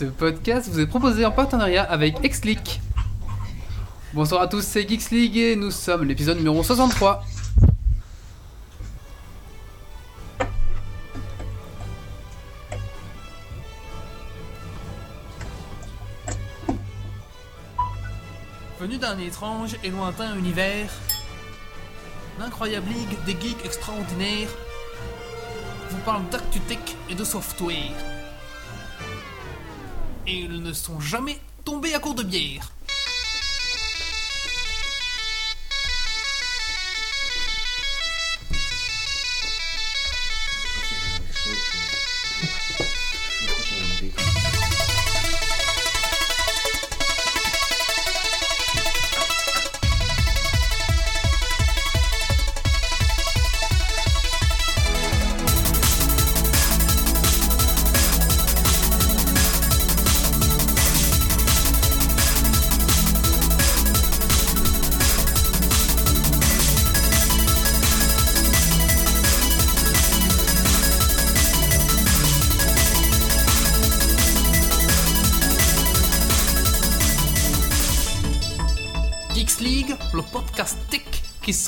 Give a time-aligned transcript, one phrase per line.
[0.00, 2.80] Ce podcast vous est proposé en partenariat avec Xleak.
[4.14, 7.22] Bonsoir à tous, c'est Geeks League et nous sommes l'épisode numéro 63.
[18.80, 20.90] Venu d'un étrange et lointain univers,
[22.38, 24.48] l'incroyable ligue des geeks extraordinaires
[25.90, 26.78] vous parle d'actu tech
[27.10, 28.19] et de software.
[30.26, 32.72] Et ils ne sont jamais tombés à court de bière.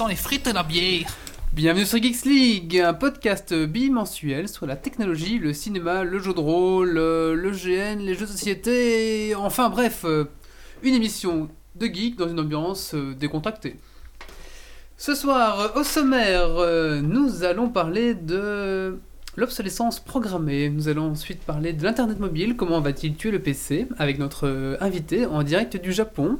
[0.09, 1.07] Les frites et la bière.
[1.53, 6.41] Bienvenue sur Geeks League, un podcast bimensuel sur la technologie, le cinéma, le jeu de
[6.41, 10.25] rôle, euh, le GN, les jeux de société, enfin bref, euh,
[10.83, 13.77] une émission de geek dans une ambiance euh, décontractée.
[14.97, 16.49] Ce soir, au sommaire,
[17.03, 19.01] nous allons parler de
[19.37, 20.69] l'obsolescence programmée.
[20.69, 25.27] Nous allons ensuite parler de l'Internet mobile, comment va-t-il tuer le PC, avec notre invité
[25.27, 26.39] en direct du Japon,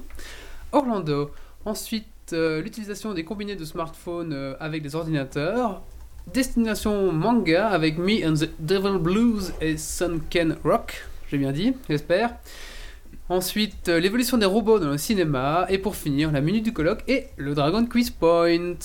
[0.71, 1.33] Orlando.
[1.65, 5.83] Ensuite, euh, l'utilisation des combinés de smartphones euh, avec des ordinateurs.
[6.33, 11.05] Destination manga avec Me and the Devil Blues et Sunken Rock.
[11.31, 12.35] J'ai bien dit, j'espère.
[13.29, 15.67] Ensuite, euh, l'évolution des robots dans le cinéma.
[15.69, 18.77] Et pour finir, la minute du colloque et le Dragon Quiz Point.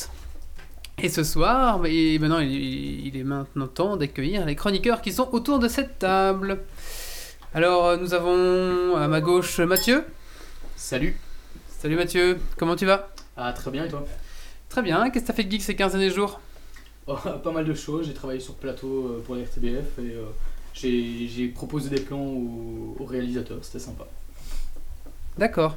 [1.01, 5.59] Et ce soir, et maintenant il, est maintenant temps d'accueillir les chroniqueurs qui sont autour
[5.59, 6.59] de cette table.
[7.53, 10.03] Alors, nous avons à ma gauche Mathieu.
[10.75, 11.15] Salut.
[11.69, 13.09] Salut Mathieu, comment tu vas?
[13.37, 14.03] Ah, très bien et toi?
[14.69, 16.39] Très bien, qu'est-ce que t'as fait de geek ces 15 derniers jours?
[17.05, 18.07] Oh, Pas mal de choses.
[18.07, 20.25] J'ai travaillé sur plateau euh, pour les RTBF et euh,
[20.73, 23.59] j'ai proposé des plans aux, aux réalisateurs.
[23.61, 24.05] C'était sympa.
[25.37, 25.75] D'accord.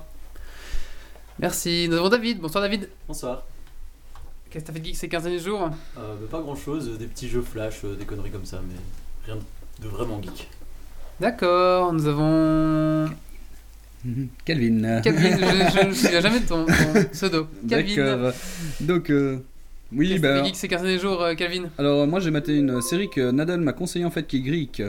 [1.39, 1.87] Merci.
[1.89, 2.41] Nous avons David.
[2.41, 2.89] Bonsoir David.
[3.07, 3.45] Bonsoir.
[4.51, 5.71] Qu'est-ce que t'as fait de geek ces 15 derniers jours?
[5.99, 8.75] Euh, bah, pas grand chose, des petits jeux flash, euh, des conneries comme ça, mais
[9.25, 9.41] rien
[9.81, 10.49] de vraiment geek.
[11.21, 13.09] D'accord, nous avons
[14.45, 15.01] Calvin.
[15.03, 15.37] Calvin.
[15.37, 17.47] je, je me souviens jamais de ton, ton pseudo.
[17.69, 17.97] Calvin.
[17.97, 18.33] D'accord.
[18.81, 19.39] Donc, euh,
[19.93, 23.11] oui, bah, geek ces 15 derniers jours, euh, Calvin alors moi j'ai maté une série
[23.11, 24.83] que Nadal m'a conseillé en fait qui est Greek.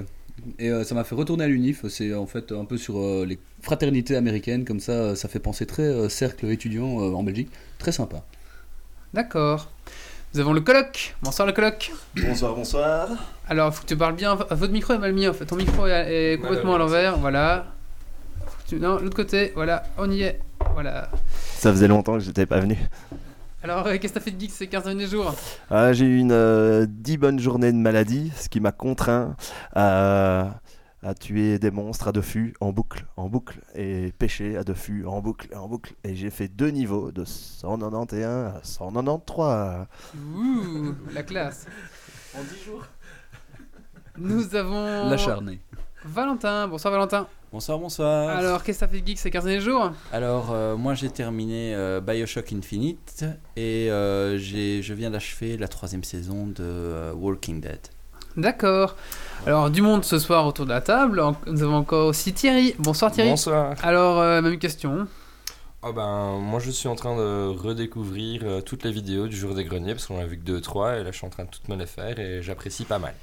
[0.57, 1.85] Et euh, ça m'a fait retourner à l'UNIF.
[1.87, 5.39] C'est en fait un peu sur euh, les fraternités américaines, comme ça, euh, ça fait
[5.39, 7.49] penser très euh, cercle étudiant euh, en Belgique.
[7.77, 8.23] Très sympa.
[9.13, 9.69] D'accord.
[10.33, 11.15] Nous avons le colloque.
[11.21, 11.91] Bonsoir le colloque.
[12.15, 13.09] Bonsoir, bonsoir.
[13.49, 14.35] Alors, il faut que tu parles bien.
[14.35, 15.45] Votre micro est mal mis en fait.
[15.45, 17.17] Ton micro est, est complètement à l'envers.
[17.17, 17.67] Voilà.
[18.79, 19.51] Non, l'autre côté.
[19.55, 20.39] Voilà, on y est.
[20.73, 21.09] Voilà.
[21.55, 22.77] Ça faisait longtemps que j'étais pas venu.
[23.63, 25.35] Alors, euh, qu'est-ce que t'as fait de geek ces 15 derniers jours?
[25.69, 29.35] Ah, j'ai eu une euh, 10 bonnes journées de maladie, ce qui m'a contraint
[29.75, 30.61] à,
[31.03, 34.73] à tuer des monstres à deux fûts en boucle, en boucle, et pêcher à deux
[34.73, 35.93] fûts en boucle, en boucle.
[36.03, 39.85] Et j'ai fait deux niveaux de 191 à 193.
[40.35, 41.67] Ouh, la classe.
[42.35, 42.85] En 10 jours
[44.17, 45.59] Nous avons L'acharné.
[46.05, 46.67] Valentin.
[46.67, 47.27] Bonsoir Valentin.
[47.51, 48.29] Bonsoir, bonsoir.
[48.29, 49.91] Alors, qu'est-ce que t'as fait de geek ces 15 derniers jours?
[50.13, 53.25] Alors, euh, moi j'ai terminé euh, Bioshock Infinite
[53.57, 57.79] et euh, j'ai- je viens d'achever la troisième saison de euh, Walking Dead.
[58.37, 58.95] D'accord.
[59.45, 61.21] Alors, du monde ce soir autour de la table.
[61.47, 62.73] Nous avons encore aussi Thierry.
[62.79, 63.29] Bonsoir Thierry.
[63.31, 63.75] Bonsoir.
[63.83, 65.07] Alors, euh, même question.
[65.83, 69.63] Ah ben, moi je suis en train de redécouvrir toutes les vidéos du jour des
[69.65, 71.49] greniers parce qu'on en a vu que 2-3 et là je suis en train de
[71.49, 73.15] toutes me les faire et j'apprécie pas mal.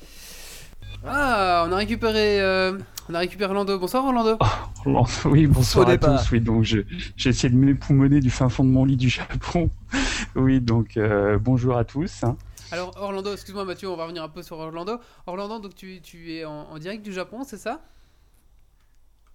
[1.05, 2.79] Ah, on a récupéré, euh,
[3.09, 3.79] on a récupéré Orlando.
[3.79, 4.37] Bonsoir Orlando.
[4.85, 6.31] Orlando, Oui, bonsoir à tous.
[6.33, 6.81] Oui, donc je-
[7.17, 9.71] j'ai essayé de m'époumoner du fin fond de mon lit du Japon.
[10.35, 12.23] Oui, donc euh, bonjour à tous.
[12.25, 12.37] hein.
[12.71, 14.99] Alors Orlando, excuse-moi Mathieu, on va revenir un peu sur Orlando.
[15.27, 17.81] Orlando, donc tu, tu es en, en direct du Japon, c'est ça?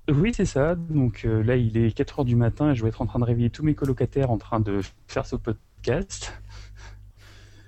[0.09, 0.75] Oui, c'est ça.
[0.75, 3.19] Donc euh, là, il est 4 heures du matin et je vais être en train
[3.19, 6.33] de réveiller tous mes colocataires en train de faire ce podcast.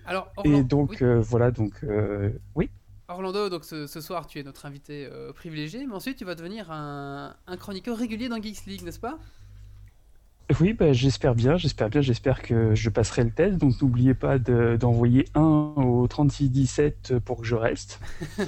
[0.06, 0.98] Alors Et donc oui.
[1.02, 2.70] euh, voilà, donc euh, oui.
[3.08, 6.36] Orlando, donc ce, ce soir tu es notre invité euh, privilégié, mais ensuite tu vas
[6.36, 9.18] devenir un, un chroniqueur régulier dans Geeks League, n'est-ce pas?
[10.60, 13.58] Oui, bah, j'espère bien, j'espère bien, j'espère que je passerai le test.
[13.58, 18.00] Donc n'oubliez pas de- d'envoyer un au 3617 pour que je reste.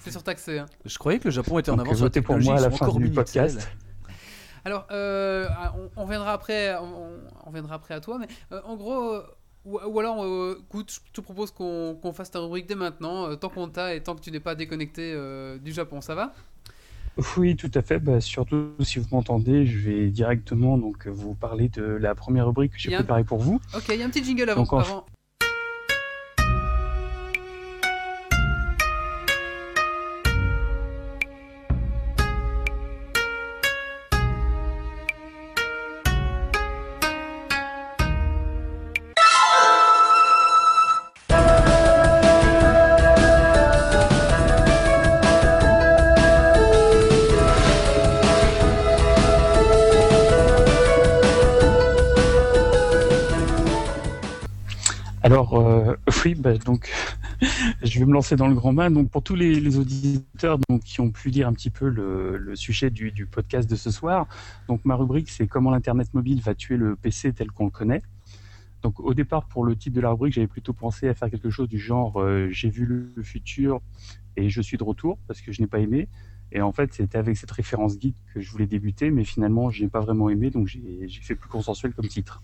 [0.00, 0.58] C'est surtaxé.
[0.58, 0.66] Hein.
[0.84, 2.70] Je croyais que le Japon était en Donc, avance sur la pour moi à la
[2.70, 3.68] fin encore du podcast.
[4.64, 5.48] Alors, euh,
[5.96, 7.10] on, on viendra après, on,
[7.44, 9.22] on viendra après à toi, mais euh, en gros, euh,
[9.64, 13.36] ou, ou alors, euh, écoute, je te propose qu'on fasse ta rubrique dès maintenant, euh,
[13.36, 16.34] tant qu'on t'a et tant que tu n'es pas déconnecté euh, du Japon, ça va?
[17.36, 17.98] Oui, tout à fait.
[18.00, 22.72] Bah, surtout si vous m'entendez, je vais directement donc vous parler de la première rubrique
[22.72, 23.60] que j'ai préparée pour vous.
[23.74, 24.62] Ok, il y a un petit jingle avant.
[24.62, 25.06] Donc, en- avant.
[56.24, 56.90] Oui, bah, donc,
[57.82, 58.90] je vais me lancer dans le grand bain.
[58.90, 63.26] Donc, pour tous les, auditeurs qui ont pu lire un petit peu le, sujet du,
[63.26, 64.26] podcast de ce soir,
[64.68, 68.02] donc ma rubrique, c'est comment l'Internet mobile va tuer le PC tel qu'on le connaît.
[68.82, 71.50] Donc, au départ, pour le titre de la rubrique, j'avais plutôt pensé à faire quelque
[71.50, 73.80] chose du genre euh, J'ai vu le, le futur
[74.36, 76.08] et je suis de retour parce que je n'ai pas aimé.
[76.52, 79.82] Et en fait, c'était avec cette référence guide que je voulais débuter, mais finalement, je
[79.82, 82.42] n'ai pas vraiment aimé, donc j'ai fait plus consensuel comme titre.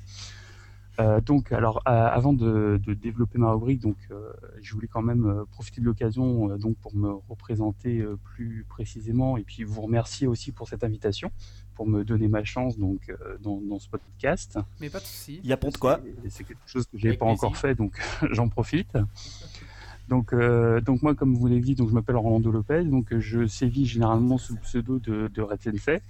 [0.98, 5.02] Euh, donc, alors, euh, avant de, de développer ma rubrique, donc, euh, je voulais quand
[5.02, 9.64] même euh, profiter de l'occasion euh, donc pour me représenter euh, plus précisément et puis
[9.64, 11.30] vous remercier aussi pour cette invitation,
[11.74, 14.58] pour me donner ma chance donc euh, dans, dans ce podcast.
[14.80, 15.40] Mais pas de soucis.
[15.42, 17.98] Il y a pont de quoi C'est- quelque chose que j'ai pas encore fait, donc
[18.32, 18.98] j'en profite.
[20.08, 23.46] Donc, euh, donc moi, comme vous l'avez dit, donc je m'appelle Rolando Lopez, donc je
[23.46, 26.00] sévis généralement sous le pseudo de, de Red Sensei.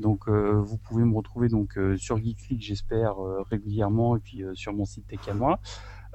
[0.00, 4.42] Donc, euh, vous pouvez me retrouver donc euh, sur Geekly, j'espère euh, régulièrement, et puis
[4.54, 5.60] sur mon site Tech à moi,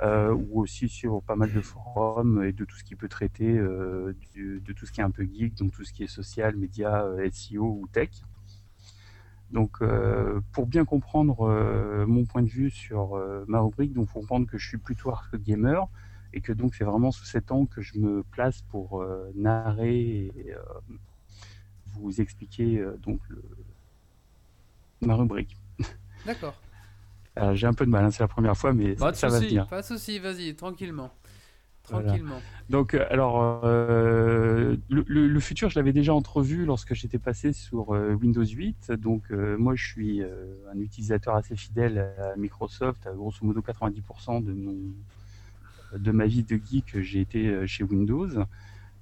[0.03, 4.73] ou aussi sur pas mal de forums et de tout ce qui peut traiter de
[4.75, 7.19] tout ce qui est un peu geek, donc tout ce qui est social, média, euh,
[7.25, 8.09] SEO ou tech.
[9.51, 9.77] Donc,
[10.51, 13.15] pour bien comprendre mon point de vue sur
[13.47, 15.87] ma rubrique, donc faut comprendre que je suis plutôt hardcore gamer
[16.33, 19.05] et que donc c'est vraiment sous cet angle que je me place pour
[19.35, 20.53] narrer et
[21.93, 23.43] vous expliquer donc le-
[25.01, 25.57] ma rubrique.
[26.25, 26.55] D'accord.
[27.35, 29.27] Alors, J'ai un peu de mal, hein, c'est la première fois, mais Pas de ça
[29.27, 29.67] va venir.
[29.67, 31.11] Pas de soucis, vas-y, tranquillement.
[31.89, 32.07] Voilà.
[32.07, 32.41] Tranquillement.
[32.69, 37.53] Donc, euh, alors, euh, le, le- le futur, je l'avais déjà entrevu lorsque j'étais passé
[37.53, 38.91] sur euh, Windows 8.
[38.91, 43.05] Donc, euh, moi, je suis euh, un utilisateur assez fidèle à Microsoft.
[43.05, 44.77] À grosso modo, 90% de, mon,
[45.97, 48.27] de ma vie de geek, j'ai été euh, chez Windows.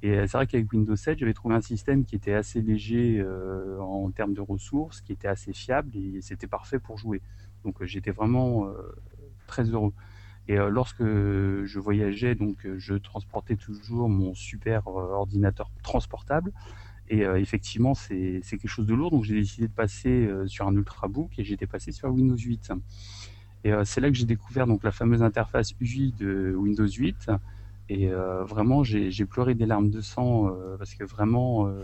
[0.04, 3.20] Et euh, c'est vrai qu'avec Windows 7, j'avais trouvé un système qui était assez léger
[3.20, 7.22] euh, en termes de ressources, qui était assez fiable et c'était parfait pour jouer.
[7.64, 8.68] Donc, euh, j'étais vraiment
[9.48, 9.94] très heureux.
[10.50, 16.52] Et lorsque je voyageais, donc je transportais toujours mon super ordinateur transportable.
[17.08, 19.12] Et effectivement, c'est quelque chose de lourd.
[19.12, 22.74] Donc j'ai décidé de passer sur un Ultrabook et j'étais passé sur Windows 8.
[23.64, 27.32] Et c'est là que j'ai découvert donc la fameuse interface UI de Windows 8.
[27.90, 31.84] Et euh, vraiment, j'ai pleuré des larmes de sang euh, parce que vraiment, euh,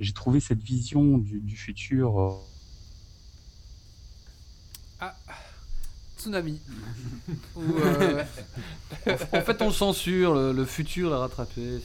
[0.00, 2.20] j'ai trouvé cette vision du, du futur.
[2.20, 2.30] euh,
[6.18, 6.58] Tsunami.
[7.56, 8.24] Ou, euh,
[9.32, 11.78] En fait, on le censure, le, le futur l'a rattrapé.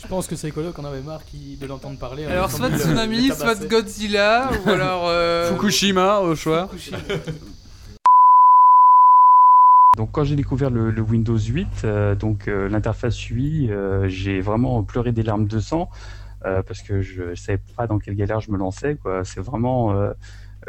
[0.00, 2.24] Je pense que c'est écolo qu'on avait marre qui- de l'entendre parler.
[2.24, 3.62] alors, soit Tsunami, soit.
[3.66, 5.04] Godzilla, ou alors.
[5.08, 6.68] euh, Fukushima, au choix.
[6.68, 6.98] Fukushima.
[9.96, 14.82] Donc quand j'ai découvert le, Windows 8, euh, donc euh, l'interface UI, euh, j'ai vraiment
[14.82, 15.88] pleuré des larmes de sang
[16.66, 18.98] parce que je savais pas dans quelle galère je me lançais.
[19.22, 19.94] C'est vraiment,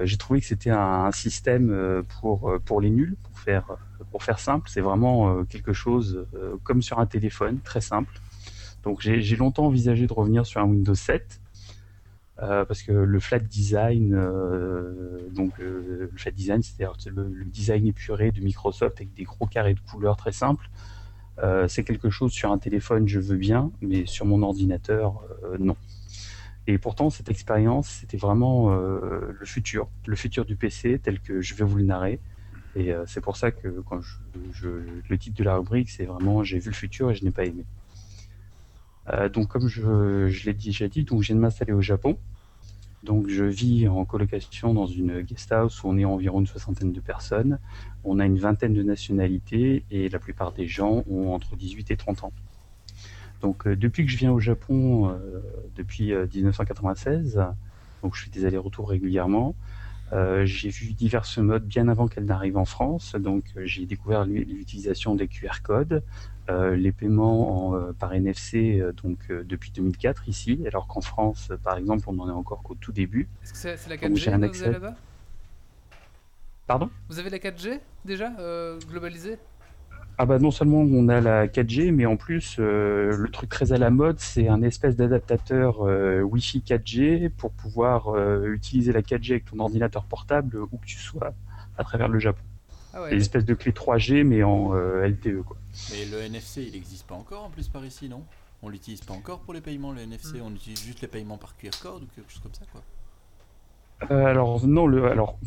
[0.01, 3.65] j'ai trouvé que c'était un, un système pour pour les nuls, pour faire
[4.09, 4.69] pour faire simple.
[4.69, 6.25] C'est vraiment quelque chose
[6.63, 8.21] comme sur un téléphone, très simple.
[8.83, 11.41] Donc j'ai longtemps envisagé de revenir sur un Windows 7.
[12.43, 17.87] Euh, parce que le flat design, euh, donc euh, le flat design, c'est-à-dire le, design
[17.87, 20.69] épuré de Microsoft avec des gros carrés de couleurs très simples,
[21.67, 25.21] c'est quelque chose sur un téléphone, je veux bien, mais sur mon ordinateur,
[25.59, 25.75] non.
[26.65, 31.53] Et pourtant, cette expérience, c'était vraiment le futur, le futur du PC tel que je
[31.55, 32.21] vais vous le narrer.
[32.77, 36.75] Et c'est pour ça que le titre de la rubrique, c'est vraiment J'ai vu le
[36.75, 37.65] futur et je n'ai pas aimé.
[39.09, 42.17] Euh, donc, comme je, l'ai déjà dit, donc je viens de m'installer au Japon.
[43.03, 46.91] Donc, je vis en colocation dans une guest house où on est environ une soixantaine
[46.91, 47.59] de personnes.
[48.03, 51.97] On a une vingtaine de nationalités et la plupart des gens ont entre 18 et
[51.97, 52.33] 30 ans.
[53.41, 55.39] Donc, euh, depuis que je viens au Japon, euh,
[55.75, 57.39] depuis euh, 1996,
[58.01, 59.55] donc je fais des allers-retours régulièrement.
[60.45, 63.15] J'ai vu diverses modes bien avant qu'elles n'arrivent en France.
[63.15, 66.03] Donc, j'ai découvert l'u- l'utilisation des QR codes,
[66.49, 71.47] les paiements en, euh, par NFC euh, donc, euh, depuis 2004 ici, alors qu'en France,
[71.51, 73.27] euh, par exemple, on en est encore qu'au tout début.
[73.43, 74.71] Est-ce que c'est c'est la Donc, 4G j'ai un que vous accès.
[74.71, 74.95] là-bas?
[76.67, 76.89] Pardon?
[77.09, 79.37] Vous avez la 4G déjà euh, globalisée?
[80.17, 83.73] Ah bah non seulement on a la 4G, mais en plus euh, le truc très
[83.73, 89.01] à la mode, c'est un espèce d'adaptateur euh, Wi-Fi 4G pour pouvoir euh, utiliser la
[89.01, 91.33] 4G avec ton ordinateur portable où que tu sois
[91.77, 92.41] à travers le Japon.
[92.93, 93.11] Ah ouais.
[93.13, 95.57] une espèce de clé 3G mais en euh, LTE quoi.
[95.91, 98.23] Mais le NFC, il n'existe pas encore en plus par ici, non?
[98.61, 101.55] On l'utilise pas encore pour les paiements, le NFC On utilise juste les paiements par
[101.57, 102.81] QR code ou quelque chose comme ça, quoi.
[104.11, 105.37] Euh, alors non, le, alors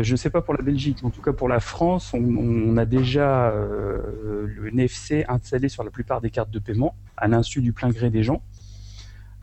[0.00, 2.76] je sais pas pour la Belgique, mais en tout cas pour la France, on, on
[2.76, 7.60] a déjà euh, le NFC installé sur la plupart des cartes de paiement à l'insu
[7.60, 8.42] du plein gré des gens.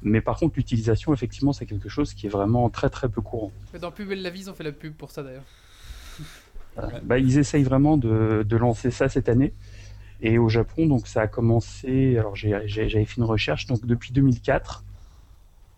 [0.02, 3.52] Mais par contre, l'utilisation, effectivement, c'est quelque chose qui est vraiment très très peu courant.
[3.74, 5.46] Mais Dans Plus belle la vie, ils ont fait la pub pour ça d'ailleurs.
[6.78, 9.54] Euh, bah, ils essayent vraiment de, de lancer ça cette année.
[10.22, 12.18] Et au Japon, donc ça a commencé.
[12.18, 13.68] Alors j'avais fait une recherche.
[13.68, 14.84] Donc depuis 2004,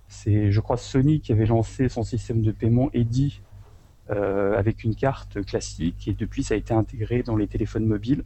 [0.08, 3.42] c'est, je crois, Sony qui avait lancé son système de paiement EDI
[4.10, 6.08] euh, avec une carte classique.
[6.08, 8.24] Et depuis, ça a été intégré dans les téléphones mobiles.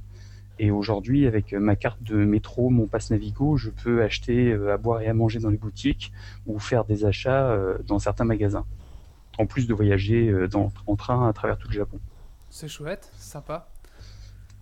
[0.60, 4.78] Et aujourd'hui, avec ma carte de métro, mon passe Navigo, je peux acheter euh, à
[4.78, 6.14] boire et à manger dans les boutiques
[6.46, 8.66] ou faire des achats euh, dans certains magasins.
[9.40, 10.48] En plus de voyager euh,
[10.86, 12.00] en train à travers tout le Japon.
[12.52, 13.71] C'est chouette, sympa.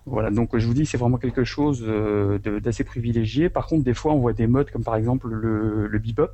[0.06, 3.48] Voilà, donc je vous dis, c'est vraiment quelque chose euh, d'assez privilégié.
[3.48, 6.30] Par contre, des fois, on voit des modes comme par exemple le, le bebop.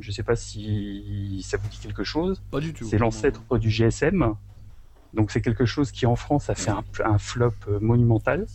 [0.00, 2.42] Je ne sais pas si ça vous dit quelque chose.
[2.50, 2.84] Pas du tout.
[2.84, 4.34] C'est l'ancêtre du GSM.
[5.14, 8.46] Donc c'est quelque chose qui en France a fait un, un flop euh, monumental.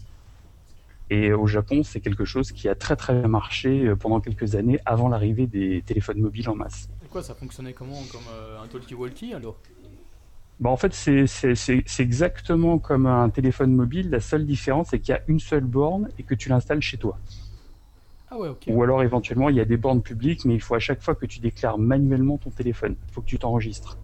[1.10, 4.56] Et au Japon, c'est quelque chose qui a très très bien marché euh, pendant quelques
[4.56, 6.90] années avant l'arrivée des téléphones mobiles en masse.
[7.06, 9.58] Et quoi, ça fonctionnait comment Comme euh, un talkie-walkie alors?
[10.60, 14.10] Bah, en fait, c'est exactement comme un téléphone mobile.
[14.10, 16.98] La seule différence, c'est qu'il y a une seule borne et que tu l'installes chez
[16.98, 17.18] toi.
[18.30, 18.50] Ah ouais.
[18.68, 21.16] Ou alors éventuellement, il y a des bornes publiques, mais il faut à chaque fois
[21.16, 22.96] que tu déclares manuellement ton téléphone.
[23.08, 23.98] Il faut que tu t'enregistres.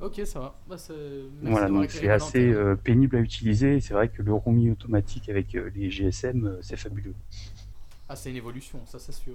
[0.00, 0.54] Ok, ça va.
[0.68, 0.76] Bah,
[1.42, 3.80] Voilà, donc c'est assez euh, pénible à utiliser.
[3.80, 7.14] C'est vrai que le roaming automatique avec euh, les GSM, euh, c'est fabuleux.
[8.08, 9.34] Ah, c'est une évolution, ça c'est sûr.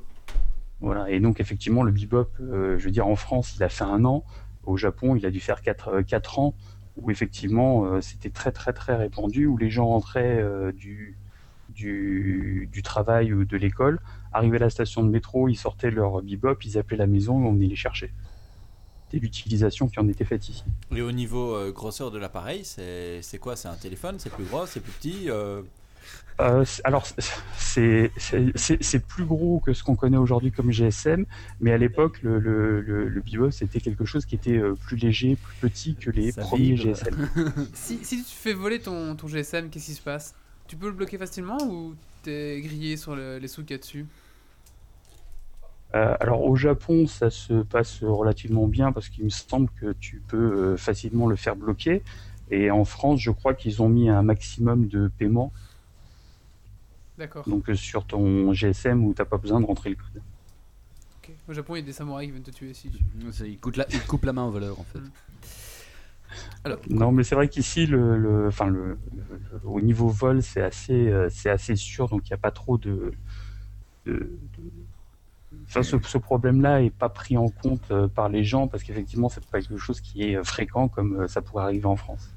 [0.79, 4.03] Voilà, et donc effectivement, le bebop, je veux dire, en France, il a fait un
[4.03, 4.23] an.
[4.65, 6.53] Au Japon, il a dû faire 4, ans,
[6.97, 11.17] où effectivement, euh, c'était très très très répandu, où les gens entraient euh, du,
[12.83, 13.99] travail ou de l'école,
[14.31, 17.47] arrivaient à la station de métro, ils sortaient leur bebop, ils appelaient la maison et
[17.47, 18.11] on venait les chercher.
[19.05, 20.63] C'était l'utilisation qui en était faite ici.
[20.91, 23.55] Et au niveau euh, grosseur de l'appareil, c'est quoi?
[23.55, 24.15] C'est un téléphone?
[24.17, 24.65] C'est plus gros?
[24.65, 25.29] C'est plus petit?
[25.29, 25.61] Euh,
[26.41, 27.05] Euh, alors,
[27.57, 28.11] c'est
[29.07, 31.25] plus gros que ce qu'on connaît aujourd'hui comme GSM,
[31.61, 34.97] mais à l'époque, le, le, le, le Bebop, c'était quelque chose qui était euh, plus
[34.97, 36.83] léger, plus petit que les Ça premiers vibre.
[36.95, 37.15] GSM.
[37.73, 40.33] Si, si tu fais voler ton, ton GSM, qu'est-ce qui se passe?
[40.67, 43.77] Tu peux le bloquer facilement ou t'es grillé sur le- les sous qu'il y a
[43.77, 44.05] dessus?
[45.95, 50.21] Euh, alors, au Japon, ça se passe relativement bien parce qu'il me semble que tu
[50.27, 52.03] peux euh, facilement le faire bloquer.
[52.49, 55.53] Et en France, je crois qu'ils ont mis un maximum de paiement
[57.17, 57.47] D'accord.
[57.47, 60.21] donc euh, sur ton GSM où t'as pas besoin de rentrer le code.
[61.23, 61.31] Ok.
[61.47, 62.91] Au Japon, il y a des samouraïs qui viennent te tuer si.
[63.31, 64.99] C'est- Il, coûte la- il coupe la main au voleur en fait.
[64.99, 65.11] Mm.
[66.63, 70.41] Alors, Non, mais c'est vrai qu'ici, le, le, enfin, le, le- le- au niveau vol,
[70.41, 73.11] c'est assez, euh, c'est assez sûr, donc il n'y a pas trop de.
[74.05, 74.37] de- de-
[75.67, 79.29] Enfin, ce, ce problème-là est pas pris en compte euh, par les gens parce qu'effectivement,
[79.29, 82.33] c'est pas quelque chose qui est fréquent comme euh, ça pourrait arriver en France.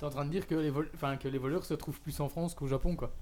[0.00, 2.18] T'es en train de dire que les, vol- enfin, que les voleurs se trouvent plus
[2.20, 3.12] en France qu'au Japon, quoi.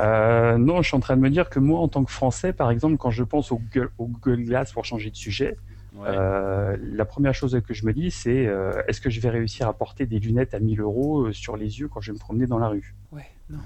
[0.00, 2.52] Euh, non, je suis en train de me dire que moi, en tant que Français,
[2.52, 5.56] par exemple, quand je pense au Google, au Google Glass pour changer de sujet,
[5.94, 6.08] ouais.
[6.08, 9.68] euh, la première chose que je me dis, c'est euh, est-ce que je vais réussir
[9.68, 12.48] à porter des lunettes à 1000 euros sur les yeux quand je vais me promener
[12.48, 12.96] dans la rue?
[13.12, 13.58] Ouais, non.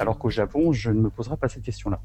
[0.00, 2.00] Alors qu'au Japon, je ne me poserai pas cette question-là.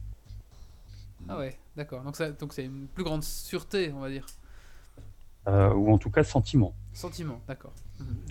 [1.28, 2.04] Ah ouais, d'accord.
[2.04, 4.28] Donc ça, donc c'est une plus grande sûreté, on va dire.
[5.48, 6.76] Euh, ou en tout cas sentiment.
[6.98, 7.74] Sentiment, d'accord.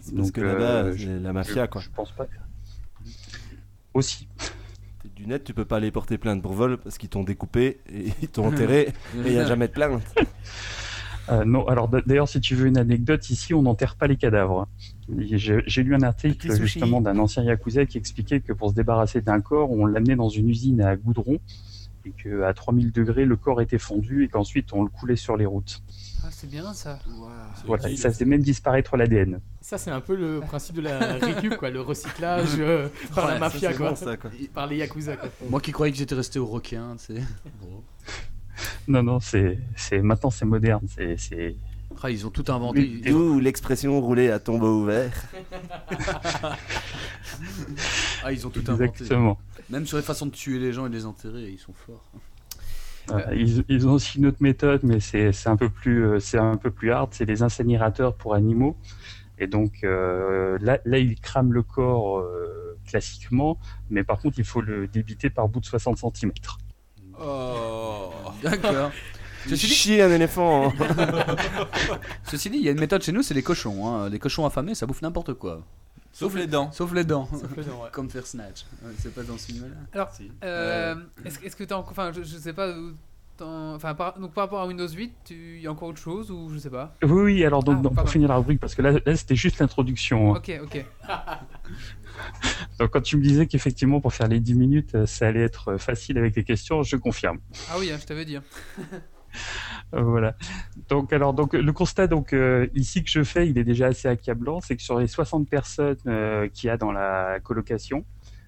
[0.02, 1.80] C'est parce Donc, que euh, là-bas, je- c'est la mafia, je, quoi.
[1.80, 2.26] je pense pas.
[2.26, 2.34] que-
[3.94, 4.26] Aussi.
[5.02, 8.06] Tes lunettes, tu peux pas les porter plainte pour vol parce qu'ils t'ont découpé et
[8.22, 8.88] ils t'ont enterré
[9.24, 10.02] et il n'y a jamais de plainte.
[11.28, 14.66] Euh, non, alors d'ailleurs, si tu veux une anecdote, ici, on n'enterre pas les cadavres.
[15.16, 19.40] J'ai lu un article justement d'un ancien yakuza qui expliquait que pour se débarrasser d'un
[19.40, 21.38] corps, on l'amenait dans une usine à goudron
[22.04, 25.46] et qu'à 3000 degrés, le corps était fondu et qu'ensuite on le coulait sur les
[25.46, 25.82] routes.
[26.26, 26.98] Ah, c'est bien ça.
[27.66, 29.38] Voilà, et ça faisait même disparaître l'ADN.
[29.60, 33.38] Ça, c'est un peu le principe de la récup, quoi, le recyclage euh, par la
[33.38, 33.90] mafia, ça, quoi.
[33.90, 34.30] bon, ça, quoi.
[34.52, 35.28] Par les yakuza, quoi.
[35.48, 37.22] Moi qui croyais que j'étais resté au requin, tu sais.
[38.88, 41.54] Non, non, c'est c'est- maintenant c'est moderne, c'est
[42.02, 43.00] Ah, ils ont tout inventé.
[43.04, 45.12] D'où l'expression rouler à tombeau ouvert.
[48.24, 48.84] Ah, ils ont tout inventé.
[48.84, 49.38] Exactement.
[49.68, 52.04] Même sur les façons de tuer les gens et de les enterrer, ils sont forts.
[53.08, 56.38] Voilà, ils, ils ont aussi une autre méthode, mais c'est un peu plus euh, c'est
[56.38, 57.10] un peu plus hard.
[57.12, 58.76] C'est les incinérateurs pour animaux.
[59.38, 63.58] Et donc euh, là, là, ils crament le corps euh, classiquement,
[63.90, 66.32] mais par contre, il faut le débiter par bout de 60 cm.
[67.20, 68.10] Oh.
[68.42, 68.90] D'accord.
[69.48, 70.72] Ceci dit, Chier un éléphant.
[72.24, 73.86] ceci dit, il y a une méthode chez nous, c'est les cochons.
[73.86, 74.08] Hein.
[74.08, 75.62] Les cochons affamés, ça bouffe n'importe quoi.
[76.18, 76.72] Sauf les dents.
[76.72, 77.28] Sauf les dents.
[77.92, 78.64] Comme faire snatch.
[78.82, 79.74] Ouais, c'est pas dans ce film-là.
[79.92, 80.10] Alors,
[80.44, 80.94] euh,
[81.24, 81.90] est-ce que tu as encore.
[81.90, 82.74] Enfin, je, je sais pas.
[83.38, 86.48] Enfin, par, donc par rapport à Windows 8, il y a encore autre chose ou
[86.48, 86.96] je sais pas?
[87.02, 87.44] Oui, oui.
[87.44, 90.34] Alors donc, Ah, donc, pour finir la rubrique, parce que là, là c'était juste l'introduction.
[90.34, 90.38] hein.
[90.38, 90.84] Ok, ok.
[92.78, 95.72] Donc quand tu me disais qu'effectivement pour faire les 10 minutes, euh, ça allait être
[95.72, 97.38] euh, facile avec les questions, je confirme.
[97.70, 98.38] Ah oui, hein, je t'avais dit.
[100.02, 100.36] voilà.
[100.88, 104.08] Donc alors donc le constat donc euh, ici que je fais, il est déjà assez
[104.08, 108.04] accablant, c'est que sur les 60 personnes euh, qu'il y a dans la colocation,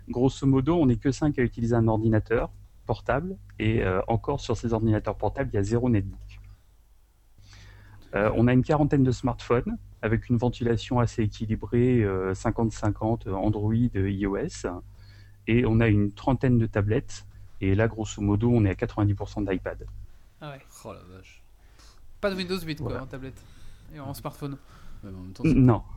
[0.09, 2.51] grosso modo, on n'est que 5 à utiliser un ordinateur
[2.87, 6.19] portable et euh, encore sur ces ordinateurs portables, il y a zéro netbook.
[8.15, 14.67] On a une quarantaine de smartphones avec une ventilation assez équilibrée, euh, 50-50 Android, iOS,
[15.47, 17.27] et on a une trentaine de tablettes.
[17.61, 19.85] Et là, grosso modo, on est à 90% d'iPad.
[20.41, 20.61] Ah ouais.
[20.85, 21.43] Oh la vache.
[22.21, 23.41] Pas de Windows 8 quoi, en tablette.
[23.95, 24.53] Et en smartphone.
[25.03, 25.83] Ouais, mais en même temps, c'est- Non.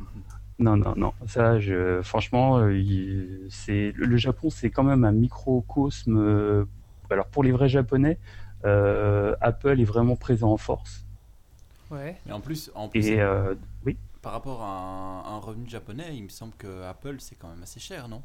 [0.60, 1.14] Non, non, non.
[1.26, 6.18] Ça, je, franchement, euh, il- c'est le Japon, c'est quand même un microcosme.
[6.20, 6.66] euh,
[7.10, 8.20] alors pour les vrais Japonais,
[8.66, 11.04] euh, Apple est vraiment présent en force.
[11.90, 12.16] Ouais.
[12.30, 13.56] Et en plus, en plus Et euh,
[13.86, 13.98] oui.
[14.22, 17.64] par rapport à un, un revenu japonais, il me semble que Apple c'est quand même
[17.64, 18.22] assez cher, non?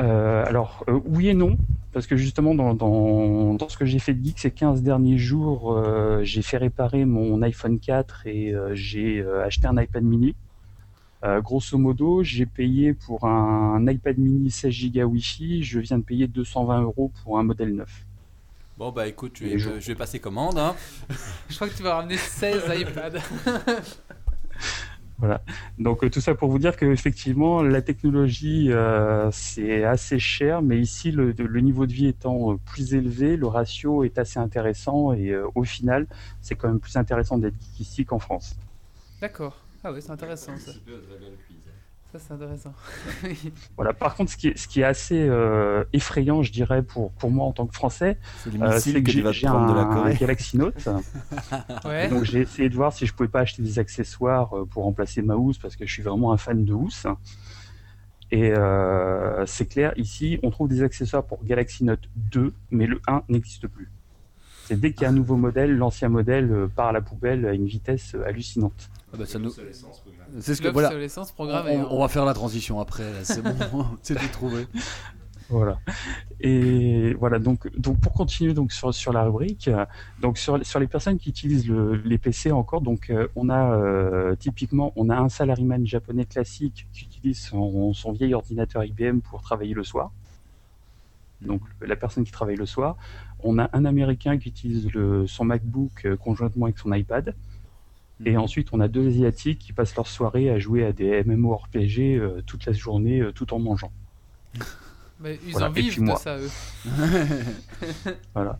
[0.00, 1.58] Euh, alors euh, oui et non,
[1.92, 5.18] parce que justement dans, dans, dans ce que j'ai fait de geek ces 15 derniers
[5.18, 10.02] jours, euh, j'ai fait réparer mon iPhone 4 et euh, j'ai euh, acheté un iPad
[10.02, 10.34] mini.
[11.24, 16.02] Euh, grosso modo, j'ai payé pour un, iPad mini 16 Go Wi-Fi, je viens de
[16.02, 18.04] payer 220 euros pour un modèle neuf.
[18.78, 20.58] Bon bah écoute, je vais passer commande.
[20.58, 20.74] Hein.
[21.50, 23.20] Je crois que tu vas ramener 16 iPads.
[25.78, 30.62] Donc euh, tout ça pour vous dire que effectivement la technologie euh, c'est assez cher,
[30.62, 34.38] mais ici le, le niveau de vie étant euh, plus élevé, le ratio est assez
[34.38, 36.06] intéressant et euh, au final
[36.40, 38.56] c'est quand même plus intéressant d'être geek ici qu'en France.
[39.20, 39.56] D'accord.
[39.84, 40.72] Ah ouais, c'est intéressant ça.
[42.12, 42.74] Ça, c'est intéressant.
[43.76, 43.94] Voilà.
[43.94, 47.30] Par contre, ce qui est, ce qui est assez euh, effrayant, je dirais, pour, pour
[47.30, 50.14] moi en tant que Français, C'est euh, que j'ai de la un Corée.
[50.14, 50.86] Galaxy Note.
[51.86, 52.10] ouais.
[52.10, 55.22] Donc j'ai essayé de voir si je pouvais pas acheter des accessoires euh, pour remplacer
[55.22, 57.06] ma housse parce que je suis vraiment un fan de housse.
[58.30, 63.00] Et euh, c'est clair, ici on trouve des accessoires pour Galaxy Note 2, mais le
[63.06, 63.90] 1 n'existe plus.
[64.66, 67.52] C'est dès qu'il y a un nouveau modèle, l'ancien modèle part à la poubelle à
[67.54, 68.90] une vitesse hallucinante.
[69.12, 69.50] Ah bah, ça nous...
[70.40, 70.88] C'est ce que voilà.
[71.32, 71.76] Programmée.
[71.84, 73.04] on- on va faire la transition après.
[73.24, 73.54] C'est bon,
[74.02, 74.66] c'est tout trouvé.
[75.50, 75.78] Voilà.
[76.40, 79.68] Et voilà, donc, donc pour continuer donc sur, sur la rubrique,
[80.22, 83.74] donc sur, sur les personnes qui utilisent le- les PC encore, donc euh, on a
[83.74, 89.18] euh, typiquement on a un salaryman japonais classique qui utilise son, son vieil ordinateur IBM
[89.20, 90.10] pour travailler le soir.
[91.42, 92.96] Donc la personne qui travaille le soir.
[93.44, 97.34] On a un américain qui utilise le, son MacBook euh, conjointement avec son iPad.
[98.24, 101.98] Et ensuite, on a deux Asiatiques qui passent leur soirée à jouer à des MMORPG
[102.18, 103.92] euh, toute la journée, euh, tout en mangeant.
[105.20, 106.50] Mais ils Voilà, en vivent de ça, eux.
[108.34, 108.58] Voilà.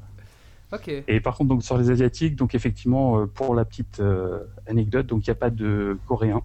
[0.73, 0.89] Ok.
[1.07, 5.07] Et par contre, donc sur les asiatiques, donc effectivement, euh, pour la petite euh, anecdote,
[5.07, 6.43] donc il n'y a pas de coréen.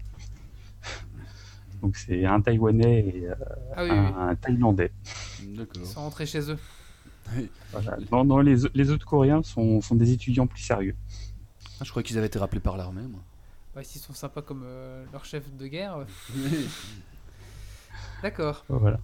[1.82, 3.36] Donc c'est un taïwanais et euh,
[3.76, 3.98] Ah oui, oui.
[4.18, 4.92] un, thaïlandais.
[5.44, 6.58] Ils sont rentrés chez eux.
[7.72, 7.98] Voilà.
[8.12, 10.96] Non, non, les, les autres coréens sont, sont des étudiants plus sérieux.
[11.80, 13.22] Ah, je croyais qu'ils avaient été rappelés par l'armée, moi.
[13.76, 15.98] Bah, s'ils sont sympas comme euh, leur chef de guerre.
[15.98, 16.06] ouais.
[18.24, 18.66] D'accord.
[18.70, 19.00] Voilà.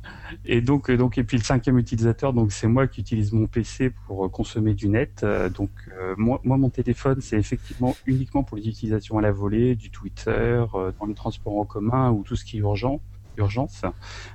[0.46, 3.48] Et donc, euh, donc, et puis le cinquième utilisateur, donc c'est moi qui utilise mon
[3.48, 5.22] PC pour euh, consommer du net.
[5.24, 9.32] Euh, donc, euh, moi, moi, mon téléphone, c'est effectivement uniquement pour les utilisations à la
[9.32, 13.02] volée, du Twitter, euh, dans les transports en commun ou tout ce qui est urgent,
[13.38, 13.84] urgence,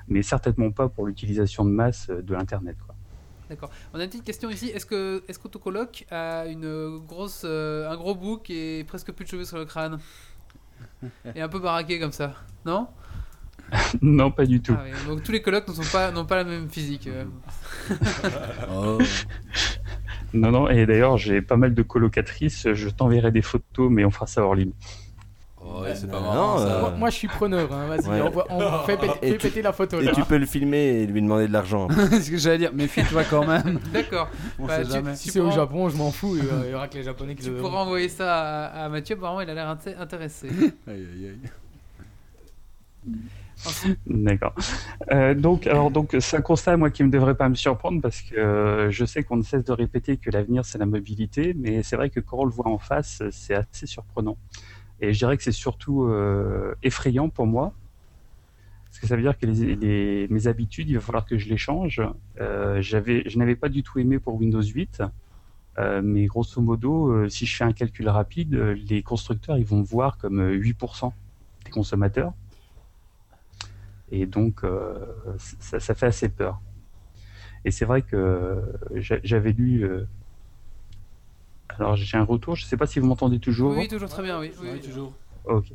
[0.09, 2.77] mais certainement pas pour l'utilisation de masse de l'internet.
[2.87, 2.95] quoi.
[3.49, 3.71] D'accord.
[3.95, 4.69] On a une petite question ici.
[4.69, 9.31] Est-ce que est-ce qu'Autocoloc a une grosse, euh, un gros bouc et presque plus de
[9.31, 9.99] cheveux sur le crâne
[11.35, 12.35] Et un peu baraqué comme ça?
[12.65, 12.89] Non?
[14.03, 14.75] Non, pas du tout.
[14.79, 17.07] Ah ouais, Donc tous les colocs ne sont pas, n'ont pas la même physique.
[17.07, 17.25] euh.
[18.73, 18.99] Oh.
[20.35, 20.69] Non, non.
[20.69, 22.73] Et d'ailleurs, j'ai pas mal de colocatrices.
[22.75, 24.73] Je t'enverrai des photos, mais on fera ça hors ligne.
[25.71, 25.83] Oh.
[25.83, 26.81] Ouais, c'est pas Non, marrant euh, ça.
[26.81, 28.31] Moi, moi, je suis preneur, hein, vas-y, Ouais.
[28.51, 30.13] on fait, péter, tu- péter la photo Et là.
[30.13, 31.89] tu peux le filmer et lui demander de l'argent.
[32.11, 33.79] C'est ce que j'allais dire, méfie-toi quand même.
[33.93, 34.29] D'accord.
[34.59, 34.79] Bah.
[35.15, 37.03] Si c'est au Japon, je m'en fous, il y aura- il y aura que les
[37.03, 40.49] Japonais qui Tu pourras envoyer ça à, à Mathieu, apparemment il a l'air inté- intéressé.
[40.87, 41.51] Aïe, aïe, aïe.
[44.07, 44.55] D'accord.
[45.13, 48.23] Euh, donc, alors, donc, c'est un constat, moi, qui ne devrait pas me surprendre parce
[48.23, 51.83] que euh, je sais qu'on ne cesse de répéter que l'avenir, c'est la mobilité, mais
[51.83, 54.37] c'est vrai que quand on le voit en face, c'est assez surprenant.
[55.01, 57.73] Et je dirais que c'est surtout euh, effrayant pour moi,
[58.87, 59.47] parce que ça veut dire que
[60.33, 62.03] mes habitudes, il va falloir que je les change.
[62.41, 65.03] Euh, je n'avais pas du tout aimé pour Windows 8,
[65.79, 68.55] euh, mais grosso modo, euh, si je fais un calcul rapide,
[68.89, 71.13] les constructeurs, ils vont me voir comme euh, 8%
[71.65, 72.33] des consommateurs.
[74.11, 74.63] Et donc,
[75.37, 76.63] ça, fait assez peur.
[77.67, 78.57] Et c'est vrai que
[78.95, 79.87] j'a- j'avais lu.
[81.69, 83.77] Alors, j'ai un retour, je ne sais pas si vous m'entendez toujours.
[83.77, 84.51] Oui, toujours très bien, oui.
[84.61, 84.81] oui, oui.
[84.81, 85.13] toujours.
[85.45, 85.73] Ok.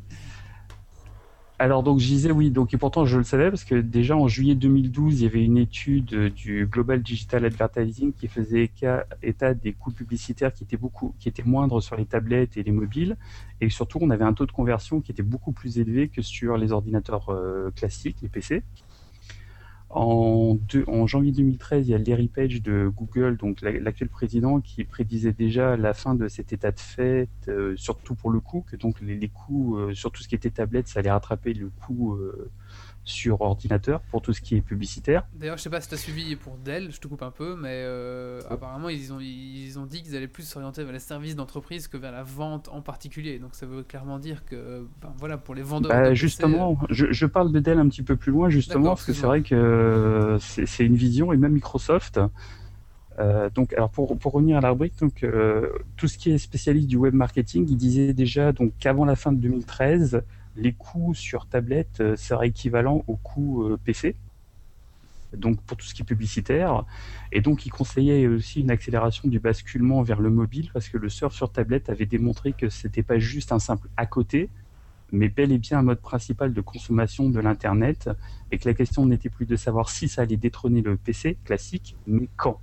[1.60, 4.26] Alors donc je disais oui, donc et pourtant je le savais parce que déjà en
[4.26, 8.72] juillet 2012 il y avait une étude euh, du Global Digital Advertising qui faisait
[9.22, 12.72] état des coûts publicitaires qui étaient beaucoup, qui étaient moindres sur les tablettes et les
[12.72, 13.16] mobiles
[13.60, 16.56] et surtout on avait un taux de conversion qui était beaucoup plus élevé que sur
[16.56, 18.64] les ordinateurs euh, classiques, les PC.
[19.96, 24.08] En, deux- en janvier 2013, il y a Larry Page de Google, donc la- l'actuel
[24.08, 28.40] président, qui prédisait déjà la fin de cet état de fait, euh, surtout pour le
[28.40, 31.12] coût, que donc les, les coûts euh, sur tout ce qui était tablette, ça allait
[31.12, 32.50] rattraper le coût euh,
[33.04, 35.24] sur ordinateur pour tout ce qui est publicitaire.
[35.34, 37.56] D'ailleurs, je sais pas si tu as suivi pour Dell, je te coupe un peu,
[37.56, 41.36] mais euh, apparemment ils ont, ils ont dit qu'ils allaient plus s'orienter vers les services
[41.36, 43.38] d'entreprise que vers la vente en particulier.
[43.38, 45.94] Donc ça veut clairement dire que, ben, voilà, pour les vendeurs.
[45.94, 48.90] de Bah, PC, justement, je, je parle de Dell un petit peu plus loin, justement,
[48.90, 52.20] parce que c'est vrai que euh, c'est une vision, et même Microsoft.
[53.18, 56.38] euh, donc, alors pour, pour revenir à la rubrique, donc, euh, tout ce qui est
[56.38, 60.22] spécialiste du web marketing, il disait déjà qu'avant la fin de 2013,
[60.56, 64.16] les coûts sur tablette euh, seraient équivalents aux coûts euh, PC.
[65.32, 66.84] Donc pour tout ce qui est publicitaire,
[67.32, 71.08] et donc il conseillait aussi une accélération du basculement vers le mobile parce que le
[71.08, 74.48] surf sur tablette avait démontré que c'était pas juste un simple à côté,
[75.10, 78.10] mais bel et bien un mode principal de consommation de l'Internet,
[78.52, 81.96] et que la question n'était plus de savoir si ça allait détrôner le PC classique,
[82.06, 82.60] mais quand.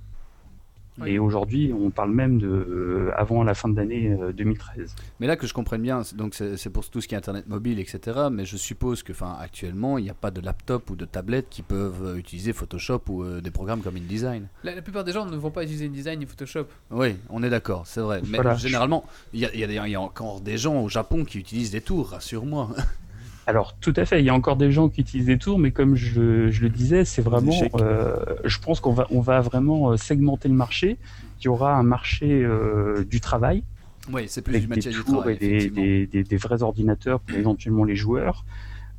[1.00, 1.12] Oui.
[1.12, 4.94] Et aujourd'hui, on parle même de euh, avant la fin de l'année euh, 2013.
[5.20, 7.18] Mais là que je comprenne bien, c'est- donc c'est c'est pour tout ce qui est
[7.18, 8.28] internet mobile, etc.
[8.30, 11.46] Mais je suppose que, enfin, actuellement, il n'y a pas de laptop ou de tablette
[11.48, 14.48] qui peuvent euh, utiliser Photoshop ou euh, des programmes comme InDesign.
[14.64, 16.66] La, la plupart des gens ne vont pas utiliser InDesign ni Photoshop.
[16.90, 18.20] Oui, on est d'accord, c'est vrai.
[18.28, 18.54] Mais Voilà.
[18.56, 22.10] généralement, y y il y a encore des gens au Japon qui utilisent des tours,
[22.10, 22.68] rassure-moi.
[23.46, 25.72] Alors tout à fait, il y a encore des gens qui utilisent des tours, mais
[25.72, 29.90] comme je, je le disais, c'est vraiment, euh, je pense qu'on va, on va vraiment
[29.90, 30.98] euh, segmenter le marché.
[31.40, 33.64] Il y aura un marché euh, du travail
[34.12, 36.62] oui, c'est plus avec du des du tours travail, et des, des, des- des vrais
[36.62, 38.44] ordinateurs pour éventuellement les joueurs.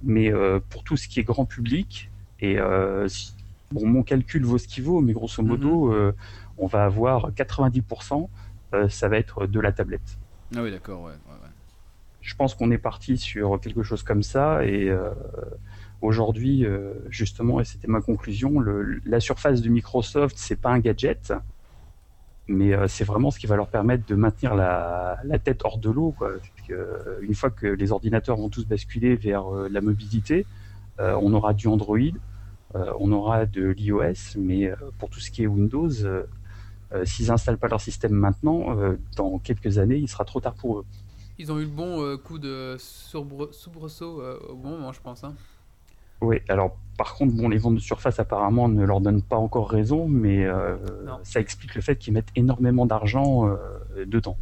[0.04, 2.58] Mais euh, pour tout ce qui est grand public, et
[3.08, 3.34] si-
[3.72, 5.94] bon, mon calcul vaut ce qu'il vaut, mais grosso modo, Mhm.
[5.94, 6.12] euh,
[6.58, 8.30] on va avoir 90%,
[8.74, 10.20] euh, ça va être de la tablette.
[10.56, 11.12] Ah oui, d'accord, ouais.
[11.12, 11.53] ouais, ouais.
[12.24, 15.12] Je pense qu'on est parti sur quelque chose comme ça et euh,
[16.02, 20.80] aujourd'hui, euh, justement, et c'était ma conclusion, le- la surface de Microsoft, c'est pas un
[20.80, 21.34] gadget,
[22.48, 25.90] mais euh, c'est vraiment ce qui va leur permettre de maintenir la, tête hors de
[25.90, 26.16] l'eau.
[27.22, 30.48] une fois que les ordinateurs vont tous basculer vers la mobilité,
[31.00, 31.98] on aura du Android,
[32.76, 35.90] on aura de l'iOS, mais pour tout ce qui est Windows,
[37.06, 38.76] s'ils installent pas leur système maintenant,
[39.16, 40.86] dans quelques années, il sera trop tard pour eux.
[41.40, 45.24] Ils ont eu le bon euh, coup de soubresaut euh, au bon moment, je pense.
[45.24, 45.34] hein.
[46.22, 49.70] Oui, alors par contre, bon, les ventes de surface apparemment ne leur donnent pas encore
[49.70, 50.78] raison, mais euh,
[51.24, 53.50] ça explique le fait qu'ils mettent énormément d'argent
[53.98, 54.38] dedans.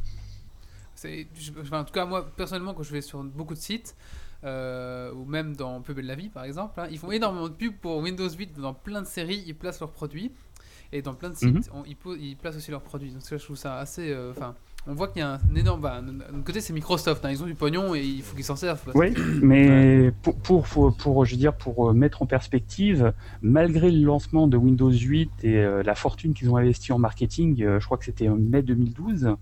[0.96, 3.96] C'est, je- enfin, en tout cas, moi, personnellement, quand je vais sur beaucoup de sites,
[4.44, 7.74] ou même dans Pub de la vie, par exemple, hein, ils font énormément de pubs
[7.82, 10.32] pour Windows 8 dans plein de séries, ils placent leurs produits.
[10.92, 11.84] Et dans plein de sites, Mhm.
[12.06, 13.12] on- ils, placent aussi leurs produits.
[13.12, 14.14] Donc ça, je trouve ça assez...
[14.30, 14.56] Enfin,
[14.88, 15.82] on voit qu'il y a un énorme...
[15.82, 18.56] Bah, d'un côté, c'est Microsoft, hein, ils ont du pognon et il faut qu'ils s'en
[18.56, 18.82] servent.
[18.96, 23.92] Oui, mais pour, pour, pour, pour, je veux dire, pour euh, mettre en perspective, malgré
[23.92, 27.80] le lancement de Windows 8 et euh, la fortune qu'ils ont investi en marketing, euh,
[27.80, 29.36] je crois que c'était en mai 2012,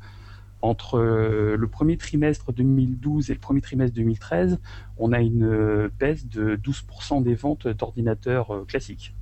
[0.62, 4.60] entre euh, le premier trimestre 2012 et le premier trimestre 2013,
[4.98, 9.16] on a une baisse de 12% des ventes d'ordinateurs classiques.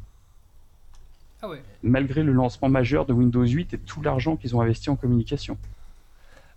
[1.43, 1.61] Ah ouais.
[1.83, 5.59] malgré le lancement majeur de Windows 8 et tout l'argent qu'ils ont investi en communication.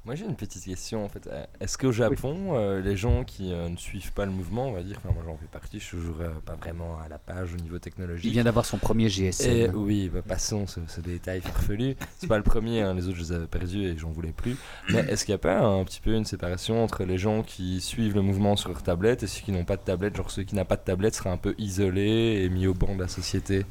[0.07, 1.27] Moi j'ai une petite question en fait.
[1.27, 4.73] Euh, Est-ce qu'au Japon, euh, les gens qui euh, ne suivent pas le mouvement, on
[4.73, 7.19] va dire, enfin moi j'en fais partie, je suis toujours euh, pas vraiment à la
[7.19, 8.25] page au niveau technologique.
[8.25, 9.51] Il vient d'avoir son premier GSM.
[9.51, 11.97] Et oui, bah, passons ce, ce détail farfelu.
[12.17, 14.57] C'est pas le premier, hein, les autres je les avais perdus et j'en voulais plus.
[14.89, 17.83] Mais est-ce qu'il n'y a pas un petit peu une séparation entre les gens qui
[17.83, 20.17] suivent le mouvement sur leur tablette et ceux qui n'ont pas de tablette?
[20.17, 22.95] Genre ceux qui n'ont pas de tablette seraient un peu isolés et mis au banc
[22.95, 23.67] de la société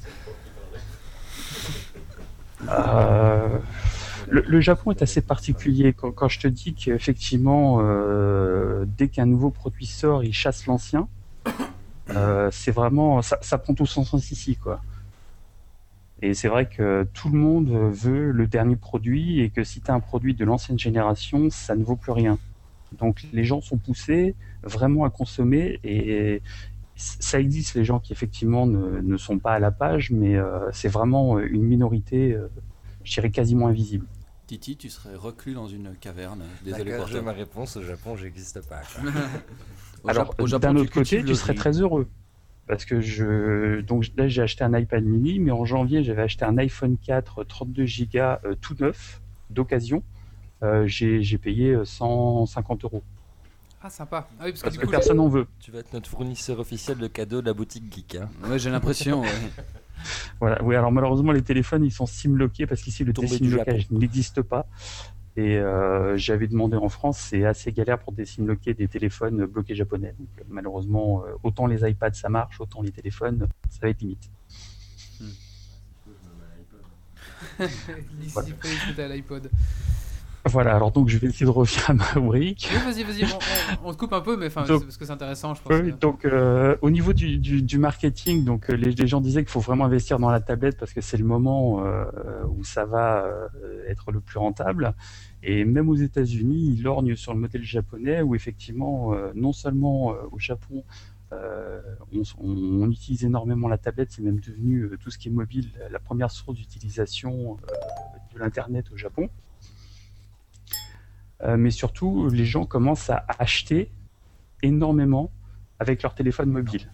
[2.68, 3.58] Euh,
[4.30, 5.94] le, Japon est assez particulier.
[5.94, 11.08] Quand, je te dis qu'effectivement, euh, dès qu'un nouveau produit sort, il chasse l'ancien,
[12.12, 14.82] euh, c'est vraiment, ça, prend tout son sens ici, quoi.
[16.22, 19.90] Et c'est vrai que tout le monde veut le dernier produit et que si tu
[19.90, 22.38] as un produit de l'ancienne génération, ça ne vaut plus rien.
[22.98, 26.42] Donc les gens sont poussés vraiment à consommer et
[26.96, 30.90] ça existe les gens qui effectivement ne, sont pas à la page, mais euh, c'est
[30.90, 32.36] vraiment une minorité,
[33.06, 34.06] je dirais quasiment invisible.
[34.50, 36.42] Titi, tu serais reclus dans une caverne.
[36.66, 37.22] Désolé pour toi.
[37.22, 38.82] ma réponse, au Japon j'existe pas.
[38.82, 39.12] quoi.
[40.04, 42.08] Au Alors Jap- au Japon, d'un tu autre côté, tu serais très heureux
[42.66, 46.46] parce que je donc là j'ai acheté un iPad mini, mais en janvier j'avais acheté
[46.46, 50.02] un iPhone 4 32 Go euh, tout neuf d'occasion.
[50.64, 53.04] Euh, j'ai j'ai payé euh, 150 euros
[53.84, 54.28] Ah, sympa.
[54.40, 55.46] Ah oui, parce que parce du que coup, personne n'en veut.
[55.60, 58.16] Tu vas être notre fournisseur officiel de cadeaux de la boutique Geek.
[58.16, 58.30] Hein.
[58.50, 59.22] Ouais, j'ai l'impression.
[59.22, 59.30] ouais.
[60.40, 60.62] Voilà.
[60.64, 63.52] Oui, alors malheureusement les téléphones ils sont sim lockés parce qu'ici le Tombé sim du
[63.52, 64.68] lockage n'existe pas.
[65.38, 70.14] Et euh, j'avais demandé en France, c'est assez galère pour désimloquer des téléphones bloqués japonais.
[70.20, 74.02] Donc, euh, malheureusement, euh, autant les iPads ça marche, autant les téléphones ça va être
[74.02, 74.30] limite.
[77.60, 79.50] À l'iPod.
[80.46, 82.70] Voilà, alors donc je vais essayer de revenir à ma rubrique.
[82.72, 83.30] Oui, vas-y, vas-y,
[83.84, 85.80] on, te coupe un peu, mais enfin, parce que c'est intéressant, je pense.
[85.82, 89.42] Oui, donc euh, au niveau du, du, du marketing, donc euh, les, les gens disaient
[89.44, 92.06] qu'il faut vraiment investir dans la tablette parce que c'est le moment euh,
[92.56, 93.28] où ça va
[93.88, 94.94] être le plus rentable.
[95.44, 100.14] Et même aux États-Unis, ils lorgnent sur le modèle japonais où effectivement, euh, non seulement
[100.32, 100.84] au Japon,
[101.34, 101.82] euh,
[102.14, 105.32] on, on- on utilise énormément la tablette, c'est même devenu euh, tout ce qui est
[105.32, 107.74] mobile la première source d'utilisation euh,
[108.34, 109.30] de l'internet au Japon.
[111.44, 113.90] Euh, mais surtout, les gens commencent à acheter
[114.62, 115.32] énormément
[115.80, 116.92] avec leur téléphone mobile.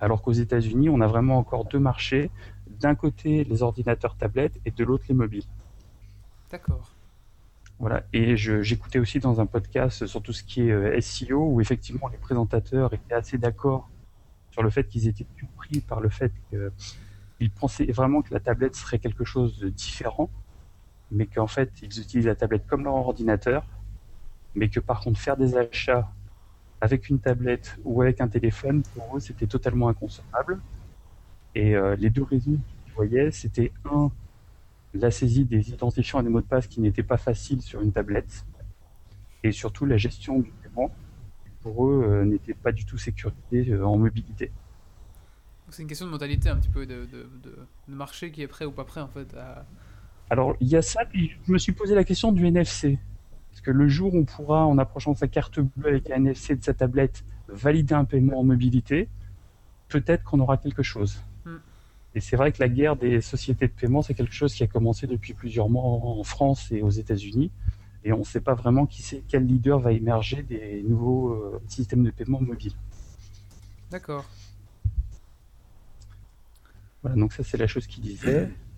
[0.00, 2.30] Alors qu'aux États-Unis, on a vraiment encore deux marchés.
[2.80, 5.44] D'un côté, les ordinateurs tablettes et de l'autre, les mobiles.
[6.50, 6.90] D'accord.
[7.78, 8.02] Voilà.
[8.12, 12.08] Et j'écoutais aussi dans un podcast sur tout ce qui est euh, SEO où effectivement
[12.08, 13.88] les présentateurs étaient assez d'accord
[14.50, 18.74] sur le fait qu'ils étaient surpris par le fait qu'ils pensaient vraiment que la tablette
[18.74, 20.28] serait quelque chose de différent,
[21.10, 23.64] mais qu'en fait ils utilisent la tablette comme leur ordinateur,
[24.54, 26.10] mais que par contre faire des achats
[26.80, 30.60] avec une tablette ou avec un téléphone, pour eux c'était totalement inconcevable.
[31.54, 34.10] Et euh, les deux raisons qu'ils voyaient, c'était un,
[34.94, 37.92] la saisie des identifiants et des mots de passe qui n'étaient pas faciles sur une
[37.92, 38.46] tablette,
[39.42, 40.90] et surtout la gestion du paiement,
[41.42, 44.52] qui pour eux, euh, n'était pas du tout sécurisée euh, en mobilité.
[45.68, 48.72] C'est une question de mentalité un petit peu, de, de marché qui est prêt ou
[48.72, 49.34] pas prêt en fait.
[49.34, 49.64] À...
[50.30, 52.98] Alors, il y a ça, puis je me suis posé la question du NFC.
[53.50, 56.54] Parce que le jour où on pourra, en approchant sa carte bleue avec un NFC
[56.54, 59.08] de sa tablette, valider un paiement en mobilité,
[59.88, 61.20] peut-être qu'on aura quelque chose.
[61.44, 61.56] Hmm.
[62.14, 64.68] Et c'est vrai que la guerre des sociétés de paiement, c'est quelque chose qui a
[64.68, 67.50] commencé depuis plusieurs mois en France et aux États-Unis.
[68.04, 71.60] Et on ne sait pas vraiment qui c'est, quel leader va émerger des nouveaux euh,
[71.66, 72.72] systèmes de paiement mobiles.
[73.90, 74.24] D'accord.
[77.02, 78.48] Voilà, donc ça c'est la chose qu'il disait.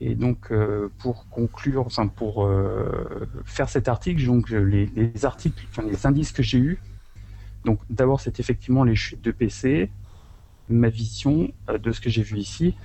[0.00, 5.24] Et donc euh, pour conclure, enfin pour euh, faire cet article, donc je- les, les
[5.24, 6.78] articles, enfin les indices que j'ai eus,
[7.64, 9.90] donc d'abord c'est effectivement les chutes de PC,
[10.68, 12.76] ma vision euh, de ce que j'ai vu ici.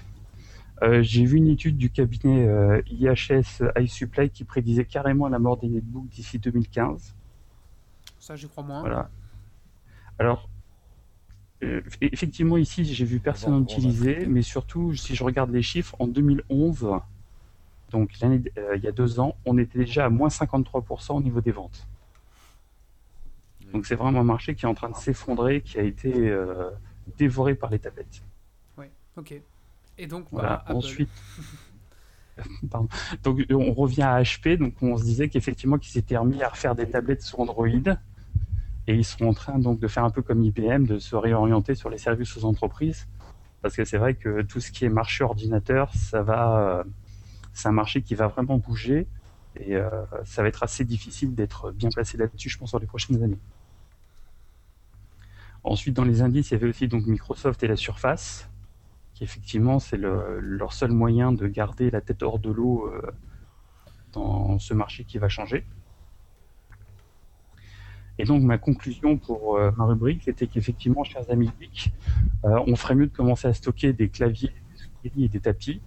[0.84, 5.58] Euh, j'ai vu une étude du cabinet euh, IHS iSupply qui prédisait carrément la mort
[5.58, 7.14] des netbooks d'ici 2015.
[8.20, 8.80] Ça, j'y crois moins.
[8.82, 9.10] Voilà.
[10.18, 10.50] Alors,
[11.64, 14.28] euh, effectivement, ici, j'ai vu personne Bon, utiliser, traiter.
[14.28, 16.88] mais surtout, si je regarde les chiffres, en 2011,
[17.92, 21.22] donc l'année, euh, il y a deux ans, on était déjà à moins 53% au
[21.22, 21.88] niveau des ventes.
[23.74, 26.70] Donc c'est vraiment un marché qui est en train de s'effondrer, qui a été euh,
[27.18, 28.22] dévoré par les tablettes.
[29.18, 29.34] Ok.
[29.98, 30.48] Et donc, Voilà.
[30.50, 30.78] bah, Apple.
[30.78, 31.10] Ensuite,
[32.72, 32.88] Pardon.
[33.24, 34.58] donc on revient à HP.
[34.58, 37.68] Donc on se disait qu'effectivement qu'ils s'étaient remis à refaire des tablettes sur Android
[38.92, 41.76] et ils sont en train donc de faire un peu comme IBM, de se réorienter
[41.76, 43.08] sur les services aux entreprises
[43.62, 46.84] parce que c'est vrai que tout ce qui est marché ordinateur, ça va, euh,
[47.54, 49.08] c'est un marché qui va vraiment bouger
[49.56, 49.90] et euh,
[50.26, 53.40] ça va être assez difficile d'être bien placé là-dessus, je pense, sur les prochaines années.
[55.64, 58.50] Ensuite, dans les indices, il y avait aussi donc Microsoft et la Surface,
[59.16, 63.02] qui effectivement c'est le- leur seul moyen de garder la tête hors de l'eau euh,
[64.14, 65.66] dans ce marché qui va changer.
[68.22, 71.92] Et donc ma conclusion pour euh, ma rubrique était qu'effectivement, chers amis geeks,
[72.46, 74.52] euh, on ferait mieux de commencer à stocker des claviers,
[75.04, 75.82] des souris et des tapis,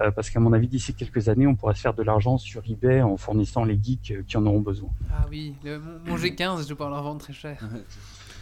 [0.00, 2.60] euh, parce qu'à mon avis, d'ici quelques années, on pourra se faire de l'argent sur
[2.68, 4.90] eBay en fournissant les geeks euh, qui en auront besoin.
[5.12, 7.62] Ah oui, le- mon, mon G15, je vais pouvoir leur vendre très cher.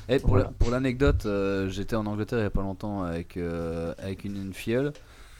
[0.08, 0.44] Et pour Voilà.
[0.44, 4.24] la- pour l'anecdote, euh, j'étais en Angleterre il y a pas longtemps avec, euh, avec
[4.24, 4.94] une, une filleule.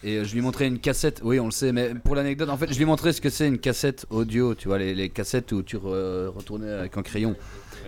[0.06, 2.56] Et euh, je lui montrais une cassette, oui on le sait, mais pour l'anecdote, en
[2.58, 5.50] fait je lui montrais ce que c'est une cassette audio, tu vois, les, les cassettes
[5.52, 7.34] où tu re- retournais avec un crayon.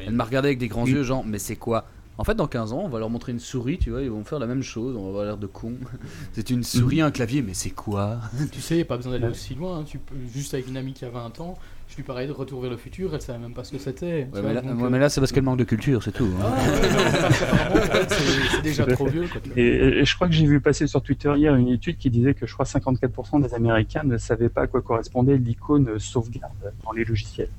[0.06, 1.84] Elle m'a regardé avec des grands yeux, genre, mais c'est quoi?
[2.18, 4.24] En fait, dans 15 ans, on va leur montrer une souris, tu vois, ils vont
[4.24, 5.74] faire la même chose, on va avoir l'air de con.
[6.32, 8.18] c'est une souris, un clavier, mais c'est quoi?
[8.52, 9.80] Tu sais, pas besoin d'aller aussi loin.
[9.80, 9.84] hein.
[9.86, 12.60] Tu peux, juste avec une amie qui a 20 ans, je lui parlais de Retour
[12.60, 14.28] vers le futur, elle savait même pas ce que c'était.
[14.34, 16.12] Ouais, mais, là, donc, ouais, euh, mais là, c'est parce qu'elle manque de culture, c'est
[16.12, 16.28] tout.
[16.42, 16.52] hein.
[16.52, 19.28] ah, ouais, c'est déjà trop vieux.
[19.28, 19.62] Quoi, Et,
[20.00, 22.46] et je crois que j'ai vu passer sur Twitter hier une étude qui disait que
[22.46, 27.04] je crois 54% des Américains ne savaient pas à quoi correspondait l'icône sauvegarde dans les
[27.04, 27.50] logiciels.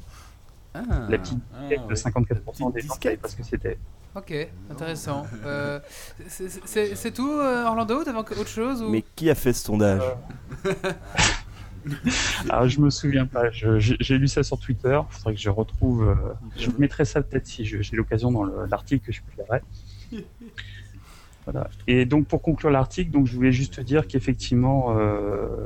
[0.73, 0.81] Ah.
[1.09, 1.93] La petite Ah, de ouais.
[1.93, 3.77] 54% des gens ne savaient pas ce que c'était.
[4.15, 4.33] Ok,
[4.71, 5.25] intéressant.
[5.45, 5.79] Euh,
[6.27, 8.89] c'est- tout, euh, Orlando T'avais autre chose ou...
[8.89, 10.01] Mais qui a fait ce sondage?
[12.49, 16.03] Alors je me souviens pas, j'ai lu ça sur Twitter, il faudrait que je retrouve,
[16.09, 16.15] euh,
[16.55, 19.61] je mettrai ça peut-être si j'ai l'occasion dans le- l'article que je publierai.
[21.45, 21.69] Voilà.
[21.87, 25.65] Et donc pour conclure l'article, donc je voulais juste dire qu'effectivement euh,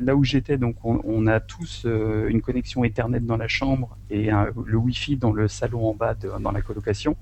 [0.00, 3.96] là où j'étais, donc on, on a tous euh, une connexion Ethernet dans la chambre
[4.10, 7.16] et un- le Wi-Fi dans le salon en bas de- dans la colocation,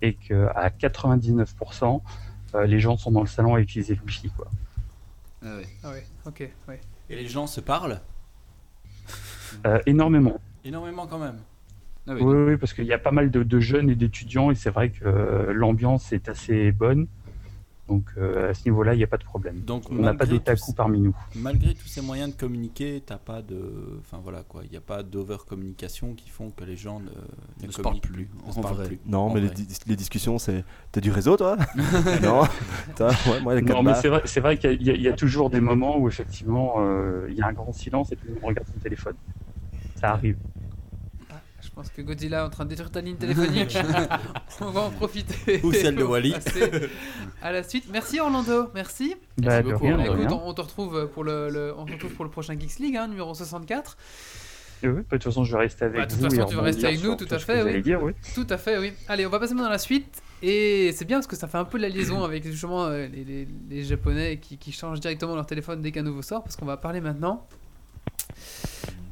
[0.00, 2.02] et qu'à 99%
[2.54, 4.48] euh, les gens sont dans le salon à utiliser le Wi-Fi quoi.
[5.44, 5.66] Ah ouais.
[5.82, 6.80] Ah ouais, ok, ouais.
[7.10, 8.00] Et les gens se parlent
[9.66, 10.40] Euh, énormément.
[10.64, 11.38] énormément quand même.
[12.08, 12.22] Ah oui.
[12.22, 14.70] Oui, oui, parce qu'il y a pas mal de, de jeunes et d'étudiants et c'est
[14.70, 17.06] vrai que euh, l'ambiance est assez bonne.
[17.92, 19.60] Donc euh, à ce niveau-là, il n'y a pas de problème.
[19.60, 21.14] Donc On n'a pas tous- parmi nous.
[21.34, 24.80] Malgré tous ces moyens de communiquer, t'as pas de, enfin voilà quoi, il n'y a
[24.80, 28.30] pas d'over communication qui font que les gens ne, ne, Ne se communiquent parlent plus,
[28.46, 28.86] ne en se vrai.
[28.86, 28.98] plus.
[29.04, 29.40] Non, En mais
[29.86, 30.64] les, discussions, c'est.
[30.90, 31.58] T'as du réseau, toi?
[32.22, 35.50] Non ouais, moi, Non, quatre mais c'est vrai, c'est vrai qu'il a- y a toujours
[35.50, 38.44] des moments où effectivement euh, il y a un grand silence et tout le monde
[38.44, 39.14] regarde son téléphone.
[39.96, 40.36] Ça arrive.
[41.72, 43.76] Je pense que Godzilla est en train de détruire ta ligne téléphonique.
[44.60, 45.58] On va en profiter.
[45.64, 46.34] Ou celle de Wally.
[47.40, 47.86] À la suite.
[47.90, 49.16] Merci Orlando, merci.
[49.38, 51.86] Bah, de beaucoup, rien, Bah, de écoute, on, on te retrouve pour le, le- on
[51.86, 53.96] te retrouve pour le prochain Geeks League, hein, numéro 64.
[54.82, 56.28] Et oui, bah, de toute façon, je vais rester avec Bah, de toute vous.
[56.28, 57.80] façon, tu vas rester avec nous, tout à fait, oui.
[57.82, 58.12] dire, oui.
[58.34, 58.92] Tout à fait, oui.
[59.08, 60.20] Allez, on va passer maintenant à la suite.
[60.42, 63.24] Et c'est bien parce que ça fait un peu la liaison avec justement euh, les,
[63.24, 66.44] les- les Japonais qui, qui changent directement leur téléphone dès qu'un nouveau sort.
[66.44, 67.46] Parce qu'on va parler maintenant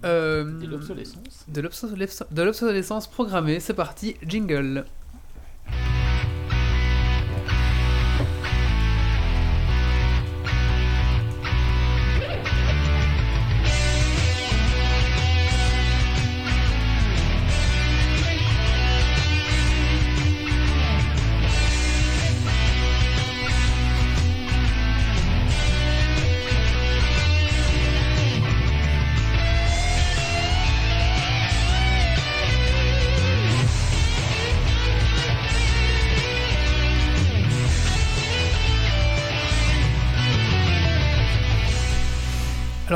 [0.05, 1.45] euh, De l'obsolescence.
[1.49, 3.61] de l'obsolescence de l'obsolescence programmée.
[3.61, 4.85] C'est parti, jingle.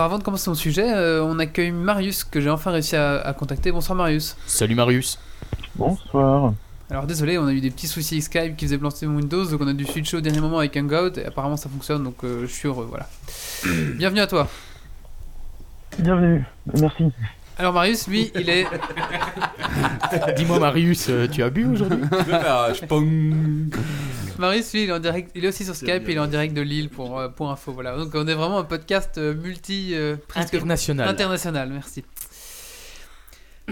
[0.05, 3.23] Alors avant de commencer mon sujet, euh, on accueille Marius que j'ai enfin réussi à,
[3.23, 3.73] à contacter.
[3.73, 4.37] Bonsoir Marius.
[4.45, 5.19] Salut Marius.
[5.77, 6.53] Bonsoir.
[6.91, 9.63] Alors désolé, on a eu des petits soucis Skype qui faisaient planter mon Windows, donc
[9.63, 12.43] on a dû switcher au dernier moment avec Hangout et apparemment ça fonctionne, donc euh,
[12.43, 13.09] je suis heureux, voilà.
[13.97, 14.47] Bienvenue à toi.
[15.99, 16.45] Bienvenue.
[16.79, 17.05] Merci.
[17.57, 18.67] Alors Marius, lui, il est...
[20.37, 22.03] Dis-moi Marius, euh, tu as bu aujourd'hui?
[24.39, 26.27] Marius, lui, il est, en direct, il est aussi sur Skype et il est en
[26.27, 27.97] direct de Lille pour, euh, pour info, voilà.
[27.97, 29.95] Donc on est vraiment un podcast euh, multi...
[29.95, 31.09] euh, presque International.
[31.09, 32.05] international, merci.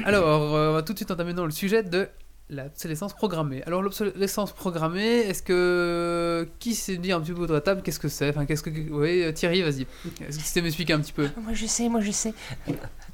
[0.04, 2.08] Alors, euh, on va tout de suite entamer dans le sujet de
[2.50, 3.62] l'obsolescence programmée.
[3.64, 6.48] Alors l'obsolescence programmée, est-ce que...
[6.58, 8.28] Qui s'est dit un petit peu autour de la table qu'est-ce que c'est?
[8.28, 8.70] Enfin, qu'est-ce que...
[8.70, 9.82] Oui, euh, Thierry, vas-y.
[9.82, 11.28] Est-ce que tu sais m'expliquer un petit peu?
[11.40, 12.34] Moi je sais, moi je sais.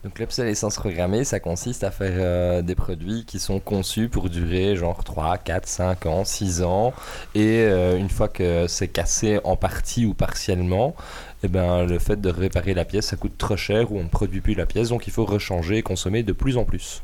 [0.05, 4.77] Donc l'obsolescence programmée, ça consiste à faire euh, des produits qui sont conçus pour durer
[4.77, 6.95] genre 3, 4, 5 ans, 6 ans.
[7.35, 10.95] Et euh, une fois que c'est cassé en partie ou partiellement,
[11.43, 14.09] eh ben, le fait de réparer la pièce, ça coûte trop cher ou on ne
[14.09, 14.91] produit plus la pièce.
[14.91, 17.03] Donc il faut rechanger et consommer de plus en plus.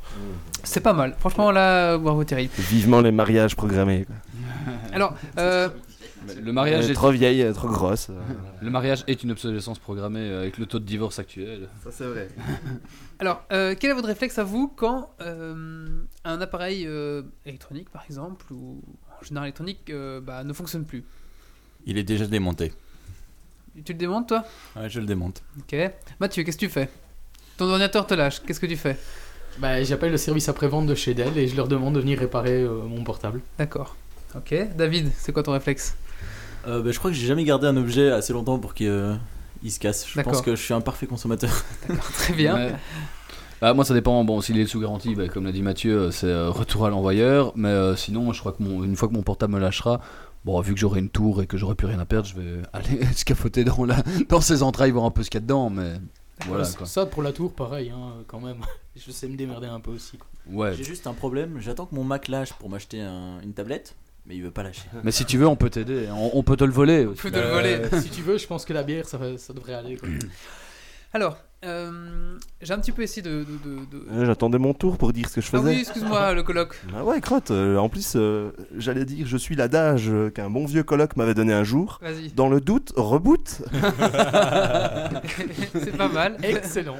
[0.63, 1.17] C'est pas mal.
[1.19, 2.49] Franchement, là, bravo Thierry.
[2.59, 4.07] Vivement les mariages programmés.
[4.93, 5.69] Alors, euh,
[6.43, 6.95] Le mariage, Elle est est...
[6.95, 8.09] trop vieille, elle est trop grosse.
[8.63, 11.69] le mariage est une obsolescence programmée euh, avec le taux de divorce actuel.
[11.83, 12.29] Ça, c'est vrai.
[13.19, 15.87] alors euh, quel est votre réflexe à vous quand euh,
[16.25, 18.81] un appareil euh, électronique, par exemple, ou
[19.21, 21.05] en général électronique, euh, bah, ne fonctionne plus?
[21.87, 22.73] Il est déjà démonté.
[23.85, 24.45] Tu le démontes, toi?
[24.77, 25.43] Ouais, je le démonte.
[25.59, 25.77] Ok.
[26.21, 26.89] Mathieu, qu'est-ce que tu fais?
[27.57, 28.97] Ton ordinateur te lâche, qu'est-ce que tu fais?
[29.59, 32.63] Bah, j'appelle le service après-vente de chez Dell et je leur demande de venir réparer
[32.63, 33.41] euh, mon portable.
[33.59, 33.97] D'accord.
[34.37, 34.55] Ok.
[34.77, 35.97] David, c'est quoi ton réflexe?
[36.67, 39.15] Euh, bah, je crois que j'ai jamais gardé un objet assez longtemps pour qu'il euh,
[39.63, 40.07] il se casse.
[40.09, 40.33] Je D'accord.
[40.33, 41.51] pense que je suis un parfait consommateur.
[42.15, 42.55] Très bien.
[42.55, 42.75] Ouais.
[43.61, 44.23] Bah, moi, ça dépend.
[44.25, 46.91] Bon, s'il est sous garantie, bah, comme l'a dit Mathieu, euh, c'est euh, retour à
[46.91, 47.53] l'envoyeur.
[47.57, 50.01] Mais euh, sinon, je crois que mon, une fois que mon portable me lâchera,
[50.45, 52.63] bon, vu que j'aurai une tour et que j'aurai plus rien à perdre, je vais
[52.73, 55.71] aller scafoter dans, la, dans ses entrailles, voir un peu ce qu'il y a dedans.
[55.71, 55.93] Mais
[56.47, 56.87] voilà Ça- quoi.
[56.87, 58.59] Ça, pour la tour, pareil, hein, quand même.
[58.97, 60.19] Je sais me démerder un peu aussi.
[60.19, 60.29] quoi.
[60.51, 60.75] Ouais.
[60.77, 61.57] J'ai juste un problème.
[61.61, 63.95] J'attends que mon Mac lâche pour m'acheter un- une tablette,
[64.27, 64.89] mais il veut pas lâcher.
[65.03, 66.09] Mais si tu veux, on peut t'aider.
[66.11, 67.07] On, on peut te le voler.
[67.07, 67.21] aussi.
[67.21, 67.81] Faut de le voler.
[67.93, 69.19] Euh, si tu veux, je pense que la bière, ça,
[69.55, 69.97] devrait aller.
[69.97, 70.09] quoi.
[71.13, 73.45] Alors, euh, j'ai un petit peu essayé de.
[73.45, 75.71] de- de- de- J'attendais mon tour pour dire ce que je Ah faisais.
[75.75, 76.77] oui, excuse-moi, le colloque.
[76.97, 77.53] Ah ouais, crotte.
[77.53, 81.53] euh, en plus, euh, j'allais dire, je suis l'adage qu'un bon vieux coloc m'avait donné
[81.53, 82.01] un jour.
[82.03, 82.33] Vas-y.
[82.33, 83.63] Dans le doute, reboot.
[85.75, 86.37] c'est pas mal.
[86.43, 86.97] Excellent.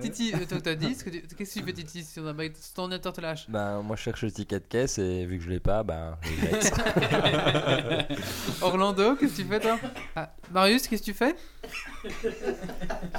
[0.00, 2.14] Titi, euh, toi, t'as dit Qu'est-ce que tu fais, Titi, si
[2.74, 5.44] ton ordinateur te lâche Ben, moi, je cherche le ticket de caisse et vu que
[5.44, 6.72] je l'ai pas, ben, je laisse.
[8.62, 9.78] Orlando, qu'est-ce que tu fais, toi?
[10.16, 11.34] Ah, Marius, qu'est-ce que tu fais?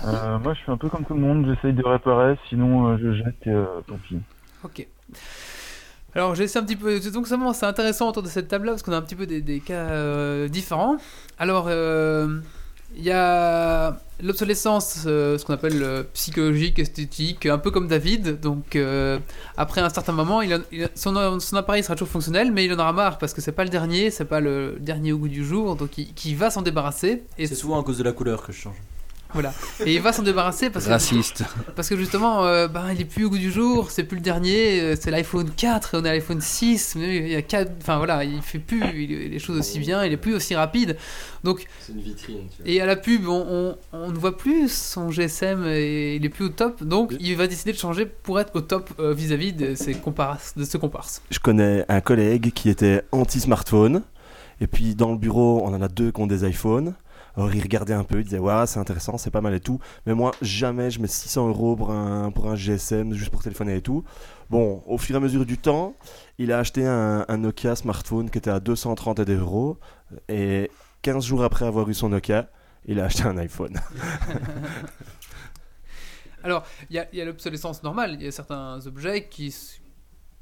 [0.05, 2.97] Euh, moi, je suis un peu comme tout le monde, j'essaye de réparer, sinon euh,
[3.01, 4.19] je jette et euh, tant pis.
[4.63, 4.87] Ok.
[6.13, 6.97] Alors, j'ai essayé un petit peu.
[7.11, 9.41] Donc, seulement, c'est intéressant autour de cette table-là parce qu'on a un petit peu des,
[9.41, 10.95] des cas euh, différents.
[11.37, 12.39] Alors, euh,
[12.97, 18.39] il y a l'obsolescence, euh, ce qu'on appelle euh, psychologique, esthétique, un peu comme David.
[18.39, 19.19] Donc, euh,
[19.57, 20.41] après un certain moment,
[20.95, 21.15] son,
[21.55, 24.11] appareil sera toujours fonctionnel, mais il en aura marre parce que c'est pas le dernier,
[24.11, 25.75] c'est pas le dernier au goût du jour.
[25.75, 27.23] Donc, il, va s'en débarrasser.
[27.37, 28.77] C'est souvent à cause de la couleur que je change.
[29.35, 29.53] Voilà.
[29.85, 31.43] Et il va s'en débarrasser parce que Raciste.
[31.75, 34.23] parce que justement, euh, ben, il est plus au goût du jour, c'est plus le
[34.23, 37.41] dernier, euh, c'est l'iPhone 4 et on est à l'iPhone 6, mais il y a
[37.43, 40.55] 4, enfin voilà, il fait plus il- les choses aussi bien, il est plus aussi
[40.55, 40.97] rapide.
[41.43, 42.71] Donc, C'est une vitrine, tu vois.
[42.71, 46.29] et à la pub, on, on, on ne voit plus son GSM et il est
[46.29, 49.53] plus au top, donc il va décider de changer pour être au top euh, vis-à-vis
[49.53, 51.21] de ses comparses, de ses comparses.
[51.29, 54.01] Je connais un collègue qui était anti-smartphone.
[54.61, 56.93] Et puis dans le bureau, on en a deux qui ont des iPhones.
[57.37, 59.79] Alors il regardait un peu, il disait ouais c'est intéressant, c'est pas mal et tout.
[60.05, 64.03] Mais moi jamais je mets 600 euros pour un, GSM juste pour téléphoner et tout.
[64.49, 65.95] Bon, au fur et à mesure du temps,
[66.37, 69.77] il a acheté un, Nokia smartphone qui était à 230 euros.
[70.29, 70.69] Et
[71.01, 72.49] 15 jours après avoir eu son Nokia,
[72.85, 73.79] il a acheté un iPhone.
[76.43, 78.17] Alors, il y a, a l'obsolescence normale.
[78.19, 79.53] Il y a certains objets qui.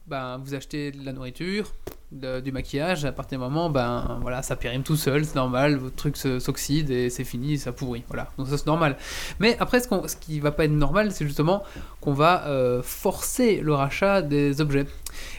[0.07, 1.71] Ben, vous achetez de la nourriture,
[2.11, 5.95] du maquillage, à partir du moment, ben voilà, ça périme tout seul, c'est normal, votre
[5.95, 8.03] truc s'oxyde et c'est fini, ça pourrit.
[8.09, 8.97] Voilà, donc ça c'est normal.
[9.39, 11.63] Mais après, ce, qu'on- ce qui va pas être normal, c'est justement
[12.01, 14.85] qu'on va euh, forcer le rachat des objets.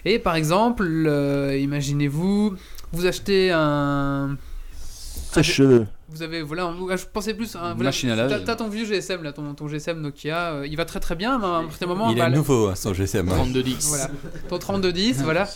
[0.06, 0.84] Et par exemple,
[1.56, 2.56] imaginez-vous,
[2.92, 4.36] vous achetez un.
[5.32, 5.86] Sèche-cheveux.
[6.14, 7.56] Vous avez, voilà, je pensais plus.
[7.56, 8.36] Un, Une voilà, machine à laver.
[8.36, 11.16] T'as t'as ton vieux GSM, là, ton, ton GSM Nokia, euh, il va très très
[11.16, 13.26] bien, mais à un certain moment, il bah, est nouveau, hein, son GSM.
[13.26, 13.88] 3210.
[13.88, 14.10] voilà,
[14.48, 15.48] ton 3210, voilà.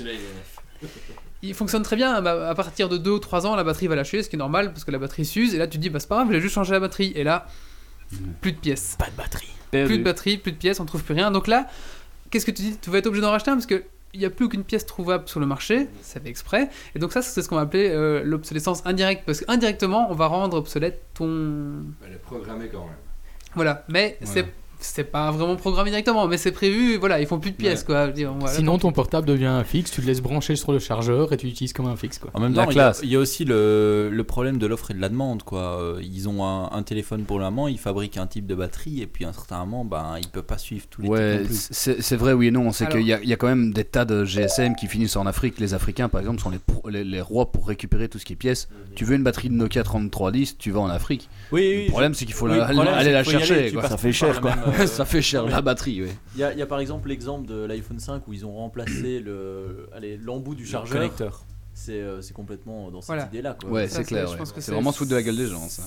[1.43, 3.95] Il fonctionne très bien, bah, à partir de 2 ou 3 ans, la batterie va
[3.95, 5.91] lâcher, ce qui est normal parce que la batterie s'use, et là tu te dis,
[5.91, 7.47] bah c'est pas grave, j'ai juste changé la batterie, et là,
[8.41, 8.97] plus de pièces.
[8.99, 9.49] Pas de batterie.
[9.71, 11.31] Plus de batterie, plus de pièces, on trouve plus rien.
[11.31, 11.69] Donc là,
[12.31, 12.77] qu'est-ce que tu dis?
[12.81, 13.85] Tu vas être obligé d'en racheter un parce que
[14.15, 16.71] il n'y a plus aucune pièce trouvable sur le marché, ça fait exprès.
[16.95, 20.27] Et donc ça, c'est ce qu'on va appeler euh, l'obsolescence indirecte, parce qu'indirectement, on va
[20.27, 21.85] rendre obsolète ton...
[22.07, 22.97] Elle est programmée quand même.
[23.55, 24.47] Voilà, mais c'est...
[24.81, 28.11] C'est pas vraiment programmé directement, mais c'est prévu, voilà, ils font plus de pièces, quoi.
[28.13, 28.55] Voilà.
[28.55, 31.47] Sinon, ton portable devient un fixe, tu le laisses brancher sur le chargeur et tu
[31.47, 32.19] l'utilises comme un fixe.
[32.19, 32.31] Quoi.
[32.35, 33.01] En même temps, il y, a, classe.
[33.03, 35.43] il y a aussi le, le problème de l'offre et de la demande.
[35.43, 35.81] Quoi.
[35.81, 39.03] Euh, Ils ont un, un téléphone pour le moment, ils fabriquent un type de batterie,
[39.03, 41.43] et puis à un certain moment, ben, ils ne peuvent pas suivre tous les Ouais,
[41.51, 42.71] c'est vrai, oui et non.
[42.71, 45.17] C'est qu'il y, a- il y a quand même des tas de GSM qui finissent
[45.17, 45.59] en Afrique.
[45.59, 48.35] Les Africains, par exemple, sont les, pro- les, les rois pour récupérer tout ce qui
[48.35, 48.69] est pièces.
[48.95, 51.29] Tu veux une batterie de Nokia 3310, tu vas en Afrique.
[51.51, 53.55] Oui, oui, le problème, c'est qu'il faut oui, la- le problème, aller la chercher.
[53.59, 53.89] aller, quoi.
[53.89, 54.51] Ça fait cher, quoi.
[54.55, 56.11] même, Ça fait cher la batterie, oui.
[56.35, 58.55] Il y, a, il y a par exemple l'exemple de l'iPhone 5 où ils ont
[58.55, 60.95] remplacé le, allez, l'embout du chargeur.
[60.97, 61.45] Connecteur.
[61.75, 63.27] C'est euh, c'est complètement dans cette Voilà.
[63.27, 63.57] idée-là.
[63.61, 63.71] Quoi.
[63.71, 64.27] Ouais, Ça, c'est clair.
[64.27, 64.39] je ouais.
[64.39, 65.83] pense que C'est vraiment se foutre de la gueule des gens, ça.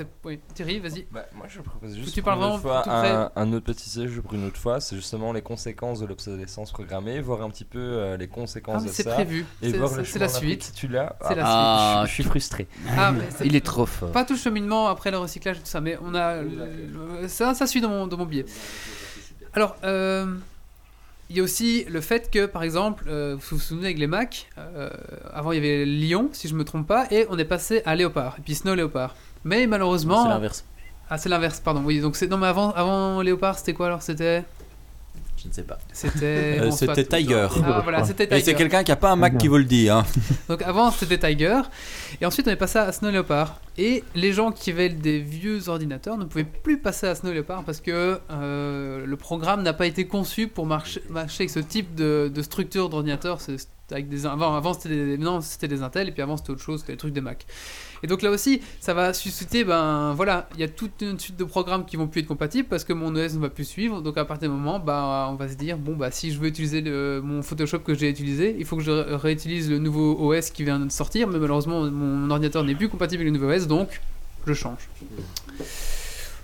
[0.00, 0.06] C'est...
[0.24, 1.06] Oui, Thierry, vas-y.
[1.10, 4.46] Bah, moi je propose juste tu parles fois un, un autre petit sujet pour une
[4.46, 8.24] autre fois, c'est justement les conséquences de l'obsolescence programmée, voir un petit peu euh, les
[8.30, 9.12] Ah, conséquences mais de c'est ça.
[9.14, 9.44] prévu.
[9.62, 10.72] Et C'est, voir c'est- la suite.
[10.74, 12.66] Tu l'as, C'est la Ah, je suis frustré.
[12.96, 14.10] Ah, mais c'est- Il est trop fort.
[14.12, 16.40] Pas tout le cheminement après le recyclage et tout ça, mais on a.
[16.42, 18.46] le- Ça, ça suit dans mon, dans mon billet.
[19.52, 20.26] Alors, euh,
[21.28, 24.06] il y a aussi le fait que, par exemple, euh, vous vous souvenez avec les
[24.06, 24.90] Mac, euh,
[25.32, 27.94] avant il y avait Lyon, si je me trompe pas, et on est passé à
[27.94, 29.14] Léopard, et puis Snow Léopard.
[29.44, 30.22] Mais malheureusement.
[30.24, 30.64] C'est l'inverse.
[31.08, 31.82] Ah, c'est l'inverse, pardon.
[31.84, 32.28] Oui, donc c'est.
[32.28, 34.44] Non, mais avant, avant Léopard, c'était quoi alors C'était?
[35.42, 35.78] Je ne sais pas.
[35.92, 36.58] C'était.
[36.60, 37.48] Euh, bon, c'était Tiger.
[37.64, 38.54] Ah, voilà, c'était Et c'est Tiger.
[38.56, 39.88] quelqu'un qui a pas un Mac qui vous le dit.
[39.88, 40.04] Hein.
[40.48, 41.62] Donc avant c'était Tiger
[42.20, 45.70] et ensuite on est passé à Snow Leopard et les gens qui avaient des vieux
[45.70, 49.86] ordinateurs ne pouvaient plus passer à Snow Leopard parce que euh, le programme n'a pas
[49.86, 53.40] été conçu pour marcher, marcher avec ce type de, de structure d'ordinateur.
[53.40, 53.56] C'est
[53.92, 56.60] avec des avant, avant c'était des non, c'était des Intel et puis avant c'était autre
[56.62, 57.46] chose, c'était des trucs des Mac.
[58.02, 61.36] Et donc là aussi, ça va susciter, ben voilà, il y a toute une suite
[61.36, 64.00] de programmes qui vont plus être compatibles parce que mon OS ne va plus suivre.
[64.00, 66.48] Donc à partir du moment, bah, on va se dire, bon, bah si je veux
[66.48, 66.82] utiliser
[67.22, 70.64] mon Photoshop que j'ai utilisé, il faut que je ré- réutilise le nouveau OS qui
[70.64, 71.28] vient de sortir.
[71.28, 74.00] Mais malheureusement, mon ordinateur n'est plus compatible avec le nouveau OS, donc
[74.46, 74.88] je change.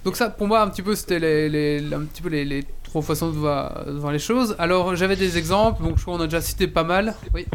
[0.04, 3.30] Donc ça, pour moi, un petit peu, c'était un petit peu les, les trois façons
[3.30, 4.54] de voir, de voir les choses.
[4.58, 7.14] Alors j'avais des exemples, donc je crois qu'on a déjà cité pas mal.
[7.34, 7.46] Oui.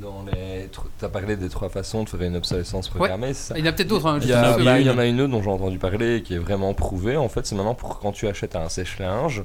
[0.00, 3.68] Dans les, t'as parlé des trois façons de faire une obsolescence programmée, ça Il y
[3.68, 4.06] en a peut-être d'autres.
[4.06, 6.34] hein, Il y, bah, il en a une autre dont j'ai entendu parler et qui
[6.34, 7.16] est vraiment prouvée.
[7.16, 9.42] En fait, c'est maintenant pour quand tu achètes un sèche-linge,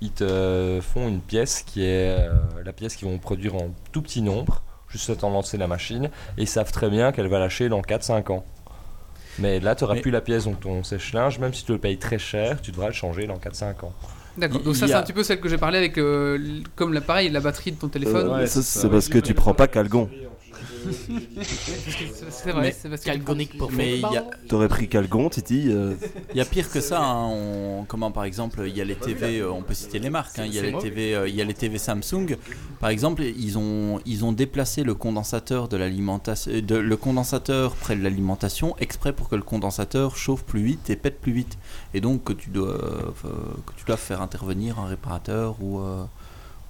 [0.00, 2.32] ils te font une pièce qui est euh,
[2.64, 5.68] la pièce qu'ils vont produire en tout petit nombre, juste le temps de lancer la
[5.68, 8.44] machine, et ils savent très bien qu'elle va lâcher dans 4-5 ans.
[9.38, 11.78] Mais là, tu n'auras Mais- plus la pièce, donc ton sèche-linge, même si tu le
[11.78, 13.92] payes très cher, tu devras le changer dans 4-5 ans.
[14.36, 16.38] D'accord, donc ça c'est un petit peu celle que j'ai parlé avec, euh,
[16.74, 18.30] comme la, pareil, la batterie de ton téléphone.
[18.30, 20.08] Euh, c'est parce que tu prends pas Calgon.
[22.30, 25.66] C'est vrai, c'est parce que Calgonic pour Mais il y a, T'aurais pris Calgon, Titi.
[25.68, 25.94] euh,
[26.30, 27.00] il y a pire que ça.
[27.02, 27.26] hein.
[27.28, 30.38] On- comment par exemple, il y a les TV, euh, on peut citer les marques.
[30.38, 30.44] hein.
[30.46, 32.36] Il y a les TV, euh, il y a les TV Samsung.
[32.80, 37.74] Par exemple, ils ont ils ont déplacé le condensateur de l'alimentation, euh, de- le condensateur
[37.76, 41.58] près de l'alimentation exprès pour que le condensateur chauffe plus vite et pète plus vite.
[41.94, 43.10] Et donc que tu dois euh,
[43.66, 46.04] que tu dois faire intervenir un réparateur ou euh,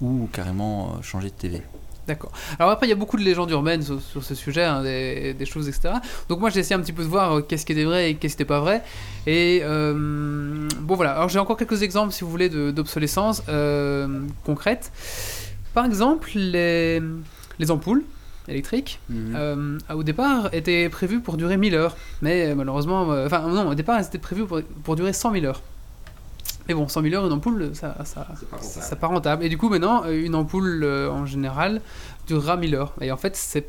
[0.01, 1.61] ou carrément euh, changer de TV.
[2.07, 2.31] D'accord.
[2.59, 5.33] Alors après, il y a beaucoup de légendes urbaines sur, sur ce sujet, hein, des,
[5.33, 5.95] des choses, etc.
[6.27, 8.15] Donc moi, j'ai essayé un petit peu de voir euh, qu'est-ce qui était vrai et
[8.15, 8.83] qu'est-ce qui n'était pas vrai.
[9.25, 11.13] Et euh, bon, voilà.
[11.13, 14.91] Alors j'ai encore quelques exemples, si vous voulez, d'obsolescence euh, concrète.
[15.73, 17.01] Par exemple, les,
[17.59, 18.03] les ampoules
[18.49, 19.77] électriques, Mhm.
[19.95, 21.95] au départ, étaient prévues pour durer 1000 heures.
[22.21, 25.61] Mais malheureusement, enfin non, au départ, elles étaient prévues pour, pour durer 100 000 heures.
[26.67, 28.27] Mais bon, 100 000 heures, une ampoule, ça, ça,
[28.61, 29.43] c'est pas rentable.
[29.43, 31.81] Et du coup, maintenant, euh, une ampoule euh, en général
[32.27, 32.93] durera 1000 heures.
[33.01, 33.67] Et en fait, c'est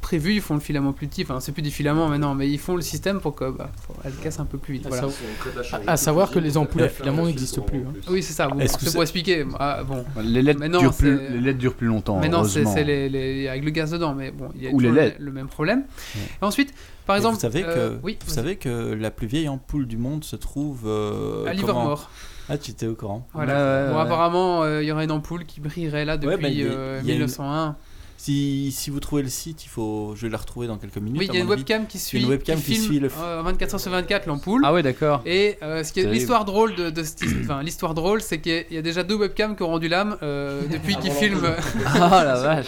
[0.00, 1.22] prévu, ils font le filament plus petit.
[1.22, 3.70] Enfin, c'est plus des filaments maintenant, mais ils font le système pour que bah,
[4.04, 4.86] elle casse un peu plus vite.
[4.86, 5.02] À, Voilà.
[5.08, 7.78] savoir- à- à savoir que les ampoules à filament n'existent plus.
[7.78, 7.92] hein.
[8.10, 8.48] Oui, c'est ça.
[8.48, 9.46] Bon, Est-ce que c'est c'est- pour expliquer.
[9.60, 10.04] Ah, bon.
[10.20, 12.18] Les LED, Mais non, durent plus, c'est- les LED durent plus longtemps.
[12.18, 12.74] Maintenant, c'est heureusement.
[12.74, 15.14] c'est les, les- avec le gaz dedans, mais bon, il y a Ou les LED.
[15.20, 15.84] le, le même problème.
[16.16, 16.74] Et ensuite,
[17.06, 19.86] par Et exemple, vous savez que euh, oui, vous savez que la plus vieille ampoule
[19.86, 21.60] du monde se trouve euh, à comment?
[21.60, 22.10] Livermore.
[22.54, 23.26] Ah, tu étais au courant.
[23.32, 23.88] Voilà.
[23.88, 24.00] Bon, ouais.
[24.02, 26.62] apparemment, euh, il y aurait une ampoule qui brillerait là depuis Ouais, bah, il y
[26.62, 27.76] a- euh, il y a une- 1901.
[28.24, 31.18] Si, si vous trouvez le site, il faut, je vais la retrouver dans quelques minutes.
[31.18, 33.42] Oui, il y a une webcam qui suit, une webcam qui filme suit le- euh,
[33.42, 34.62] 24 heures sur 24 l'ampoule.
[34.64, 35.22] Ah ouais, d'accord.
[35.26, 36.20] Et euh, ce qui est Terrible.
[36.20, 38.82] l'histoire drôle de, de cette- enfin l'histoire drôle, c'est qu'il y a- il y a
[38.82, 41.40] déjà deux webcams qui ont rendu l'âme euh, depuis qu'ils filment,
[41.84, 42.66] Ah la vache.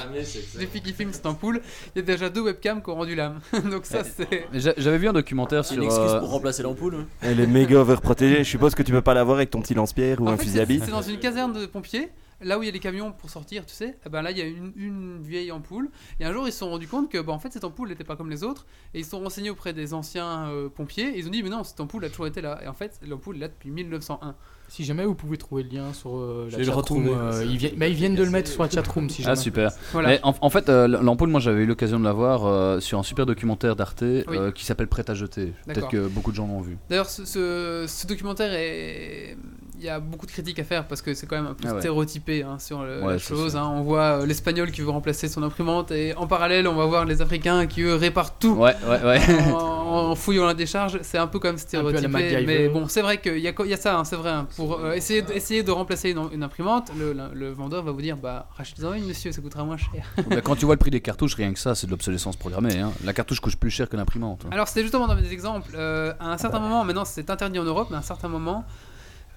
[0.59, 1.61] depuis qu'ils filment cette ampoule.
[1.95, 3.39] Il y a déjà deux webcams qui ont rendu l'âme.
[3.71, 4.49] Donc ça c'est.
[4.53, 5.77] Mais j'a- J'avais vu un documentaire sur.
[5.77, 7.07] Une excuse euh, pour remplacer l'ampoule.
[7.23, 8.39] Elle est méga overprotégée.
[8.39, 10.47] Je suppose que tu peux pas l'avoir avec ton petit lance-pierre ou En un fait,
[10.47, 10.83] fusil à c'est billes.
[10.85, 12.09] c'est dans une caserne de pompiers.
[12.45, 14.39] Là où il y a les camions pour sortir, tu sais, eh ben là il
[14.39, 15.91] y a une, une vieille ampoule.
[16.21, 18.05] Et un jour ils se sont rendus compte que bah, en fait cette ampoule n'était
[18.05, 18.67] pas comme les autres.
[18.95, 21.09] Et ils se sont renseignés auprès des anciens euh, pompiers.
[21.17, 22.61] Et ils ont dit mais non cette ampoule a toujours été là.
[22.63, 24.35] Et en fait l'ampoule est là depuis 1901.
[24.69, 27.37] Si jamais vous pouvez trouver le lien sur euh, Je la vais le chatroom, retrouver.
[27.37, 29.33] euh, ils, viennent, bah, ils viennent de le mettre sur la chatroom si jamais.
[29.33, 29.71] Ah super.
[29.93, 30.09] Voilà.
[30.09, 32.99] Mais en, en fait, euh, l'ampoule, moi j'avais eu l'occasion de la voir euh, sur
[32.99, 34.23] un super documentaire d'Arte Oui.
[34.31, 35.53] euh, qui s'appelle Prêt à jeter.
[35.67, 36.79] Peut-être que beaucoup de gens l'ont vu.
[36.89, 39.37] D'ailleurs, ce, ce- ce documentaire est.
[39.85, 41.69] Il y a beaucoup de critiques à faire parce que c'est quand même un peu
[41.69, 41.81] Ah ouais.
[41.81, 43.55] stéréotypé hein, sur le- Ouais, la chose.
[43.55, 43.71] hein.
[43.71, 47.05] On voit euh, l'espagnol qui veut remplacer son imprimante et en parallèle, on va voir
[47.05, 49.21] les Africains qui eux réparent tout Ouais, ouais, ouais.
[49.53, 50.99] en, en fouillant la décharge.
[51.03, 52.45] C'est un peu comme stéréotypé.
[52.47, 54.31] Mais bon, c'est vrai qu'il y, a y ça, hein, c'est vrai.
[54.31, 54.47] hein.
[54.57, 57.93] pour euh, essayer, de- essayer de remplacer une, une imprimante, le, le- le vendeur va
[57.93, 60.07] vous dire bah, rachetez-en une, monsieur, ça coûtera moins cher.
[60.31, 62.79] Mais quand tu vois le prix des cartouches, rien que ça, c'est de l'obsolescence programmée.
[62.81, 62.91] hein.
[63.05, 64.47] La cartouche coûte plus cher que l'imprimante.
[64.51, 65.73] Alors c'était justement dans mes exemples.
[65.75, 68.65] euh, à un certain moment, maintenant c'est interdit en Europe, mais à un certain moment,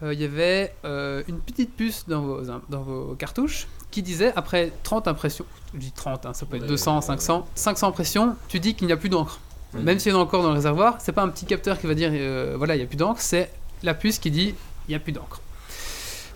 [0.03, 4.33] euh, il y avait euh, une petite puce dans vos, dans vos cartouches qui disait
[4.35, 8.59] après 30 impressions, je dis 30, hein, ça peut être 200, 500, 500 impressions, tu
[8.59, 9.39] dis qu'il n'y a plus d'encre.
[9.73, 11.87] Même s'il y en a encore dans le réservoir, c'est pas un petit capteur qui
[11.87, 13.51] va dire euh, voilà il n'y a plus d'encre, c'est
[13.83, 14.55] la puce qui dit
[14.87, 15.41] il n'y a plus d'encre.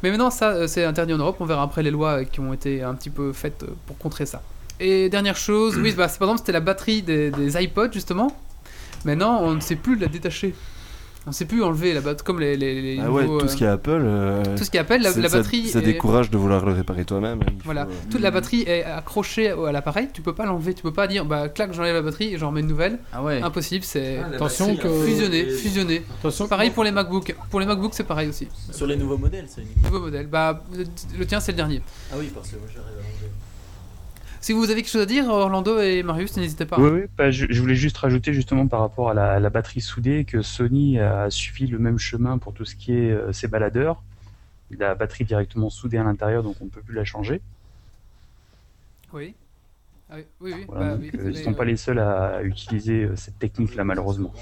[0.03, 2.83] Mais maintenant ça c'est interdit en Europe, on verra après les lois qui ont été
[2.83, 4.41] un petit peu faites pour contrer ça.
[4.81, 8.35] Et dernière chose, oui, bah, par exemple, c'était la batterie des, des iPods, justement.
[9.05, 10.55] Maintenant, on ne sait plus la détacher.
[11.27, 13.47] On sait plus enlever la batterie comme les, les, les Ah ouais, nouveaux, tout euh,
[13.49, 14.01] ce qui est Apple.
[14.03, 17.05] euh, tout ce qui est Apple, la- batterie Ça est- décourage de vouloir le réparer
[17.05, 17.39] toi-même.
[17.47, 20.45] Il Voilà, faut, euh, toute la batterie est accrochée au- à l'appareil, tu peux pas
[20.45, 22.97] l'enlever, tu peux pas dire bah clac j'enlève la batterie et j'en remets une nouvelle.
[23.13, 23.41] Ah ouais.
[23.41, 24.87] Impossible, c'est Attention que.
[25.05, 26.03] fusionné, fusionné.
[26.19, 27.35] Attention Pareil pour les MacBook.
[27.51, 28.47] Pour les MacBook c'est pareil aussi.
[28.71, 29.83] Sur les nouveaux modèles, c'est unique.
[29.83, 30.25] Nouveau modèle.
[30.27, 30.85] Bah le-
[31.19, 31.81] le tien c'est le dernier.
[32.11, 33.31] Ah oui, parce que moi j'arrive à l'enlever.
[34.41, 36.79] Si vous avez quelque chose à dire, Orlando et Marius, n'hésitez pas.
[36.79, 39.81] Oui, oui, bah, je, je voulais juste rajouter justement par rapport à la, la batterie
[39.81, 43.47] soudée que Sony a suivi le même chemin pour tout ce qui est euh, ses
[43.47, 44.01] baladeurs.
[44.71, 47.41] La batterie directement soudée à l'intérieur, donc on ne peut plus la changer.
[49.13, 49.35] Oui.
[50.09, 50.65] Ah oui, oui, oui.
[50.67, 53.15] Voilà, bah donc, oui, euh, ils ne sont euh, pas les seuls à utiliser euh,
[53.15, 54.33] cette technique-là, malheureusement.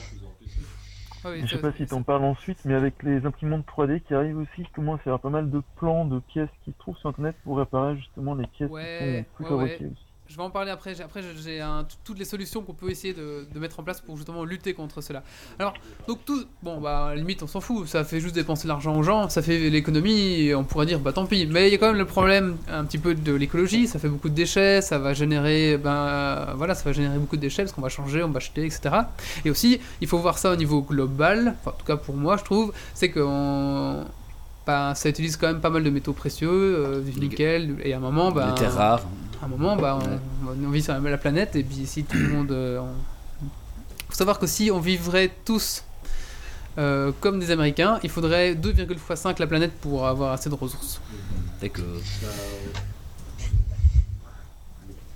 [1.24, 4.13] Ah oui, Je sais pas si t'en parles ensuite, mais avec les imprimantes 3D qui
[4.13, 6.97] arrivent aussi, je commence à avoir pas mal de plans de pièces qui se trouvent
[6.97, 9.91] sur internet pour réparer justement les pièces Ouais, qui sont ouais, plus fabriquées ouais.
[9.91, 10.09] aussi.
[10.30, 10.93] Je vais en parler après.
[10.93, 11.59] J'ai- Après, j'ai-
[12.03, 15.01] toutes les solutions qu'on peut essayer de, de mettre en place pour justement lutter contre
[15.01, 15.23] cela.
[15.57, 15.73] Alors,
[16.07, 17.88] donc tout, bon, bah, à la limite, on s'en fout.
[17.88, 20.41] Ça fait juste dépenser l'argent aux gens, ça fait l'économie.
[20.41, 21.47] et On pourrait dire, bah, tant pis.
[21.47, 23.88] Mais il y a quand même le problème un petit peu de l'écologie.
[23.88, 27.36] Ça fait beaucoup de déchets, ça va générer, ben, euh, voilà, ça va générer beaucoup
[27.38, 28.82] de déchets parce qu'on va changer, on va acheter, etc.
[29.45, 31.55] Et aussi, il faut voir ça au niveau global.
[31.59, 34.05] Enfin, en tout cas pour moi, je trouve, c'est que on-
[34.67, 37.97] ben, ça utilise quand même pas mal de métaux précieux, euh, du nickel, et à
[37.97, 39.01] un moment, ben, Les terres rares.
[39.42, 42.30] À un moment, bah, on, on vit sur la planète et puis si tout le
[42.30, 42.52] monde.
[42.52, 43.46] euh, on-
[44.10, 45.84] faut savoir que si on vivrait tous
[46.78, 51.00] euh, comme des Américains, il faudrait 2,5 la planète pour avoir assez de ressources.
[51.62, 51.84] D'accord.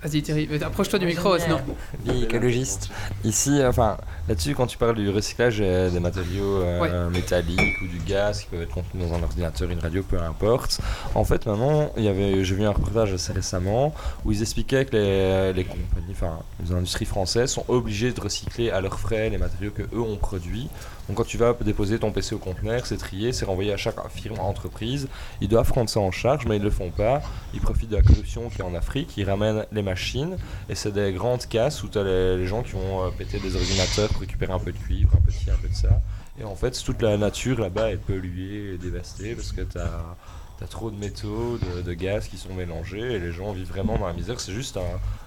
[0.03, 1.59] Vas-y Thierry, mais approche-toi du micro sinon.
[2.03, 2.89] Vie écologiste.
[3.23, 3.97] Ici, enfin,
[4.27, 8.47] là-dessus, quand tu parles du recyclage euh, des matériaux euh, métalliques ou du gaz qui
[8.47, 10.81] peuvent être contenus dans un ordinateur, une radio, peu importe.
[11.15, 13.93] En fait, maintenant, il y avait, j'ai vu un reportage assez récemment
[14.25, 18.71] où ils expliquaient que les, les compagnies, enfin, les industries françaises sont obligées de recycler
[18.71, 20.67] à leurs frais les matériaux que eux ont produits.
[21.07, 23.95] Donc, quand tu vas déposer ton PC au conteneur, c'est trié, c'est renvoyé à chaque
[24.09, 25.07] firme, entreprise.
[25.41, 27.21] Ils doivent prendre ça en charge, mais ils le font pas.
[27.53, 29.17] Ils profitent de la corruption qui est en Afrique.
[29.17, 30.37] Ils ramènent les machines
[30.69, 33.55] et c'est des grandes casses où tu as les, gens qui vont euh, péter des
[33.55, 36.01] ordinateurs pour récupérer un peu de cuivre, un peu de ci, un peu de ça.
[36.39, 40.67] Et en fait, toute la nature là-bas est polluée et dévastée parce que tu as,
[40.69, 44.13] trop de métaux, de, gaz qui sont mélangés et les gens vivent vraiment dans la
[44.13, 44.39] misère.
[44.39, 44.77] C'est juste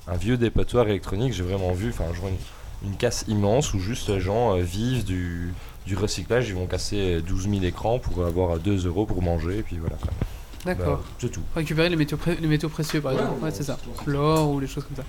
[0.09, 1.35] un, vieux dépotoir électronique.
[1.35, 2.07] J'ai vraiment vu, enfin,
[2.85, 5.53] une, casse immense où juste les gens euh, vivent du,
[5.87, 6.49] du recyclage.
[6.49, 9.97] Ils vont casser 12 000 écrans pour avoir 2 euros pour manger et puis voilà.
[10.65, 10.99] D'accord.
[10.99, 11.43] Bah, c'est tout.
[11.55, 13.43] Récupérer les métaux, les métaux précieux par exemple.
[13.43, 13.79] Ouais, c'est ça.
[14.07, 15.05] L'or ou les choses comme ça.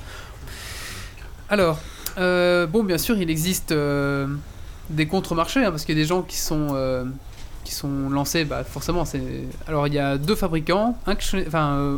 [1.50, 1.80] Alors,
[2.18, 4.28] euh, bon, bien sûr, il existe euh,
[4.90, 7.06] des contre-marchés hein, parce qu'il y a des gens qui sont euh,
[7.64, 8.46] qui sont lancés.
[8.46, 9.22] Bah, forcément, c'est.
[9.68, 11.16] Alors, il y a deux fabricants, un
[11.48, 11.98] enfin euh,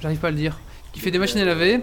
[0.00, 0.58] j'arrive pas à le dire,
[0.92, 1.80] qui fait des machines à laver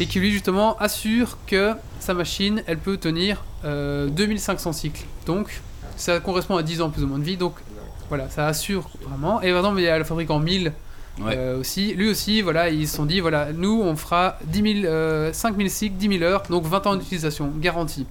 [0.00, 5.04] et qui lui justement assure que sa machine, elle peut tenir euh, 2500 cycles.
[5.26, 5.60] Donc,
[5.96, 7.36] ça correspond à 10 ans plus ou moins de vie.
[7.36, 7.54] Donc,
[8.08, 9.40] voilà, ça assure vraiment.
[9.42, 10.72] Et par exemple, il y a le fabricant 1000
[11.20, 11.36] Ouais.
[11.36, 11.94] euh, aussi.
[11.94, 15.70] Lui aussi, voilà, ils se sont dit, voilà, nous, on fera 10 000, euh, 5000
[15.70, 18.04] cycles, 10 000 heures, donc 20 ans d'utilisation, garantie.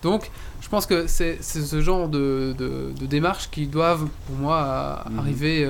[0.00, 0.30] Donc,
[0.60, 5.08] je pense que c'est ce genre de, de, de démarches qui doivent, pour moi, à-
[5.10, 5.18] Mhm.
[5.18, 5.64] arriver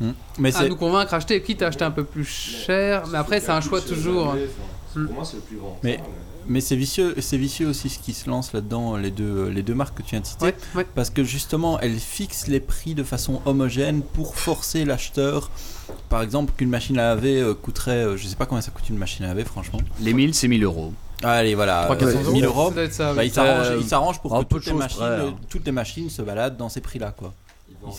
[0.00, 0.12] Hmm.
[0.38, 3.04] Mais à c'est nous convaincre, à acheter, quitte à acheter un peu plus cher.
[3.10, 4.34] Mais après, c'est un choix toujours.
[4.94, 5.06] Hmm.
[5.06, 5.78] Pour moi, c'est le plus grand.
[5.82, 6.00] Mais-
[6.50, 9.74] Mais c'est vicieux, c'est vicieux aussi ce qui se lance là-dedans, les deux, les deux
[9.74, 10.46] marques que tu viens de citer.
[10.46, 10.86] Ouais, ouais.
[10.94, 15.50] Parce que justement, elles fixent les prix de façon homogène pour forcer l'acheteur.
[16.08, 18.88] Par exemple, qu'une machine à laver euh, coûterait, euh, je sais pas combien ça coûte
[18.88, 19.80] une machine à laver, franchement.
[20.00, 20.94] Les 1000, c'est 1000 euros.
[21.22, 22.72] Allez, voilà, 300 euh, 1000 euros.
[22.74, 25.34] Ça ça, Bah, il s'arrange, il s'arrange pour que toutes les, machines, près, hein.
[25.50, 27.34] toutes les machines se baladent dans ces prix-là, quoi.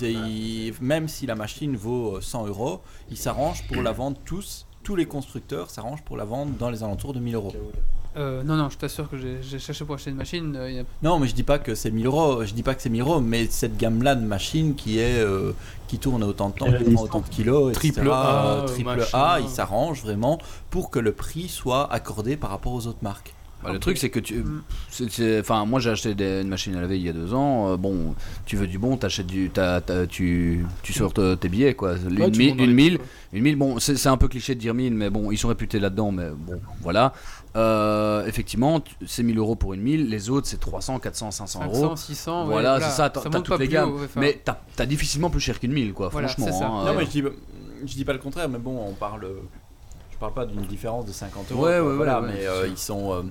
[0.01, 4.17] Ils- ils- même si la machine vaut euh, 100 euros, ils s'arrangent pour la vendre
[4.25, 4.65] tous.
[4.84, 7.53] Tous les constructeurs s'arrangent pour la vendre dans les alentours de 1000 euros.
[8.17, 10.55] Euh, non, non, je t'assure que j'ai cherché pour acheter une machine.
[10.55, 12.43] euh, a- Non, mais je dis pas que c'est 1000 euros.
[12.43, 15.51] Je dis pas que c'est 1000 euros, mais cette gamme-là de machines qui est euh,
[15.88, 18.61] qui tourne à autant de temps, qui prend autant de kilos, etc., Triple A, euh,
[18.63, 19.17] euh, triple machin.
[19.17, 20.39] A, ils s'arrangent vraiment
[20.71, 23.34] pour que le prix soit accordé par rapport aux autres marques.
[23.62, 24.36] Bah, le truc, c'est que tu.
[24.36, 24.62] Mm.
[25.41, 27.72] Enfin, moi, j'ai acheté des- une machine à laver il y a deux ans.
[27.72, 29.49] euh, bon, tu veux du bon, t'achètes du.
[29.49, 31.95] t'as- t'as- tu, tu sors te- tes billets, quoi.
[31.97, 32.97] Une, Ouais, tu mi- une mille.
[32.99, 35.38] prix, Une mille, bon, c'est c'est un peu cliché de dire mille, mais bon, ils
[35.38, 37.14] sont réputés là-dedans, mais bon, voilà.
[37.55, 41.64] Euh, effectivement, tu- c'est 1000 euros pour une mille, les autres, c'est 300, 400, 500
[41.66, 41.74] euros.
[41.74, 43.89] 500, 600, ouais, Voilà, c'est ça, t'as toutes pas les gammes.
[43.91, 44.41] haut, ouais, mais
[44.76, 46.57] t'as difficilement plus cher qu'une mille, quoi, Voilà, franchement.
[46.57, 46.66] ça.
[46.66, 47.24] hein, non, euh, mais je dis,
[47.86, 49.28] je dis pas le contraire, mais bon, on parle.
[50.12, 51.66] Je parle pas d'une différence de 50 euros.
[51.66, 53.14] Ouais, quoi, ouais, voilà, ouais, ouais, mais euh, ils sont.
[53.14, 53.22] euh,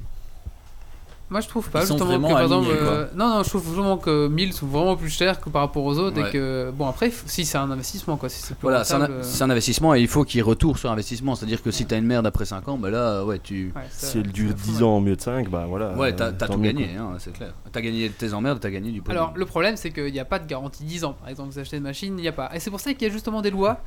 [1.31, 3.43] Moi je trouve pas Ils sont justement que vraiment par exemple alignés, euh, non non
[3.43, 6.29] je trouve vraiment que 1000 sont vraiment plus chers que par rapport aux autres Ouais.
[6.29, 9.01] et que bon après si c'est un investissement quoi si c'est plus Voilà, c'est un,
[9.01, 11.35] rentable, euh, c'est un investissement et il faut qu'il y ait retour sur investissement.
[11.35, 13.73] C'est-à-dire que si t'as une merde après 5 ans, bah là, ouais, tu.
[13.77, 14.85] ouais, Si elle dure ça fout 10 mal.
[14.85, 15.95] ans au mieux de 5, bah voilà.
[15.97, 17.53] Ouais, t'as euh, tout gagné, hein, c'est clair.
[17.73, 19.19] T'as gagné tes emmerdes, t'as gagné du pognon.
[19.21, 21.59] Alors le problème c'est qu'il n'y a pas de garantie 10 ans par exemple vous
[21.59, 23.43] achetez une machine il n'y a pas et c'est pour ça qu'il y a justement
[23.43, 23.83] des lois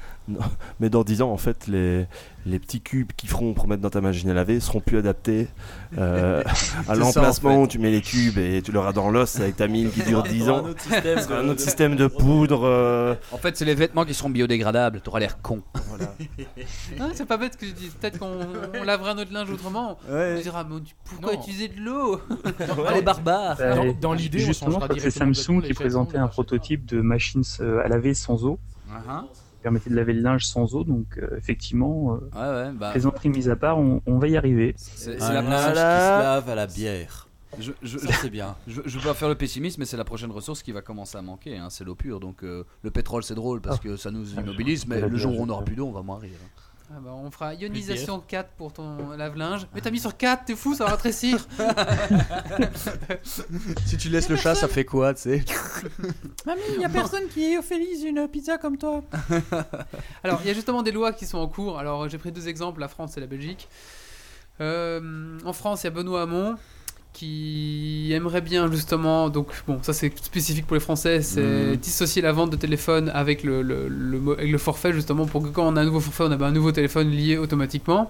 [0.80, 2.06] Mais dans 10 ans, en fait, les,
[2.46, 5.48] les petits cubes qui feront pour mettre dans ta machine à laver seront plus adaptés
[5.98, 6.44] euh,
[6.88, 7.62] à l'emplacement en fait.
[7.64, 10.24] où tu mets les cubes et tu l'auras dans l'os avec ta mine qui dure
[10.32, 10.66] 10 ans.
[10.66, 12.62] Un autre système un de- autre système de poudre.
[12.66, 15.02] euh, En fait, c'est les vêtements qui seront biodégradables.
[15.02, 15.62] T'auras l'air con.
[15.90, 16.14] voilà.
[17.14, 18.38] C'est pas bête ce que je dis peut-être qu'on
[18.80, 20.76] on lavera notre linge autrement on dira mais
[21.06, 21.40] pourquoi Non.
[21.42, 22.22] utiliser de l'eau?
[22.88, 26.86] Ah, les barbares Bah, Dans- dans l'idée, on justement, c'est Samsung qui présentait un prototype
[26.86, 28.60] de machine euh, à laver sans eau,
[28.92, 29.24] Uh-huh.
[29.62, 30.84] Permettait de laver le linge sans eau.
[30.84, 32.92] Donc euh, effectivement, euh, Ouais, ouais, bah.
[32.92, 34.74] plaisanterie mise à part, on, on va y arriver.
[34.78, 37.28] C'est la linge qui se lave à la bière.
[37.60, 38.56] Je, je, c'est bien.
[38.66, 41.18] je, je veux pas faire le pessimiste, mais c'est la prochaine ressource qui va commencer
[41.18, 41.58] à manquer.
[41.58, 42.22] hein, c'est l'eau pure.
[42.22, 45.44] Donc euh, le pétrole, c'est drôle parce que ça nous immobilise, mais le jour où
[45.44, 46.32] on aura plus d'eau, on va mourir.
[46.94, 49.66] Ah bah, on fera ionisation 4 pour ton lave-linge.
[49.74, 51.48] Mais t'as mis sur 4 t'es fou ça va rétrécir
[53.86, 55.46] Si tu laisses le chat, ça fait quoi, tu sais?
[56.46, 59.04] Mamie, il y a personne qui félise une pizza comme toi.
[60.24, 61.80] Alors, il y a justement des lois qui sont en cours.
[61.80, 63.70] Alors, j'ai pris deux exemples, la France et la Belgique.
[64.60, 66.58] Euh, en France, il y a Benoît Hamon
[67.14, 71.76] qui aimerait bien justement, donc bon, ça c'est spécifique pour les Français, c'est Mhm.
[71.76, 75.44] dissocier la vente de téléphone avec le, le, le mo- avec le forfait justement pour
[75.44, 78.10] que quand on a un nouveau forfait, on a un nouveau téléphone lié automatiquement.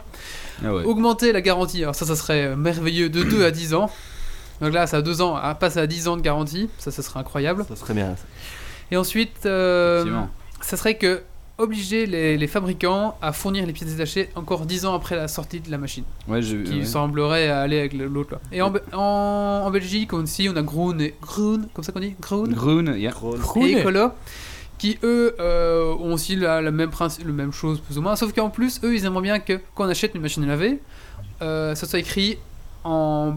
[0.64, 0.84] Ah ouais.
[0.84, 3.90] Augmenter la garantie, alors ça, ça serait merveilleux, de 2 à 10 ans.
[4.62, 7.02] Donc là, ça a 2 ans, à passer à 10 ans de garantie, ça, ça
[7.02, 7.66] serait incroyable.
[7.68, 8.16] Ça serait bien.
[8.92, 10.06] Et ensuite, euh,
[10.62, 11.22] ça serait que
[11.58, 15.60] obliger les, les fabricants à fournir les pièces détachées encore 10 ans après la sortie
[15.60, 16.86] de la machine, Ouais, j'ai qui ouais.
[16.86, 18.40] semblerait aller avec l'autre là.
[18.52, 22.00] Et en, Be- en, en Belgique aussi, on a Groen et Groen, comme ça qu'on
[22.00, 22.48] dit, Groen?
[22.52, 23.12] Groen, yeah.
[23.68, 24.10] et Ecolo,
[24.80, 28.16] qui eux euh, ont aussi la, la même principe, le même chose plus ou moins,
[28.16, 30.80] sauf qu'en plus, eux, ils aimeraient bien que quand on achète une machine à laver,
[31.44, 32.38] euh, ça soit écrit
[32.84, 33.36] en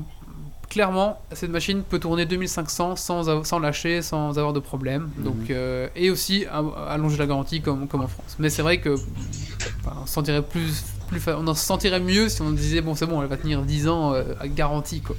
[0.69, 5.11] clairement, cette machine peut tourner 2500 sans, sans lâcher, sans avoir de problème.
[5.19, 6.47] Donc, euh, et aussi
[6.89, 8.37] allonger la garantie comme, comme en France.
[8.39, 8.95] Mais c'est vrai que
[9.81, 12.95] enfin, on, se sentirait plus, plus, on en se sentirait mieux si on disait bon,
[12.95, 15.01] c'est bon, elle va tenir 10 ans euh, à garantie.
[15.01, 15.17] Quoi.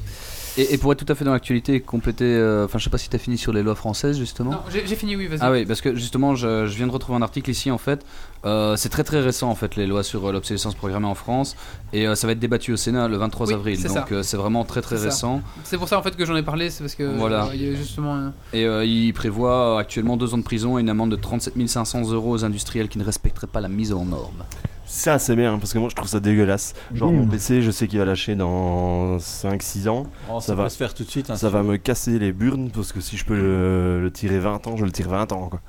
[0.57, 2.23] Et, et pour être tout à fait dans l'actualité, et compléter.
[2.25, 4.51] euh, Enfin, je sais pas si t'as fini sur les lois françaises justement.
[4.51, 5.39] Non, j'ai fini, oui, vas-y.
[5.41, 8.05] Ah oui, parce que justement, je, je viens de retrouver un article ici en fait.
[8.45, 11.55] Euh, c'est très très récent en fait les lois sur euh, l'obsolescence programmée en France
[11.93, 13.81] et euh, ça va être débattu au Sénat le 23 Oui, avril.
[13.83, 15.41] Donc euh, c'est vraiment très très récent.
[15.63, 17.45] C'est pour ça en fait que j'en ai parlé, c'est parce que Voilà.
[17.45, 18.31] euh, il y a justement.
[18.53, 22.11] Et euh, il prévoit actuellement deux ans de prison et une amende de 37 500
[22.11, 24.43] euros aux industriels qui ne respecteraient pas la mise en norme.
[24.85, 26.73] Ça, c'est bien, parce que moi je trouve ça dégueulasse.
[26.93, 30.03] Genre, mon PC, je sais qu'il va lâcher dans 5-6 ans.
[30.29, 30.63] Oh, Ça ça, va.
[30.63, 31.29] va se faire tout de suite.
[31.29, 34.01] hein, Ça si va tu me casser les burnes, parce que si je peux le,
[34.01, 35.49] le tirer 20 ans, je le tire 20 ans.
[35.49, 35.59] Quoi.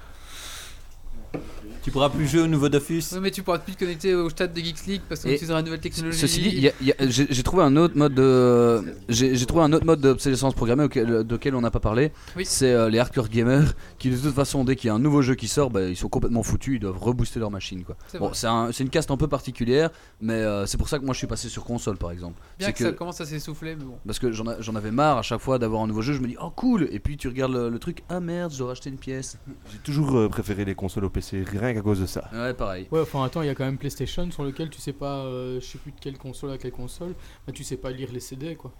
[1.86, 3.04] Tu pourras plus jouer au nouveau Dofus.
[3.12, 5.58] Oui, mais tu pourras plus te connecter au stade de Geeks League parce qu'on utilisera
[5.58, 6.18] la nouvelle technologie.
[6.18, 6.68] Ceci dit,
[6.98, 11.54] j'ai trouvé un autre mode de, j'ai trouvé un autre mode d'obsolescence programmée auquel, duquel
[11.54, 12.10] on n'a pas parlé.
[12.36, 12.44] Oui.
[12.44, 15.22] C'est euh, les hardcore gamers qui de toute façon dès qu'il y a un nouveau
[15.22, 17.96] jeu qui sort, bah, ils sont complètement foutus, ils doivent rebooster leur machine quoi.
[18.08, 21.14] C'est Bon, un- une caste un peu particulière, mais euh, c'est pour ça que moi
[21.14, 22.42] je suis passé sur console par exemple.
[22.58, 23.98] Bien que, ça commence à s'essouffler, mais bon.
[24.04, 26.36] Parce que j'en avais marre à chaque fois d'avoir un nouveau jeu, je me dis
[26.42, 28.98] oh cool, et puis tu regardes le, le truc, ah merde, je dois racheter une
[28.98, 29.38] pièce.
[29.70, 32.28] J'ai toujours euh, préféré les consoles au PC, rien qu'à cause de ça.
[32.32, 32.88] Ouais, pareil.
[32.90, 35.60] Ouais, enfin attends, il y a quand même PlayStation sur lequel tu sais pas, euh,
[35.60, 37.14] je sais plus de quelle console à quelle console,
[37.46, 38.72] bah tu sais pas lire les CD quoi.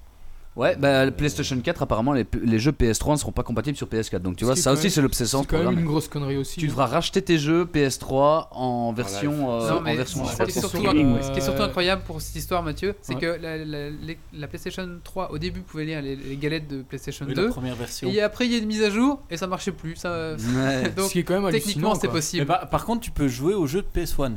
[0.57, 3.87] Ouais, bah le PlayStation 4, apparemment, les, les jeux PS3 ne seront pas compatibles sur
[3.89, 4.21] PS4.
[4.21, 6.59] Donc tu vois, ça aussi, c'est l'obsession C'est quand même une grosse connerie aussi.
[6.59, 6.69] Tu hein.
[6.69, 9.33] devras racheter tes jeux PS3 en version.
[9.61, 12.03] euh, non, en mais version ce qui est surtout, euh, ce qui est surtout incroyable
[12.07, 13.21] pour cette histoire, Mathieu, c'est Ouais.
[13.21, 16.81] que la, la- les- la PlayStation 3, au début, pouvait lire les, les galettes de
[16.81, 17.47] PlayStation Oui, 2.
[17.49, 18.09] la première version.
[18.09, 19.97] Et après, il y a une mise à jour et ça marchait plus.
[19.97, 20.37] Ça...
[20.37, 20.89] Ouais.
[20.97, 22.09] Donc, Ce qui est quand même techniquement, c'est quoi.
[22.09, 22.47] Mais possible.
[22.47, 24.33] par, par contre, tu peux jouer au jeu de PS1.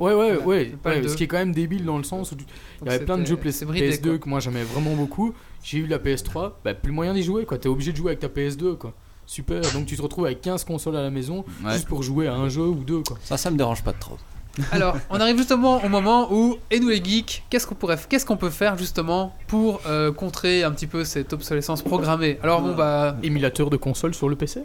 [0.00, 0.36] Ouais, ouais,
[0.82, 1.08] Voilà, ouais.
[1.08, 2.44] ce qui est quand même débile dans le sens où tu-
[2.82, 4.18] il y avait plein de jeux c'était- PS- c'est bridé, PS2 quoi.
[4.18, 5.34] que moi j'aimais vraiment beaucoup.
[5.62, 7.58] J'ai eu la PS3, bah plus moyen d'y jouer quoi.
[7.58, 8.92] T'es obligé de jouer avec ta PS2 quoi.
[9.26, 11.74] Super, donc tu te retrouves avec 15 consoles à la maison Ouais.
[11.74, 13.16] juste pour jouer à un jeu ou deux quoi.
[13.22, 14.16] Ça, ça me dérange pas trop.
[14.72, 18.26] Alors, on arrive justement au moment où, et nous les geeks, qu'est-ce qu'on pourrait, qu'est-ce
[18.26, 22.38] qu'on peut faire justement pour euh, contrer un petit peu cette obsolescence programmée?
[22.42, 24.62] Alors bon bah, Émulateur de console sur le PC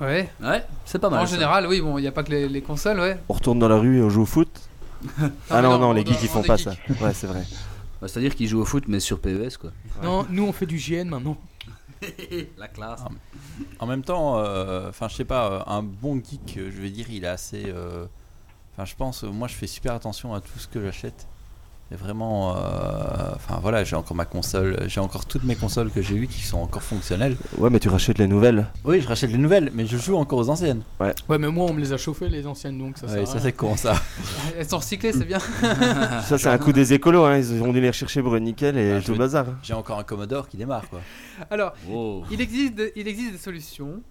[0.00, 0.28] ouais.
[0.42, 1.20] Ouais, c'est pas mal.
[1.22, 1.34] En ça.
[1.34, 3.18] général, oui, bon, il n'y a pas que les, les consoles, ouais.
[3.28, 4.48] On retourne dans la rue et on joue au foot
[5.50, 6.68] Ah non, non, on les geeks ils on font pas geeks.
[6.70, 7.04] ça.
[7.04, 7.44] Ouais, c'est vrai.
[8.00, 9.70] Bah, C'est-à-dire qu'ils jouent au foot, mais sur PES quoi.
[10.02, 11.36] Non, nous on fait du GN maintenant.
[12.58, 13.00] La classe.
[13.78, 16.90] En même temps, euh, enfin, je sais pas, euh, un bon geek, euh, je veux
[16.90, 17.64] dire, il est assez.
[17.68, 18.06] euh,
[18.72, 21.28] Enfin, je pense, moi, je fais super attention à tout ce que j'achète.
[21.96, 22.56] C'est vraiment.
[22.56, 22.60] euh,
[23.36, 26.40] Enfin voilà, j'ai encore ma console, j'ai encore toutes mes consoles que j'ai eues qui
[26.42, 27.36] sont encore fonctionnelles.
[27.58, 28.66] Ouais, mais tu rachètes les nouvelles.
[28.84, 30.82] Oui, je rachète les nouvelles, mais je joue encore aux anciennes.
[30.98, 33.52] Ouais, mais moi, on me les a chauffées, les anciennes, donc ça Ouais, ça c'est
[33.52, 33.94] con ça.
[34.58, 35.38] Elles sont recyclées, c'est bien.
[36.26, 37.24] Ça, c'est un coup des écolos.
[37.26, 37.38] Hein.
[37.38, 39.46] Ils ont dû les rechercher pour une nickel et Ah, tout je- le bazar.
[39.62, 41.00] J'ai encore un Commodore qui démarre quoi.
[41.50, 41.74] Alors,
[42.30, 44.02] il existe, il existe des solutions.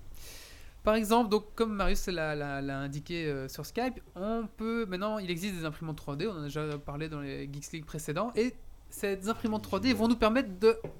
[0.84, 5.56] Par exemple, donc comme Marius l'a, indiqué euh, sur Skype, on peut maintenant, il existe
[5.56, 6.28] des imprimantes 3D.
[6.28, 8.54] On en a déjà parlé dans les Geeks League précédents, et
[8.90, 10.50] ces imprimantes 3D vont nous permettre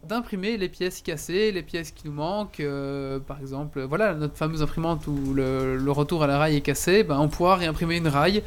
[0.08, 2.62] d'imprimer les pièces cassées, les pièces qui nous manquent.
[2.62, 6.62] euh, par exemple, voilà notre fameuse imprimante où le, le retour à la rail est
[6.62, 8.42] cassé, ben, on pourra réimprimer une rail.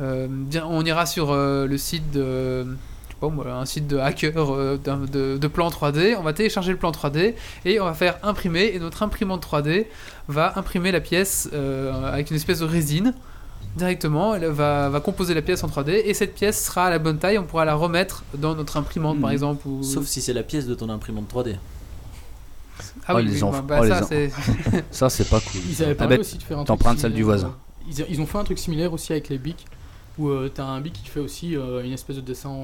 [0.00, 0.26] Euh,
[0.66, 2.66] on ira sur le site de
[3.22, 4.34] un site de hacker
[4.78, 8.72] de, de plan 3D, on va télécharger le plan 3D et on va faire imprimer
[8.74, 9.86] et notre imprimante 3D
[10.28, 13.14] va imprimer la pièce euh, avec une espèce de résine
[13.76, 16.98] directement, elle va, va composer la pièce en 3D et cette pièce sera à la
[16.98, 19.34] bonne taille, on pourra la remettre dans notre imprimante par Mhm.
[19.34, 19.66] exemple.
[19.68, 19.82] Ou...
[19.82, 21.56] Sauf si c'est la pièce de ton imprimante 3D.
[23.06, 23.62] Ah Oh, oui, les oui, enfants.
[23.62, 24.30] bah, Oh, les ça, c'est-
[24.90, 25.60] Ça, c'est pas cool.
[25.70, 27.48] Ils avaient Ah parlé bah, aussi de faire un T'empruntes celle du voisin.
[27.48, 29.64] euh, Ils, ils ont fait un truc similaire aussi avec les bics,
[30.18, 32.54] où euh, t'as un bic qui fait aussi euh, une espèce de dessin en,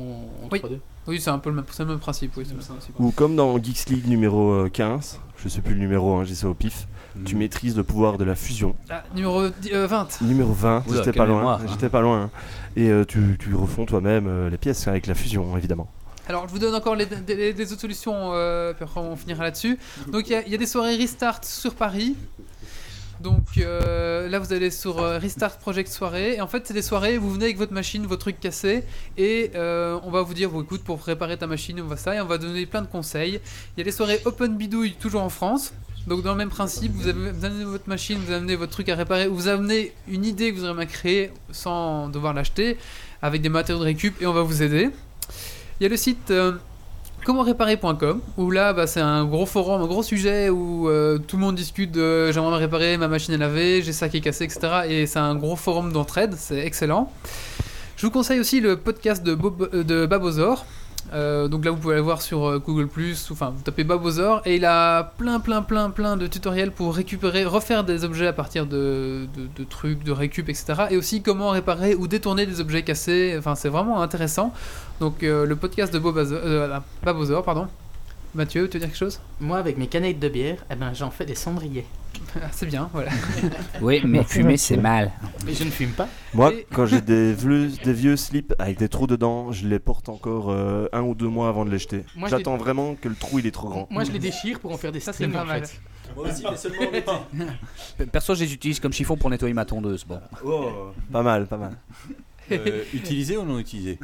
[0.45, 0.61] en Oui.
[0.61, 0.79] 3D.
[1.07, 2.37] Oui, c'est un peu le même, c'est le même principe.
[2.37, 2.95] Oui, c'est le même principe.
[3.01, 6.35] Ou comme dans Geeks League numéro euh, 15, je sais plus le numéro, hein, j'ai
[6.35, 6.87] ça au pif,
[7.25, 7.39] tu Mm.
[7.39, 8.75] maîtrises le pouvoir de la fusion.
[8.91, 10.21] Ah, numéro dix- euh, 20.
[10.21, 11.55] Numéro 20, Oula, j'étais pas loin.
[11.55, 11.67] hein.
[11.67, 12.25] J'étais pas loin.
[12.25, 12.31] hein.
[12.77, 15.89] Et euh, tu, tu refonds toi-même euh, les pièces avec la fusion, évidemment.
[16.29, 19.45] Alors, je vous donne encore les, des, des autres solutions, euh, puis après on finira
[19.45, 19.79] là-dessus.
[20.13, 22.15] Donc, il y y, a des soirées Restart sur Paris.
[23.21, 26.35] Donc euh, là, vous allez sur euh, Restart Project Soirée.
[26.37, 28.85] Et en fait, c'est des soirées où vous venez avec votre machine, votre truc cassé.
[29.17, 32.15] Et euh, on va vous dire, bon, écoute, pour réparer ta machine, on va ça.
[32.15, 33.41] Et on va donner plein de conseils.
[33.77, 35.73] Il y a des soirées Open Bidouille, toujours en France.
[36.07, 38.89] Donc dans le même principe, vous, avez, vous amenez votre machine, vous amenez votre truc
[38.89, 42.79] à réparer, ou vous amenez une idée que vous aimeriez créer sans devoir l'acheter,
[43.21, 44.89] avec des matériaux de récup, et on va vous aider.
[45.81, 46.33] Il y a le site
[47.21, 51.37] euh, commentréparer.com où là bah, c'est un gros forum, un gros sujet où euh, tout
[51.37, 54.21] le monde discute de j'aimerais me réparer ma machine à laver, j'ai ça qui est
[54.21, 54.61] cassé, etc.
[54.89, 57.13] Et c'est un gros forum d'entraide, c'est excellent.
[57.97, 60.65] Je vous conseille aussi le podcast de, Bob- euh, de Babozor.
[61.13, 62.89] Euh, donc là vous pouvez aller voir sur euh, Google
[63.31, 67.45] enfin vous tapez Babozor et il a plein plein plein plein de tutoriels pour récupérer,
[67.45, 69.27] refaire des objets à partir de,
[69.71, 70.75] trucs, de récup, etc.
[70.91, 74.53] Et aussi comment réparer ou détourner des objets cassés, enfin c'est vraiment intéressant.
[75.01, 77.69] Donc euh, le podcast de Babozor, pardon.
[78.35, 79.21] Mathieu, tu veux dire quelque chose?
[79.41, 81.87] Moi, avec mes canettes de bière, eh ben, j'en fais des cendriers.
[82.37, 83.11] Ah, C'est bien, voilà.
[83.81, 85.13] Oui, mais fumer, c'est mal.
[85.47, 86.09] Mais je ne fume pas.
[86.35, 89.79] Moi, Et- quand j'ai des vieux, des vieux slips avec des trous dedans, je les
[89.79, 92.05] porte encore euh, un ou deux mois avant de les jeter.
[92.17, 93.87] Moi, je les- J'attends vraiment que le trou il est trop grand.
[93.91, 95.65] Moi, je les déchire pour en faire des Ça, c'est strings, pas en mal.
[95.67, 95.81] fait.
[96.17, 96.95] Moi aussi, mais seulement en
[98.03, 98.07] été.
[98.11, 100.05] Perso, je les utilise comme chiffon pour nettoyer ma tondeuse.
[100.05, 100.21] Bon,
[101.13, 101.73] Pas mal, pas mal.
[102.51, 103.99] Euh, utilisé ou non utilisé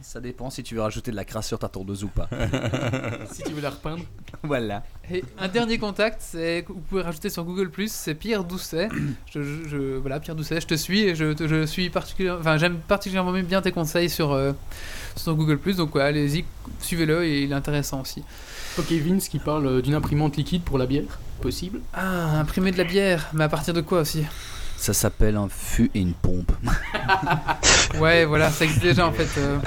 [0.00, 2.28] ça dépend si tu veux rajouter de la crasse sur ta tondeuse ou pas.
[3.32, 4.04] Si tu veux la repeindre.
[4.42, 4.82] voilà.
[5.12, 8.88] Et un dernier contact, c'est vous pouvez rajouter sur Google c'est Pierre Doucet.
[9.32, 12.56] Je, je- je- voilà, Pierre Doucet, je te suis et je, je suis particulièrement, enfin
[12.58, 14.52] j'aime particulièrement bien tes conseils sur euh,
[15.16, 16.44] sur Google Donc ouais, allez-y,
[16.80, 18.22] suivez-le et il est intéressant aussi.
[18.78, 21.18] Ok, Vince qui parle d'une imprimante liquide pour la bière.
[21.40, 21.80] Possible?
[21.94, 24.24] Ah, imprimer de la bière, mais à partir de quoi aussi?
[24.80, 26.52] Ça s'appelle un fût et une pompe.
[28.00, 29.28] Ouais, voilà, ça existe déjà en fait.
[29.38, 29.58] euh.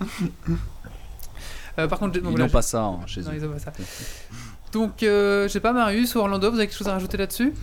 [1.78, 3.34] Euh, par contre, donc, Ils voilà, n'ont pas ça hein, chez Non, eux.
[3.36, 3.72] ils ont pas ça.
[4.72, 7.54] Donc, euh, je sais pas, Marius ou Orlando, vous avez quelque chose à rajouter là-dessus?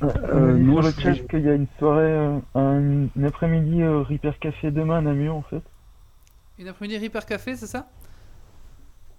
[0.00, 4.02] Euh, nous, le je- chat qu'il y a une soirée, euh, un, une après-midi euh,
[4.02, 5.62] Repair Café demain à Namur en fait.
[6.60, 7.88] Une après-midi Reaper Café, c'est ça?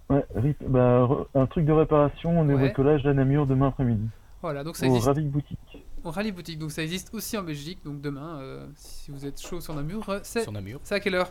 [0.09, 2.61] Ouais, rip- bah, re- un truc de réparation, des Ouais.
[2.61, 4.07] bricolages à Namur demain après-midi.
[4.41, 5.85] Voilà, donc ça Au existe Ravik Boutique.
[6.07, 6.57] Au Rallye Boutique.
[6.59, 7.79] Donc ça existe aussi en Belgique.
[7.85, 10.79] Donc demain, euh, si vous êtes chaud sur Namur, euh, c'est Sur Namur.
[10.83, 11.29] c'est à quelle heure?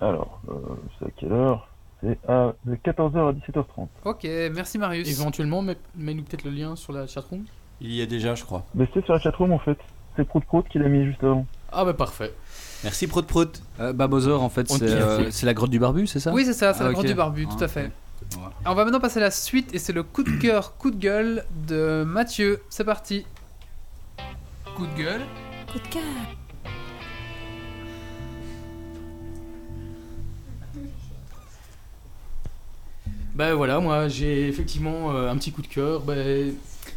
[0.00, 0.52] Alors, euh,
[0.98, 1.68] c'est à quelle heure?
[2.00, 3.88] C'est à de 14h à 17h30.
[4.04, 5.08] Ok, merci Marius.
[5.08, 7.44] Éventuellement, mets- mets-nous peut-être le lien sur la chatroom.
[7.80, 8.64] Il y a déjà, je crois.
[8.74, 9.78] Mais c'était sur la chatroom en fait.
[10.16, 11.46] C'est Prout Prout qui l'a mis juste avant.
[11.72, 12.32] Ah bah parfait.
[12.84, 13.60] Merci Prout Prout.
[13.80, 14.94] Euh, Babozor, en fait, On c'est kiffe.
[15.00, 16.32] euh, c'est la grotte du barbu, c'est ça?
[16.32, 16.94] Oui, c'est ça, c'est Ah, la ok.
[16.94, 17.90] grotte du barbu, tout Ah, à fait.
[18.66, 20.96] On va maintenant passer à la suite et c'est le coup de cœur, coup de
[20.96, 22.62] gueule de Mathieu.
[22.70, 23.24] C'est parti.
[24.76, 25.22] Coup de gueule.
[25.72, 26.02] Coup de cœur.
[33.34, 36.00] Bah voilà, moi j'ai effectivement euh, un petit coup de cœur.
[36.00, 36.14] Bah,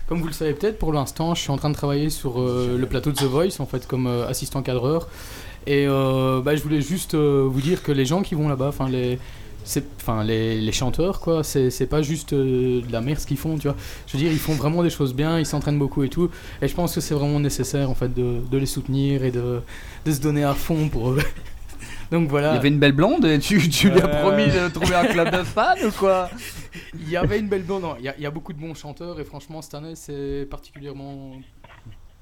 [0.07, 2.77] comme vous le savez peut-être, pour l'instant, je suis en train de travailler sur euh,
[2.77, 5.07] le plateau de The Voice, en fait, comme euh, assistant cadreur.
[5.67, 8.67] Et euh, bah, je voulais juste euh, vous dire que les gens qui vont là-bas,
[8.69, 9.19] enfin les,
[9.97, 13.57] enfin les, les chanteurs, quoi, c'est pas juste euh, de la merde ce qu'ils font,
[13.57, 13.77] tu vois.
[14.07, 16.29] Je veux dire, ils font vraiment des choses bien, ils s'entraînent beaucoup et tout.
[16.61, 19.61] Et je pense que c'est vraiment nécessaire, en fait, de, de les soutenir et de,
[20.05, 21.15] de se donner à fond pour,
[22.11, 22.51] Donc voilà.
[22.51, 24.21] Il y avait une belle blonde et tu, tu lui as Euh.
[24.21, 26.29] promis de trouver un club de fans ou quoi?
[26.93, 27.83] Il y avait une belle blonde.
[27.83, 29.93] non, Il y, a- il y a beaucoup de bons chanteurs et franchement cette année
[29.95, 31.35] c'est particulièrement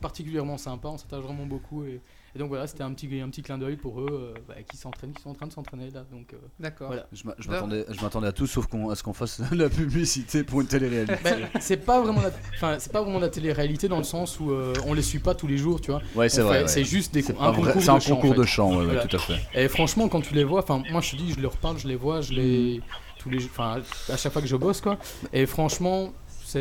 [0.02, 0.90] particulièrement sympa.
[0.90, 2.02] On s'attache vraiment beaucoup et,
[2.36, 4.78] et donc voilà c'était un petit un petit clin d'œil pour eux euh, bah, qui
[4.78, 6.04] s'entraînent, qui sont en train de s'entraîner là.
[6.12, 6.88] Donc euh, D'accord.
[6.88, 7.08] voilà.
[7.12, 9.70] Je m'a- je m'attendais je m'attendais à tout sauf qu'on, à ce qu'on fasse la
[9.70, 11.16] publicité pour une télé-réalité.
[11.24, 14.52] Ben, c'est pas vraiment la, enfin c'est pas vraiment la télé-réalité dans le sens où
[14.52, 16.02] euh, on les suit pas tous les jours, tu vois.
[16.16, 16.68] Ouais, c'est On vrai, fait- ouais.
[16.70, 18.16] C'est juste des C'est un vrai, concours c'est un de chant.
[18.16, 18.40] concours en fait.
[18.40, 19.40] de chant, ouais, ouais, tout à fait.
[19.56, 21.88] Et franchement, quand tu les vois, enfin moi je te dis, je leur parle, je
[21.88, 22.82] les vois, je les
[23.18, 24.98] tous les, enfin à chaque fois que je bosse quoi.
[25.34, 26.14] Et franchement,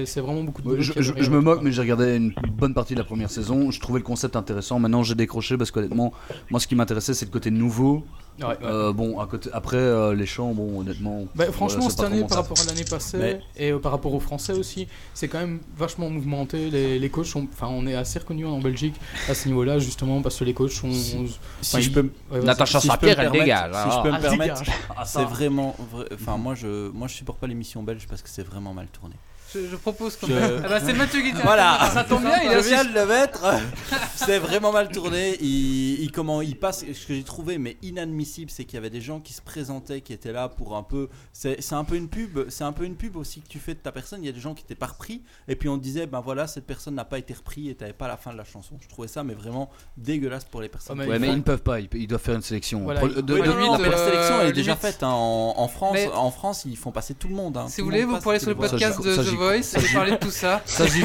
[0.05, 0.81] c'est vraiment beaucoup de.
[0.81, 3.71] Je, je- je me moque, mais j'ai regardé une bonne partie de la première saison.
[3.71, 4.79] Je trouvais le concept intéressant.
[4.79, 6.13] Maintenant, j'ai décroché parce qu'honnêtement,
[6.51, 8.05] moi, ce qui m'intéressait, c'est le côté nouveau.
[8.41, 8.57] Ouais, ouais.
[8.63, 11.25] Euh, bon, à côté, après, euh, les chants, bon, honnêtement.
[11.35, 14.21] Bah, franchement, cette année, par rapport à l'année passée Mais- et euh, par rapport aux
[14.21, 16.71] Français aussi, c'est quand même vachement mouvementé.
[16.71, 18.95] Les, les coachs, enfin, on est assez reconnus en Belgique
[19.29, 20.93] à ce niveau-là, justement, parce que les coachs sont.
[20.93, 22.45] Si- je peux me- ouais.
[22.45, 24.63] Natacha si me elle permettre- dégage, Si je peux Ah, me elle permettre.
[24.97, 25.75] Ah, c'est vraiment.
[25.93, 28.87] vrai- Enfin, moi, je, moi, je supporte pas l'émission belge parce que c'est vraiment mal
[28.87, 29.17] tourné.
[29.55, 30.27] Je, je propose qu'on.
[30.27, 30.33] Je-
[30.65, 33.07] Ah bah c'est Mathieu qui Voilà, Ça tombe bien, il a je viens de le
[33.07, 33.45] mettre.
[34.17, 35.37] C'est vraiment mal tourné.
[35.41, 38.91] Il, il- comment il passe Ce que j'ai trouvé mais inadmissible, c'est qu'il y avait
[38.91, 41.09] des gens qui se présentaient, qui étaient là pour un peu.
[41.33, 42.49] C'est c'est un peu une pub.
[42.51, 44.23] C'est un peu une pub aussi que tu fais de ta personne.
[44.23, 46.47] Il y a des gens qui étaient pas repris et puis on disait ben voilà
[46.47, 48.75] cette personne n'a pas été repris et t'avais pas la fin de la chanson.
[48.81, 50.99] Je trouvais ça mais vraiment dégueulasse pour les personnes.
[50.99, 51.81] Ouais, mais Ouais, mais ils ne peuvent pas.
[51.81, 52.81] Ils, ils doivent faire une sélection.
[52.83, 54.53] Voilà, Pro- il- de- de- Oui, non, limite, non, mais la euh, sélection elle est
[54.53, 55.09] déjà faite hein.
[55.11, 55.93] en, en France.
[55.95, 57.57] Mais- En France, ils font passer tout le monde.
[57.57, 57.67] hein.
[57.69, 60.11] Si Tout vous le voulez, vous pourrez aller sur le podcast de Voice et parler
[60.13, 60.61] de tout ça.
[60.67, 61.03] Ça, j'y-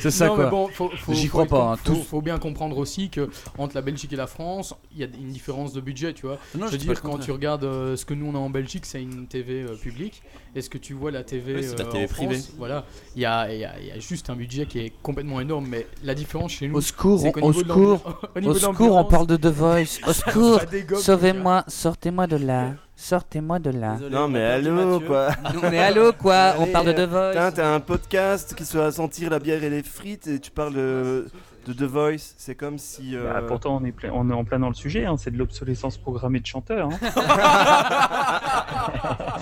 [0.00, 0.50] c'est ça non, quoi.
[0.50, 0.68] bon,
[1.10, 4.74] J'y crois pas, hein, faut, bien comprendre aussi que entre la Belgique et la France,
[4.92, 6.38] il y a une différence de budget, tu vois.
[6.56, 8.86] Non, je veux dire, quand tu regardes euh, ce que nous on a en Belgique,
[8.86, 10.22] c'est une TV euh, publique.
[10.56, 12.42] Et ce que tu vois la TV, Oui, c'est la euh, TV en France, privée.
[12.58, 12.84] voilà,
[13.16, 15.40] il y a, il y, a, il y a juste un budget qui est complètement
[15.40, 15.66] énorme.
[15.68, 18.02] Mais la différence chez nous, Au secours, au de secours,
[18.36, 19.98] au au secours, on parle de The Voice.
[20.06, 20.60] Au secours,
[21.00, 22.74] sauvez-moi, sortez-moi de là.
[22.96, 23.94] Sortez-moi de là.
[23.94, 25.06] Désolé, Non mais allô Mathieu.
[25.08, 27.52] quoi Non mais allô quoi, on parle de The Putain, Voice.
[27.54, 30.74] t'as un podcast qui se va sentir la bière et les frites et tu parles
[30.74, 31.26] de,
[31.66, 32.34] de The Voice.
[32.38, 33.16] C'est comme si.
[33.16, 35.32] euh, Bah, pourtant, on est, plein- on est en plein dans le sujet, hein, c'est
[35.32, 36.88] de l'obsolescence programmée de chanteurs.
[36.92, 36.98] hein.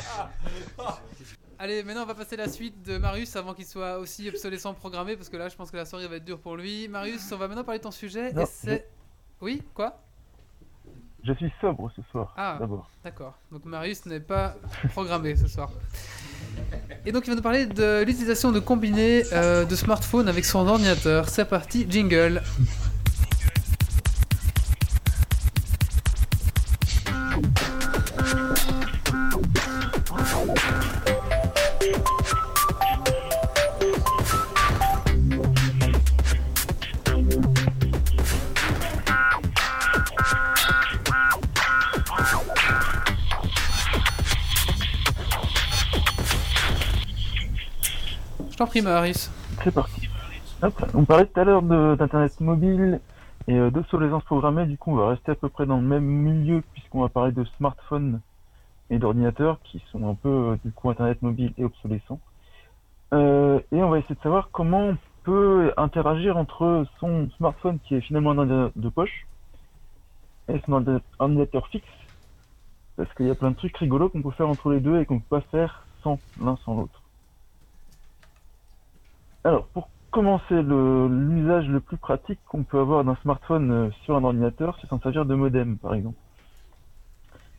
[1.58, 5.16] Allez, maintenant on va passer la suite de Marius avant qu'il soit aussi obsolescent programmé
[5.16, 6.88] parce que là je pense que la soirée va être dure pour lui.
[6.88, 8.88] Marius, on va maintenant parler de ton sujet Non, et c'est.
[9.40, 10.00] Oui, quoi?
[11.24, 12.56] Je suis sobre ce soir, Ah.
[12.58, 12.88] d'abord.
[13.04, 13.34] D'accord.
[13.52, 14.56] Donc Marius n'est pas
[14.90, 15.70] programmé ce soir.
[17.06, 20.66] Et donc il va nous parler de l'utilisation de combinés euh, de smartphone avec son
[20.66, 21.28] ordinateur.
[21.28, 22.42] C'est parti, jingle.
[49.64, 50.08] C'est parti.
[50.94, 53.00] On parlait tout à l'heure d'internet mobile
[53.48, 54.66] et euh, d'obsolescence programmée.
[54.66, 57.32] Du coup, on va rester à peu près dans le même milieu puisqu'on va parler
[57.32, 58.20] de smartphones
[58.90, 62.20] et d'ordinateurs qui sont un peu euh, du coup internet mobile et obsolescents.
[63.12, 67.94] Euh, et on va essayer de savoir comment on peut interagir entre son smartphone qui
[67.96, 69.26] est finalement un ordinateur de poche
[70.48, 71.86] et son ordi- ordinateur fixe
[72.96, 75.06] parce qu'il y a plein de trucs rigolos qu'on peut faire entre les deux et
[75.06, 77.01] qu'on peut pas faire sans l'un sans l'autre.
[79.44, 84.24] Alors, pour commencer, l'usage le plus pratique qu'on peut avoir d'un smartphone euh, sur un
[84.24, 86.18] ordinateur, c'est s'en servir de modem, par exemple.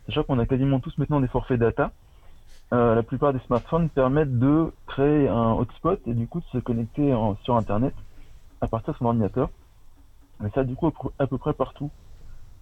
[0.05, 1.93] Sachant qu'on a quasiment tous maintenant des forfaits data,
[2.73, 6.57] euh, la plupart des smartphones permettent de créer un hotspot et du coup de se
[6.59, 7.95] connecter en- sur Internet
[8.61, 9.49] à partir de son ordinateur.
[10.45, 11.91] Et ça, du coup, à peu- près partout.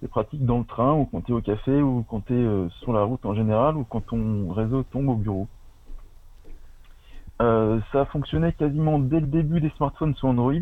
[0.01, 2.69] C'est pratique dans le train, ou quand tu es au café, ou quand tu es
[2.81, 5.47] sur la route en général, ou quand ton réseau tombe au bureau.
[7.41, 10.61] Euh, ça a fonctionné quasiment dès le début des smartphones sous Android.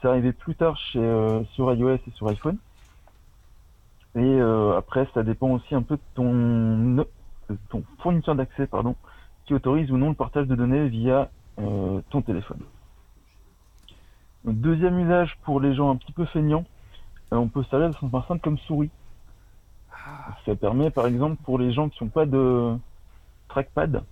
[0.00, 2.56] C'est arrivé plus tard chez, euh, sur iOS et sur iPhone.
[4.14, 7.04] Et euh, après, ça dépend aussi un peu de ton,
[7.50, 8.96] de ton fournisseur d'accès, pardon,
[9.44, 12.60] qui autorise ou non le partage de données via euh, ton téléphone.
[14.44, 16.64] Deuxième usage pour les gens un petit peu feignants,
[17.30, 18.90] on peut servir de son smartphone comme souris.
[20.46, 22.76] Ça permet par exemple pour les gens qui n'ont pas de
[23.48, 24.02] trackpad,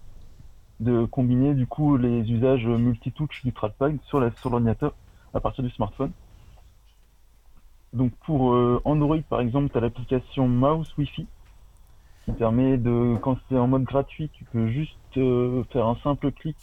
[0.81, 4.95] de combiner du coup les usages multitouch du trackpad sur l'ordinateur
[5.33, 6.13] à partir du smartphone.
[7.93, 11.27] Donc pour euh, Android par exemple, tu as l'application Mouse Wi-Fi
[12.25, 16.33] qui permet de, quand c'est en mode gratuit, tu peux juste euh, faire un simple
[16.33, 16.57] clic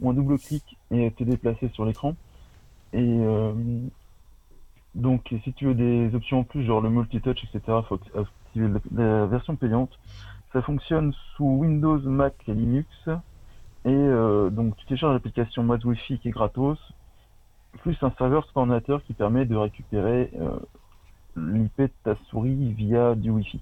[0.00, 2.14] ou un double clic et te déplacer sur l'écran.
[2.92, 3.52] Et euh,
[4.94, 9.26] donc si tu veux des options en plus, genre le multitouch, etc., faut activer la
[9.26, 9.98] version payante.
[10.52, 12.88] Ça fonctionne sous Windows, Mac et Linux.
[13.86, 16.78] Et euh, donc tu télécharges l'application Mode Wi-Fi qui est gratos,
[17.82, 20.58] plus un serveur sur ordinateur qui permet de récupérer euh,
[21.36, 23.60] l'IP de ta souris via du Wi-Fi.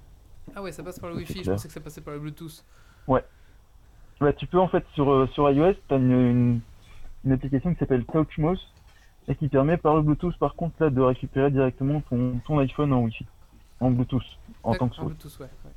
[0.57, 2.65] Ah ouais, ça passe par le Wi-Fi, je pensais que ça passait par le Bluetooth.
[3.07, 3.23] Ouais.
[4.21, 6.61] Ouais, tu peux en fait sur, euh, sur iOS, tu as une, une,
[7.25, 8.57] une application qui s'appelle TouchMOS
[9.29, 12.93] et qui permet par le Bluetooth par contre là de récupérer directement ton, ton iPhone
[12.95, 13.27] en Wi-Fi,
[13.81, 14.23] en Bluetooth,
[14.63, 15.09] en tant que En souris.
[15.09, 15.49] Bluetooth, ouais.
[15.65, 15.71] ouais.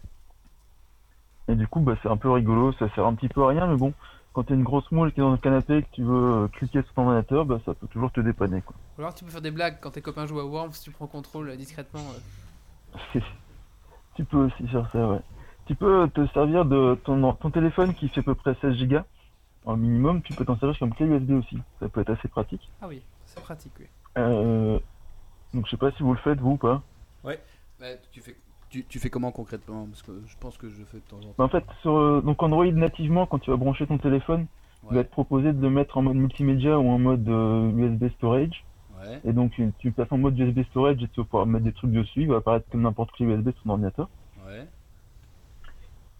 [1.49, 3.67] Et du coup, bah, c'est un peu rigolo, ça sert un petit peu à rien,
[3.67, 3.93] mais bon,
[4.38, 6.47] quand t'es une grosse moule qui est dans le canapé et que tu veux euh,
[6.49, 8.61] cliquer sur ton ordinateur, bah, ça peut toujours te dépanner.
[8.61, 8.75] Quoi.
[8.95, 11.07] Ou alors tu peux faire des blagues quand tes copains jouent à Worms, tu prends
[11.07, 12.03] contrôle euh, discrètement.
[13.15, 13.19] euh.
[14.15, 15.21] tu peux aussi faire ça, ouais.
[15.65, 18.97] Tu peux te servir de ton, ton téléphone qui fait à peu près 16 Go
[19.65, 21.57] en minimum, tu peux t'en servir comme clé USB aussi.
[21.79, 22.69] Ça peut être assez pratique.
[22.79, 23.88] Ah oui, c'est pratique, oui.
[24.19, 24.77] Euh,
[25.55, 26.83] donc je sais pas si vous le faites vous ou pas.
[27.23, 27.41] Ouais.
[27.79, 28.38] Bah, tu, fais,
[28.70, 31.22] tu, tu fais comment concrètement Parce que je pense que je fais de temps en
[31.22, 31.34] temps.
[31.38, 34.47] Bah, en fait, sur euh, donc Android nativement, quand tu vas brancher ton téléphone,
[34.89, 38.09] il va te proposer de le mettre en mode multimédia ou en mode euh, USB
[38.15, 38.63] storage.
[38.99, 39.20] Ouais.
[39.26, 41.74] Et donc tu, tu passes en mode USB storage et tu vas pouvoir mettre des
[41.74, 42.22] trucs dessus.
[42.22, 44.09] Il va apparaître comme n'importe quel USB sur ton ordinateur.
[44.47, 44.65] Ouais.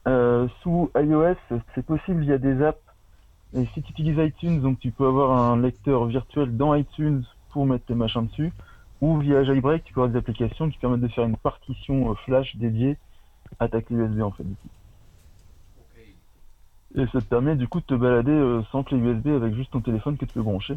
[0.08, 1.36] Euh, sous iOS,
[1.76, 2.80] c'est possible via des apps.
[3.54, 7.66] Et si tu utilises iTunes, donc tu peux avoir un lecteur virtuel dans iTunes pour
[7.66, 8.54] mettre tes machins dessus.
[9.02, 12.16] Ou via Jailbreak, tu peux avoir des applications qui permettent de faire une partition euh,
[12.26, 12.98] flash dédiée
[13.60, 14.44] à ta clé USB en fait.
[14.44, 14.70] du coup.
[16.96, 19.72] Et ça te permet du coup de te balader euh, sans clé USB avec juste
[19.72, 20.76] ton téléphone que tu peux brancher.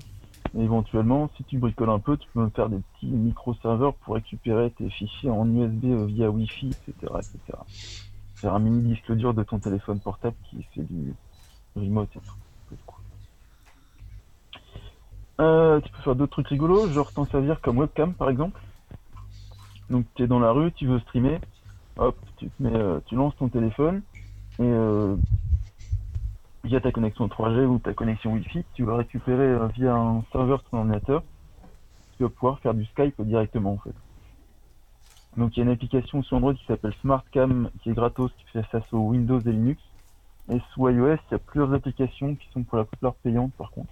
[0.54, 4.70] Et éventuellement, si tu bricoles un peu, tu peux faire des petits micro-serveurs pour récupérer
[4.70, 7.58] tes fichiers en USB euh, via Wi-Fi, etc., etc.
[8.34, 11.14] Faire un mini disque dur de ton téléphone portable qui fait du
[11.76, 12.34] remote et tout.
[15.40, 18.60] Euh, tu peux faire d'autres trucs rigolos, genre t'en servir comme webcam par exemple.
[19.88, 21.40] Donc tu es dans la rue, tu veux streamer,
[21.96, 24.02] hop, tu, te mets, euh, tu lances ton téléphone
[24.58, 25.16] et euh,
[26.64, 30.58] via ta connexion 3G ou ta connexion Wi-Fi, tu vas récupérer euh, via un serveur
[30.58, 31.22] de ton ordinateur,
[32.18, 33.94] tu vas pouvoir faire du Skype directement en fait.
[35.38, 38.44] Donc il y a une application sur Android qui s'appelle SmartCam qui est gratos, qui
[38.52, 39.80] fait ça sur Windows et Linux.
[40.52, 43.70] Et sous iOS, il y a plusieurs applications qui sont pour la plupart payantes par
[43.70, 43.90] contre.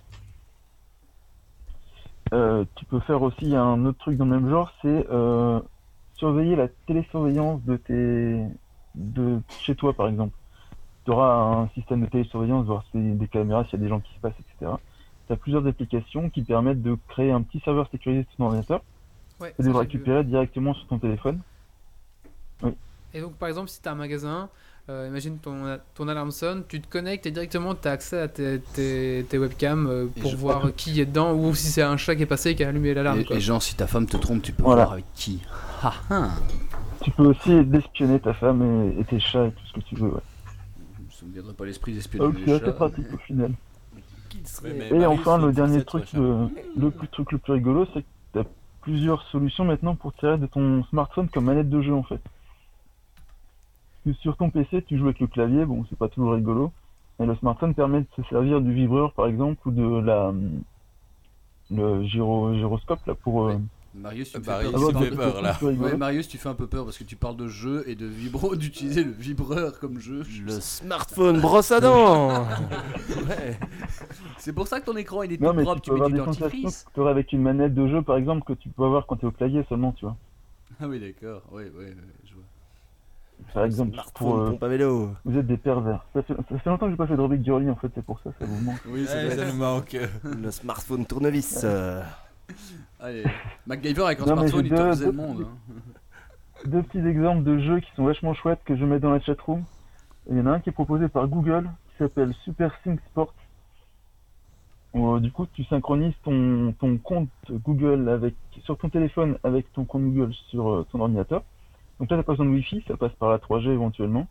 [2.32, 5.60] Euh, tu peux faire aussi un autre truc dans le même genre, c'est euh,
[6.14, 8.44] surveiller la télésurveillance de tes
[8.94, 10.36] de chez toi par exemple.
[11.04, 14.00] Tu auras un système de télésurveillance, voir a des caméras, s'il y a des gens
[14.00, 14.72] qui se passent, etc.
[15.26, 18.82] Tu as plusieurs applications qui permettent de créer un petit serveur sécurisé sur ton ordinateur
[19.40, 21.40] Ouais, et de le récupérer directement sur ton téléphone.
[22.62, 22.72] Oui.
[23.14, 24.48] Et donc, par exemple, si tu as un magasin,
[24.90, 28.28] euh, imagine ton, ton alarme sonne, tu te connectes et directement tu as accès à
[28.28, 31.96] tes, tes, tes webcams euh, pour je- voir qui est dedans ou si c'est un
[31.96, 33.20] chat qui est passé et qui a allumé l'alarme.
[33.20, 33.36] Et, quoi.
[33.36, 34.84] et genre, si ta femme te trompe, tu peux Voilà.
[34.84, 35.42] voir avec qui
[35.82, 36.30] Ah, ah.
[37.02, 39.94] Tu peux aussi d'espionner ta femme et, et tes chats et tout ce que tu
[39.96, 40.08] veux.
[40.08, 40.20] Ouais.
[41.12, 42.72] Ça me viendrait pas l'esprit d'espionner Donc les c'est assez chats.
[42.72, 43.52] pratique au final.
[44.92, 48.38] Et enfin, c'est le dernier truc, le plus truc le plus rigolo, c'est que tu
[48.40, 48.44] as
[48.82, 52.20] plusieurs solutions maintenant pour tirer de ton smartphone comme manette de jeu en fait.
[54.04, 56.72] Que sur ton PC, tu joues avec le clavier, bon, c'est pas toujours rigolo.
[57.20, 60.32] Et le smartphone permet de se servir du vibreur par exemple ou de la
[61.70, 63.48] le gyro, gyroscope là pour.
[63.48, 63.58] euh,
[63.94, 65.58] Marius, tu Marius, fais des fait trucs peur, un là.
[65.62, 68.06] Ouais, Marius, tu fais un peu peur parce que tu parles de jeu et de
[68.06, 70.22] vibro, d'utiliser le vibreur comme jeu.
[70.46, 72.44] Le smartphone brosse à dents
[73.28, 73.58] Ouais.
[74.38, 75.96] C'est pour ça que ton écran il est Non tout mais propre, tu tu peux
[75.96, 76.84] mets avoir du dentifrice.
[76.84, 79.16] que tu aurais avec une manette de jeu par exemple que tu peux avoir quand
[79.16, 80.16] tu es au clavier seulement, tu vois.
[80.80, 81.94] Ah oui, d'accord, ouais, ouais, ouais,
[82.24, 82.27] je vois.
[83.54, 85.10] Par exemple, pour, Smartphone, euh, pompe à vélo.
[85.24, 86.04] vous êtes des pervers.
[86.12, 88.04] Ça fait, ça fait longtemps que j'ai pas fait de rubrique Girly en fait, c'est
[88.04, 88.80] pour ça, ça vous manque.
[88.86, 89.96] Oui, Ouais, ça nous manque.
[90.24, 91.62] Le smartphone tournevis.
[91.64, 92.02] euh,
[93.00, 93.24] Allez,
[93.66, 95.46] MacGyver avec un Non, mais smartphone, j'ai il te deux- faisait le deux- monde.
[95.48, 95.74] hein.
[96.66, 99.62] Deux petits exemples de jeux qui sont vachement chouettes que je mets dans la chatroom.
[100.30, 103.32] Il y en a un qui est proposé par Google qui s'appelle Super Sync Sport.
[104.94, 108.34] Où, euh, du coup, tu synchronises ton, ton compte Google avec,
[108.64, 111.42] sur ton téléphone avec ton compte Google sur euh, ton ordinateur.
[112.00, 114.28] Donc là, t'as pas besoin de Wi-Fi, ça passe par la 3G éventuellement.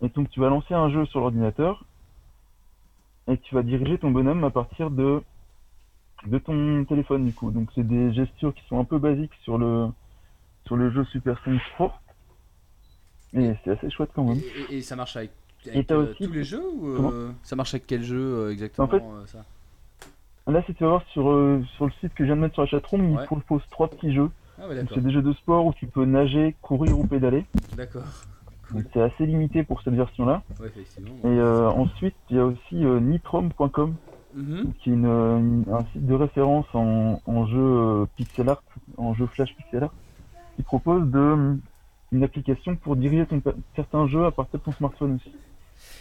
[0.00, 1.84] Et donc, tu vas lancer un jeu sur l'ordinateur
[3.28, 5.22] et tu vas diriger ton bonhomme à partir de,
[6.26, 7.50] de ton téléphone, du coup.
[7.50, 9.88] Donc, c'est des gestures qui sont un peu basiques sur le,
[10.66, 12.00] sur le jeu Super Sync Sport.
[13.34, 14.38] Et c'est assez chouette quand même.
[14.70, 15.30] Et, et- et ça marche avec,
[15.66, 18.90] euh, aussi- tous les jeux ou euh, ça marche avec quel jeu euh, exactement En
[18.90, 19.44] fait, euh, ça?
[20.48, 22.54] Là, si tu vas voir sur, euh, sur le site que je viens de mettre
[22.54, 23.22] sur la chatroom, Ouais.
[23.22, 24.30] il propose trois petits jeux.
[24.60, 24.84] Ah ouais.
[24.94, 27.44] C'est des jeux de sport où tu peux nager, courir ou pédaler.
[27.76, 28.04] D'accord.
[28.72, 30.42] Donc c'est assez limité pour cette version-là.
[30.60, 31.14] Ouais, effectivement.
[31.24, 33.94] Et euh, ensuite, il y a aussi euh, nitrom.com
[34.34, 34.72] Mhm.
[34.82, 38.62] qui est une, une- un site de référence en, en jeu euh, pixel art,
[38.96, 39.92] en jeu flash pixel art,
[40.56, 41.58] qui propose de
[42.12, 43.42] une application pour diriger ton,
[43.76, 45.34] certains jeux à partir de ton smartphone aussi.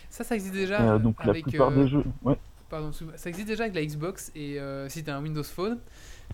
[0.09, 0.79] Ça, ça existe déjà.
[0.93, 2.03] Euh, donc la avec, plupart euh, des jeux.
[2.23, 2.37] Ouais.
[2.69, 5.77] Pardon, ça existe déjà avec la Xbox et euh, si tu as un Windows Phone,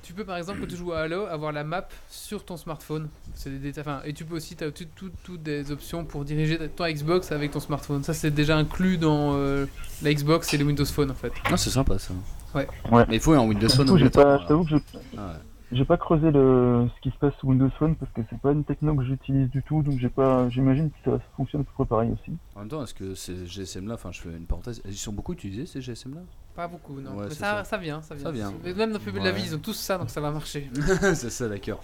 [0.04, 3.10] tu peux par exemple quand tu joues à Halo avoir la map sur ton smartphone.
[3.36, 6.58] C'est des détails- enfin, et tu peux aussi tu as toutes des options pour diriger
[6.70, 8.04] ton Xbox avec ton smartphone.
[8.04, 9.66] Ça c'est déjà inclus dans euh,
[10.02, 11.32] la Xbox et le Windows Phone en fait.
[11.46, 12.14] Ah, c'est sympa ça.
[12.56, 12.68] Ouais.
[12.92, 13.06] Ouais.
[13.10, 14.76] Mais il faut un Windows Phone coup, pas, je t'avoue que je,
[15.18, 15.34] Ah ouais.
[15.74, 18.52] j'ai pas creusé le, ce qui se passe sous Windows Phone parce que c'est pas
[18.54, 21.72] une techno que j'utilise du tout, donc j'ai pas, j'imagine que ça fonctionne à peu
[21.76, 22.32] près pareil aussi.
[22.56, 25.12] En même temps, est-ce que ces GSM là, enfin je fais une parenthèse, ils sont
[25.14, 26.22] beaucoup utilisés ces GSM là?
[26.58, 27.12] Pas beaucoup, non.
[27.12, 27.64] Ouais, Mais c'est ça, ça.
[27.66, 28.24] ça vient, ça vient.
[28.26, 28.52] Ça vient.
[28.64, 30.32] Mais même dans le public de la vie, ils ont tous ça, donc ça va
[30.32, 30.68] marcher.
[31.14, 31.80] C'est ça, d'accord.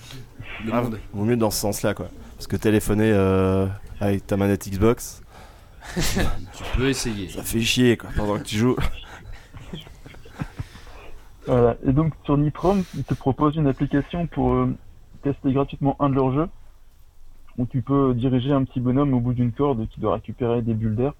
[0.66, 1.00] Le Ah, monde.
[1.14, 2.08] Vaut mieux dans ce sens-là, quoi.
[2.36, 3.68] Parce que téléphoner euh,
[4.00, 5.22] avec ta manette Xbox,
[5.96, 7.30] tu peux essayer.
[7.30, 8.76] ça fait chier, quoi, pendant que tu joues.
[11.46, 11.76] Voilà.
[11.86, 14.74] Et donc sur Nitrom, ils te proposent une application pour euh,
[15.24, 16.48] tester gratuitement un de leurs jeux,
[17.58, 20.74] où tu peux diriger un petit bonhomme au bout d'une corde qui doit récupérer des
[20.74, 21.14] bulles d'air.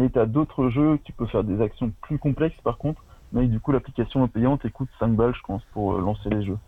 [0.00, 3.02] Et tu as d'autres jeux, tu peux faire des actions plus complexes par contre,
[3.32, 6.30] mais du coup l'application est payante et coûte 5 balles je pense pour euh, lancer
[6.30, 6.58] les jeux.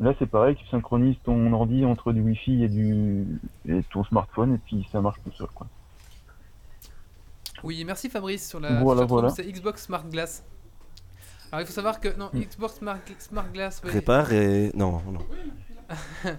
[0.00, 3.26] Là c'est pareil, tu synchronises ton ordi entre du Wi-Fi et, du...
[3.68, 5.66] et ton smartphone et puis ça marche tout seul quoi.
[7.62, 8.80] Oui, merci Fabrice sur la.
[8.80, 9.34] Voilà, chatroom, voilà.
[9.34, 10.44] C'est Xbox Smart Glass.
[11.52, 13.82] Alors il faut savoir que non, Xbox Smart, Smart Glass.
[13.84, 13.90] ouais.
[13.90, 14.72] Répare et.
[14.74, 15.20] Non, non.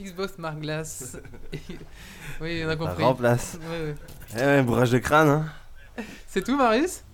[0.00, 1.18] Xbox Smart Glass.
[2.40, 3.02] oui, on a compris.
[3.02, 3.58] remplace.
[3.60, 3.94] Ouais, ouais.
[4.36, 5.46] Eh ouais, bourrage de crâne, hein.
[6.26, 7.04] C'est tout, Marius?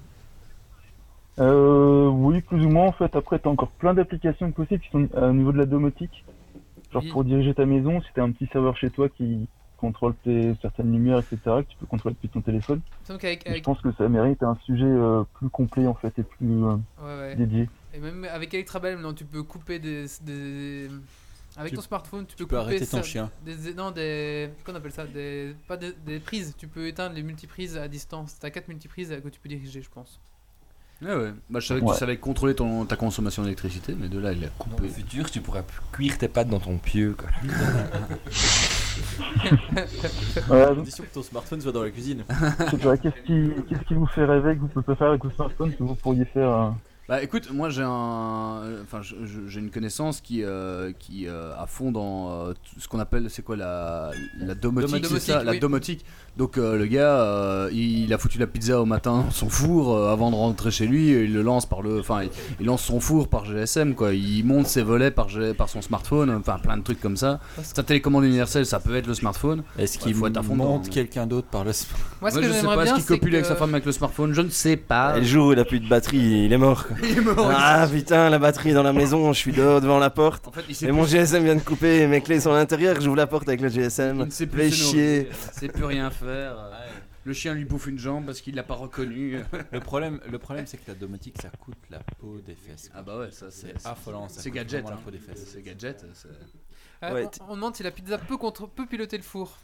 [1.40, 3.15] Euh, oui, plus ou moins en fait.
[3.16, 6.24] Après, t'as encore plein d'applications possibles qui sont euh, au niveau de la domotique.
[6.93, 7.11] Genre Oui.
[7.11, 10.93] pour diriger ta maison, si t'as un petit serveur chez toi qui contrôle tes, certaines
[10.93, 12.81] lumières, etc., que tu peux contrôler depuis ton téléphone.
[13.09, 16.16] Donc avec, Et Je pense que ça mérite un sujet euh, plus complet en fait
[16.19, 17.36] et plus euh, Ouais, ouais.
[17.36, 17.69] dédié.
[17.93, 20.06] Et même avec Electrabel, maintenant, tu peux couper des.
[20.23, 20.89] des-
[21.56, 23.31] Avec Tu- ton smartphone, tu peux, tu peux couper arrêter ton ça- chien.
[23.44, 24.51] Des, non, des.
[24.64, 25.05] Qu'on appelle ça?
[25.06, 26.55] Des, Pas des, des prises.
[26.59, 28.36] Tu peux éteindre les multiprises à distance.
[28.40, 30.20] T'as 4 multiprises que tu peux diriger, je pense.
[31.02, 31.32] Ouais, ouais.
[31.51, 31.93] Bah, je savais que Ouais.
[31.93, 34.82] tu savais contrôler ton, ta consommation d'électricité, mais de là, il a Dans coupé.
[34.85, 35.62] le futur, tu pourras
[35.93, 37.14] cuire tes pattes dans ton pieu.
[37.18, 37.28] Quoi.
[40.47, 42.24] Voilà, donc, Condition que ton smartphone soit dans la cuisine.
[42.28, 45.94] qu'est-ce qui, vous fait rêver que vous pouvez pas faire avec vos smartphones que vous
[45.97, 46.70] pourriez faire euh,
[47.06, 51.93] Bah écoute, moi j'ai un, enfin j'ai une connaissance qui euh, qui euh, à fond
[51.93, 56.02] dans euh, ce qu'on appelle, c'est quoi la la domotique, Domotique, c'est ça, la domotique.
[56.39, 60.10] Donc euh, le gars, euh, il, a foutu la pizza au matin son four euh,
[60.12, 61.10] avant de rentrer chez lui.
[61.10, 64.14] Il le lance par le, enfin il, il lance son four par GSM quoi.
[64.14, 65.28] Il monte ses volets par
[65.59, 67.39] par son smartphone, enfin plein de trucs comme ça.
[67.62, 69.62] Sa télécommande universelle, ça peut être le smartphone.
[69.78, 72.35] Est-ce Ouais, qu'il faut être à fond monte quelqu'un d'autre par le smartphone Moi, ce
[72.36, 73.93] Moi, que je sais j'aimerais pas, bien, est-ce qu'il copule avec sa femme avec le
[73.93, 74.32] smartphone?
[74.32, 75.16] Je ne sais pas.
[75.16, 76.85] Et le jour où il a plus de batterie, il est mort.
[76.99, 77.09] Quoi.
[77.09, 79.99] Il est mort, Ah putain, la batterie est dans la maison, je suis dehors devant
[79.99, 80.47] la porte.
[80.49, 82.53] En fait, il sait Et plus- mon GSM vient de couper, et mes clés sont
[82.53, 84.25] à l'intérieur, j'ouvre la porte avec le Il GSM.
[84.25, 85.29] ne sait plus chier.
[85.31, 86.57] il sait plus rien faire.
[87.27, 89.39] Le chien lui bouffe une jambe parce qu'il l'a pas reconnu.
[89.73, 92.91] Le problème, le problème c'est que la domotique ça coûte la peau des fesses.
[92.91, 93.01] quoi.
[93.01, 94.27] Ah bah ouais, ça c'est affolant.
[94.29, 94.85] C'est gadget.
[94.87, 94.91] hein.
[94.91, 95.47] la peau des fesses.
[95.55, 96.05] C'est gadget.
[96.12, 96.29] c'est-
[97.01, 99.57] Ah, Ouais, on, on demande si la pizza peut, contre- peut piloter le four.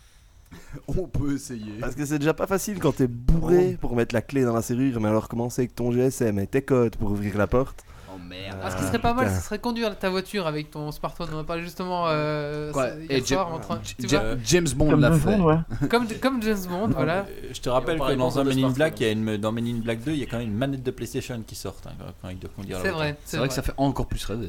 [0.89, 1.72] On peut essayer.
[1.81, 4.62] Parce que c'est déjà pas facile quand t'es bourré pour mettre la clé dans la
[4.62, 7.85] serrure, mais alors commencer avec ton GSM et tes codes pour ouvrir la porte.
[8.12, 8.59] Oh merde.
[8.62, 11.28] Ah, ce qui serait pas mal, ce serait conduire ta voiture avec ton smartphone.
[11.32, 14.35] On en parlait justement euh, Quoi hier Et soir James- en train- tu Ja- vois,
[14.44, 15.36] James Bond l'a fait.
[15.36, 15.89] Bond, ouais.
[15.89, 17.18] comme, comme James Bond, voilà.
[17.28, 18.70] Euh, Je te rappelle on que parlait dans un de Men in.
[18.70, 20.48] Black, il y a une, dans Men in Black 2, il y a quand même
[20.48, 23.06] une manette de PlayStation qui sort hein, quand- quand il doit conduire la C'est voiture.
[23.12, 24.48] vrai, C'est vrai que ça fait encore plus rêver.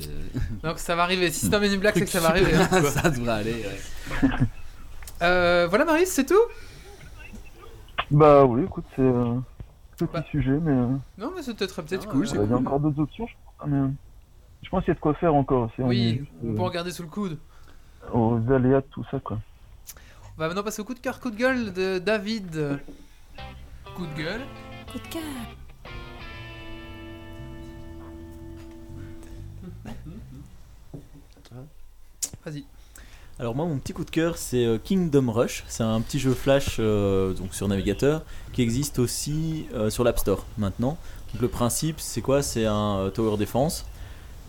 [0.63, 1.29] Donc ça va arriver.
[1.31, 2.55] Si c'est dans Men in Black, c'est que ça va arriver.
[2.55, 2.67] hein.
[2.89, 3.63] ça devrait aller.
[4.23, 4.29] ouais.
[5.21, 6.41] Euh, voilà, Maris, c'est tout?
[8.09, 9.35] Bah oui, écoute, c'est euh,
[9.97, 10.23] petit Bah.
[10.31, 10.87] sujet, mais euh,
[11.17, 12.27] Non, mais c'était très peut-être Ah, cool.
[12.27, 13.67] c'est il y a encore d'autres options, je pense.
[13.69, 13.87] Mais, euh,
[14.63, 15.69] je pense qu'il y a de quoi faire encore.
[15.75, 17.37] c'est- on Oui, juste, on euh, peut regarder sous le coude.
[18.13, 19.39] aux aléas de tout ça, quoi.
[20.37, 22.79] On va maintenant passer au coup de cœur, coup de gueule de David.
[23.95, 24.41] Coup de gueule.
[24.91, 25.21] Coup de cœur.
[32.43, 32.65] Vas-y.
[33.41, 36.35] Alors moi mon petit coup de cœur c'est euh, Kingdom Rush, c'est un petit jeu
[36.35, 38.21] flash euh, donc sur navigateur
[38.53, 40.95] qui existe aussi euh, sur l'App Store maintenant.
[41.33, 42.43] Donc le principe c'est quoi?
[42.43, 43.87] C'est un tower defense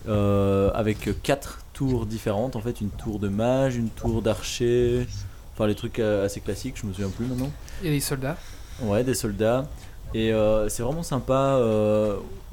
[0.09, 5.06] euh, avec quatre tours différentes en fait, une tour de mage, une tour d'archer,
[5.55, 7.51] enfin les trucs assez classiques, je me souviens plus maintenant.
[7.81, 8.36] Il y a des soldats.
[8.82, 9.64] Ouais, des soldats.
[10.12, 10.35] Et
[10.69, 11.59] c'est vraiment sympa.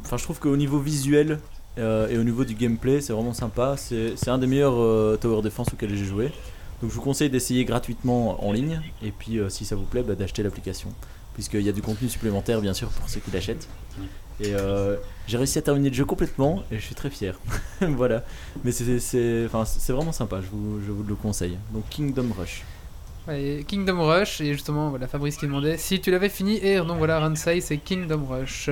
[0.05, 1.41] Enfin, je trouve qu'au niveau visuel
[1.80, 3.76] et au niveau du gameplay, c'est vraiment sympa.
[3.77, 6.31] C'est un des meilleurs euh, Tower Defense auxquels j'ai joué.
[6.81, 8.81] Donc, je vous conseille d'essayer gratuitement en ligne.
[9.03, 10.89] Et puis, euh, si ça vous plaît, bah, d'acheter l'application.
[11.34, 13.68] Puisqu'il y a du contenu supplémentaire, bien sûr, pour ceux qui l'achètent.
[14.41, 14.95] Et euh,
[15.27, 17.38] j'ai réussi à terminer le jeu complètement et je suis très fier.
[17.81, 18.23] voilà.
[18.64, 21.57] Mais c'est- vraiment sympa, je vous, je vous le conseille.
[21.73, 22.64] Donc, Kingdom Rush.
[23.27, 26.97] Ouais, Kingdom Rush, et justement, voilà, Fabrice qui demandait si tu l'avais fini, et donc
[26.97, 28.69] voilà, Ransei, c'est Kingdom Rush.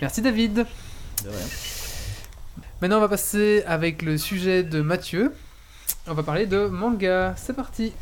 [0.00, 0.54] Merci David.
[0.54, 1.46] De rien.
[2.80, 5.34] Maintenant, on va passer avec le sujet de Mathieu.
[6.06, 7.34] On va parler de manga.
[7.36, 7.92] C'est parti.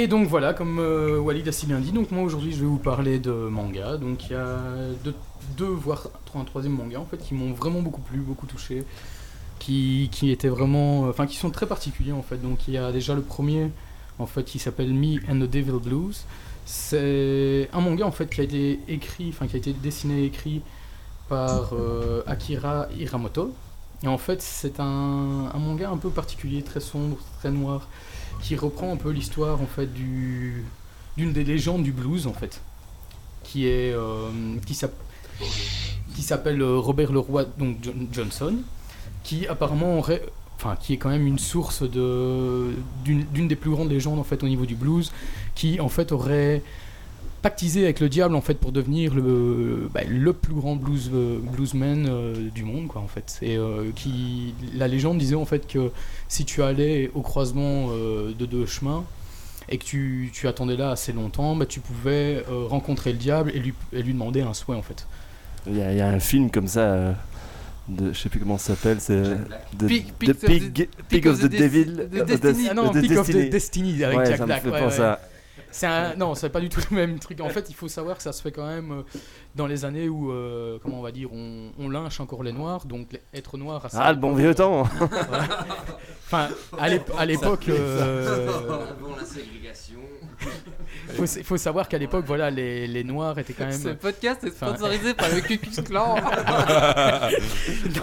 [0.00, 2.66] Et donc voilà, comme euh, Walid a si bien dit, donc moi aujourd'hui je vais
[2.66, 3.98] vous parler de manga.
[3.98, 4.56] Donc il y a
[5.58, 8.82] deux, voire un troisième manga en fait qui m'ont vraiment beaucoup plu, beaucoup touché,
[9.58, 12.38] qui, qui étaient vraiment, enfin qui sont très particuliers en fait.
[12.38, 13.70] Donc il y a déjà le premier
[14.18, 16.24] en fait qui s'appelle Me and the Devil Blues.
[16.64, 20.24] C'est un manga en fait qui a été écrit, enfin qui a été dessiné et
[20.24, 20.62] écrit
[21.28, 23.52] par euh, Akira Hiramoto.
[24.02, 27.86] Et en fait c'est un manga un peu particulier, très sombre, très noir
[28.42, 30.64] qui reprend un peu l'histoire en fait du
[31.16, 32.60] d'une des légendes du blues en fait
[33.42, 34.30] qui est euh,
[34.66, 34.74] qui
[36.22, 37.76] s'appelle euh, Robert Leroy donc
[38.12, 38.56] Johnson
[39.22, 39.98] qui apparemment
[40.56, 42.70] enfin qui est quand même une source de
[43.04, 45.12] d'une des plus grandes légendes en fait au niveau du blues
[45.54, 46.62] qui en fait aurait
[47.42, 51.38] pactisé avec le diable en fait pour devenir le, bah, le plus grand blues, euh,
[51.40, 55.66] bluesman euh, du monde quoi en fait et euh, qui la légende disait en fait
[55.66, 55.90] que
[56.28, 59.04] si tu allais au croisement euh, de deux chemins
[59.68, 63.50] et que tu, tu, attendais là assez longtemps bah, tu pouvais euh, rencontrer le diable
[63.54, 65.06] et lui, et lui demander un souhait en fait
[65.66, 67.12] il y, a, il y a un film comme ça euh,
[67.88, 70.88] de, je sais plus comment ça s'appelle c'est de, Pig- de Pig of the- Pig,
[71.08, 72.68] Pig of the, Devil de Destiny.
[72.70, 73.50] ah non de Peak of the Destiny.
[73.50, 75.04] Destiny avec Ouais, Jack ça me Black fait ouais, penser ouais.
[75.06, 75.20] à-
[75.72, 76.14] C'est un...
[76.16, 77.40] Non, c'est pas du tout le même truc.
[77.40, 79.02] En fait, il faut savoir que ça se fait quand même euh,
[79.54, 82.84] dans les années où, euh, comment on va dire, on, on lynche encore les noirs.
[82.86, 84.82] Donc, être noir à ah le bon vieux euh, temps
[85.28, 85.44] voilà.
[86.32, 86.48] Enfin,
[86.78, 87.68] à l'ép- à l'époque.
[87.68, 89.98] euh, Avant la ségrégation.
[91.44, 93.96] faut, savoir qu'à l'époque, voilà, les, les noirs étaient quand Ce même.
[93.96, 96.14] podcast est sponsorisé par le Ku Klan.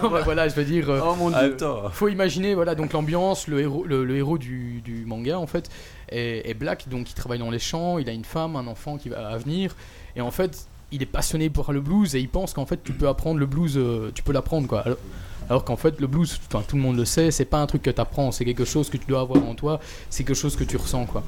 [0.02, 0.90] non, bah, voilà, je veux dire.
[0.90, 1.56] euh, oh mon En dieu.
[1.56, 5.46] temps, faut imaginer voilà donc l'ambiance le héros le, le héros du, du manga en
[5.46, 5.68] fait
[6.10, 9.08] est, black donc il travaille dans les champs il a une femme un enfant qui
[9.08, 9.74] va à venir.
[10.16, 12.92] Et en fait il est passionné par le blues et il pense qu'en fait tu
[12.92, 14.84] peux apprendre le blues euh, tu peux l'apprendre quoi.
[15.50, 17.90] Alors, qu'en fait le blues tout le monde le sait c'est pas un truc que
[17.90, 19.80] tu apprends c'est quelque chose que tu dois avoir en toi
[20.10, 21.22] c'est quelque chose que tu ressens quoi.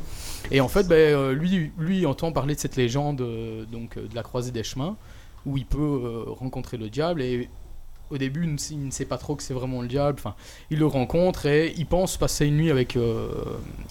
[0.51, 4.15] Et en fait ben, euh, lui lui entend parler de cette légende euh, donc de
[4.15, 4.97] la croisée des chemins
[5.47, 7.49] où il peut rencontrer le diable et
[8.11, 10.17] au début, il ne sait- pas trop que c'est vraiment le diable.
[10.19, 10.35] Enfin,
[10.71, 13.29] il le rencontre et il pense passer une nuit avec, euh,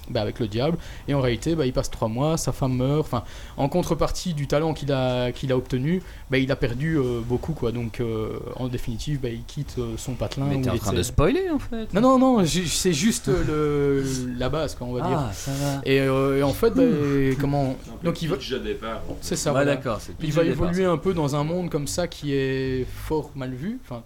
[0.09, 0.77] bah, avec le diable.
[1.07, 2.99] Et en réalité, bah, il passe trois mois, sa femme meurt.
[3.01, 3.23] Enfin,
[3.57, 7.53] en contrepartie du talent qu'il a, qu'il a obtenu, bah, il a perdu euh, beaucoup.
[7.53, 7.71] Quoi.
[7.71, 10.45] Donc, euh, en définitive, bah, il quitte euh, son patelin.
[10.45, 11.93] Mais t'es en train était- de spoiler en fait.
[11.93, 14.03] Non, non, non, c'est juste le,
[14.37, 15.17] la base, quoi, on va dire.
[15.19, 15.81] Ah, ça va.
[15.85, 16.83] Et, euh, et en fait, bah,
[17.39, 17.75] comment.
[18.03, 18.35] Donc, il va.
[18.37, 19.01] Déjà départ.
[19.21, 19.51] C'est ça.
[19.51, 19.75] Voilà.
[19.75, 19.99] d'accord.
[20.21, 23.53] Il va départ, évoluer un peu dans un monde comme ça qui est fort mal
[23.53, 23.79] vu.
[23.83, 24.03] Enfin,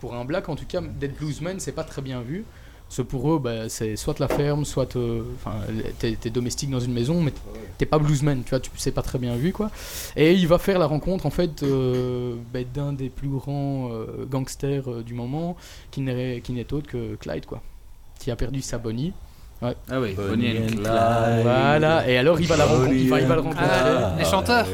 [0.00, 2.44] pour un black, en tout cas, d'être bluesman, c'est pas très bien vu.
[2.90, 5.54] Parce que pour eux, bah, c'est soit la ferme, soit euh, enfin,
[6.00, 7.32] t'es, domestique dans une maison, mais
[7.78, 9.70] t'es pas bluesman, tu vois, tu, c'est pas très bien vu quoi.
[10.16, 14.26] Et il va faire la rencontre en fait euh, bah, d'un des plus grands euh,
[14.28, 15.56] gangsters euh, du moment,
[15.92, 17.62] qui n'est, qui n'est autre que Clyde quoi,
[18.18, 19.12] qui a perdu sa Bonnie.
[19.62, 19.76] Ouais.
[19.90, 20.70] Ah oui, Bonnie and Clyde.
[20.80, 21.42] Clyde.
[21.42, 23.66] Voilà, et alors il va la rencontrer, il va, il va le rencontrer.
[23.68, 24.66] Ah, les chanteurs.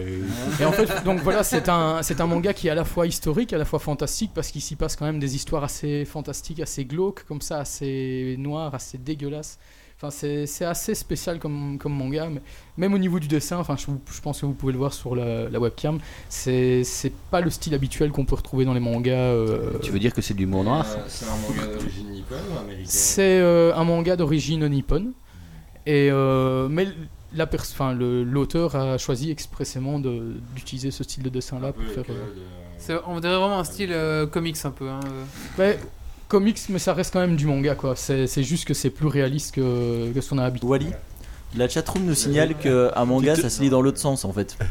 [0.60, 3.06] Et en fait, donc voilà, c'est un, c'est un manga qui est à la fois
[3.06, 6.60] historique, à la fois fantastique, parce qu'il s'y passe quand même des histoires assez fantastiques,
[6.60, 9.58] assez glauques, comme ça, assez noires, assez dégueulasses.
[9.98, 12.43] Enfin, c'est, c'est assez spécial comme, comme manga, mais
[12.77, 15.16] même au niveau du dessin, enfin, je, je pense que vous pouvez le voir sur
[15.16, 15.98] la, la webcam,
[16.28, 19.12] c'est, c'est pas le style habituel qu'on peut retrouver dans les mangas.
[19.14, 20.85] euh, Tu veux dire que c'est de l'humour noir?
[21.09, 22.86] C'est un manga d'origine nippone ou américaine?
[22.86, 25.12] C'est euh, un manga d'origine nippone.
[25.86, 26.89] Et, euh, mais
[27.35, 27.48] la
[28.24, 32.05] l'auteur a choisi expressément d'utiliser ce style de dessin-là pour faire.
[32.10, 32.24] euh,
[32.77, 34.90] C'est- On dirait vraiment un style euh, comics un peu.
[34.90, 35.01] Hein.
[35.06, 35.24] euh.
[35.56, 35.78] mais,
[36.28, 37.96] comics, mais ça reste quand même du manga, quoi.
[37.96, 40.68] C'est juste que c'est plus réaliste que, que ce qu'on a habitué.
[40.68, 40.90] Wally,
[41.56, 44.56] la chatroom nous signale qu'un manga Tu ça se lit dans l'autre sens en fait.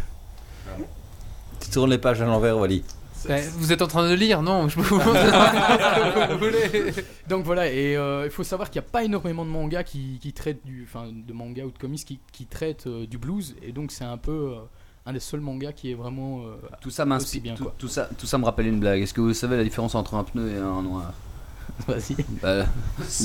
[1.71, 2.83] Tourne les pages à l'envers, Wally.
[3.27, 4.99] Ouais, Vous êtes en train de lire, non Je vous.
[7.29, 10.19] Donc voilà, et euh, il faut savoir qu'il n'y a pas énormément de mangas qui,
[10.21, 13.55] qui traitent du, enfin de mangas ou de comics qui, qui traitent euh, du blues,
[13.63, 14.57] et donc c'est un peu euh,
[15.07, 17.41] un des seuls mangas qui est vraiment euh, Tout ça m'inspire.
[17.41, 17.73] bien Tout, quoi.
[17.77, 19.01] tout ça, tout ça me rappelle une blague.
[19.01, 21.11] Est-ce que vous savez la différence entre un pneu et un noir?
[21.87, 22.15] Vas-y.
[22.41, 22.65] Bah,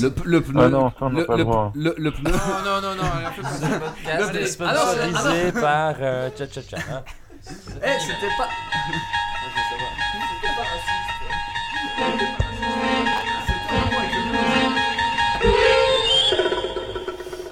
[0.01, 0.61] le, le pneu.
[0.63, 1.71] Ah non, ça, on n'a le, pas le le- droit.
[1.75, 2.31] le- le pneu.
[2.31, 4.29] Non, non, non, non, le podcast.
[4.29, 4.45] Allez.
[4.47, 6.77] sponsorisé par euh, Cha Cha Cha.
[6.91, 7.03] hein.
[7.47, 8.47] Eh, c'était pas.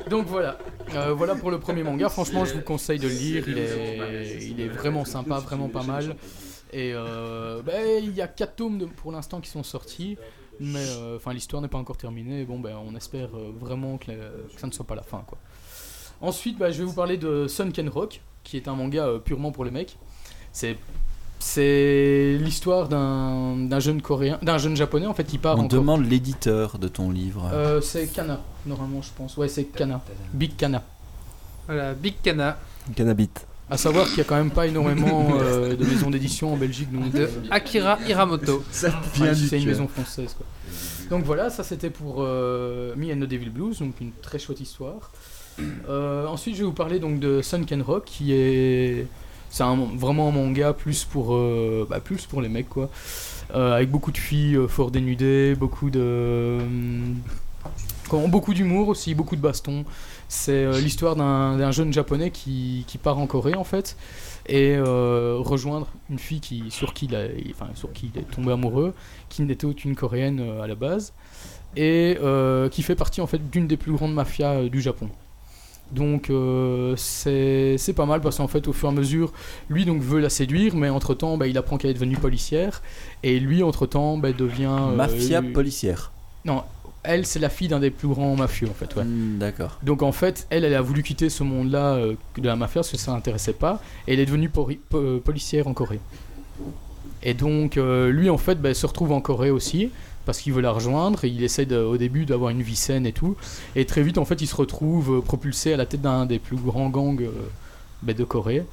[0.09, 0.57] Donc voilà.
[0.95, 2.09] Euh, voilà pour le premier manga.
[2.09, 3.43] Franchement, je vous conseille de le lire.
[3.47, 6.15] Il est, il est vraiment sympa, vraiment pas mal.
[6.73, 10.17] Et euh, ben, il y a 4 tomes de- pour l'instant qui sont sortis.
[10.59, 12.43] Mais euh, enfin, l'histoire n'est pas encore terminée.
[12.45, 15.23] Bon, ben, on espère euh, vraiment que, la- que ça ne soit pas la fin.
[15.27, 15.37] Quoi.
[16.21, 19.51] Ensuite, ben, je vais vous parler de Sunken Rock, qui est un manga euh, purement
[19.51, 19.97] pour les mecs.
[20.51, 20.77] C'est
[21.41, 25.67] c'est l'histoire d'un d'un jeune coréen, d'un jeune japonais en fait qui part On en
[25.69, 25.79] Corée.
[25.81, 27.49] demande l'éditeur de ton livre.
[27.53, 29.37] Euh, c'est Kana, normalement, je pense.
[29.37, 30.01] Ouais, c'est Kana.
[30.33, 30.83] Big Kana.
[31.67, 32.57] Voilà, Big Cana
[32.95, 33.29] Cannabit.
[33.69, 36.91] À savoir qu'il y a quand même pas énormément euh, de maisons d'édition en Belgique.
[36.91, 38.63] Donc de Akira Hiramoto.
[39.15, 40.35] Du c'est une maison française.
[40.35, 40.45] Quoi.
[41.09, 44.59] Donc voilà, ça c'était pour euh, Me and the Devil Blues, donc une très chouette
[44.59, 45.11] histoire.
[45.89, 49.07] Euh, ensuite, je vais vous parler donc de Sunken Rock, qui est
[49.49, 52.89] c'est un, vraiment un manga plus pour euh, bah, plus pour les mecs quoi,
[53.55, 57.17] Euh, avec beaucoup de filles euh, fort dénudées, beaucoup de hum,
[58.07, 59.85] comment, beaucoup d'humour aussi, beaucoup de bastons.
[60.31, 63.97] C'est euh, l'histoire d'un jeune japonais qui, qui part en Corée en fait
[64.47, 68.23] et euh, rejoindre une fille qui, sur, qui il a- enfin, sur qui il est
[68.23, 68.93] tombé amoureux,
[69.27, 71.13] qui n'était aucune coréenne euh, à la base,
[71.75, 72.17] et
[72.71, 75.09] qui fait partie en fait d'une des plus grandes mafias du Japon.
[75.91, 79.33] Donc euh, c'est pas mal parce qu'en fait au fur et à mesure,
[79.69, 82.81] lui donc veut la séduire, mais entre temps il apprend qu'elle est devenue policière,
[83.23, 84.65] et lui entre temps devient...
[84.91, 86.11] euh, Mafia policière.
[86.45, 86.63] Non,
[87.03, 89.03] elle c'est la fille d'un des plus grands mafieux en fait, ouais.
[89.03, 89.79] Hmm, D'accord.
[89.83, 92.91] Donc en fait, elle, elle a voulu quitter ce monde-là euh, de la mafia parce
[92.91, 94.51] que ça l'intéressait pas, et elle est devenue
[94.93, 95.99] euh, policière en Corée.
[97.23, 99.89] Et donc euh, lui en fait bah, se retrouve en Corée aussi
[100.25, 103.05] parce qu'il veut la rejoindre et il essaie de- au début d'avoir une vie saine
[103.05, 103.35] et tout.
[103.75, 106.55] Et très vite en fait il se retrouve propulsé à la tête d'un des plus
[106.57, 107.25] grands gangs
[108.03, 108.63] bah, de Corée.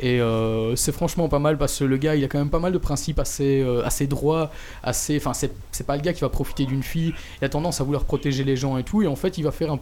[0.00, 2.60] Et euh, c'est franchement pas mal parce que le gars il a quand même pas
[2.60, 4.50] mal de principes assez, euh, assez droits,
[4.82, 5.16] assez.
[5.16, 7.84] Enfin, c'est c'est pas le gars qui va profiter d'une fille, il a tendance à
[7.84, 9.78] vouloir protéger les gens et tout, et en fait il va faire un,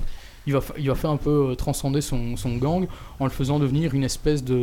[0.46, 2.86] il va, il va faire un peu euh, transcender son, son gang
[3.18, 4.54] en le faisant devenir une espèce de.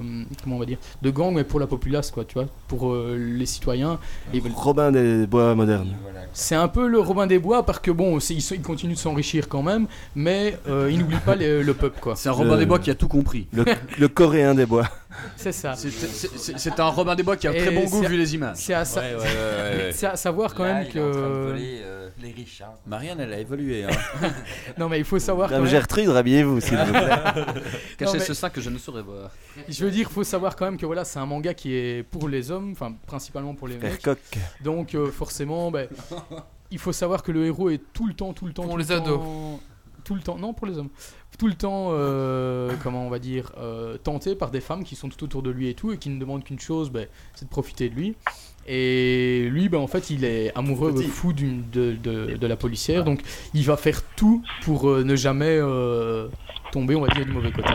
[0.00, 2.92] hum, Comment on va dire De gang, mais pour la populace, quoi, tu vois, pour
[2.92, 3.98] euh, les citoyens.
[4.32, 5.94] Et Robin des Bois modernes.
[6.32, 9.48] c'est un peu le Robin des Bois, parce que bon, il, il continue de s'enrichir
[9.48, 12.14] quand même, mais euh, il n'oublie pas les- le peuple, quoi.
[12.16, 13.46] C'est un Robin Le- des Bois qui a tout compris.
[13.52, 13.64] Le,
[13.98, 14.88] le coréen des bois.
[15.36, 15.74] C'est ça.
[15.74, 18.56] C'est- un Robin des Bois qui a un très bon goût vu les images.
[18.56, 19.92] C'est à, sa- Ouais, ouais, ouais, ouais, ouais.
[19.92, 22.07] c'est à savoir quand Là, même il est en train de que.
[22.22, 22.60] Les riches.
[22.62, 22.70] hein.
[22.86, 23.84] Marianne, elle a évolué.
[23.84, 23.88] hein.
[24.78, 25.66] Non, mais il faut savoir Madame.
[25.66, 27.08] Gertrude, rhabillez-vous, s'il vous plaît.
[27.98, 29.30] Cachez mais- ce sein que je ne saurais voir.
[29.68, 32.28] Je veux dire, faut savoir quand même que voilà, c'est un manga qui est pour
[32.28, 34.02] les hommes, enfin principalement pour les Frère mecs.
[34.02, 34.18] coq.
[34.62, 35.88] Donc euh, forcément, ben,
[36.70, 38.78] il faut savoir que le héros est tout le temps, tout le temps, Pour tout
[38.78, 39.18] les le ados.
[39.18, 39.60] temps-
[40.08, 40.88] tout le temps, non pour les hommes,
[41.38, 45.08] tout le temps, euh, comment on va dire, euh, tenté par des femmes qui sont
[45.10, 47.50] tout autour de lui et tout et qui ne demandent qu'une chose, ben, c'est de
[47.50, 48.16] profiter de lui.
[48.66, 53.04] Et lui, ben, en fait, il est amoureux fou d'une- de, de- de la policière,
[53.04, 53.20] donc
[53.54, 56.28] il va faire tout pour euh, ne jamais euh,
[56.72, 57.68] tomber, on va dire, du mauvais côté.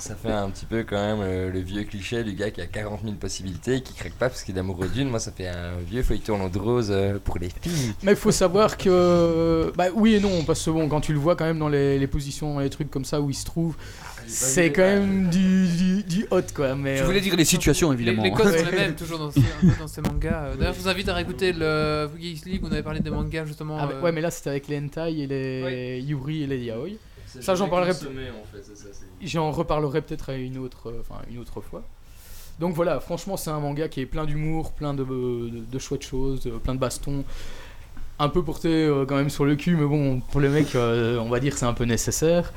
[0.00, 2.66] Ça fait un petit peu quand même euh, le vieux cliché du gars qui a
[2.66, 5.08] 40 000 possibilités et qui craque pas parce qu'il est amoureux d'une.
[5.08, 7.92] Moi, ça fait un vieux feuilleton de rose euh, pour les filles.
[8.02, 9.72] Mais il faut savoir que.
[9.76, 11.98] Bah oui et non, parce que bon, quand tu le vois quand même dans les,
[11.98, 13.76] les positions, les trucs comme ça où il se trouve,
[14.26, 16.74] c'est quand même du, du, du hot quoi.
[16.74, 18.22] Mais, Je euh, voulais dire les situations Les, évidemment.
[18.22, 19.40] les codes sont les mêmes, toujours dans ces,
[20.00, 20.44] dans mangas.
[20.44, 23.44] Euh, D'ailleurs, je vous invite à réécouter le Geeks League, on avait parlé des mangas
[23.46, 23.76] justement.
[23.78, 26.90] ah, euh, ouais, mais là c'était avec les hentai et les Yuri et les yaoi.
[27.40, 27.92] Ça, j'en parlerai
[29.22, 31.82] J'en reparlerai peut-être à une autre, euh, enfin une autre fois.
[32.58, 36.02] Donc voilà, franchement, c'est un manga qui est plein d'humour, plein de, de, de chouettes
[36.04, 37.24] choses, euh, plein de bastons.
[38.18, 41.18] Un peu porté euh, quand même sur le cul, mais bon, pour les mecs, euh,
[41.18, 42.52] on va dire que c'est un peu nécessaire.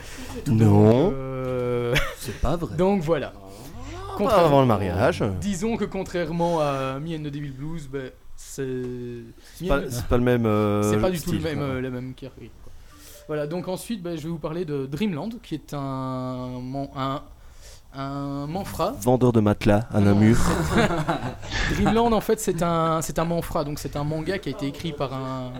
[0.47, 2.75] Non, Euh, C'est pas vrai.
[2.75, 3.29] Donc voilà.
[3.29, 5.23] pas Contrairement- avant le mariage.
[5.39, 8.73] Disons que contrairement à Me and the Devil Blues, ben, c'est
[9.55, 9.79] C'est pas,
[10.17, 10.45] le même.
[10.45, 12.49] euh, c'est pas du tout le même, euh, la même carrière.
[13.27, 16.59] Voilà, donc ensuite, ben, je vais vous parler de Dreamland, qui est un,
[16.95, 17.21] un,
[17.95, 18.91] un manfra.
[18.99, 20.37] Vendeur de matelas à Namur.
[20.37, 24.51] c'est- Dreamland, en fait, c'est un, c'est un manfra, donc c'est un manga qui a
[24.51, 25.53] été écrit par un,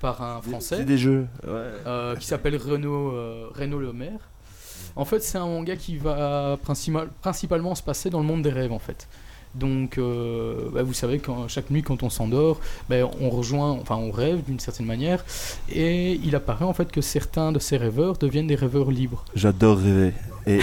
[0.00, 1.26] par un C'est français des jeux.
[1.44, 1.50] Ouais.
[1.86, 4.20] euh, qui s'appelle Renaud, euh, Renaud Le Maire.
[4.96, 8.50] En fait, c'est un manga qui va principal- principalement se passer dans le monde des
[8.50, 9.08] rêves, en fait.
[9.58, 13.96] Donc, euh, bah, vous savez, quand, chaque nuit, quand on s'endort, bah, on rejoint, enfin,
[13.96, 15.24] on rêve d'une certaine manière,
[15.70, 19.24] et il apparaît en fait que certains de ces rêveurs deviennent des rêveurs libres.
[19.34, 20.12] J'adore rêver.
[20.46, 20.60] Et.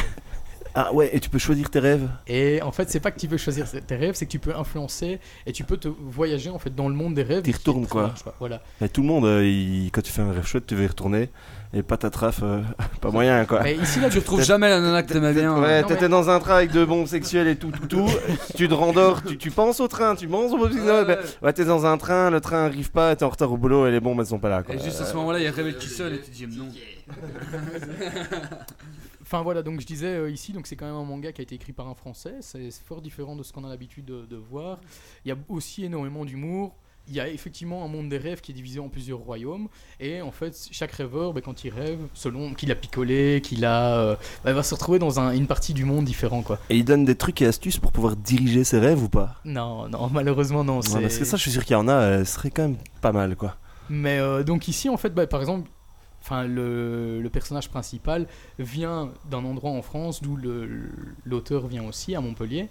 [0.77, 3.27] Ah ouais, et tu peux choisir tes rêves Et en fait, c'est pas que tu
[3.29, 6.59] peux choisir tes rêves, c'est que tu peux influencer et tu peux te voyager en
[6.59, 7.43] fait dans le monde des rêves.
[7.43, 8.01] Qui est retournes quoi.
[8.03, 8.61] large, Voilà.
[8.81, 10.87] Et tout le monde, euh, il- quand tu fais un rêve chouette, tu veux y
[10.87, 11.29] retourner.
[11.73, 12.61] Et patatraf, euh,
[13.01, 13.61] pas moyen quoi.
[13.63, 15.57] Mais ici, là, Tu retrouves jamais la nana que t'aimais bien.
[15.59, 18.09] Ouais, Non, t'étais mais- dans un train avec deux bombes sexuelles et tout, tout, tout.
[18.57, 21.19] tu te rendors, tu, tu penses au train, tu penses au bombes sexuelles.
[21.41, 23.91] ouais, t'es dans un train, le train arrive pas, t'es en retard au boulot et
[23.91, 24.61] les bombes elles sont pas là.
[24.63, 24.75] Quoi.
[24.75, 26.67] Et juste à ce moment-là, il révèle tout seul et tu dis non.
[29.25, 31.43] Enfin voilà, donc je disais euh, ici, donc c'est quand même un manga qui a
[31.43, 34.35] été écrit par un Français, c'est fort différent de ce qu'on a l'habitude de, de
[34.35, 34.79] voir.
[35.25, 36.75] Il y a aussi énormément d'humour.
[37.07, 39.67] Il y a effectivement un monde des rêves qui est divisé en plusieurs royaumes
[39.99, 43.95] et en fait chaque rêveur, ben, quand il rêve, selon qu'il a picolé, qu'il a,
[43.99, 46.57] euh, ben, va se retrouver dans un- une partie du monde différent quoi.
[46.71, 49.35] Et il donne des trucs et astuces pour pouvoir diriger ses rêves ou pas?
[49.45, 50.77] Non, non, malheureusement non.
[50.77, 52.49] Ouais, c'est- Parce que ça, je suis sûr qu'il y en a, euh, ce serait
[52.49, 53.55] quand même pas mal quoi.
[53.87, 55.69] Mais euh, donc ici, en fait, bah, par exemple,
[56.25, 58.27] enfin le, personnage principal
[58.57, 60.37] vient d'un endroit en France d'où
[61.25, 62.69] l'auteur vient aussi, à Montpellier.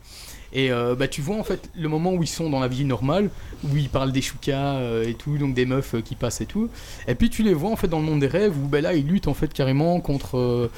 [0.53, 2.85] Et euh, bah, tu vois en fait le moment où ils sont dans la vie
[2.85, 3.31] normale,
[3.65, 6.47] où ils parlent des choukas euh, et tout, donc des meufs euh, qui passent et
[6.47, 6.69] tout.
[7.07, 8.95] Et puis tu les vois en fait dans le monde des rêves où bah, là
[8.95, 10.71] ils luttent en fait carrément contre.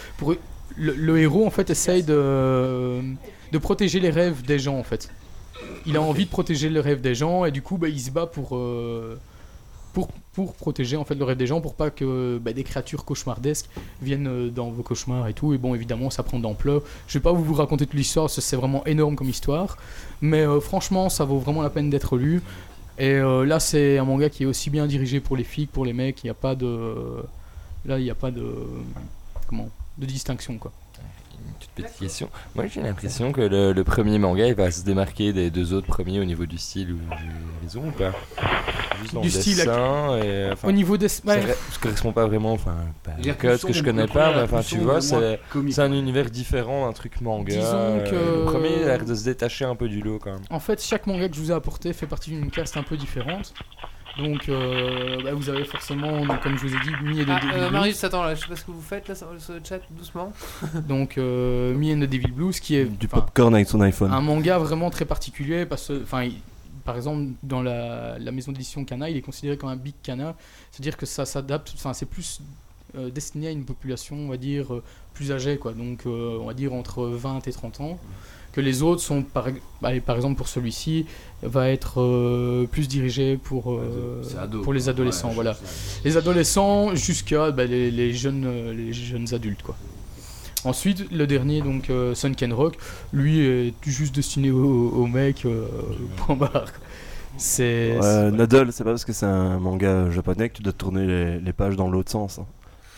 [0.77, 3.01] le, héros en fait essaye de,
[3.53, 5.11] de protéger les rêves des gens en fait.
[5.87, 8.11] Il a envie de protéger le rêve des gens et du coup bah, il se
[8.11, 8.59] bat pour.
[10.33, 13.69] Pour, protéger en fait le rêve des gens, pour pas que bah, des créatures cauchemardesques
[14.03, 15.55] viennent euh, dans vos cauchemars et tout.
[15.55, 16.83] Et bon, évidemment, ça prend d'ampleur.
[17.09, 19.79] Je vais pas vous raconter toute l'histoire, c'est vraiment énorme comme histoire.
[20.21, 22.43] Mais euh, franchement, ça vaut vraiment la peine d'être lu.
[22.99, 25.73] Et euh, là, c'est un manga qui est aussi bien dirigé pour les filles que
[25.73, 26.23] pour les mecs.
[26.23, 26.95] Il n'y a pas de.
[27.87, 28.47] Là, il n'y a pas de.
[29.49, 30.73] Comment De distinction, quoi.
[31.61, 32.29] Une toute petite question.
[32.55, 35.87] Moi, j'ai l'impression que le, le premier manga, il va se démarquer des deux autres
[35.87, 37.31] premiers au niveau du style ou du
[37.63, 38.13] raison ou pas?
[39.01, 41.09] Juste Du le style, dessin et, enfin, Au niveau des.
[41.09, 41.43] ça, ouais.
[41.43, 42.75] ça correspond pas vraiment, enfin,
[43.07, 45.39] un code que je connais pas, mais a enfin, tu vois, c'est
[45.81, 47.55] un univers différent d'un truc manga.
[47.55, 50.19] Disons euh, que- Le premier, il a l'air de se détacher un peu du lot
[50.19, 50.41] quand même.
[50.51, 52.97] En fait, chaque manga que je vous ai apporté fait partie d'une caste un peu
[52.97, 53.53] différente.
[54.19, 57.31] Donc, euh, bah, vous avez forcément, donc, comme je vous ai dit, Mi et de
[57.31, 57.73] Ah, Devil euh, Blues.
[57.73, 59.79] Marius, attends, là, je sais pas ce que vous faites là sur sur le chat,
[59.91, 60.33] doucement.
[60.89, 64.11] Donc, euh, Me and the Devil Blues, qui est Du popcorn avec son iPhone.
[64.13, 66.29] un manga vraiment très particulier parce que, enfin,
[66.85, 70.35] par exemple, dans la, la maison d'édition Kana, il est considéré comme un big Kana,
[70.71, 72.41] c'est-à-dire que ça s'adapte, enfin, c'est plus
[72.97, 74.83] euh, destiné à une population, on va dire, euh,
[75.13, 75.73] plus âgée, quoi.
[75.73, 77.99] Donc, euh, on va dire entre 20 et 30 ans.
[78.57, 79.49] Que les autres sont, par,
[79.83, 81.05] allez, par exemple, pour celui-ci,
[81.43, 85.55] va être euh, plus dirigé pour, euh, ado, pour les adolescents, Ouais, voilà.
[86.07, 89.77] Les adolescents jusqu'à bah, les, les jeunes, les jeunes adultes, quoi.
[90.65, 92.79] Ensuite, le dernier, donc euh, Sunken Rock,
[93.13, 95.67] lui est juste destiné aux, aux mecs, euh,
[96.17, 96.73] point barre.
[97.37, 97.99] C'est.
[98.03, 101.39] Euh, Nadal, c'est pas parce que c'est un manga japonais que tu dois tourner les,
[101.41, 102.39] les pages dans l'autre sens.
[102.39, 102.47] hein.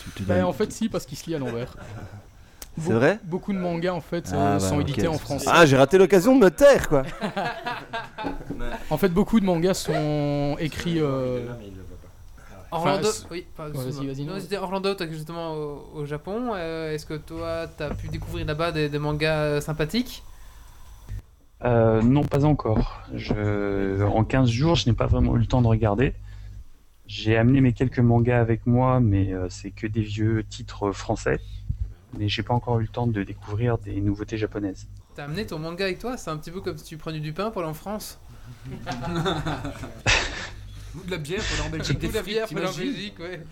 [0.05, 1.77] Tu- tu dois- Bah, en fait, si, parce qu'il se lit à l'envers.
[2.81, 4.83] C'est vrai Beaucoup de mangas, en fait, Ah, euh, bah, sont ok.
[4.83, 5.47] édités en français.
[5.51, 7.03] Ah, j'ai raté l'occasion de me taire quoi.
[8.91, 10.99] En fait, beaucoup de mangas sont écrits.
[11.01, 11.47] euh,
[12.71, 16.51] Orlando, Enfin, oui, vas-y, vas-y, Non, c'était Orlando, justement au, au Japon.
[16.55, 20.23] euh, Est-ce que toi, t'as pu découvrir là-bas des, des mangas sympathiques?
[21.65, 23.01] Euh, non, pas encore.
[23.15, 24.03] Je...
[24.05, 26.15] En 15 jours, je n'ai pas vraiment eu le temps de regarder.
[27.07, 31.41] J'ai amené mes quelques mangas avec moi, mais euh, c'est que des vieux titres français.
[32.17, 34.87] Mais j'ai pas encore eu le temps de découvrir des nouveautés japonaises.
[35.15, 37.33] T'as amené ton manga avec toi C'est un petit peu comme si tu prenais du
[37.33, 38.19] pain pour aller en France.
[40.95, 41.99] Ou de la bière pour aller en Belgique.
[42.03, 43.43] Ou de la bière pour aller en Belgique, ouais.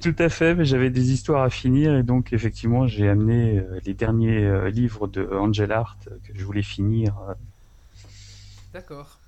[0.00, 3.80] Tout à fait, mais j'avais des histoires à finir et donc effectivement j'ai amené euh,
[3.84, 7.34] les derniers euh, livres de Angel Art euh, que je voulais finir euh,
[8.72, 9.18] D'accord.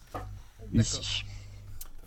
[0.72, 1.26] ici.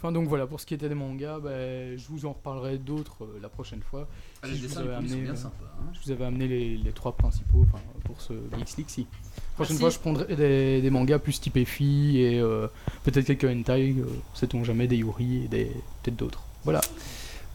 [0.06, 1.50] Enfin, donc voilà, pour ce qui était des mangas, bah,
[1.98, 4.08] je vous en reparlerai d'autres euh, la prochaine fois.
[4.44, 5.86] Ah, Si les je, dessins, vous avais amené, bien euh, sympas, hein.
[5.94, 7.66] je vous avais amené les, les trois principaux
[8.04, 8.86] pour ce Geeks League.
[8.88, 9.08] Si.
[9.56, 9.80] Prochaine Merci.
[9.80, 12.68] fois, je prendrai des, des mangas plus type filles et euh,
[13.04, 14.06] peut-être quelques hentai, euh,
[14.36, 15.72] sait-on jamais, des yuri et des
[16.04, 16.44] peut-être d'autres.
[16.66, 16.82] Voilà.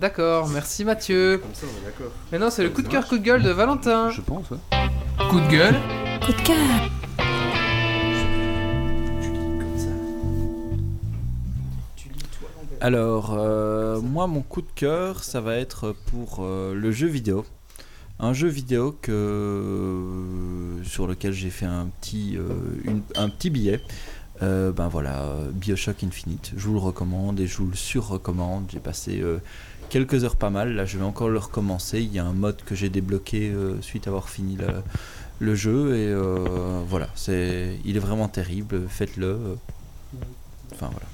[0.00, 1.38] D'accord, merci Mathieu.
[1.38, 2.10] Comme ça, on est d'accord.
[2.32, 4.10] Maintenant, c'est le coup de cœur, coup de gueule de Valentin.
[4.10, 4.58] Je pense, ouais.
[5.30, 5.76] Coup de gueule.
[6.26, 6.56] Coup de cœur.
[12.82, 17.44] Alors, euh, moi, mon coup de cœur, ça va être pour euh, le jeu vidéo.
[18.18, 20.02] Un jeu vidéo que,
[20.82, 23.80] sur lequel j'ai fait un petit, euh, un petit billet.
[24.40, 26.52] Ben voilà, Bioshock Infinite.
[26.56, 28.64] Je vous le recommande et je vous le sur-recommande.
[28.72, 29.22] J'ai passé
[29.90, 30.74] quelques heures pas mal.
[30.74, 32.00] Là, je vais encore le recommencer.
[32.00, 33.52] Il y a un mode que j'ai débloqué
[33.82, 34.56] suite à avoir fini
[35.40, 36.14] le, jeu et
[36.88, 38.88] voilà, c'est, il est vraiment terrible.
[38.88, 39.58] Faites-le.
[40.72, 41.06] Enfin voilà.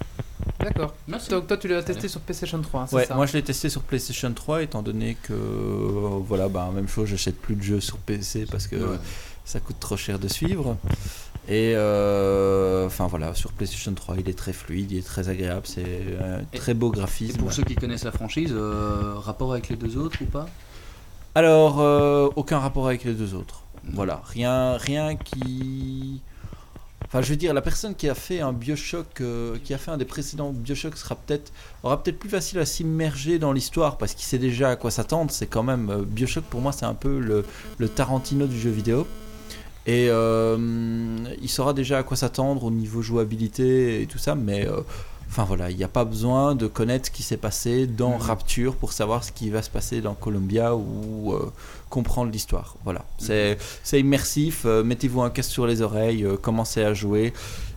[0.60, 0.94] D'accord.
[1.08, 3.68] Donc toi tu l'as testé sur PlayStation 3, c'est Ouais, ça moi je l'ai testé
[3.68, 7.80] sur PlayStation 3 étant donné que euh, voilà, bah même chose, j'achète plus de jeux
[7.80, 8.98] sur PC parce que Ouais.
[9.44, 10.76] ça coûte trop cher de suivre.
[11.48, 15.62] Et euh, enfin voilà, sur PlayStation 3, il est très fluide, il est très agréable,
[15.64, 15.84] c'est
[16.20, 17.38] un Et- très beau Et graphisme.
[17.38, 20.46] pour ceux qui connaissent la franchise, euh, rapport avec les deux autres ou pas?
[21.36, 23.62] Alors, euh, aucun rapport avec les deux autres.
[23.92, 26.20] Voilà, rien, rien qui.
[27.06, 29.90] Enfin, je veux dire, la personne qui a fait un Bioshock, euh, qui a fait
[29.90, 31.52] un des précédents Bioshock, sera peut-être,
[31.82, 35.30] aura peut-être plus facile à s'immerger dans l'histoire parce qu'il sait déjà à quoi s'attendre.
[35.30, 39.06] C'est quand même euh, Bioshock pour moi, c'est un peu le, Tarantino du jeu vidéo.
[39.86, 40.56] Et euh,
[41.40, 44.80] il saura déjà à quoi s'attendre au niveau jouabilité et tout ça, mais euh,
[45.28, 48.22] enfin voilà, il n'y a pas besoin de connaître ce qui s'est passé dans Mhm.
[48.22, 51.50] Rapture pour savoir ce qui va se passer dans Columbia ou euh,
[51.90, 52.76] comprendre l'histoire.
[52.84, 54.62] Voilà, c'est c'est immersif.
[54.64, 57.32] euh, Mettez-vous un casque sur les oreilles, euh, commencez à jouer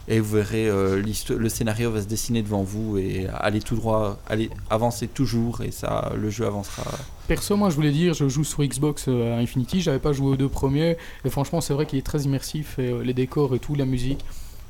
[0.07, 4.49] et vous verrez le scénario va se dessiner devant vous et allez tout droit, allez
[4.71, 6.81] avancer toujours et ça, le jeu avancera.
[7.27, 10.35] Perso, moi je voulais dire, je joue sur Xbox à Infinity, j'avais pas joué aux
[10.35, 13.75] deux premiers, et franchement c'est vrai qu'il est très immersif, et les décors et tout,
[13.75, 14.25] la musique,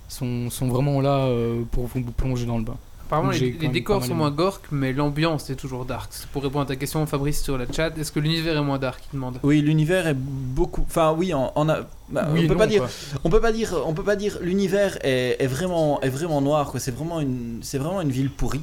[0.10, 2.76] sont, sont vraiment là euh, pour vous plonger dans le bain.
[3.08, 6.12] Apparemment, les, les décors sont moins gork, mais l'ambiance est toujours dark.
[6.32, 9.02] Pour répondre à ta question, Fabrice, sur la chat, est-ce que l'univers est moins dark
[9.12, 9.40] Il demande.
[9.42, 10.84] Oui, l'univers est beaucoup.
[10.88, 11.80] Enfin, oui, on, on a.
[12.10, 12.82] bah, Oui on et peut non, pas dire.
[12.82, 12.90] quoi.
[13.24, 13.74] On peut pas dire.
[13.88, 14.38] On peut pas dire.
[14.42, 16.72] L'univers est, est vraiment est vraiment noir.
[16.78, 17.58] C'est vraiment une.
[17.64, 18.62] C'est vraiment une ville pourrie.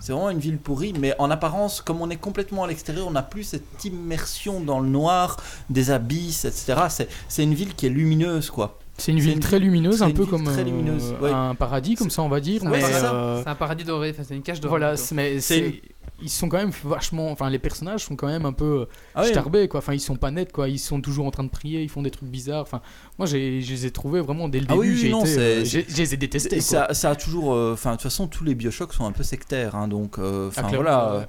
[0.00, 3.12] C'est vraiment une ville pourrie, mais en apparence, comme on est complètement à l'extérieur, on
[3.12, 5.36] n'a plus cette immersion dans le noir,
[5.70, 6.74] des abysses, etc.
[6.88, 8.78] C'est, c'est une ville qui est lumineuse, quoi.
[9.04, 11.30] C'est une ville très lumineuse, un peu comme très euh, lumineuse, ouais.
[11.32, 12.60] un paradis, comme ça on va dire.
[12.60, 14.70] C'est un, mais, paradis- euh, un paradis doré, enfin, c'est une cage dorée.
[14.78, 15.82] Voilà, mais c'est
[16.24, 19.30] ils sont quand même vachement enfin les personnages sont quand même un peu Ah oui.
[19.30, 21.82] starbés quoi enfin ils sont pas nets quoi ils sont toujours en train de prier
[21.82, 22.80] ils font des trucs bizarres enfin
[23.18, 25.64] moi j'ai je les ai trouvés vraiment dès le Ah début oui, oui, j'ai euh,
[25.64, 26.64] je les ai détestés quoi.
[26.64, 27.52] Ça, ça a toujours.
[27.54, 30.18] euh, Enfin, de toute façon, tous les Bioshock sont un peu sectaires, hein, donc.
[30.20, 31.16] euh, Enfin, Ah, voilà.
[31.18, 31.24] ouais.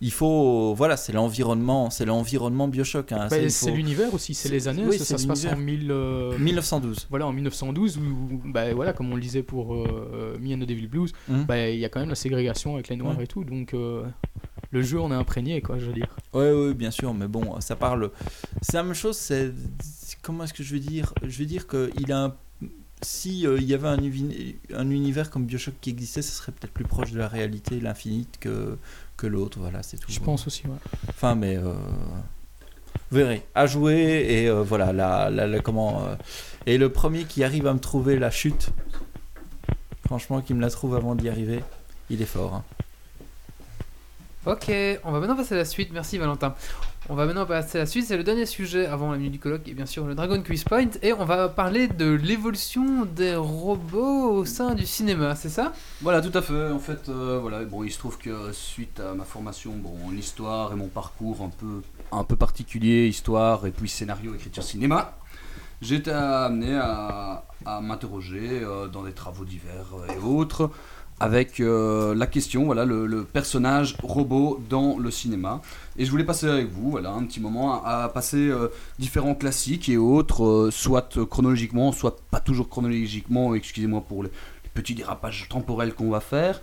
[0.00, 0.74] Il faut.
[0.74, 3.12] Voilà, c'est l'environnement, c'est l'environnement Bioshock.
[3.12, 5.56] hein, Bah, c'est faut- l'univers aussi, c'est les années, oui, ça, se passe en l'univers.
[5.58, 7.06] 1000, euh, 1912.
[7.10, 11.12] Voilà, en 1912, où, bah, voilà, comme on le disait pour euh, the Devil Blues,
[11.28, 11.44] Mhm.
[11.44, 13.24] bah, il y a quand même la ségrégation avec les Noirs Ouais.
[13.24, 14.04] et tout, donc euh,
[14.70, 16.08] le jeu on est imprégné, quoi, je veux dire.
[16.32, 18.10] Oui, oui, bien sûr, mais bon, ça parle.
[18.62, 19.52] C'est la même chose, c'est.
[19.82, 21.12] c'est- Comment est-ce que je veux dire?
[21.22, 22.34] Je veux dire qu'il a un.
[23.02, 26.84] Si euh, il y avait un, univers comme Bioshock qui existait, ce serait peut-être plus
[26.84, 28.78] proche de la réalité, l'infinite, que,
[29.16, 30.10] que l'autre, voilà, c'est tout.
[30.10, 30.76] Je pense aussi, ouais.
[31.10, 31.56] Enfin, mais.
[31.56, 31.74] euh,
[33.10, 36.04] Vous verrez, à jouer, et euh, voilà, la, la- la- comment.
[36.06, 36.14] euh,
[36.66, 38.70] et le premier qui arrive à me trouver la chute,
[40.06, 41.62] franchement, qui me la trouve avant d'y arriver,
[42.08, 42.54] il est fort.
[42.54, 42.64] hein.
[44.46, 44.70] Ok,
[45.04, 45.90] on va maintenant passer à la suite.
[45.92, 46.54] Merci Valentin.
[47.10, 48.06] On va maintenant passer à la suite.
[48.06, 50.64] C'est le dernier sujet avant la minute du colloque et bien sûr le Dragon Quiz
[50.64, 50.88] Point.
[51.02, 55.74] Et on va parler de l'évolution des robots au sein du cinéma, c'est ça?
[56.00, 56.72] Voilà, tout à fait.
[56.72, 60.16] En fait, euh, voilà, bon, il se trouve que suite à ma formation, bon, en
[60.16, 61.42] histoire et mon parcours
[62.10, 65.18] un peu, particulier, histoire et puis scénario, écriture, cinéma,
[65.82, 67.44] j'ai été amené à,
[67.82, 70.70] m'interroger euh, dans des travaux divers et autres
[71.20, 75.62] avec euh, la question, voilà, le, le personnage robot dans le cinéma.
[75.96, 78.68] Et je voulais passer avec vous, voilà, un petit moment à, à passer euh,
[78.98, 84.30] différents classiques et autres, euh, soit chronologiquement, soit pas toujours chronologiquement, excusez-moi pour les,
[84.64, 86.60] les petits dérapages temporels qu'on va faire.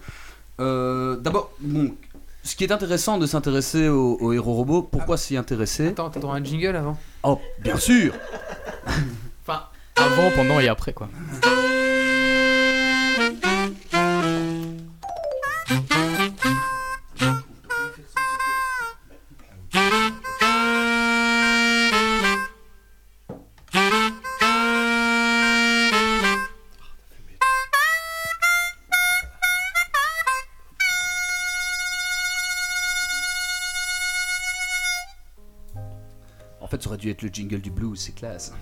[0.60, 1.95] D'abord, bon,
[2.44, 5.88] ce qui est intéressant de s'intéresser aux, aux héros robots, pourquoi s'y intéresser?
[5.88, 6.98] Attends, t'as un jingle avant?
[7.23, 8.14] Oh, bien sûr
[9.41, 9.61] Enfin,
[9.95, 11.10] avant, pendant et après, quoi.
[37.11, 38.53] Être le jingle du blues, c'est classe.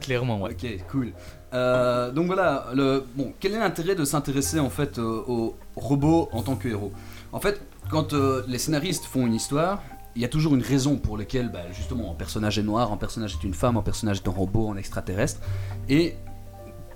[0.00, 0.52] Clairement, ouais.
[0.52, 1.12] Ok, cool.
[1.52, 6.28] Euh, donc voilà, le, bon, quel est l'intérêt de s'intéresser en fait euh, aux robots
[6.32, 6.92] en tant que héros?
[7.32, 7.60] En fait,
[7.90, 9.82] quand euh, les scénaristes font une histoire,
[10.16, 12.96] il y a toujours une raison pour laquelle, bah, justement, un personnage est noir, un
[12.96, 15.40] personnage est une femme, un personnage est un robot, un extraterrestre.
[15.88, 16.16] Et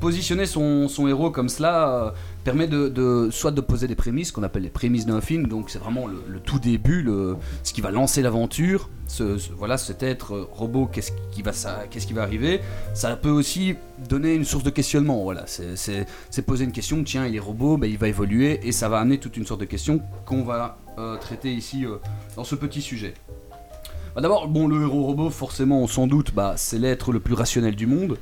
[0.01, 2.11] positionner son, son héros comme cela euh,
[2.45, 5.79] permet de, soit de poser des prémices, qu'on appelle les prémices d'un film, donc c'est
[5.79, 8.91] vraiment le, tout début, le, ce qui va lancer l'aventure.
[9.57, 12.61] Voilà, cet être euh, robot, qu'est-ce qui va ça, qu'est-ce qui va arriver?
[12.95, 13.77] Ça peut aussi
[14.09, 15.23] donner une source de questionnement.
[15.23, 17.03] Voilà, c'est poser une question.
[17.03, 19.61] Tiens, il est robot, ben, il va évoluer et ça va amener toute une sorte
[19.61, 21.97] de questions qu'on va euh, traiter ici euh,
[22.37, 23.15] dans ce petit sujet.
[24.15, 27.75] Bah, D'abord, bon, le héros robot, forcément, sans doute, bah, c'est l'être le plus rationnel
[27.75, 28.19] du monde.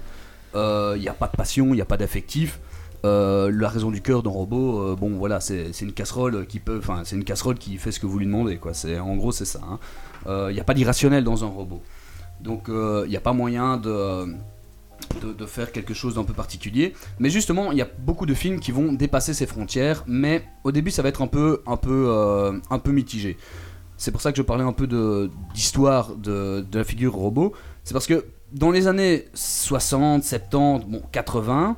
[0.55, 2.61] Il n'y a pas de passion, il n'y a pas d'affectif.
[3.05, 6.79] Euh, la raison du cœur d'un robot, euh, bon voilà, c'est une casserole qui peut,
[6.79, 8.75] enfin c'est une casserole qui fait ce que vous lui demandez, quoi.
[8.75, 9.61] C'est en gros c'est ça.
[10.27, 11.83] Il n'y a pas d'irrationnel dans un robot,
[12.41, 14.27] donc il n'y a pas moyen de,
[15.47, 16.95] faire quelque chose d'un peu particulier.
[17.19, 20.71] Mais justement, il y a beaucoup de films qui vont dépasser ces frontières, mais au
[20.71, 23.37] début ça va être un peu un peu euh, un peu mitigé.
[23.97, 24.89] C'est pour ça que je parlais un peu
[25.55, 27.53] d'histoire de, de la figure robot.
[27.83, 31.77] C'est parce que dans les années 60, 70, bon, 80,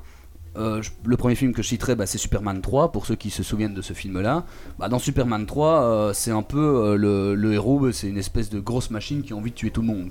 [0.57, 3.43] euh, le premier film que je citerai, bah, c'est Superman 3, pour ceux qui se
[3.43, 4.45] souviennent de ce film-là.
[4.79, 6.59] Bah, dans Superman 3, euh, c'est un peu
[6.99, 9.71] euh, le, héros, bah, c'est une espèce de grosse machine qui a envie de tuer
[9.71, 10.11] tout le monde.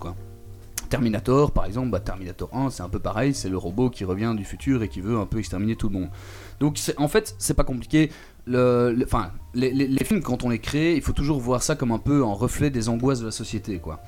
[0.89, 4.45] Terminator, par exemple, Terminator 1, c'est un peu pareil, c'est le robot qui revient du
[4.45, 6.09] futur et qui veut un peu exterminer tout le monde.
[6.59, 8.11] Donc en fait, c'est pas compliqué.
[8.45, 12.23] Les, les- films, quand on les crée, il faut toujours voir ça comme un peu
[12.23, 13.79] un reflet des angoisses de la société.
[13.79, 14.01] Quoi.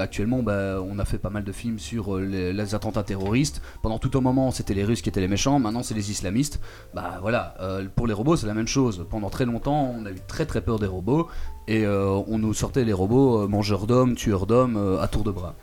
[0.00, 3.62] Actuellement, bah, on a fait pas mal de films sur euh, les, attentats terroristes.
[3.82, 5.60] Pendant tout un moment, c'était les Russes qui étaient les méchants.
[5.60, 6.60] Maintenant, c'est les islamistes.
[6.94, 9.06] Bah voilà, euh, pour les robots, c'est la même chose.
[9.08, 11.28] Pendant très longtemps, on a eu très très peur des robots.
[11.68, 15.54] Et euh, on nous sortait les robots mangeurs d'hommes, tueurs d'hommes, à tour de bras.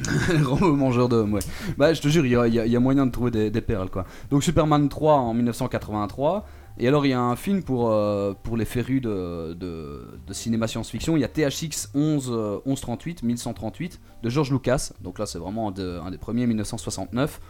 [0.44, 1.42] Robot mangeur d'hommes, ouais.
[1.76, 4.06] Bah, je te jure, il y a, moyen de trouver des, des perles, quoi.
[4.30, 6.46] Donc, Superman 3 en 1983.
[6.78, 10.66] Et alors, il y a un film pour, euh, pour les férus de, de, cinéma
[10.66, 11.16] science-fiction.
[11.16, 14.92] Il y a THX 11, euh, 1138, 1138 de George Lucas.
[15.02, 17.40] Donc là, c'est vraiment un, de- un des premiers, 1969.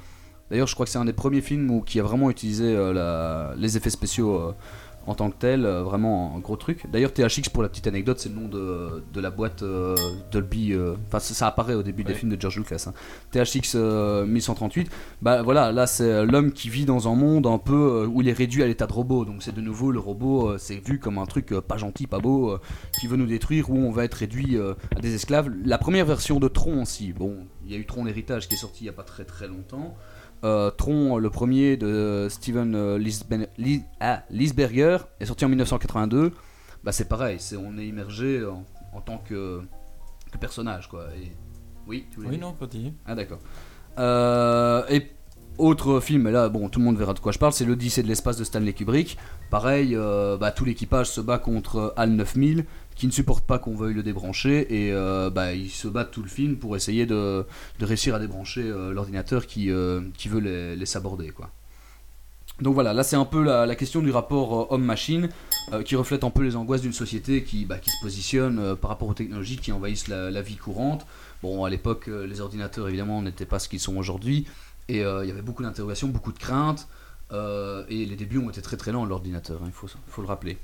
[0.50, 3.54] D'ailleurs, je crois que c'est un des premiers films où, qui a vraiment utilisé euh,
[3.56, 4.54] les effets spéciaux euh,
[5.06, 6.84] en tant que tel, euh, vraiment un gros truc.
[6.90, 9.96] D'ailleurs, THX, pour la petite anecdote, c'est le nom de, de la boîte euh,
[10.30, 10.72] Dolby.
[10.72, 12.86] euh, Enfin, ça, ça apparaît au début des films de George Lucas.
[12.88, 12.92] hein.
[13.32, 14.90] THX euh, 1138.
[15.22, 18.32] Bah voilà, là c'est l'homme qui vit dans un monde un peu où il est
[18.32, 19.24] réduit à l'état de robot.
[19.24, 22.56] Donc c'est de nouveau le robot, c'est vu comme un truc pas gentil, pas beau,
[23.00, 25.50] qui veut nous détruire, où on va être réduit à des esclaves.
[25.64, 27.12] La première version de Tron aussi.
[27.12, 29.24] Bon, il y a eu Tron l'héritage qui est sorti il y a pas très
[29.24, 29.94] très longtemps.
[30.44, 36.32] Euh, Tron, le premier de Steven euh, Lisben- Lis- ah, Lisberger, est sorti en 1982.
[36.84, 39.60] Bah c'est pareil, c'est on est immergé en, en tant que,
[40.32, 41.04] que personnage quoi.
[41.16, 41.30] Et...
[41.86, 42.92] Oui, tu Oui, non, continue.
[43.06, 43.38] Ah d'accord.
[43.98, 45.06] Euh, et
[45.58, 48.02] autre film, et là bon tout le monde verra de quoi je parle, c'est l'Odyssée
[48.02, 49.18] de l'espace de Stanley Kubrick.
[49.50, 52.64] Pareil, euh, bah, tout l'équipage se bat contre HAL 9000
[52.94, 56.22] qui ne supporte pas qu'on veuille le débrancher et euh, bah, ils se battent tout
[56.22, 57.44] le film pour essayer de,
[57.80, 61.50] réussir à débrancher euh, l'ordinateur qui, euh, qui veut les, les saborder quoi.
[62.60, 65.30] Donc voilà, là c'est un peu la, question du rapport homme-machine
[65.84, 69.08] qui reflète un peu les angoisses d'une société qui, bah, qui se positionne par rapport
[69.08, 71.06] aux technologies qui envahissent la, vie courante.
[71.42, 74.46] Bon, à l'époque, les ordinateurs évidemment n'étaient pas ce qu'ils sont aujourd'hui
[74.88, 76.86] et il y avait beaucoup d'interrogations, beaucoup de craintes
[77.32, 80.58] et les débuts ont été très très lents l'ordinateur, hein, il faut, faut le rappeler.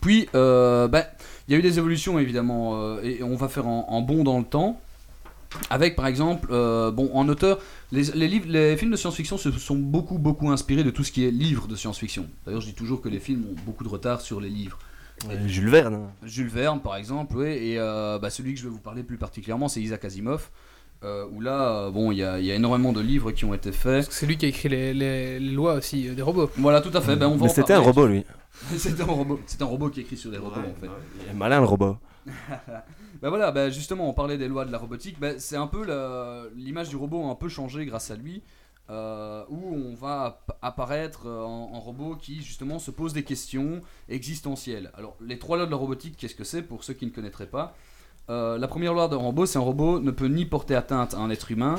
[0.00, 1.04] Puis, euh, bah,
[1.48, 4.24] il y a eu des évolutions évidemment euh, et on va faire en, en bond
[4.24, 4.80] dans le temps.
[5.70, 7.58] Avec par exemple, euh, bon, en auteur,
[7.92, 11.12] les, les livres, les films de science-fiction se sont beaucoup beaucoup inspirés de tout ce
[11.12, 12.26] qui est livre de science-fiction.
[12.44, 14.78] D'ailleurs, je dis toujours que les films ont beaucoup de retard sur les livres.
[15.46, 16.08] Jules Verne.
[16.24, 19.16] Jules Verne, par exemple, oui, et euh, bah, celui que je vais vous parler plus
[19.16, 20.50] particulièrement, c'est Isaac Asimov.
[21.04, 23.44] euh, où là, euh, bon, il y, a- il y a énormément de livres qui
[23.44, 24.08] ont été faits.
[24.10, 26.50] C'est lui qui a écrit les, les- les lois aussi euh, des robots.
[26.56, 27.16] Voilà, tout à fait.
[27.16, 28.24] Ben, on va Mais c'était un robot, lui.
[28.78, 29.40] c'était un robot.
[29.46, 30.90] C'est un robot qui écrit sur des robots en fait.
[31.24, 31.96] Il est malin, le robot.
[33.22, 35.18] Bah voilà, bah justement, on parlait des lois de la robotique.
[35.18, 35.86] Bah, c'est un peu
[36.54, 38.42] l'image du robot a un peu changé grâce à lui,
[38.90, 43.22] euh, où on va app- apparaître euh, en, en robot qui justement se pose des
[43.22, 43.80] questions
[44.10, 44.90] existentielles.
[44.98, 47.46] Alors, les trois lois de la robotique, qu'est-ce que c'est pour ceux qui ne connaîtraient
[47.46, 47.74] pas?
[48.28, 51.18] Euh, La première loi d'un robot, c'est un robot ne peut ni porter atteinte à
[51.18, 51.76] un être humain.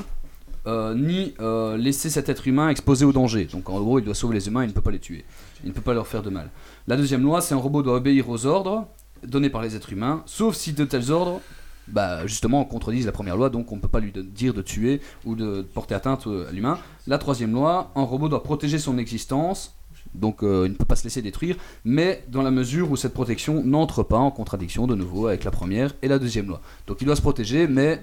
[0.65, 3.45] euh, ni euh, laisser cet être humain exposé au danger.
[3.45, 5.23] Donc en gros, il doit sauver les humains, il ne peut pas les tuer.
[5.63, 6.49] Il ne peut pas leur faire de mal.
[6.87, 8.87] La deuxième loi, c'est un robot doit obéir aux ordres
[9.23, 11.41] donnés par les êtres humains, sauf si de tels ordres,
[11.87, 15.01] bah, justement, contredisent la première loi, donc on ne peut pas lui dire de tuer
[15.25, 16.77] ou de porter atteinte euh, à l'humain.
[17.07, 19.75] La troisième loi, un robot doit protéger son existence,
[20.13, 21.55] donc euh, il ne peut pas se laisser détruire,
[21.85, 25.51] mais dans la mesure où cette protection n'entre pas en contradiction de nouveau avec la
[25.51, 26.61] première et la deuxième loi.
[26.87, 28.01] Donc il doit se protéger, mais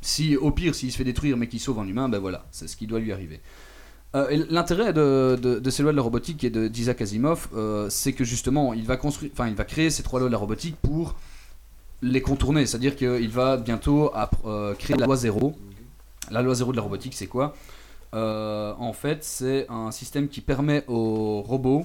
[0.00, 2.68] si au pire, s'il se fait détruire mais qu'il sauve un humain, ben voilà, c'est
[2.68, 3.40] ce qui doit lui arriver.
[4.14, 7.88] Euh, L'intérêt de, de- de ces lois de la robotique et de- d'Isaac Asimov, euh,
[7.90, 10.38] c'est que justement, il va construire, enfin, il va créer ces trois lois de la
[10.38, 11.16] robotique pour
[12.00, 12.64] les contourner.
[12.66, 14.12] C'est-à-dire qu'il va bientôt
[14.46, 15.54] euh, créer la loi zéro.
[16.30, 17.54] La loi zéro de la robotique, c'est quoi?
[18.12, 21.84] En fait, c'est un système qui permet aux robots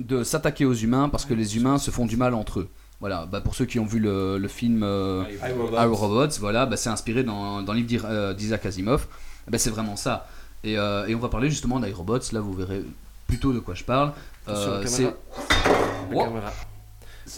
[0.00, 2.68] de s'attaquer aux humains parce que les humains se font du mal entre eux.
[2.98, 5.76] Voilà, bah, pour ceux qui ont vu le, le film iRobots.
[5.76, 9.06] iRobots, voilà, bah, c'est inspiré dans, dans le livre d'Isaac Asimov.
[9.48, 10.26] Bah, c'est vraiment ça.
[10.64, 12.84] Et, euh, et on va parler justement d'iRobots, là vous verrez
[13.26, 14.12] plutôt de quoi je parle.
[14.48, 14.82] Euh,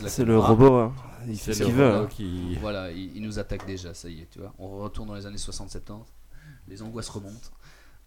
[0.02, 0.92] la c'est le robot, hein.
[1.28, 2.08] Il fait ce qu'il veut, robot hein.
[2.10, 4.52] qui- Voilà, il, il nous attaque déjà, ça y est, tu vois.
[4.58, 6.02] On retourne dans les années 60-70,
[6.68, 7.50] les angoisses remontent.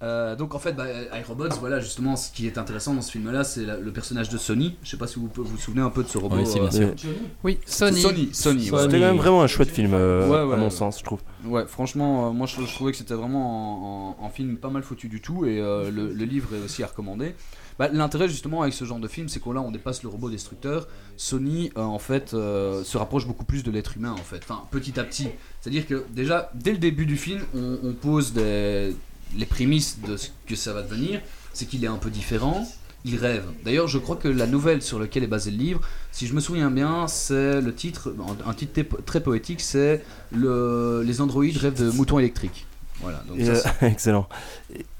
[0.03, 0.85] Euh, donc en fait, bah,
[1.17, 4.75] iRobots, voilà justement ce qui est intéressant dans ce film-là, c'est le personnage de Sony.
[4.83, 6.35] Je sais pas si vous vous, vous souvenez un peu de ce robot.
[6.35, 7.09] Oui, si, bien euh, sûr.
[7.45, 8.01] Oui, Sony.
[8.01, 8.71] Sony, Sony.
[8.71, 8.79] ouais.
[8.81, 10.69] C'était quand même vraiment un chouette film, euh, Ouais, ouais, à mon ouais.
[10.69, 11.21] sens, je trouve.
[11.45, 14.69] Ouais, franchement, euh, moi je, je trouvais que c'était vraiment un, un- un film pas
[14.69, 17.33] mal foutu du tout et euh, le, le livre est aussi à recommander.
[17.79, 20.29] Bah, L'intérêt justement avec ce genre de film, c'est qu'on là on dépasse le robot
[20.29, 20.87] destructeur.
[21.17, 24.63] Sony euh, en fait euh, se rapproche beaucoup plus de l'être humain en fait, enfin
[24.71, 25.27] petit à petit.
[25.61, 28.95] C'est-à-dire que déjà dès le début du film, on, on pose des-
[29.35, 31.21] les prémices de ce que ça va devenir.
[31.53, 32.67] C'est qu'il est un peu différent.
[33.07, 33.45] Il rêve.
[33.63, 35.81] D'ailleurs, je crois que la nouvelle sur laquelle est basé le livre,
[36.11, 38.13] si je me souviens bien, c'est le titre,
[38.45, 42.65] un titre très- poétique, c'est le, les androïdes rêvent de moutons électriques.
[43.01, 43.19] Voilà.
[43.27, 44.27] Donc Et, ça, euh, excellent.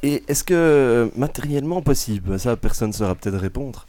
[0.03, 3.87] Et, est-ce que euh, matériellement possible, ça personne ne saura peut-être répondre,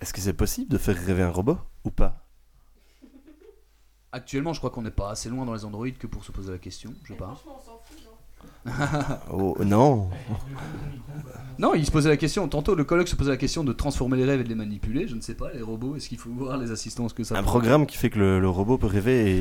[0.00, 2.24] est-ce que c'est possible de faire rêver un robot ou pas?
[4.12, 6.52] Actuellement, je crois qu'on n'est pas assez loin dans les androïdes que pour se poser
[6.52, 6.94] la question.
[7.04, 7.42] Je sais pas.
[9.32, 10.10] Oh non
[11.58, 12.46] Non, il se posait la question.
[12.48, 15.08] Tantôt, le colloque se posait la question de transformer les rêves et de les manipuler.
[15.08, 17.36] Je ne sais pas, les robots, est-ce qu'il faut voir les assistants ce que ça
[17.38, 19.38] Un programme qui fait que le, le robot peut rêver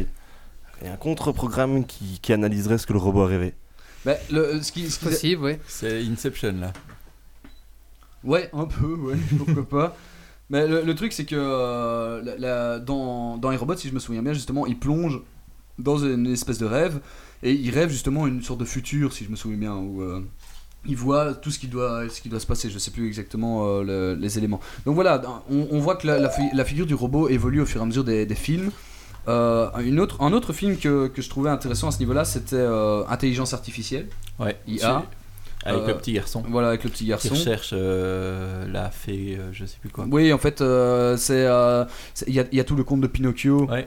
[0.81, 3.53] et, et un contre-programme qui, qui analyserait ce que le robot a rêvé.
[4.05, 5.59] Bah, le, ce qui, ce qui- Possible, ouais.
[5.67, 6.71] C'est Inception là.
[8.23, 9.97] Ouais, un peu, ouais, pourquoi pas.
[10.49, 13.93] Mais le, le truc, c'est que euh, la- la- dans, dans les robots, si je
[13.93, 15.19] me souviens bien, justement, il plonge
[15.77, 16.99] dans une espèce de rêve
[17.43, 20.21] et il rêve justement une sorte de futur, si je me souviens bien, où euh,
[20.85, 22.69] il voit tout ce qui doit, ce qui doit se passer.
[22.69, 24.59] Je sais plus exactement euh, le- les éléments.
[24.85, 27.65] Donc voilà, on, on voit que la, la fi- la figure du robot évolue au
[27.65, 28.71] fur et à mesure des, des films.
[29.27, 32.65] Euh, une autre, un autre film que, que je trouvais intéressant à ce niveau-là, c'était
[33.09, 34.07] Intelligence artificielle.
[34.39, 34.57] Ouais.
[34.67, 35.03] IA.
[35.65, 36.43] Avec Euh, le petit garçon.
[36.47, 37.29] Voilà, avec le petit garçon.
[37.29, 40.05] Qui recherche euh, la fée, euh, je sais plus quoi.
[40.09, 41.83] Oui, en fait, euh, c'est euh,
[42.27, 43.85] il y, a, il y a tout le conte de Pinocchio Ouais,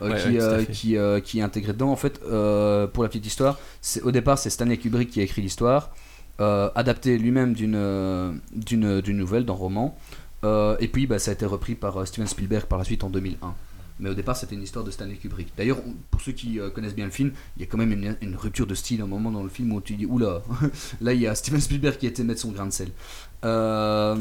[0.71, 1.91] qui, ouais, est intégré dedans.
[1.91, 3.59] En fait, pour la petite histoire,
[4.03, 5.91] au départ c'est Stanley Kubrick qui a écrit l'histoire,
[6.39, 9.97] adapté lui-même d'une d'une d'une nouvelle, d'un roman,
[10.45, 13.55] et puis bah, ça a été repris par Steven Spielberg par la suite en 2001.
[14.01, 15.53] Mais au départ, c'était une histoire de Stanley Kubrick.
[15.57, 15.79] D'ailleurs,
[16.11, 18.67] pour ceux qui euh, connaissent bien le film, il y a quand même une, rupture
[18.67, 20.43] de style à un moment dans le film où tu dis oula,
[21.01, 22.89] là il y a Steven Spielberg qui a été mettre son grain de sel.
[23.45, 24.17] Euh,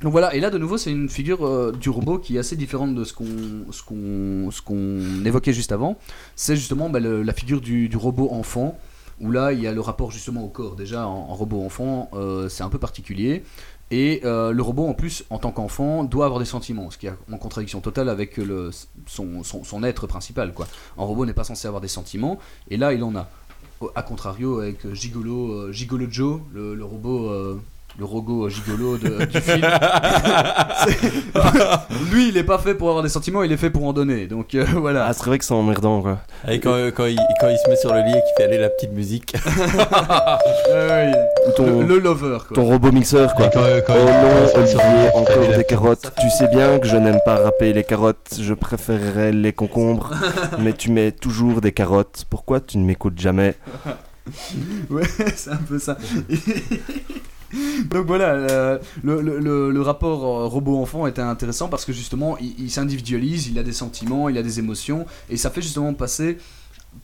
[0.00, 2.56] donc voilà, et là de nouveau c'est une figure euh, du robot qui est assez
[2.56, 5.98] différente de ce qu'on ce qu'on ce évoquait juste avant.
[6.36, 8.78] C'est justement bah, la figure du, robot enfant,
[9.20, 10.76] où là il y a le rapport justement au corps.
[10.76, 12.10] Déjà en, robot enfant,
[12.48, 13.42] c'est un peu particulier.
[13.90, 17.08] Et euh, le robot en plus, en tant qu'enfant, doit avoir des sentiments, ce qui
[17.08, 18.70] est en contradiction totale avec le,
[19.06, 20.54] son, être principal.
[20.54, 20.68] Quoi.
[20.96, 22.38] Un robot n'est pas censé avoir des sentiments,
[22.68, 23.28] et là il en a.
[23.94, 27.58] A contrario avec euh, Gigolo, euh, Gigolo Joe, le, robot, euh,
[27.98, 29.60] le robot gigolo de- du film.
[32.12, 34.26] Lui, il est pas fait pour avoir des sentiments, il est fait pour en donner.
[34.26, 35.06] Donc euh, voilà.
[35.06, 36.18] Ah, c'est vrai que c'est emmerdant quoi.
[36.48, 38.58] Et quand, quand, il, quand il se met sur le lit et qu'il fait aller
[38.58, 39.34] la petite musique.
[41.56, 42.54] Ton, Le- le lover, quoi.
[42.54, 43.46] Ton robot mixeur quoi.
[43.46, 46.12] Et quand- quand oh non, Olivier, encore des carottes.
[46.20, 50.10] Tu sais bien que je n'aime pas râper les carottes, je préférerais les concombres.
[50.58, 52.24] mais tu mets toujours des carottes.
[52.30, 53.54] Pourquoi tu ne m'écoutes jamais?
[54.90, 55.02] Ouais,
[55.34, 55.96] c'est un peu ça.
[57.90, 62.70] Donc voilà, euh, le, le- le- rapport euh, robot-enfant était intéressant parce que justement, il,
[62.70, 66.38] s'individualise, il a des sentiments, il a des émotions, et ça fait justement passer.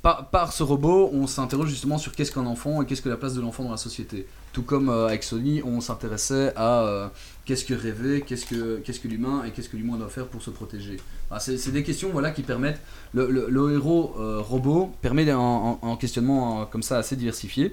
[0.03, 3.17] Par, par ce robot, on s'interroge justement sur qu'est-ce qu'un enfant et qu'est-ce que la
[3.17, 4.27] place de l'enfant dans la société.
[4.53, 7.13] Tout comme euh, avec Sony, on s'intéressait à
[7.45, 10.43] qu'est-ce que rêver, qu'est-ce que, qu'est-ce que l'humain et qu'est-ce que l'humain doit faire pour
[10.43, 10.97] se protéger.
[11.39, 12.81] C'est, des questions voilà, qui permettent.
[13.15, 17.73] Le, le- héros robot permet un, un- questionnement comme ça assez diversifié.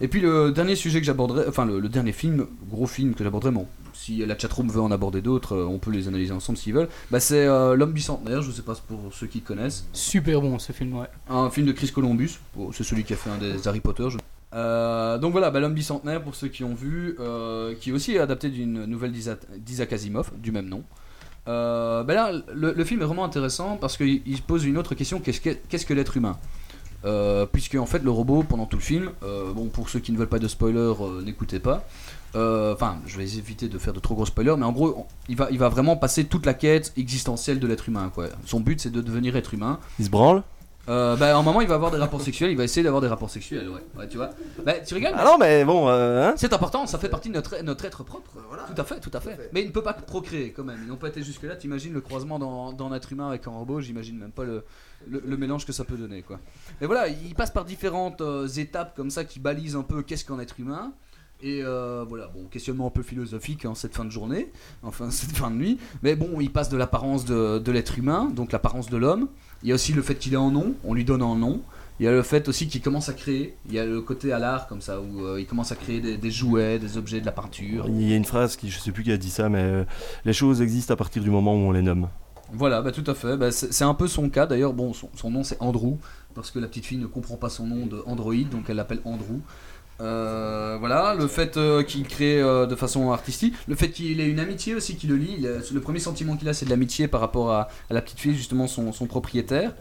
[0.00, 3.22] Et puis le dernier sujet que j'aborderai, enfin le, le dernier film, gros film que
[3.22, 6.58] j'aborderai, bon, si la chatroom veut en aborder d'autres, euh, on peut les analyser ensemble
[6.58, 9.86] s'ils veulent, bah, c'est euh, L'homme bicentenaire, je sais pas pour ceux qui connaissent.
[9.92, 11.06] Super bon ce film, ouais.
[11.28, 14.08] Un film de Chris Columbus, Bon, c'est celui qui a fait un des Harry Potter.
[14.10, 14.18] je-
[14.54, 18.18] Euh, donc voilà, bah, L'homme bicentenaire, pour ceux qui ont vu, euh, qui aussi est
[18.18, 20.82] adapté d'une nouvelle d'Isa- d'Isaac Asimov, du même nom.
[21.48, 24.78] Euh, bah là, le, le film est vraiment intéressant parce qu'il il se pose une
[24.78, 26.36] autre question qu'est-ce que, qu'est-ce que l'être humain?
[27.04, 30.12] Euh, Puisque en fait, le robot, pendant tout le film, euh, bon, pour ceux qui
[30.12, 31.84] ne veulent pas de spoiler, euh, n'écoutez pas.
[32.34, 35.36] Enfin, je vais éviter de faire de trop gros spoilers, mais en gros, on- il
[35.36, 38.10] va, il va vraiment passer toute la quête existentielle de l'être humain.
[38.14, 38.28] Quoi.
[38.46, 39.78] Son but, c'est de devenir être humain.
[39.98, 40.42] Il se branle?
[40.88, 43.00] Euh, bah, à un moment, il va avoir des rapports sexuels, il va essayer d'avoir
[43.00, 43.82] des rapports sexuels, ouais.
[43.96, 44.30] Ouais, tu vois.
[44.64, 47.34] Bah, tu rigoles Ah non, mais bon, euh, hein C'est important, ça fait partie de
[47.34, 48.32] notre, notre être propre.
[48.66, 49.50] Tout à fait, tout à fait.
[49.52, 50.80] Mais il ne peut pas procréer quand même.
[50.82, 51.54] Ils n'ont pas été jusque-là.
[51.56, 54.64] T'imagines le croisement dans, dans un être humain avec un robot, j'imagine même pas le,
[55.08, 56.40] le, le mélange que ça peut donner, quoi.
[56.80, 60.24] Mais voilà, il passe par différentes euh, étapes comme ça qui balisent un peu qu'est-ce
[60.24, 60.92] qu'un être humain.
[61.44, 64.52] Et euh, voilà, bon, questionnement un peu philosophique en cette fin de journée,
[64.84, 65.78] enfin cette fin de nuit.
[66.02, 69.28] Mais bon, il passe de l'apparence de, de l'être humain, donc l'apparence de l'homme.
[69.62, 71.60] Il y a aussi le fait qu'il ait un nom, on lui donne un nom.
[72.00, 73.54] Il y a le fait aussi qu'il commence à créer.
[73.68, 76.00] Il y a le côté à l'art comme ça où euh, il commence à créer
[76.00, 77.84] des, des jouets, des objets, de la peinture.
[77.86, 79.84] Il y a une phrase qui, je sais plus qui a dit ça, mais euh,
[80.24, 82.08] les choses existent à partir du moment où on les nomme.
[82.52, 83.36] Voilà, bah, tout à fait.
[83.36, 84.46] Bah, c'est c'est un peu son cas.
[84.46, 85.96] D'ailleurs, bon, son, son nom c'est Andrew
[86.34, 89.00] parce que la petite fille ne comprend pas son nom de Android, donc elle l'appelle
[89.04, 89.40] Andrew.
[90.02, 94.28] Euh, voilà, le fait euh, qu'il crée euh, de façon artistique, le fait qu'il ait
[94.28, 95.46] une amitié aussi qui le lie.
[95.72, 98.66] Le premier sentiment qu'il a, c'est de l'amitié par rapport à, la petite fille, justement
[98.66, 99.74] son, propriétaire.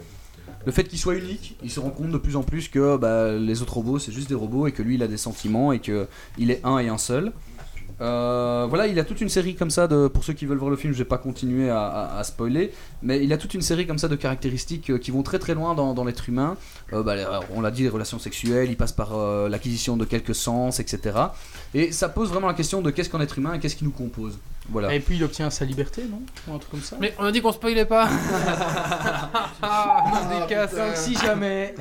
[0.66, 3.32] Le fait qu'il soit unique, il se rend compte de plus en plus que bah,
[3.32, 5.80] les autres robots c'est juste des robots et que lui il a des sentiments et
[5.80, 6.08] que
[6.38, 7.32] il est un et un seul.
[8.02, 10.08] Euh, voilà, il a toute une série comme ça de.
[10.08, 12.72] Pour ceux qui veulent voir le film, je vais pas continuer à, à- à spoiler,
[13.04, 15.54] mais il a toute une série comme ça de caractéristiques euh, qui vont très très
[15.54, 16.58] loin dans, dans l'être humain.
[16.94, 17.16] Euh, bah,
[17.54, 21.16] on l'a dit, les relations sexuelles, il passe par euh, l'acquisition de quelques sens, etc.
[21.76, 23.92] Et ça pose vraiment la question de qu'est-ce qu'un être humain et qu'est-ce qui nous
[23.92, 24.40] compose.
[24.70, 24.94] Voilà.
[24.96, 26.22] Et puis il obtient sa liberté, non?
[26.48, 26.98] Ou un truc comme ça?
[27.00, 28.08] Mais on a dit qu'on spoilait pas.
[29.62, 30.48] ah.
[30.50, 31.76] Donc si jamais.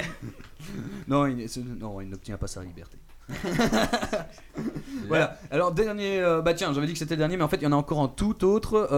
[1.09, 2.97] Non, il, ce- non, il n'obtient pas sa liberté.
[5.09, 5.39] voilà.
[5.51, 7.63] Alors dernier, euh, bah tiens, j'avais dit que c'était le dernier, mais en fait il
[7.63, 8.89] y en a encore un tout autre.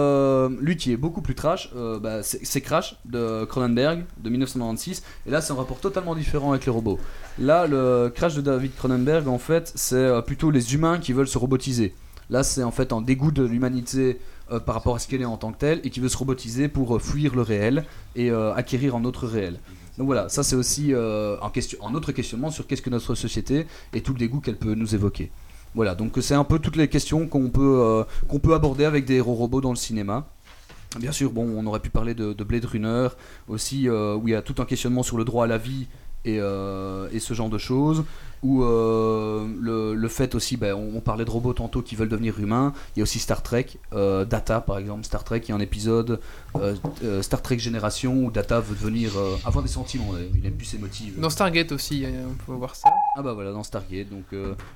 [0.61, 5.03] lui qui est beaucoup plus trash, euh, bah, c'est Crash de Cronenberg de 1996.
[5.27, 6.99] Et là c'est un rapport totalement différent avec les robots.
[7.39, 11.29] Là le Crash de David Cronenberg en fait c'est euh, plutôt les humains qui veulent
[11.29, 11.95] se robotiser.
[12.31, 14.19] Là c'est en fait un dégoût de l'humanité
[14.53, 16.17] euh, par rapport à ce qu'elle est en tant que telle et qui veut se
[16.17, 17.85] robotiser pour euh, fuir le réel
[18.17, 19.59] et euh, acquérir un autre réel.
[19.99, 24.15] Donc voilà, ça c'est aussi un, autre questionnement sur qu'est-ce que notre société et tout
[24.15, 25.31] le dégoût qu'elle peut nous évoquer.
[25.75, 28.05] Voilà, donc c'est un peu toutes les questions qu'on peut,
[28.43, 30.27] peut aborder avec des héros robots dans le cinéma.
[30.99, 33.09] Bien sûr, bon, on aurait pu parler de, de Blade Runner
[33.49, 35.89] aussi, où il y a tout un questionnement sur le droit à la vie
[36.25, 38.05] et ce genre de choses.
[38.43, 42.09] Ou euh, le, le fait aussi, ben, on, on parlait de robots tantôt qui veulent
[42.09, 42.73] devenir humains.
[42.97, 45.05] Il y a aussi Star Trek, euh, Data par exemple.
[45.05, 46.19] Star Trek, il y a un épisode
[46.57, 49.13] euh, Star Trek Génération où Data veut devenir
[49.45, 50.11] avoir des sentiments.
[50.35, 51.19] Il aime plus ses motifs.
[51.19, 52.89] Dans Stargate aussi, on peut voir ça.
[53.17, 54.09] Ah bah voilà, dans Stargate.
[54.09, 54.25] Donc,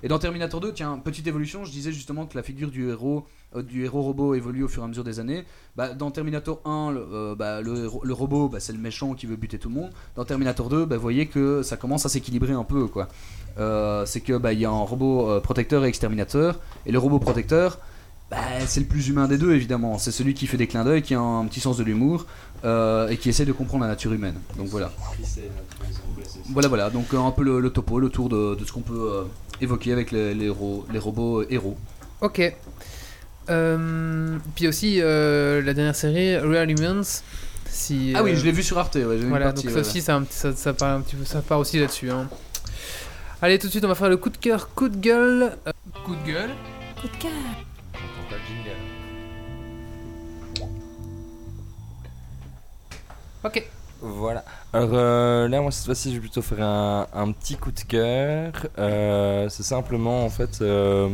[0.03, 3.27] Et dans Terminator 2, tiens, petite évolution, je disais justement que la figure du héros,
[3.57, 5.45] du héros robot évolue au fur et à mesure des années.
[5.77, 9.27] Bah, dans Terminator 1, le, euh, bah, le, le robot, bah, c'est le méchant qui
[9.27, 9.91] veut buter tout le monde.
[10.15, 12.87] Dans Terminator 2, bah, vous voyez que ça commence à s'équilibrer un peu.
[12.87, 13.09] quoi.
[13.59, 16.59] Euh, c'est que bah, il y a un robot euh, protecteur et exterminateur.
[16.85, 17.79] Et le robot protecteur,
[18.31, 19.99] bah, c'est le plus humain des deux évidemment.
[19.99, 22.27] C'est celui qui fait des clins d'œil, qui a un petit sens de l'humour
[22.65, 24.35] euh, et qui essaie de comprendre la nature humaine.
[24.59, 24.93] Donc voilà.
[26.51, 29.25] Voilà, voilà, donc un peu le, le topo, le tour de, de ce qu'on peut
[29.61, 31.77] évoquer avec les, les, ro- les robots héros.
[32.21, 32.55] Ok.
[34.55, 37.23] Puis aussi la dernière série, Real Humans.
[37.69, 39.99] Si, Ah oui, je l'ai vu sur Arte, ouais, Voilà, partie, donc ça ouais, aussi,
[39.99, 40.01] ouais.
[40.01, 42.11] ça, ça, ça part un petit peu, ça part aussi là-dessus.
[42.11, 42.27] hein.
[43.43, 45.59] Allez, tout de suite, on va faire le coup de cœur, coup de gueule.
[45.67, 45.73] Euh,
[46.05, 46.51] coup de gueule.
[47.01, 47.31] Coup de cœur.
[53.45, 53.63] Ok.
[54.01, 54.45] Voilà.
[54.73, 57.81] Alors euh, là, moi cette fois-ci, je vais plutôt faire un, un petit coup de
[57.81, 58.53] cœur.
[58.79, 61.09] Euh, c'est simplement en fait, euh,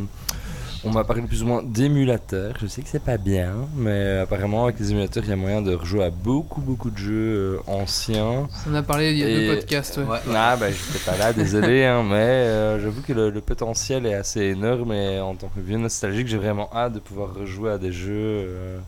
[0.85, 2.55] on m'a parlé plus ou moins d'émulateurs.
[2.61, 5.61] Je sais que c'est pas bien, mais apparemment avec les émulateurs, il y a moyen
[5.61, 8.47] de rejouer à beaucoup beaucoup de jeux euh, anciens.
[8.69, 9.97] On a parlé il y a Et- deux podcasts.
[9.97, 10.19] Ouais.
[10.35, 14.13] Ah bah j'étais pas là, désolé, hein, mais euh, j'avoue que le, le potentiel est
[14.13, 17.77] assez énorme et en tant que vieux nostalgique, j'ai vraiment hâte de pouvoir rejouer à
[17.77, 18.79] des jeux euh,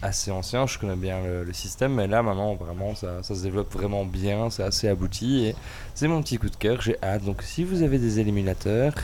[0.00, 0.66] assez anciens.
[0.66, 4.04] Je connais bien le, le système, mais là maintenant vraiment ça, ça se développe vraiment
[4.04, 5.56] bien, c'est assez abouti et
[5.94, 7.24] c'est mon petit coup de cœur, j'ai hâte.
[7.24, 8.94] Donc si vous avez des éliminateurs,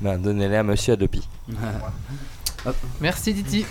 [0.00, 1.26] ben, donnez-les à Monsieur Adopi.
[3.00, 3.66] Merci Titi.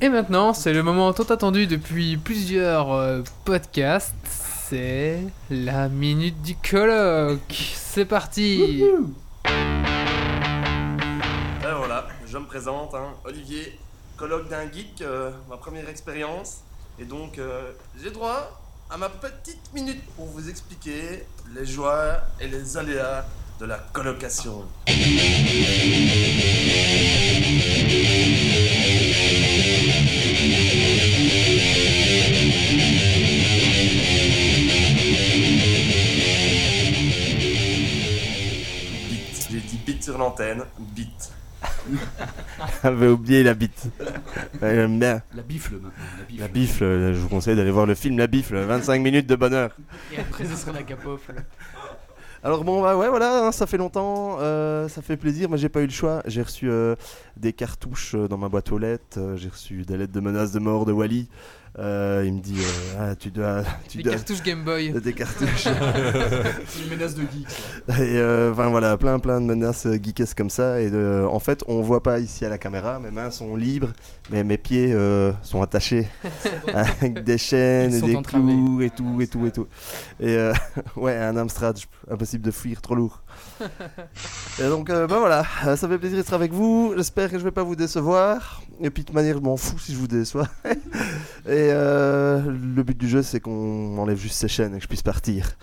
[0.00, 4.14] Et maintenant, c'est le moment tant attendu depuis plusieurs euh, podcasts.
[4.68, 5.20] C'est
[5.50, 7.40] la minute du colloque.
[7.74, 8.82] C'est parti.
[8.82, 8.90] Et
[11.62, 13.78] voilà, je me présente, hein, Olivier,
[14.16, 16.62] colloque d'un geek, euh, ma première expérience.
[16.98, 21.24] Et donc, euh, j'ai droit à ma petite minute pour vous expliquer
[21.54, 23.24] les joies et les aléas
[23.58, 24.64] de la colocation.
[39.10, 40.62] Bit, j'ai dit bit sur l'antenne,
[40.94, 41.32] bit.
[42.82, 43.90] J'avais oublié la bite.
[44.60, 45.22] Ouais, J'aime bien.
[45.34, 45.90] La bifle maintenant.
[46.18, 46.40] La bifle.
[46.40, 49.70] La bifle, je vous conseille d'aller voir le film La bifle, 25 minutes de bonheur.
[50.12, 51.34] Et après, ce sera la capoffle.
[52.46, 55.68] Alors bon, bah ouais, voilà, hein, ça fait longtemps, euh, ça fait plaisir, mais j'ai
[55.68, 56.22] pas eu le choix.
[56.26, 56.94] J'ai reçu euh,
[57.36, 60.60] des cartouches euh, dans ma boîte aux lettres, j'ai reçu des lettres de menaces de
[60.60, 61.28] mort de Wally.
[61.78, 64.92] Euh, il me dit, euh, ah, tu dois, tu Des dois, cartouches Game Boy.
[64.98, 65.64] des cartouches.
[65.64, 67.46] C'est une menace de geek.
[67.86, 68.02] ça.
[68.02, 70.80] Et euh, enfin voilà, plein plein de menaces euh, geekesques comme ça.
[70.80, 73.92] Et en fait, on voit pas ici à la caméra, mes mains sont libres,
[74.30, 76.08] mais mes pieds euh, sont attachés
[76.72, 79.66] avec des chaînes et des clous et tout et tout et tout.
[80.18, 80.54] Et euh,
[80.96, 81.78] ouais, un Amstrad,
[82.10, 83.22] impossible de fuir, trop lourd.
[84.58, 86.94] Et donc bah voilà, euh, ça fait plaisir d'être avec vous.
[86.96, 88.62] J'espère que je vais pas vous décevoir.
[88.80, 90.48] Et puis de toute manière, je m'en fous si je vous déçois.
[90.64, 90.74] et
[91.46, 95.02] euh, le but du jeu, c'est qu'on enlève juste ces chaînes et que je puisse
[95.02, 95.56] partir.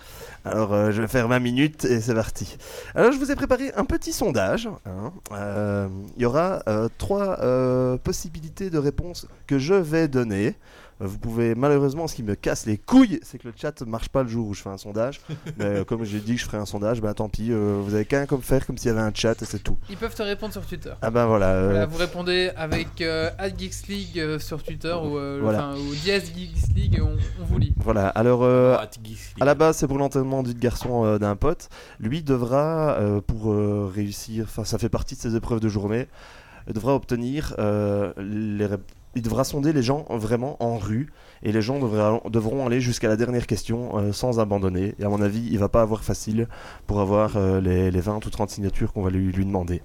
[0.44, 2.58] Alors je vais faire 20 minutes et c'est parti.
[2.94, 4.68] Alors je vous ai préparé un petit sondage.
[4.84, 5.90] hein.
[6.16, 6.62] Il y aura
[6.98, 7.38] trois
[8.04, 10.54] possibilités de réponse que je vais donner.
[11.00, 14.08] Vous pouvez malheureusement, ce qui me casse les couilles, c'est que le chat ne marche
[14.08, 15.20] pas le jour où je fais un sondage.
[15.58, 17.94] Mais euh, comme j'ai dit que je ferai un sondage, bah tant pis, euh, vous
[17.94, 19.76] avez qu'un comme faire comme s'il y avait un chat et c'est tout.
[19.90, 20.92] Ils peuvent te répondre sur Twitter.
[21.02, 21.48] Ah ben voilà.
[21.50, 25.70] euh, Voilà, vous répondez avec euh, @geeksleague sur Twitter ou euh, Voilà.
[25.70, 27.74] enfin, ou dièse geeksleague et on, on vous lit.
[27.78, 31.68] Voilà, alors euh, Geeks à la base c'est pour l'entraînement du garçon euh, d'un pote.
[31.98, 36.06] Lui devra, euh, pour euh, réussir, enfin ça fait partie de ses épreuves de journée,
[36.72, 38.80] devra obtenir euh, les rép-
[39.16, 41.12] il devra sonder les gens vraiment en rue
[41.42, 44.94] et les gens devront aller jusqu'à la dernière question euh, sans abandonner.
[44.98, 46.48] Et à mon avis, il va pas avoir facile
[46.86, 49.82] pour avoir euh, les, les 20 ou 30 signatures qu'on va lui, demander.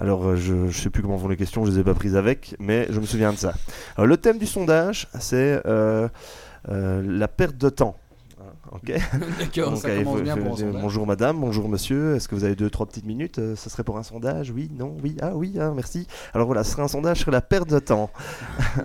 [0.00, 2.16] Alors euh, je, je sais plus comment vont les questions, je les ai pas prises
[2.16, 3.54] avec, mais je me souviens de ça.
[3.98, 7.96] Le thème du sondage, c'est la perte de temps.
[8.74, 8.86] Ok.
[9.38, 10.82] D'accord, Donc, ça euh, il commence faut- bien il faut pour un dire sondage.
[10.82, 13.84] Bonjour madame, bonjour monsieur, est-ce que vous avez deux, trois petites minutes Euh, Ça serait
[13.84, 14.50] pour un sondage?
[14.50, 16.06] Oui, non, oui, ah oui, ah, merci.
[16.32, 18.10] Alors voilà, ce sera un sondage sur la perte de temps.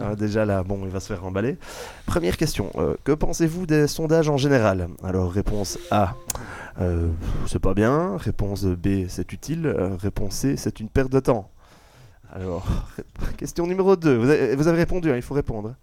[0.02, 1.58] Euh, Déjà là, bon, il va se faire remballer.
[2.06, 4.90] Première question, euh, que pensez-vous des sondages en général?
[5.04, 6.16] Alors réponse A,
[6.82, 7.08] euh,
[7.48, 8.18] c'est pas bien.
[8.18, 9.66] Réponse B, c'est utile.
[9.68, 11.50] Euh, réponse C, c'est une perte de temps.
[12.34, 12.66] Alors,
[13.38, 15.76] question numéro 2, vous avez, vous avez répondu, hein, il faut répondre.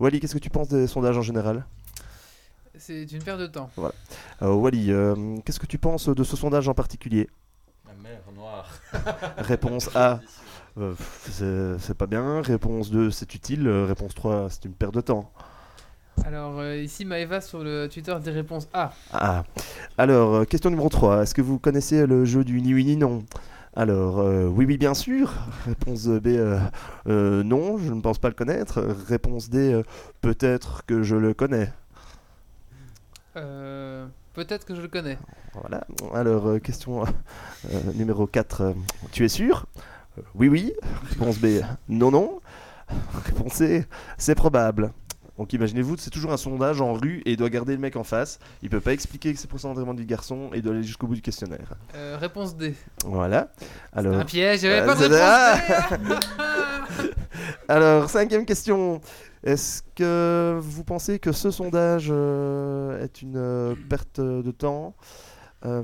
[0.00, 1.64] Wally, qu'est-ce que tu penses des sondages en général?
[2.84, 3.70] C'est une perte de temps.
[3.76, 3.94] voilà.
[4.42, 5.14] Euh, Wally, euh,
[5.44, 7.28] qu'est-ce que tu penses de ce sondage en particulier?
[7.86, 8.68] La mer noire.
[9.38, 10.18] Réponse A,
[10.78, 10.92] euh,
[11.78, 12.42] c'est pas bien.
[12.42, 13.68] Réponse 2, c'est utile.
[13.68, 15.30] Euh, Réponse 3, c'est une perte de temps.
[16.26, 18.92] Alors euh, ici Maëva sur le Twitter des réponses A.
[19.12, 19.44] Ah.
[19.96, 21.22] Alors, euh, question numéro 3.
[21.22, 23.22] Est-ce que vous connaissez le jeu du ni oui ni non?
[23.74, 25.32] Alors, euh, oui, oui, bien sûr.
[25.66, 26.58] Réponse B, euh,
[27.08, 28.80] euh, non, je ne pense pas le connaître.
[29.08, 29.82] Réponse D, euh,
[30.20, 31.72] peut-être que je le connais.
[33.36, 35.18] Euh, Peut-être que je le connais.
[35.54, 35.86] Voilà.
[36.14, 37.06] Alors, euh, question euh,
[37.94, 38.74] numéro 4.
[39.10, 39.66] tu es sûr?
[40.34, 40.72] Oui, oui.
[41.10, 41.60] Réponse B.
[41.88, 42.40] Non, non.
[43.26, 43.86] Réponse C.
[44.18, 44.92] C'est probable.
[45.38, 48.04] Donc imaginez-vous, c'est toujours un sondage en rue et il doit garder le mec en
[48.04, 48.38] face.
[48.62, 50.82] Il peut pas expliquer que c'est pour son entraînement du garçon et il doit aller
[50.82, 51.74] jusqu'au bout du questionnaire.
[51.94, 52.74] Euh, réponse D.
[53.04, 53.48] Voilà.
[53.94, 56.20] Alors, Un piège, j'avais pas de réponse
[57.68, 59.00] Alors, cinquième question.
[59.44, 64.94] Est-ce que vous pensez que ce sondage euh, est une euh, perte de temps?
[65.64, 65.82] Euh,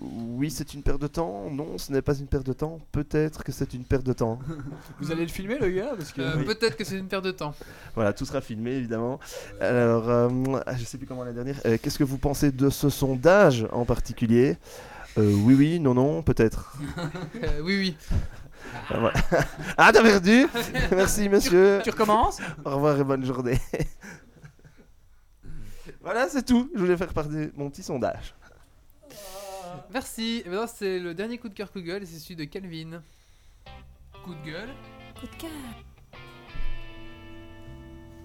[0.00, 1.50] Oui, c'est une perte de temps.
[1.50, 2.78] Non, ce n'est pas une perte de temps.
[2.92, 4.38] Peut-être que c'est une perte de temps.
[5.00, 6.20] Vous allez le filmer, le gars Parce que...
[6.20, 7.54] Euh, Peut-être que c'est une perte de temps.
[7.94, 9.18] Voilà, tout sera filmé évidemment.
[9.60, 10.28] Alors, euh,
[10.76, 11.60] je sais plus comment la dernière.
[11.64, 14.56] Euh, Qu'est-ce que vous pensez de ce sondage en particulier?
[15.18, 16.76] Euh, Oui, oui, non, non, peut-être.
[17.42, 17.96] Euh, oui, oui.
[18.90, 19.20] Ah, voilà.
[19.76, 20.46] Ah, t'as perdu
[20.90, 21.80] Merci, monsieur.
[21.84, 22.40] Tu recommences?
[22.64, 23.58] Au revoir et bonne journée.
[26.00, 26.70] voilà, c'est tout.
[26.74, 28.34] Je voulais faire partie mon petit sondage.
[29.92, 30.44] Merci.
[30.74, 33.02] C'est le dernier coup de cœur Google et c'est celui de Calvin.
[34.24, 34.70] Coup de gueule.
[35.20, 35.50] Coup de cœur.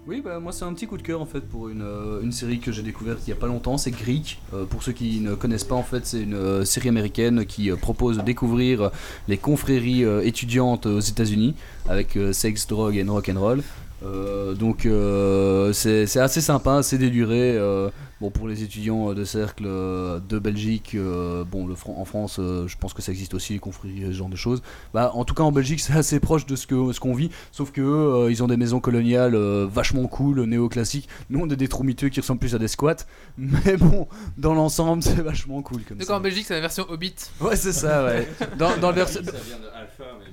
[0.08, 2.58] Oui, bah, moi c'est un petit coup de cœur en fait pour une, euh, série
[2.58, 4.40] que j'ai découverte il y a pas longtemps, c'est Greek.
[4.52, 7.70] Euh, pour ceux qui ne connaissent pas, en fait, c'est une euh, série américaine qui
[7.70, 8.90] propose de découvrir
[9.28, 11.54] les confréries étudiantes aux États-Unis
[11.88, 13.62] avec sexe, drogue et rock and roll.
[14.04, 17.56] Euh, donc euh, c'est c'est assez sympa, assez déluré.
[17.56, 22.36] euh, bon pour les étudiants de cercle de Belgique, euh, bon le Fran- en France,
[22.38, 24.62] euh, je pense que ça existe aussi les confréries, ce genre de choses.
[24.94, 27.30] Bah en tout cas en Belgique c'est assez proche de ce que ce qu'on vit,
[27.52, 31.08] sauf que euh, ils ont des maisons coloniales euh, vachement cool, néoclassiques.
[31.30, 32.96] Nous on a des trous miteux qui ressemblent plus à des squats,
[33.38, 36.16] mais bon dans l'ensemble c'est vachement cool comme Donc ça.
[36.16, 37.14] en Belgique c'est la version Hobbit.
[37.40, 38.28] Ouais c'est ça ouais.
[38.58, 40.31] Dans, dans le vers- Ça vient de Alpha, c'est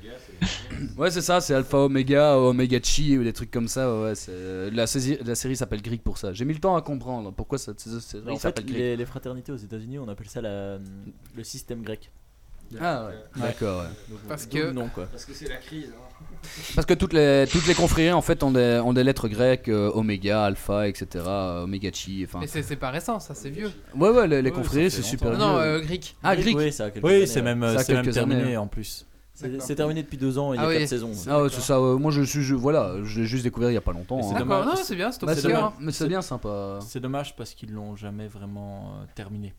[0.97, 3.93] Ouais, c'est ça, c'est Alpha Omega, Omega Chi ou des trucs comme ça.
[4.01, 4.85] Ouais, c'est- la,
[5.25, 6.33] la série s'appelle Greek pour ça.
[6.33, 8.77] J'ai mis le temps à comprendre pourquoi cette série En fait, s'appelle Greek.
[8.77, 10.77] les, les fraternités aux États-Unis, on appelle ça la-
[11.35, 12.11] le système grec.
[12.79, 14.15] Ah ouais, d'accord, ouais.
[14.27, 15.07] Parce que- non quoi.
[15.07, 15.87] Parce que c'est la crise.
[15.91, 16.23] hein.
[16.75, 19.69] Parce que toutes les, toutes les confréries en fait ont des, ont des lettres grecques,
[19.69, 21.07] euh, oméga, alpha, etc.
[21.27, 22.39] euh, Oméga chi, enfin.
[22.41, 23.71] Mais c'est c'est pas récent, ça, c'est vieux.
[23.95, 25.63] Ouais, ouais, les, les Ouais, confréries ça c'est super Non, vieux.
[25.65, 26.15] euh, Greek.
[26.21, 27.55] Ah, Greek Oui, ça a quelques Oui, années, c'est ouais.
[27.55, 28.61] même, Ça a c'est même terminé hein.
[28.61, 29.05] en plus.
[29.59, 30.77] C'est terminé depuis deux ans, il y a Ah oui.
[30.79, 31.11] quatre saisons.
[31.27, 31.79] Ah ouais, c'est ça.
[31.79, 34.21] Moi, je suis, je- voilà, je l'ai juste découvert il y a pas longtemps.
[34.21, 34.39] C'est hein.
[34.39, 34.77] D'accord, dommage.
[34.79, 36.79] non, c'est bien, c'est Bah, top c'est tier, bien, mais c'est bien sympa.
[36.85, 39.53] C'est dommage parce qu'ils l'ont jamais vraiment euh, terminé.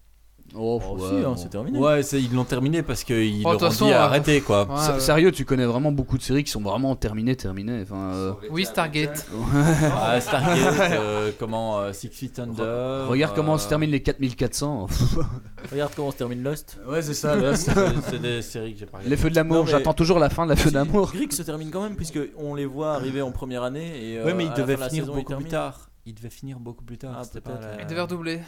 [0.54, 1.36] Oh, Oh, ouais, si, hein, bon.
[1.36, 1.78] c'est terminé.
[1.78, 4.40] Ouais, ils l'ont terminé parce qu'ils Oh, de leur toute ont façon, dit euh, arrêtez
[4.40, 4.66] quoi.
[4.68, 5.00] Ouais, S- ouais.
[5.00, 7.80] Sérieux, tu connais vraiment beaucoup de séries qui sont vraiment terminées, terminées.
[7.82, 9.26] Enfin, euh, Oui, Stargate.
[9.94, 13.06] Ah, Stargate, euh, comment euh, Six Feet Under.
[13.08, 14.86] regarde comment euh, se terminent les 4400.
[15.70, 16.78] Regarde comment se termine Lost.
[16.88, 17.36] ouais, c'est ça.
[17.54, 17.72] c'est
[18.08, 19.10] c'est des séries que j'ai pas regardées.
[19.10, 21.12] les feux de l'amour, mais- j'attends toujours la fin de la feu d'amour.
[21.12, 24.24] Greek se termine quand même puisque on les voit arriver en première année et euh,
[24.24, 25.90] Ouais, mais à il la devait fin de la finir ils beaucoup plus tard.
[26.06, 27.14] Il devait finir beaucoup plus tard.
[27.18, 28.40] Ah, c'était peut-être, pas la- Il devait redoubler.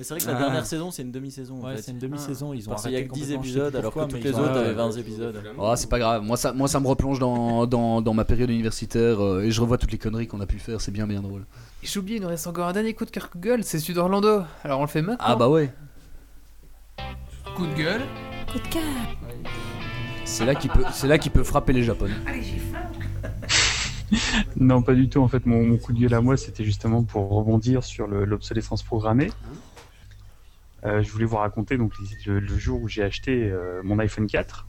[0.00, 0.40] Mais c'est vrai que la Ah.
[0.40, 1.82] dernière saison c'est une demi-saison en Ouais, fait.
[1.82, 2.54] c'est une demi-saison.
[2.54, 4.24] Ils ont Parce qu'il y a que 10 complètement, je sais épisodes alors que toutes
[4.24, 5.42] les autres avaient 20 épisodes.
[5.58, 6.22] Oh, c'est pas grave.
[6.22, 9.60] Moi, ça, moi, ça me replonge dans, dans, dans ma période universitaire euh, et je
[9.60, 10.80] revois toutes les conneries qu'on a pu faire.
[10.80, 11.44] C'est bien, bien drôle.
[11.82, 13.78] J'ai oublié, il nous reste encore un dernier coup de cœur coup de gueule, c'est
[13.78, 14.40] celui d'Orlando.
[14.64, 15.22] Alors on le fait maintenant.
[15.28, 15.70] Ah bah ouais.
[17.54, 18.00] Coup de gueule.
[18.50, 18.82] Coup de cœur.
[20.24, 22.14] C'est là qu'il peut, c'est là qu'il peut frapper les Japonais.
[24.56, 25.20] Non, pas du tout.
[25.20, 28.24] En fait, mon, mon coup de gueule à moi, c'était justement pour rebondir sur le-
[28.24, 29.30] l'obsolescence programmée.
[30.84, 31.92] Euh, je voulais vous raconter donc
[32.26, 34.66] le, jour où j'ai acheté euh, mon iPhone 4.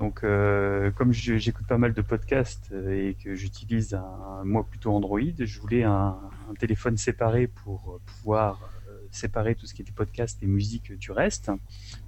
[0.00, 5.20] Donc, euh, comme j'écoute pas mal de podcasts et que j'utilise un, moi plutôt Android,
[5.38, 6.18] je voulais un,
[6.58, 8.70] téléphone séparé pour pouvoir
[9.10, 11.50] séparer tout ce qui était podcast et musique du reste,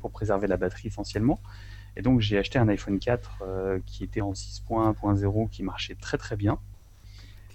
[0.01, 1.41] pour préserver la batterie essentiellement.
[1.97, 6.19] Et donc j'ai acheté un iPhone 4 euh, qui était en 6.1.0 qui marchait très
[6.19, 6.59] très bien.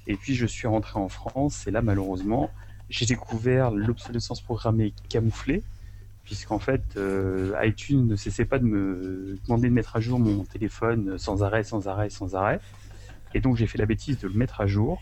[0.08, 2.49] Et puis je suis rentré en France et là malheureusement
[2.91, 5.63] j'ai découvert l'obsolescence programmée camouflée
[6.23, 10.43] puisqu'en fait euh, iTunes ne cessait pas de me demander de mettre à jour mon
[10.43, 12.59] téléphone sans arrêt, sans arrêt, sans arrêt.
[13.34, 15.01] Et donc j'ai fait la bêtise de le mettre à jour.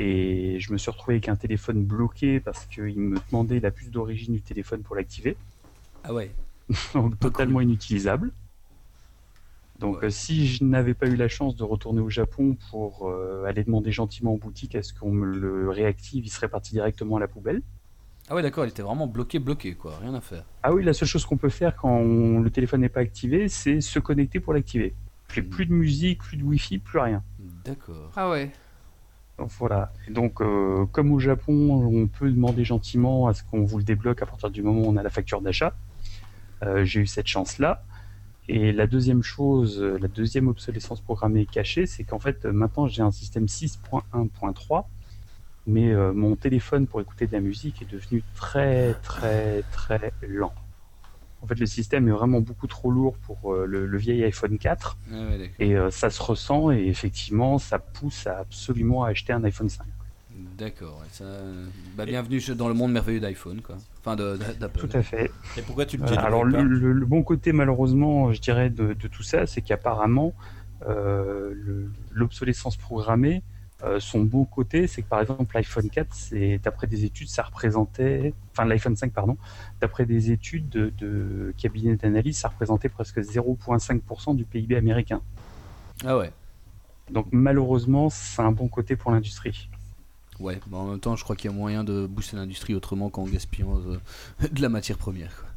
[0.00, 3.90] Et je me suis retrouvé avec un téléphone bloqué parce qu'il me demandait la puce
[3.90, 5.36] d'origine du téléphone pour l'activer.
[6.04, 6.30] Ah ouais.
[6.94, 8.30] Donc, totalement inutilisable.
[9.78, 13.44] Donc euh, si je n'avais pas eu la chance de retourner au Japon pour euh,
[13.46, 17.16] aller demander gentiment en boutique à ce qu'on me le réactive, il serait parti directement
[17.16, 17.62] à la poubelle?
[18.28, 18.66] Ah ouais, d'accord.
[18.66, 19.96] Il était vraiment bloqué, bloqué, quoi.
[20.02, 20.44] Rien à faire.
[20.62, 23.48] Ah oui, la seule chose qu'on peut faire quand on- le téléphone n'est pas activé,
[23.48, 24.94] c'est se connecter pour l'activer.
[25.32, 27.22] J'ai plus de musique, plus de wifi, plus rien.
[27.64, 28.10] D'accord.
[28.16, 28.50] Ah ouais.
[29.38, 29.92] Donc voilà.
[30.08, 33.84] Et donc, euh, comme au Japon, on peut demander gentiment à ce qu'on vous le
[33.84, 35.74] débloque à partir du moment où on a la facture d'achat.
[36.64, 37.84] Euh, J'ai eu cette chance-là.
[38.48, 42.86] Et la deuxième chose, euh, la deuxième obsolescence programmée cachée, c'est qu'en fait, euh, maintenant
[42.88, 44.84] j'ai un système 6.1.3,
[45.66, 50.54] mais euh, mon téléphone pour écouter de la musique est devenu très très très lent.
[51.40, 54.58] En fait, le système est vraiment beaucoup trop lourd pour euh, le, le vieil iPhone
[54.58, 54.98] 4.
[55.10, 55.50] Ah ouais.
[55.60, 59.68] Et euh, ça se ressent et effectivement, ça pousse à absolument à acheter un iPhone
[59.68, 59.86] 5.
[60.56, 61.02] D'accord.
[61.12, 61.24] ça...
[61.96, 63.76] bah, bienvenue dans le monde merveilleux d'iPhone, quoi.
[64.00, 64.86] Enfin, d'Apple.
[64.88, 65.30] Tout à fait.
[65.56, 68.70] Et pourquoi tu le Euh, dis alors le, le- le bon côté malheureusement, je dirais
[68.70, 70.32] de, de tout ça, c'est qu'apparemment
[70.88, 73.42] euh, le- l'obsolescence programmée,
[73.84, 77.42] euh, son bon côté, c'est que par exemple l'iPhone 4, c'est d'après des études, ça
[77.42, 79.36] représentait, enfin l'iPhone 5 pardon,
[79.80, 85.20] d'après des études de, de cabinet d'analyse, ça représentait presque 0,5% du PIB américain.
[86.04, 86.30] Ah ouais.
[87.10, 89.68] Donc malheureusement, c'est un bon côté pour l'industrie.
[90.40, 93.10] Ouais, mais en même temps, je crois qu'il y a moyen de booster l'industrie autrement
[93.10, 95.34] qu'en gaspillant euh, de la matière première.
[95.36, 95.48] Quoi.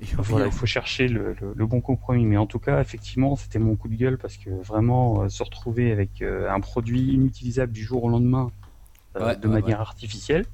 [0.00, 2.24] Et Voilà, il faut chercher le, le- le bon compromis.
[2.26, 5.42] Mais en tout cas, effectivement, c'était mon coup de gueule parce que vraiment, euh, se
[5.44, 8.50] retrouver avec euh, un produit inutilisable du jour au lendemain
[9.18, 9.82] Ouais, de ouais, manière ouais.
[9.82, 10.44] artificielle,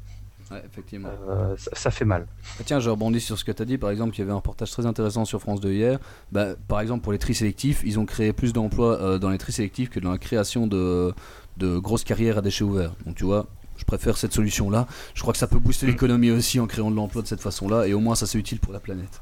[0.66, 1.09] effectivement.
[1.57, 2.27] ça, ça fait mal.
[2.59, 3.78] Ah, Tiens, je rebondis sur ce que tu as dit.
[3.78, 5.98] Par exemple, il y avait un reportage très intéressant sur France 2 hier.
[6.31, 9.52] Bah, par exemple, pour les tri sélectifs, ils ont créé plus d'emplois dans les tri
[9.52, 11.15] sélectifs que dans la création de,
[11.57, 12.93] de grosses carrières à déchets ouverts.
[13.07, 13.47] Donc, tu vois,
[13.81, 14.86] je préfère cette solution-là.
[15.15, 17.86] Je crois que ça peut booster l'économie aussi en créant de l'emploi de cette façon-là.
[17.89, 19.20] Et au moins, ça c'est utile pour la planète.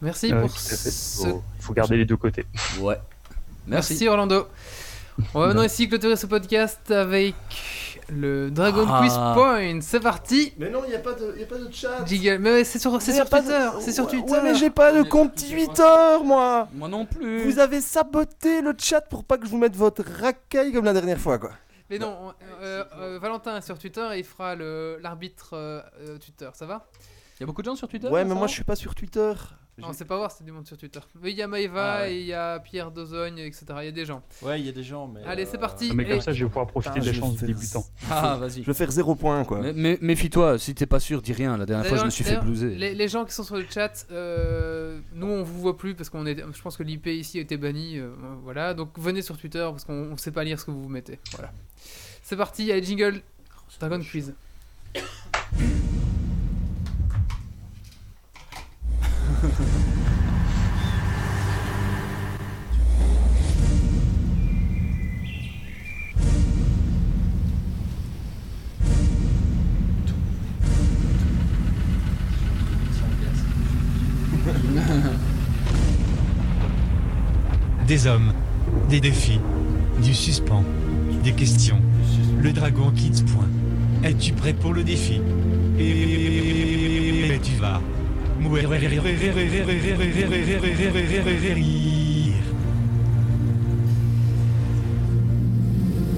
[0.00, 1.24] Merci pour ce...
[1.28, 2.46] Faut, faut garder les deux côtés.
[2.80, 2.98] Ouais.
[3.66, 3.92] Merci.
[3.94, 4.46] Merci Orlando.
[5.34, 7.34] On va maintenant ici clôturer ce podcast avec
[8.08, 9.00] le Dragon Ah.
[9.00, 9.80] Quiz Point.
[9.82, 10.52] C'est parti.
[10.58, 12.04] Mais non, il n'y a, pas de- y a pas de chat.
[12.06, 12.38] Jiggle.
[12.40, 13.68] Mais c'est sur, c'est sur de- Twitter.
[13.80, 14.32] C'est sur Twitter.
[14.32, 16.66] Ouais, mais j'ai pas de compte Twitter, moi.
[16.74, 17.44] Moi non plus.
[17.44, 20.94] Vous avez saboté le chat pour pas que je vous mette votre racaille comme la
[20.94, 21.50] dernière fois, quoi.
[21.92, 26.18] Mais non, euh, euh, Valentin est sur Twitter et il fera le- l'arbitre euh, euh,
[26.18, 26.48] Twitter.
[26.54, 26.88] Ça va?
[27.38, 28.94] Il y a beaucoup de gens sur Twitter Ouais, mais moi je suis pas sur
[28.94, 29.32] Twitter.
[29.78, 31.00] Non, on sait pas voir, c'est du monde sur Twitter.
[31.22, 32.14] Mais il y a Maeva, Ah ouais.
[32.14, 33.64] et il y a Pierre Dozogne, etc.
[33.80, 34.22] Il y a des gens.
[34.42, 35.22] Ouais, il y a des gens, mais.
[35.24, 35.90] Allez, c'est parti.
[35.94, 37.82] Mais comme Et- ça, je vais pouvoir profiter de la chance du débutant.
[38.10, 38.60] Ah, vas-y.
[38.62, 39.60] Je vais faire zéro point, quoi.
[39.60, 41.56] Mais- mais- Méfie-toi, si t'es pas sûr, dis rien.
[41.56, 42.74] La dernière fois, je me suis fait blouser.
[42.74, 46.10] Les, les gens qui sont sur le chat, euh, nous on vous voit plus parce
[46.10, 46.36] qu'on est.
[46.38, 47.98] Je pense que l'IP ici a été banni.
[47.98, 48.10] euh,
[48.42, 51.18] voilà, donc venez sur Twitter parce qu'on on sait pas lire ce que vous mettez.
[51.32, 51.50] Voilà.
[52.32, 53.20] C'est parti, allez jingle.
[53.78, 54.32] Dragon Quiz.
[77.86, 78.32] Des hommes,
[78.88, 79.38] des défis,
[80.02, 80.64] du suspens,
[81.22, 81.80] des questions.
[82.40, 83.48] Le dragon quitte point.
[84.04, 85.20] Es-tu prêt pour le défi?
[85.78, 87.80] Et tu vas.
[88.40, 88.68] mourir.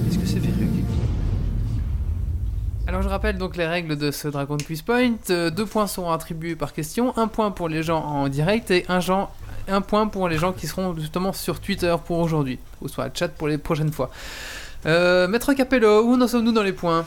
[0.07, 0.83] Est-ce que c'est verrugué
[2.87, 5.13] Alors je rappelle donc les règles de ce Dragon Quiz Point.
[5.29, 8.85] Euh, deux points seront attribués par question, un point pour les gens en direct et
[8.89, 9.31] un, gens-
[9.67, 13.09] un point pour les gens qui seront justement sur Twitter pour aujourd'hui, ou sur la
[13.13, 14.11] chat pour les prochaines fois.
[14.85, 17.05] Euh, Maître Capello, où en sommes-nous dans les points?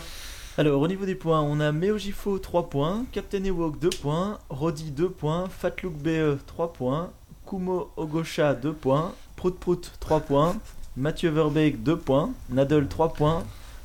[0.56, 4.90] Alors, au niveau des points, on a Meojifo 3 points, Captain Ewok 2 points, Roddy
[4.90, 7.10] 2 points, Fatlook BE 3 points,
[7.48, 10.56] Kumo Ogosha 2 points, Prout Prout 3 points,
[10.96, 13.44] Mathieu Verbeek 2 points, Nadal 3 points,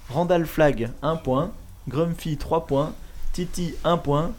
[0.09, 1.51] Randall Flag 1 point,
[1.87, 2.93] Grumpy 3 points,
[3.31, 4.31] Titi 1 point,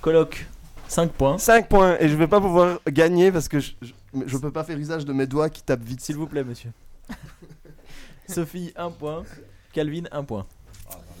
[0.00, 0.46] Coloc
[0.88, 1.36] 5 points.
[1.36, 3.92] 5 points, et je vais pas pouvoir gagner parce que je, je,
[4.24, 6.00] je peux pas faire usage de mes doigts qui tapent vite.
[6.00, 6.70] S'il vous plaît, monsieur.
[8.32, 9.24] Sophie 1 point,
[9.72, 10.46] Calvin 1 point.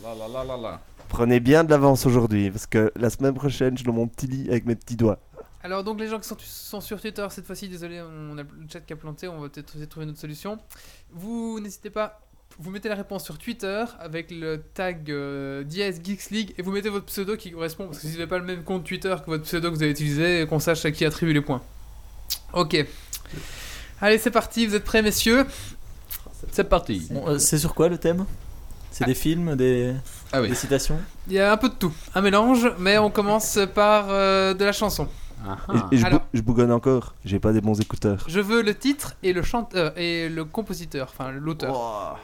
[0.02, 0.80] Là, là, là, là, là.
[1.08, 4.48] Prenez bien de l'avance aujourd'hui parce que la semaine prochaine, je le mon petit lit
[4.48, 5.18] avec mes petits doigts.
[5.62, 8.48] Alors donc les gens qui sont, sont sur Twitter cette fois-ci, désolé, on a le
[8.72, 10.58] chat qui a planté, on va peut-être essayer de trouver une autre solution.
[11.12, 12.20] Vous n'hésitez pas,
[12.58, 16.72] vous mettez la réponse sur Twitter avec le tag euh, dièse Geeks League et vous
[16.72, 19.14] mettez votre pseudo qui correspond parce que si vous n'avez pas le même compte Twitter
[19.20, 21.62] que votre pseudo que vous avez utilisé, qu'on sache à qui attribuer les points.
[22.54, 22.84] Ok.
[24.00, 25.46] Allez c'est parti, vous êtes prêts messieurs?
[26.50, 27.06] C'est parti.
[27.10, 28.24] Bon, euh, c'est sur quoi le thème?
[28.90, 29.94] C'est des films, des,
[30.32, 30.50] Ah oui.
[30.50, 30.98] des citations?
[31.28, 34.64] Il y a un peu de tout, un mélange, mais on commence par euh, de
[34.64, 35.08] la chanson.
[35.90, 38.24] Et, et je, bou- Alors, je bougonne encore, j'ai pas des bons écouteurs.
[38.28, 42.18] je veux le titre et le chanteur et le compositeur, enfin l'auteur.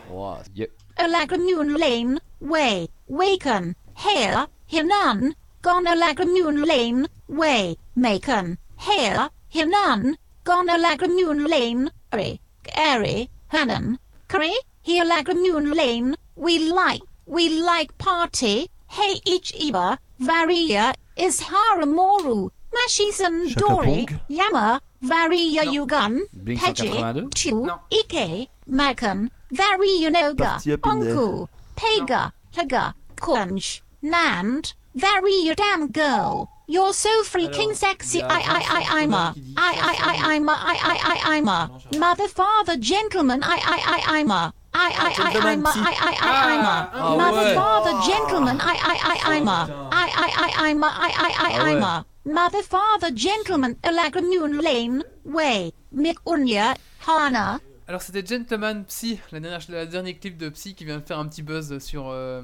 [0.97, 3.75] Alagramoon Lane, Way, Waken,
[4.05, 5.33] Hair, Hinan,
[5.63, 10.15] Gone Alagramoon Lane, Way, Macon, Hair, Hinan,
[10.45, 12.41] Gone Alagramoon Lane, Ari,
[12.77, 13.97] Ari, Hanan,
[14.29, 22.51] Cree, here Lagramoon Lane, we like, we like party, hey each Iba, Varia, is Moru,
[22.71, 33.81] Mashis and Dori, Yama, Varia yugan Peji, Tu, Ike, Makan, Varianoga, Onku, Pega, Haga, Kunj,
[34.05, 36.51] Nand, Variadan Girl.
[36.71, 38.23] You're so freaking sexy.
[38.23, 39.35] I, I, I, I'm a.
[39.57, 40.53] I, I, I, I'm a.
[40.53, 41.81] I, I, I, I'm a.
[41.97, 43.43] Mother, father, gentleman.
[43.43, 44.53] I, I, I, I'm a.
[44.75, 45.71] I, I, I, I'm a.
[45.71, 46.91] I, I, I, I'm a.
[46.93, 48.61] Ah Mother, father, gentleman.
[48.61, 49.89] I, I, I, I'm a.
[49.91, 50.87] I, I, I, I'm a.
[50.87, 52.07] I, I, I, Ah I'm a.
[52.27, 53.77] Mother, father, gentleman.
[53.77, 55.03] Alagramoon Lane.
[55.25, 55.73] Way.
[55.95, 56.77] Mick Unya.
[56.99, 57.63] Hana.
[57.89, 61.19] Alors c'était Gentleman Psy, la dernière, la dernier clip de Psy qui vient de faire
[61.19, 62.43] un petit buzz sur, euh,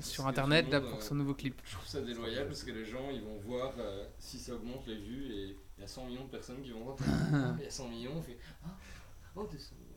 [0.00, 1.54] sur internet là pour son nouveau clip.
[1.64, 4.82] Je trouve ça déloyal parce que les gens ils vont voir euh, si ça augmente
[4.88, 6.96] les vues et il y a 100 millions de personnes qui vont voir.
[7.32, 8.36] Ah, Il y a 100 millions, on fait
[8.66, 8.70] Ah,
[9.36, 9.88] oh, des 100 millions.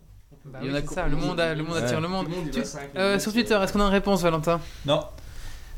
[0.46, 2.02] Bah oui, c'est ça, le monde, a- le monde attire Ouais.
[2.04, 2.28] le monde.
[2.28, 2.60] Le Tu-
[2.96, 4.62] euh, minutes, sur Twitter, est-ce qu'on a une réponse Valentin?
[4.86, 5.04] Non.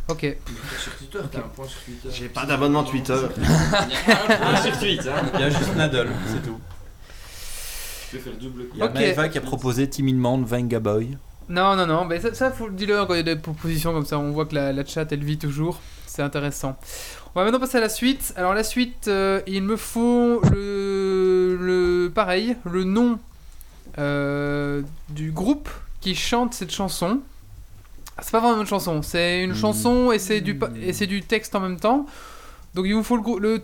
[0.09, 0.37] Ok.
[0.81, 2.09] Sur Twitter, t'as un point sur Twitter.
[2.11, 3.17] J'ai pas d'abonnement Twitter.
[3.37, 5.13] Il y a un point sur Twitter.
[5.35, 6.59] Il y a juste Nadal, c'est tout.
[8.11, 8.93] Je vais faire double Il y a Ok.
[8.93, 11.17] Maeva qui a proposé timidement Venga Boy.
[11.49, 13.93] Non, non, non, mais ça, ça faut le dire quand il y a des propositions
[13.93, 16.77] comme ça, on voit que la, la chat elle vit toujours, c'est intéressant.
[17.33, 18.33] On va maintenant passer à la suite.
[18.35, 23.17] Alors la suite, euh, il me faut le, le pareil, le nom
[23.97, 25.69] euh, du groupe
[26.01, 27.19] qui chante cette chanson.
[28.17, 31.07] Ah, C'est pas vraiment une chanson, c'est une chanson et c'est du pa- et c'est
[31.07, 32.05] du texte en même temps.
[32.75, 33.61] Donc il vous faut le, le,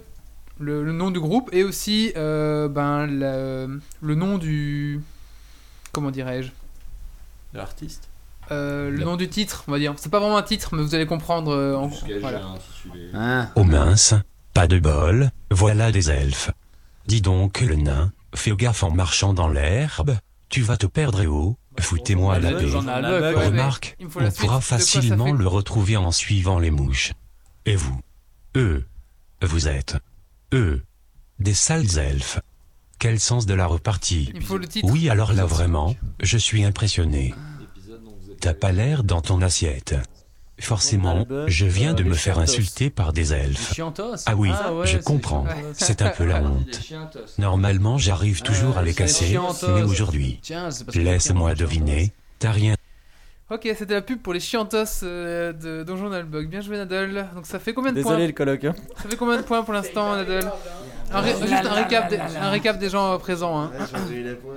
[0.59, 5.01] le, le nom du groupe et aussi euh, ben, le, le nom du
[5.91, 6.49] comment dirais-je?
[7.53, 8.09] De l'artiste?
[8.51, 9.93] Euh, le nom du titre, on va dire.
[9.97, 11.51] C'est pas vraiment un titre, mais vous allez comprendre.
[11.51, 11.87] euh, en...
[12.19, 12.41] voilà.
[13.13, 14.15] Hein Oh mince,
[14.53, 16.51] pas de bol, voilà des elfes.
[17.07, 20.17] Dis donc le nain, fais gaffe en marchant dans l'herbe,
[20.49, 22.65] tu vas te perdre et oh, foutez-moi la paix.
[22.65, 24.37] Remarque, on suite.
[24.37, 27.13] pourra quoi facilement fait le retrouver en suivant les mouches.
[27.65, 27.99] Et vous?
[28.55, 28.85] Eux,
[29.41, 29.97] vous êtes
[30.53, 30.83] Eux,
[31.39, 32.39] Des sales elfes.
[32.99, 34.87] Quel sens de la repartie Il faut le titre.
[34.87, 37.33] Oui, alors là vraiment, je suis impressionné.
[38.39, 39.95] T'as pas l'air dans ton assiette.
[40.59, 43.73] Forcément, je viens de me faire insulter par des elfes.
[44.27, 45.45] Ah oui, Ah je comprends.
[45.73, 46.93] C'est un peu la honte.
[47.39, 49.37] Normalement, j'arrive toujours à les casser,
[49.69, 50.39] mais aujourd'hui,
[50.93, 52.75] laisse-moi deviner, t'as rien.
[53.53, 56.47] Ok, c'était la pub pour les chiantos euh, de Donjon Nalbog.
[56.47, 57.27] Bien joué Nadal.
[57.35, 58.63] Donc ça fait combien de points Désolé le coloc.
[58.63, 58.73] hein.
[58.97, 60.51] Ça fait combien de points pour l'instant Nadal
[61.11, 63.59] un, ré- Juste un récap, des, un récap des gens euh, présents.
[63.61, 63.71] Hein.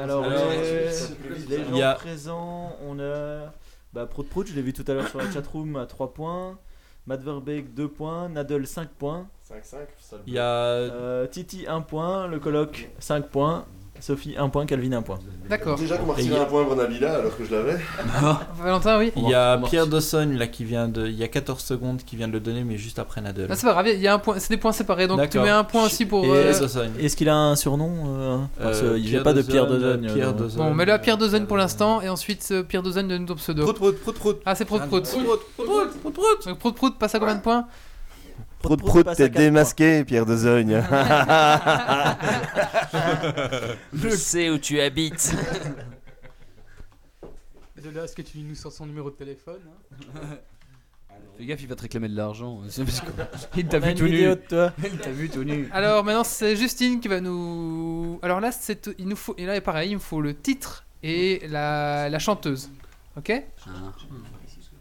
[0.01, 3.53] Alors, les il y a- gens présents, on a
[3.93, 6.59] bah, Prout Prout, je l'ai vu tout à l'heure sur la chatroom à 3 points.
[7.07, 9.29] Matt Verbeek 2 points, Nadal 5 points.
[9.49, 9.53] 5-5,
[10.01, 13.65] ça le Il y a Euh, Titi 1 point, le coloc 5 points,
[14.01, 15.19] Sophie 1 point, Calvin 1 point.
[15.49, 15.79] D'accord.
[15.79, 17.77] Déjà qu'on m'a Et il retiré y a- un point Brenabila alors que je l'avais.
[18.63, 21.07] Valentin, oui Il y a Pierre Dawson là qui vient de.
[21.07, 23.47] Il y a 14 secondes qui vient de le donner, mais juste après Nadal.
[23.51, 25.07] Ah, c'est pas grave, il y a un point, c'est des points séparés.
[25.07, 26.25] Donc tu mets un point aussi pour.
[26.25, 26.53] Et euh.
[27.01, 29.85] Est-ce qu'il a un surnom euh, Parce Euh, que j'ai Pierre pas de Pierre Dawson.
[30.05, 30.59] euh, Pierre Dawson.
[30.59, 33.63] Bon, mets-le à Pierre Dozen pour l'instant et ensuite Pierre Dozen donne ton pseudo.
[33.65, 34.37] Prout prout prout prout.
[34.45, 35.05] Ah, c'est Prout Prout.
[35.05, 35.41] Prout
[36.03, 36.47] Prout.
[36.47, 37.67] Donc Prout Prout passe à combien de points?
[38.63, 40.83] Prout Prout t'es démasqué, Pierre Dezogne.
[43.93, 45.35] Je sais où tu habites.
[47.83, 49.61] De là à ce que tu nous sors son numéro de téléphone.
[50.17, 50.21] hein.
[51.39, 52.63] Fais gaffe, il va te réclamer de l'argent.
[53.57, 54.27] Il t'a vu tout nu.
[54.49, 54.73] toi.
[54.83, 55.69] Il t'a vu tout nu.
[55.71, 58.19] Alors maintenant c'est Justine qui va nous.
[58.23, 61.47] Alors là c'est il nous faut et là pareil il me faut le titre et
[61.49, 62.71] la, la chanteuse.
[63.19, 63.31] Ok?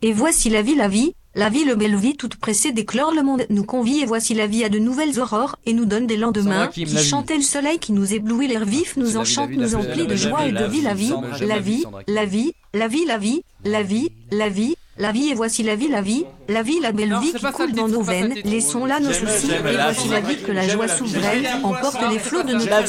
[0.02, 3.21] Et voici la vie, la vie, la vie, le belle vie toute pressée d'éclore le
[3.21, 6.15] monde nous convie et voici la vie à de nouvelles aurores et nous donne des
[6.15, 7.03] lendemains qui vie.
[7.03, 10.53] chantait le soleil qui nous éblouit l'air vif, nous enchante, nous emplit de joie et
[10.53, 14.49] de vie, la vie, la vie, la vie, la vie, la vie, la vie, la
[14.49, 17.34] vie, la vie et voici la vie, la vie, la vie, la belle Non, vie
[17.34, 20.51] qui coule le dans nos veines, laissons là nos soucis et voici la vie que
[20.51, 22.88] la joie souveraine emporte les flots de notre La vie,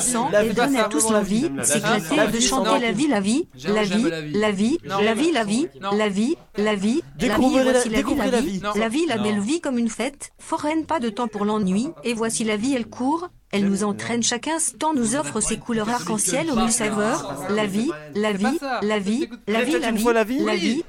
[0.00, 1.68] sang, et vie, donne à tous l'envie j'aime la vie.
[1.72, 4.78] s'éclater La et de vie, chanter la vie, la vie, la vie, la vie.
[4.82, 7.88] la vie, la vie, la vie, la vie, la vie, la vie, Découvrez la- voici
[7.88, 11.00] la vie, la la vie, la vie, la belle vie comme une fête, foraine, pas
[11.00, 14.94] de temps pour l'ennui, et voici la vie, elle court, elle nous entraîne, chaque instant
[14.94, 18.46] nous offre ses couleurs arc-en-ciel aux mille saveurs, la vie, la vie,
[18.82, 20.84] la vie, la vie, la vie, la vie, la vie,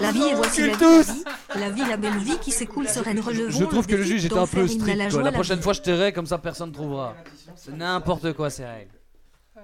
[0.00, 1.24] la vie, et voici la vie, la vie,
[1.56, 4.38] la vie, la belle vie qui s'écoule sereine, relevons Je trouve que le juge était
[4.38, 4.96] un peu strict.
[4.96, 5.62] la prochaine vie.
[5.62, 7.14] fois, je tairai, comme ça personne trouvera.
[7.54, 8.90] C'est n'importe quoi ces règles.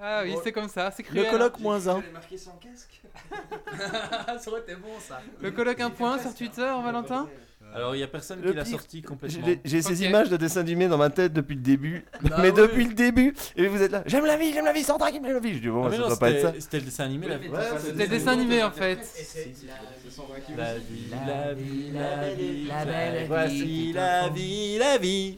[0.05, 1.25] Ah oui c'est comme ça, c'est cruel.
[1.25, 2.03] Le coloc moins 1.
[4.39, 5.21] ça aurait été bon ça.
[5.39, 7.27] Le colloque un point sur Twitter Valentin?
[7.75, 9.47] Alors il y a personne Le qui l'a sorti complètement.
[9.65, 12.05] j'ai ces images de dessins animés dans ma tête depuis le début.
[12.21, 12.55] Bah mais oui.
[12.61, 13.33] depuis le début.
[13.55, 14.03] Et vous êtes là.
[14.05, 15.55] J'aime la vie, j'aime la vie, Sandra qui aime la vie.
[15.55, 16.53] Je dis bon, Ah, ça non, doit pas être ça.
[16.59, 17.27] c'était- le dessin animé.
[17.27, 17.39] La...
[17.79, 18.99] C'était dessin animé en fait.
[20.55, 23.93] La vie, la vie, la vie, La belle Voici vie.
[23.93, 25.37] la vie, la vie.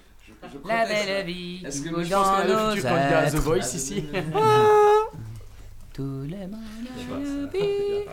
[0.67, 1.63] La belle vie.
[1.65, 3.35] Est-ce que je pense qu'on a dans le futur nos candidat à The.
[3.35, 4.05] Voice ici
[5.93, 7.49] Tous les mondes.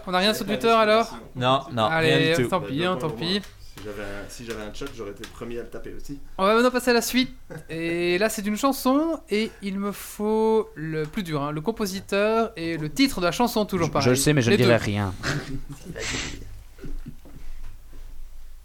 [0.07, 3.43] On a rien sur Twitter alors Non, non, rien Allez, tant pis, hein, tant pis.
[3.75, 6.19] Si j'avais un, si j'avais un choc, j'aurais été le premier à le taper aussi.
[6.37, 7.31] On va maintenant passer à la suite.
[7.71, 9.19] Et là, c'est une chanson.
[9.31, 13.33] Et il me faut le plus dur, hein, le compositeur et le titre de la
[13.33, 14.05] chanson, toujours pareil.
[14.05, 14.85] Je le sais, mais je ne dirai deux.
[14.85, 15.15] rien.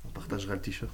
[0.06, 0.92] On partagera le t-shirt.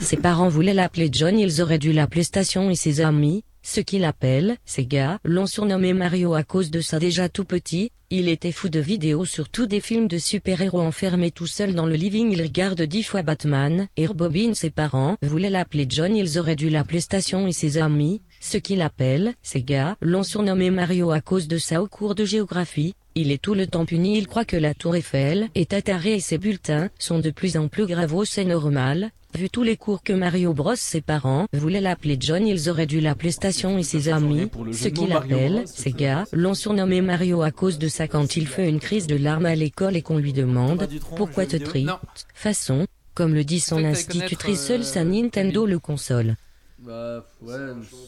[0.00, 4.04] Ses parents voulaient l'appeler John, ils auraient dû l'appeler Station et ses amis, ce qu'il
[4.04, 6.98] appelle, ces gars, l'ont surnommé Mario à cause de ça.
[6.98, 11.46] Déjà tout petit, il était fou de vidéos surtout des films de super-héros enfermé tout
[11.46, 12.30] seul dans le living.
[12.30, 16.14] Il regarde dix fois Batman, et Bobine ses parents voulaient l'appeler John.
[16.14, 20.70] Ils auraient dû l'appeler Station et ses amis, ce qu'il appelle, ces gars, l'ont surnommé
[20.70, 21.82] Mario à cause de ça.
[21.82, 24.94] Au cours de géographie, il est tout le temps puni, il croit que la tour
[24.94, 29.10] Eiffel est attarée et ses bulletins sont de plus en plus gravos, c'est normal.
[29.36, 33.00] Vu tous les cours que Mario Bros ses parents voulaient l'appeler John, ils auraient dû
[33.00, 37.78] l'appeler Station et ses amis, ce qu'il appelle, ces gars, l'ont surnommé Mario à cause
[37.78, 40.88] de ça quand il fait une crise de larmes à l'école et qu'on lui demande,
[41.16, 41.90] pourquoi te triste
[42.32, 46.36] Façon, comme le dit son institutrice, euh, sa Nintendo le console.
[46.78, 47.56] Bah ouais,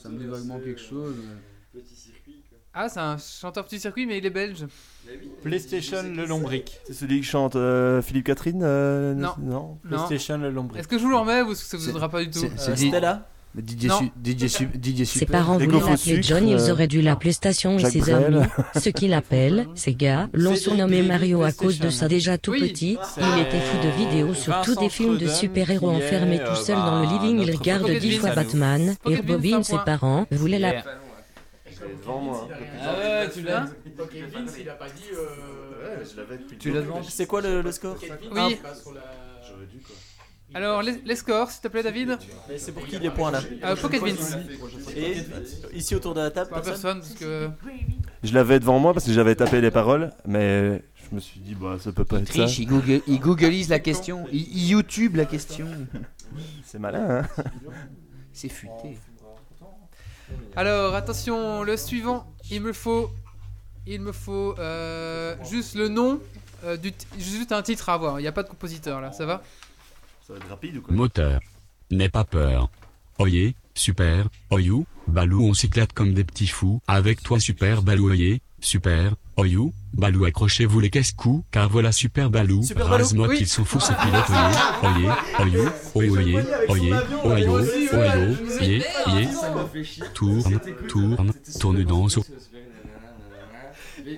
[0.00, 1.16] ça me dit vaguement quelque chose.
[2.72, 4.66] Ah, c'est un chanteur petit circuit, mais il est belge.
[5.42, 6.80] PlayStation le lombric.
[6.86, 9.28] C'est celui qui chante euh, Philippe Catherine euh, Non.
[9.40, 9.52] Non.
[9.52, 9.78] Non.
[9.88, 10.80] PlayStation le lombric.
[10.80, 12.40] Est-ce que je vous le remets ou est-ce que ça vous aidera pas du tout
[12.56, 13.98] C'est Euh, Stella DJ, Non.
[13.98, 15.40] Su- DJ, Su- DJ Ses Super.
[15.40, 18.14] parents voulaient l'appeler John, ils euh, auraient dû l'appeler Station et ses Brel.
[18.24, 18.46] amis,
[18.78, 22.60] ce qu'il appelle, ces gars, l'ont surnommé Mario à cause de ça déjà tout Oui,
[22.60, 26.38] petit, il était fou de vidéos sur tous des films de super-héros qui est, enfermé
[26.38, 28.34] tout seul dans le bah, living, il regarde dix fois.
[28.34, 30.82] Batman, et Bobine, ses parents, voulaient la...
[32.00, 32.48] Devant moi.
[32.50, 33.64] hein, Ah ouais, tu l'as
[33.98, 35.02] Ok, Vince, il a pas dit.
[35.12, 35.24] euh,
[35.88, 36.92] Ouais, mais je l'avais depuis Tu le l'as début.
[36.94, 37.96] devant C'est quoi le, le score
[38.32, 38.54] Oui.
[38.56, 39.00] pas sur la-
[39.48, 39.94] J'aurais dû quoi.
[40.54, 42.18] Alors, les, les scores, s'il te plaît, David
[42.48, 44.36] Mais c'est pour qui les points là Euh, Pocket Vince.
[44.96, 45.16] Et
[45.76, 47.50] ici autour de la table, Pas personne, parce que.
[48.22, 51.54] Je l'avais devant moi parce que j'avais tapé les paroles, mais je me suis dit,
[51.54, 52.44] bah ça peut pas être ça.
[52.44, 55.66] Triche, il, google, il googleise la question, il, il YouTube la question.
[56.64, 57.42] C'est malin, hein
[58.32, 58.98] C'est futé.
[60.54, 63.10] Alors, attention, le suivant, il me faut.
[63.86, 66.18] Il me faut euh, juste le nom,
[66.64, 68.18] euh, du juste un titre à avoir.
[68.18, 69.42] Il n'y a pas de compositeur là, ça va?
[70.26, 70.92] Ça va être rapide ou quoi?
[70.92, 71.40] Moteur.
[71.92, 72.68] N'aie pas peur.
[73.18, 76.82] Oyez, super, oyou, Balou on s'éclate comme des petits fous.
[76.88, 82.62] Avec toi super Balou oyez, super, oyou, Balou accrochez-vous les casse-coups, car voilà super Balou.
[82.62, 83.36] Super Balou, oui.
[83.38, 84.30] qu'ils sont fous ces pilotes
[84.82, 85.08] oyez,
[85.42, 86.36] oyez, oyou, oyez,
[86.68, 86.92] oyez,
[87.24, 87.88] oyez, oyez,
[88.60, 89.28] oyez, oyez,
[90.14, 92.08] tourne, tourne, tourne dans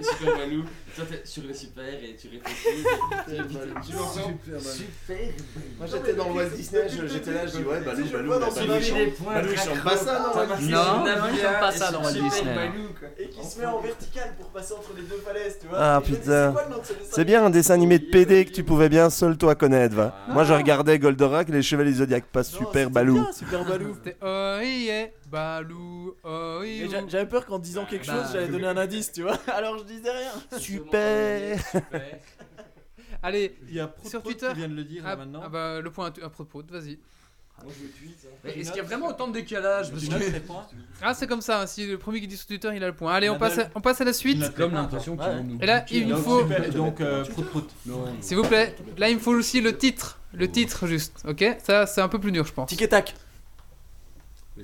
[0.02, 2.84] Super Balou, toi t'es sur le super et tu réfléchis.
[3.86, 5.30] Tu l'entends Super
[5.78, 9.82] Moi j'étais dans Walt Disney, j'étais là, je dis ouais, Balou, Balou, Balou, il chante-
[9.82, 10.38] pas ça dans.
[10.38, 10.72] Walt Disney.
[10.72, 12.70] Non, il chante pas ça dans Walt Disney.
[13.18, 15.78] Et qui se met en vertical pour passer entre les deux falaises, tu vois.
[15.80, 16.54] Ah putain.
[17.10, 20.14] c'est bien un dessin animé de PD que tu pouvais bien seul toi connaître, va.
[20.28, 23.24] Moi je regardais Goldorak les Chevaliers Zodiac, pas Super Balou.
[23.32, 23.96] Super Balou.
[24.04, 26.60] C'était oh yeah, Balou, oh
[26.90, 28.28] j'a- j'avais peur qu'en disant quelque chose, Bah.
[28.32, 29.36] j'allais donner un indice, tu vois.
[29.54, 30.32] Alors je disais rien.
[30.58, 31.58] Super
[33.22, 34.52] Allez, Il y a Prout sur Prout Twitter.
[34.52, 35.40] qui vient de le dire, là, ah, maintenant.
[35.44, 36.98] ah bah le point à, à propos, vas-y.
[38.44, 40.14] Mais Est-ce qu'il y a vraiment autant de décalage parce que-
[41.02, 42.94] Ah c'est comme ça, hein, si le premier qui dit sur Twitter il a le
[42.94, 43.12] point.
[43.12, 44.54] Allez, on passe, à, on passe à la suite.
[44.54, 46.18] Comme l'impression qu'ils vont nous Et là, il me hein.
[46.18, 46.44] faut.
[46.72, 47.70] Donc, euh, Prout Prout.
[48.20, 50.20] S'il vous plaît, là il me faut aussi le titre.
[50.34, 51.56] Le titre juste, ok?
[51.64, 52.68] Ça c'est un peu plus dur je pense.
[52.68, 53.14] Tic et tac.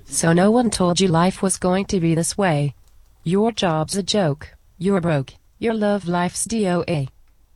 [0.05, 2.75] So no one told you life was going to be this way.
[3.23, 4.55] Your job's a joke.
[4.79, 5.35] You're broke.
[5.59, 7.09] Your love life's DOA.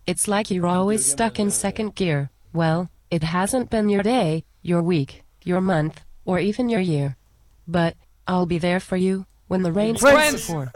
[0.06, 2.31] It's like you're always stuck in second gear.
[2.52, 7.16] Well, it hasn't been your day, your week, your month, or even your year.
[7.66, 7.97] But
[8.27, 10.45] I'll be there for you when the rain Friends.
[10.45, 10.73] starts to pour.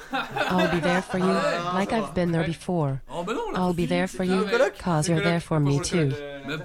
[0.50, 1.24] I'll be there for you
[1.78, 3.02] like I've been there before.
[3.08, 5.78] Oh, bah non, on l'a I'll be there for you cause you're there for me
[5.80, 6.14] too.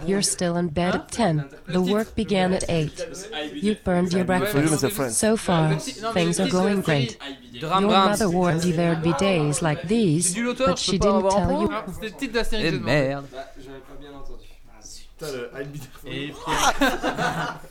[0.05, 1.49] You're still in bed at 10.
[1.67, 3.53] The work began at 8.
[3.53, 5.19] You've burned your breakfast.
[5.19, 7.17] So far, things are going great.
[7.51, 11.67] Your mother warned you there'd be days like these, but she didn't tell you.
[11.87, 13.07] C'était le titre de la série Eh que je demandais.
[13.07, 13.25] merde.
[13.31, 14.45] Bah, j'avais pas bien entendu.
[15.17, 15.49] Putain, le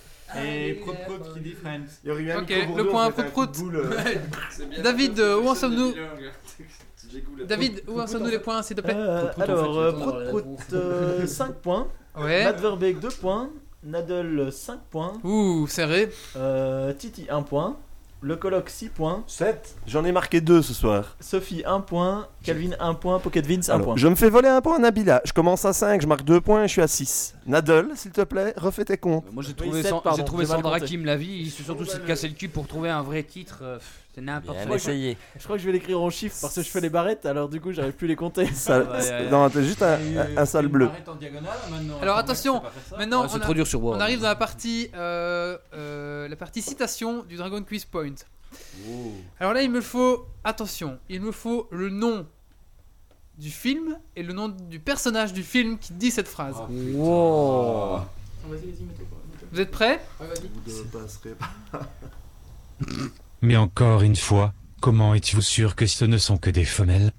[0.32, 1.86] For Et Prout Prout qui dit Friends.
[2.04, 3.90] Il y aurait eu un Ok, le point Prout boule, euh.
[4.50, 4.82] C'est bien.
[4.82, 8.94] David, euh, où en sommes-nous David, David, où en sommes-nous les points s'il te plaît
[8.96, 11.88] Euh, alors, euh, Prout Prout 5 points.
[12.16, 12.44] Ouais.
[12.44, 13.50] Matt Verbeek 2 points.
[13.84, 15.12] Nadal 5 points.
[15.22, 16.10] Ouh, serré.
[16.36, 17.76] Euh, Titi 1 point.
[18.22, 19.22] Le colloque 6 points.
[19.26, 21.16] 7 J'en ai marqué deux ce soir.
[21.20, 22.26] Sophie 1 point.
[22.42, 23.18] Calvin 1 point.
[23.20, 23.96] Pocket Vince 1 Alors, point.
[23.96, 25.20] je me fais voler un point à Nabila.
[25.24, 27.34] Je commence à 5, je marque 2 points et je suis à 6.
[27.46, 29.30] Nadal, s'il te plaît, refais tes comptes.
[29.32, 30.90] Moi j'ai Oui, trouvé, sept, San- pardon, j'ai trouvé j'ai mal Sandra compté.
[30.90, 33.58] Kim la vie, il s'est surtout cassé le cul pour trouver un vrai titre.
[33.62, 34.76] euh, pff, C'est n'importe quoi.
[34.76, 35.18] essayé.
[35.38, 37.50] Je crois que je vais l'écrire en chiffres parce que je fais les barrettes, alors
[37.50, 38.46] du coup j'arrive plus les compter.
[38.54, 39.30] Ça- ouais, ouais.
[39.30, 40.86] Non, t'as juste un, un- un sale bleu.
[40.86, 41.98] Arrête en diagonale maintenant.
[42.00, 42.62] Alors attention,
[42.96, 43.96] maintenant c'est on, a- trop dur sur Word.
[43.98, 48.14] on arrive dans la partie, euh, euh, la partie citation du Dragon Quiz Point.
[49.38, 52.26] Alors là, il me faut, attention, il me faut le nom
[53.36, 56.54] du film et le nom du personnage du film qui dit cette phrase.
[56.70, 57.96] Wow.
[57.98, 59.06] Vas-y, vas-y, mets-toi.
[59.52, 60.00] Vous êtes prêts?
[60.20, 60.48] Ouais, vas-y.
[60.64, 61.82] Vous ne passerez pas.
[63.46, 67.12] Mais encore une fois, comment êtes-vous sûr que ce ne sont que des femelles?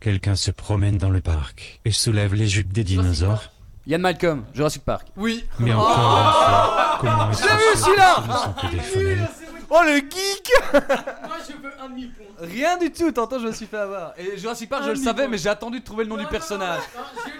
[0.00, 3.44] Quelqu'un se promène dans le parc et soulève les jupes des dinosaures.
[3.86, 5.06] Yann Malcolm, Jurassic Park.
[5.16, 5.44] Oui.
[5.60, 9.28] Mais encore une fois, comment êtes-vous vu, que ce ne sont que des femelles?
[9.70, 12.26] Oh le geek Moi, je veux un demi-point.
[12.40, 14.14] Rien du tout, tantôt je me suis fait avoir.
[14.18, 15.28] Et Jurassic Park, je le savais, demi-point.
[15.30, 16.80] mais j'ai attendu de trouver le nom du personnage.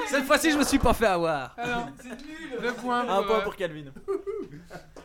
[0.09, 1.55] Cette fois-ci, je me suis pas fait avoir.
[1.56, 2.60] Alors, C'est nul.
[2.62, 3.86] le point Un point pour Calvin.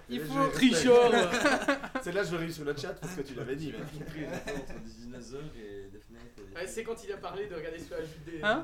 [0.10, 1.12] Il faut Tricheur.
[2.04, 3.68] C'est là que je l'aurais eu sur le chat parce que tu l'avais dit.
[3.68, 3.82] mec.
[3.82, 6.38] entre des dinosaures et des fenêtres.
[6.38, 8.64] et des- Ouais, c'est quand il a parlé de regarder sur la jupe des Hein.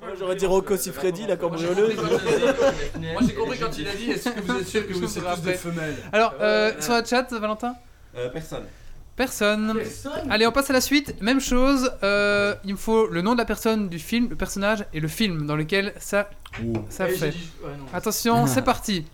[0.00, 1.96] Moi j'aurais dit Rocco Siffredi, la cambrioleuse.
[1.96, 5.44] Moi j'ai compris quand il a dit Est-ce que vous êtes sûr que vous rappelle.
[5.44, 7.74] des femelles Alors, euh, sur la chat, Valentin
[8.16, 8.64] Euh, Personne.
[9.16, 9.72] Personne.
[9.76, 10.30] Personne.
[10.30, 11.20] Allez, on passe à la suite.
[11.22, 11.90] Même chose.
[12.02, 15.06] euh, il me faut le nom de la personne, du film, le personnage et le
[15.08, 16.28] film dans lequel ça,
[16.88, 17.30] ça Eh, j'ai fait.
[17.30, 17.86] dit- ouais, non.
[17.92, 19.04] Attention, c'est parti.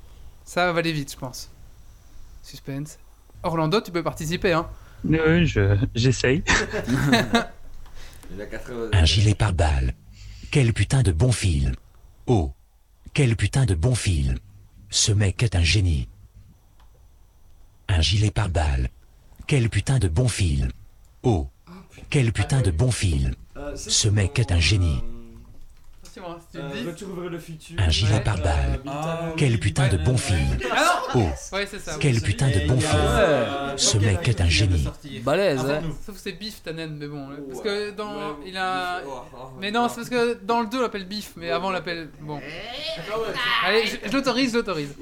[0.50, 1.48] Ça va aller vite, je pense.
[2.42, 2.98] Suspense.
[3.44, 4.68] Orlando, tu peux participer, hein.
[5.08, 6.42] Euh, je- J'essaye.
[8.50, 8.88] 80.
[8.92, 9.94] Un gilet pare-balles.
[10.50, 11.76] Quel putain de bon film.
[12.26, 12.50] Oh,
[13.14, 14.38] quel putain de bon film.
[14.88, 16.08] Ce mec est un génie.
[17.86, 18.88] Un gilet pare-balles.
[19.46, 20.72] Quel putain de bon film.
[21.22, 21.46] Oh,
[22.08, 23.36] quel putain de bon film.
[23.76, 25.00] Ce mec est un génie.
[26.40, 26.86] Si tu Euh, dis.
[26.86, 27.76] Retour vers le futur.
[27.80, 28.20] Un gilet Ouais.
[28.20, 28.80] pare-balles.
[28.86, 30.58] Ah, Quel putain de bon film.
[30.70, 31.96] Ah non Oh, ça.
[31.98, 33.00] quel putain de bon film.
[33.76, 34.88] Ce mec est un génie.
[35.24, 35.82] Balèze, hein.
[36.06, 37.28] Sauf que c'est Biff Tannen, mais bon.
[37.48, 38.36] Parce que dans.
[38.46, 39.00] Il a.
[39.06, 41.68] oh, oh, Mais non, c'est parce que dans le 2 on l'appelle Biff, mais avant
[41.68, 42.08] on l'appelle.
[42.20, 42.40] Bon.
[43.64, 44.94] Allez, je, l'autorise, je l'autorise.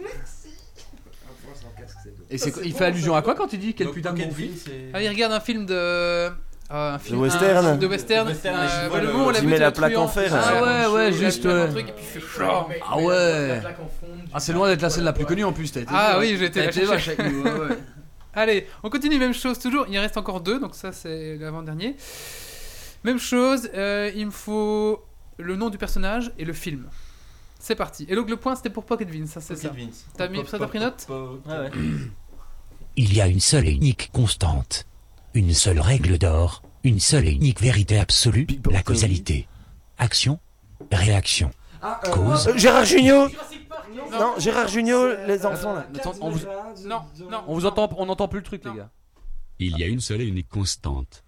[2.30, 4.30] Et c'est quoi- il fait allusion à quoi quand il dit quel putain de bon
[4.30, 4.52] film?
[4.92, 6.28] Ah, il regarde un film de.
[6.70, 7.64] Euh, un film, western.
[7.64, 8.26] un film de western.
[8.26, 11.12] De western, euh, bah, le on l'a vu, met plaque en fer, Ah ouais, ouais,
[11.12, 11.68] juste, ouais.
[11.68, 12.20] truc et puis.
[12.86, 13.62] Ah ouais.
[14.34, 15.68] Ah, c'est loin d'être la scène la plus connue en plus.
[15.68, 17.76] été Ah oui, j'ai été la ouais, ouais.
[18.34, 19.86] Allez, on continue, même chose toujours.
[19.88, 21.96] Il reste encore deux, donc ça c'est l'avant-dernier.
[23.04, 25.04] Même chose, euh, il me faut
[25.38, 26.88] le nom du personnage et le film.
[27.58, 28.06] C'est parti.
[28.08, 29.68] Et donc le point c'était pour Pocket Vince, ça c'est ça.
[29.68, 30.06] Pocket Vince.
[30.16, 31.06] T'as mis, ça t'as pris note
[31.48, 31.64] Ah.
[32.96, 34.87] Il y a une seule et unique constante.
[35.38, 36.62] Une seule règle d'or.
[36.82, 38.44] Une seule et unique vérité absolue.
[38.72, 39.46] La causalité.
[39.96, 40.40] Action.
[40.90, 41.52] Réaction.
[41.80, 42.48] Ah, euh, Cause.
[42.48, 43.28] Euh, Gérard Junior
[44.10, 45.86] Non, Gérard Junior, les enfants là.
[45.94, 46.40] Attends, on vous,
[46.88, 47.44] Non, non.
[47.46, 48.90] on vous entend, on n'entend plus le truc, les gars.
[49.60, 51.22] Il y a une seule et unique constante.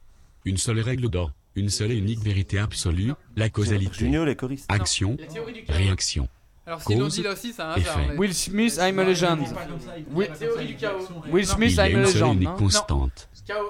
[0.45, 1.31] Une seule règle d'or.
[1.55, 3.13] Une seule et unique vérité absolue.
[3.37, 3.95] La causalité.
[3.97, 4.67] Junior, les choristes.
[4.69, 5.17] Action.
[5.69, 6.29] Réaction.
[6.67, 7.89] Alors l'ont Cause, dit là aussi, c'est un effet.
[7.89, 7.99] hasard.
[8.11, 9.41] mais- Will Smith, I'm a legend.
[10.13, 10.99] Will, La théorie du chaos.
[11.33, 11.55] Will Non.
[11.55, 12.37] Smith, Il y a I'm a une seule et legend.
[12.37, 13.29] unique non constante.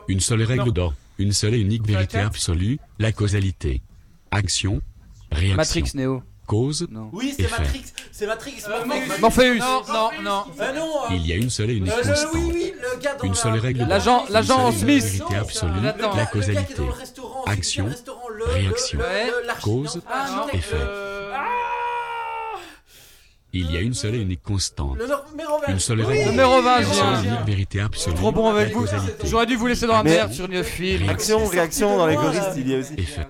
[0.09, 0.95] Une seule règle d'or.
[1.19, 2.79] Une seule et unique vérité absolue.
[2.99, 3.83] La causalité.
[4.31, 4.81] Action.
[5.33, 5.57] Réaction.
[5.57, 6.23] Matrix, Neo.
[6.47, 6.89] Cause.
[6.91, 7.11] Non.
[7.13, 7.61] Oui, c'est Effet.
[7.63, 7.85] Matrix.
[8.11, 8.55] C'est Matrix.
[8.69, 8.85] Euh,
[9.21, 9.21] Morpheus.
[9.21, 9.59] Morpheus.
[9.61, 10.45] Non, non, non.
[10.59, 10.91] Ah non.
[11.11, 12.31] euh, Il y a une seule et unique euh, le- constante.
[12.35, 13.89] oui, oui, le gars dans Une la- seule règle d'or.
[13.89, 15.13] L'agent- Une l'agent seule et unique Smith.
[15.19, 15.71] Vérité absolue.
[15.77, 16.75] La gars- le gars qui est causalité.
[16.75, 16.93] dans le
[17.53, 17.87] Action.
[17.87, 18.99] le Réaction.
[18.99, 20.01] le- Cause.
[20.11, 20.75] Ah Effet.
[20.75, 21.33] euh,
[23.53, 24.97] Il y a une seule et unique constante.
[24.99, 25.73] Le numéro 20.
[25.73, 26.07] Une seule Oui.
[26.07, 26.63] règle Numéro d'or.
[26.63, 27.23] 20, Une seule Jean.
[27.23, 28.15] et unique vérité absolue.
[28.17, 28.87] Trop bon avec vous.
[29.25, 31.09] J'aurais dû vous laisser dans la merde sur une film.
[31.09, 32.95] Action, réaction dans les choristes, il y a aussi.
[32.95, 33.27] Effet.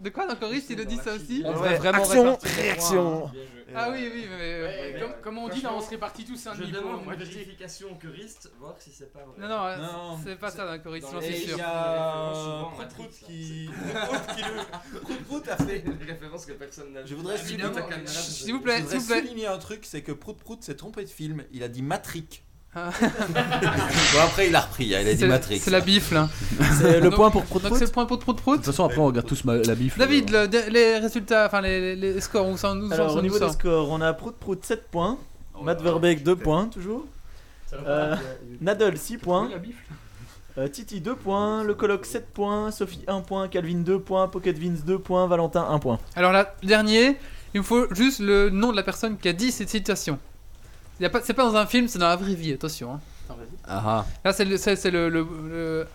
[0.00, 3.30] De quoi dans Chorus il le dit ça aussi Ouais, action, les réaction.
[3.74, 4.62] Ah oui, oui, mais.
[4.62, 6.78] Ouais, comme, comme on dit là, on se répartit tous un Je niveau.
[6.80, 9.36] demande Moi, une vérification choriste, voir si c'est pas vrai.
[9.38, 10.18] Non, non, Non.
[10.24, 11.58] c'est pas ça dans Chorus, j'en suis il sûr.
[11.58, 12.62] y a euh,
[12.94, 13.68] Prout qui.
[14.06, 15.02] Prout.
[15.02, 15.80] Prout Prout a fait.
[15.80, 17.64] Des références que personne n'a Je voudrais souligner
[19.46, 21.44] un truc, c'est que Prout Prout s'est trompé de film.
[21.52, 22.42] Il a dit Matrix.
[22.74, 22.90] Ah.
[23.00, 25.58] bon après il a repris, hein, il a dit Matrix.
[25.58, 26.28] C'est la bif là.
[26.78, 27.78] C'est le point pour Prout Donc Prout.
[27.80, 28.52] c'est le point pour Prout Prout.
[28.60, 29.96] De toute façon, après, on regarde tous ma- la bif.
[29.96, 30.06] là.
[30.06, 33.38] David, le- de- les résultats, enfin les, les- scores, où ça nous Alors au niveau
[33.40, 35.18] des scores, on a Prout Prout 7 points,
[35.62, 37.06] Matt Verbeek 2 points toujours,
[37.74, 38.14] euh,
[38.60, 39.50] Nadal 6 points,
[40.58, 44.56] euh, Titi 2 points, Le Coloc 7 points, Sophie 1 point, Calvin 2 points, Pocket
[44.56, 45.98] Vince 2 points, Valentin 1 point.
[46.14, 47.16] Alors là, le dernier,
[47.52, 50.20] il me faut juste le nom de la personne qui a dit cette citation.
[51.00, 52.92] Il y a pas- C'est pas dans un film, c'est dans la vraie vie, attention.
[52.94, 53.00] hein.
[53.64, 54.06] Ah ah.
[54.24, 54.56] Là, c'est le.
[54.58, 55.86] c'est- c'est le, le- le-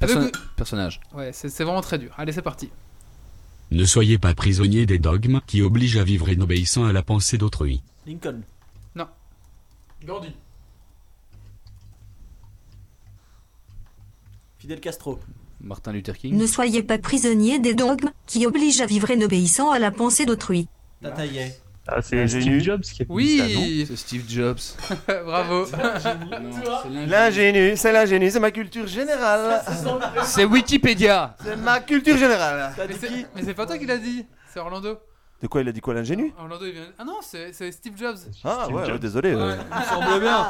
[0.00, 1.00] Perso- Avec- Personnage.
[1.14, 2.12] Ouais, c'est c'est vraiment très dur.
[2.18, 2.68] Allez, c'est parti.
[3.70, 7.38] Ne soyez pas prisonniers des dogmes qui obligent à vivre en obéissant à la pensée
[7.38, 7.82] d'autrui.
[8.06, 8.42] Lincoln.
[10.04, 10.28] Gandhi.
[14.58, 15.18] Fidel Castro.
[15.62, 16.36] Martin Luther King.
[16.36, 20.26] Ne soyez pas prisonniers des dogmes qui obligent à vivre en obéissant à la pensée
[20.26, 20.68] d'autrui.
[21.02, 21.58] Tataillet.
[21.86, 22.42] Ah, c'est Ingénu.
[22.42, 23.38] Steve Jobs qui a Oui.
[23.38, 24.58] ça, non C'est Steve Jobs.
[25.24, 25.66] Bravo.
[27.06, 29.62] L'ingénu, c'est l'ingénu, c'est ma culture générale.
[30.24, 31.36] C'est Wikipédia.
[31.42, 32.74] C'est ma culture générale.
[32.88, 34.98] Mais c'est- qui mais c'est pas toi qui l'as dit, c'est Orlando.
[35.42, 36.32] De quoi il a dit quoi l'ingénu?
[36.38, 36.86] Orlando, il vient.
[36.98, 38.16] Ah non, c'est c'est Steve Jobs.
[38.44, 38.98] Ah Steve ouais, ouais, Jobs.
[39.00, 39.34] désolé.
[39.34, 39.56] euh.
[39.78, 40.48] Il semble bien.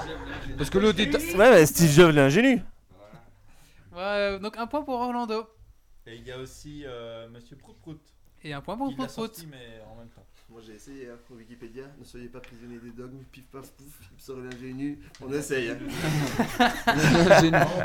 [0.57, 0.99] Parce que l'autre.
[1.37, 2.63] Ouais, mais Steve Jobs l'ingénu.
[3.97, 5.49] Ouais, donc un point pour Orlando.
[6.07, 8.01] Et il y a aussi euh, Monsieur Prout Prout.
[8.45, 9.11] Et un point pour Prout Prout.
[9.11, 9.57] sorti mais
[9.91, 9.94] en même temps.
[10.55, 13.89] Moi j'ai essayé hein, pour Wikipédia, ne soyez pas prisonniers des dogmes, pif paf pouf,
[14.17, 15.71] il sort l'ingénu, on essaye.
[15.71, 15.79] hein.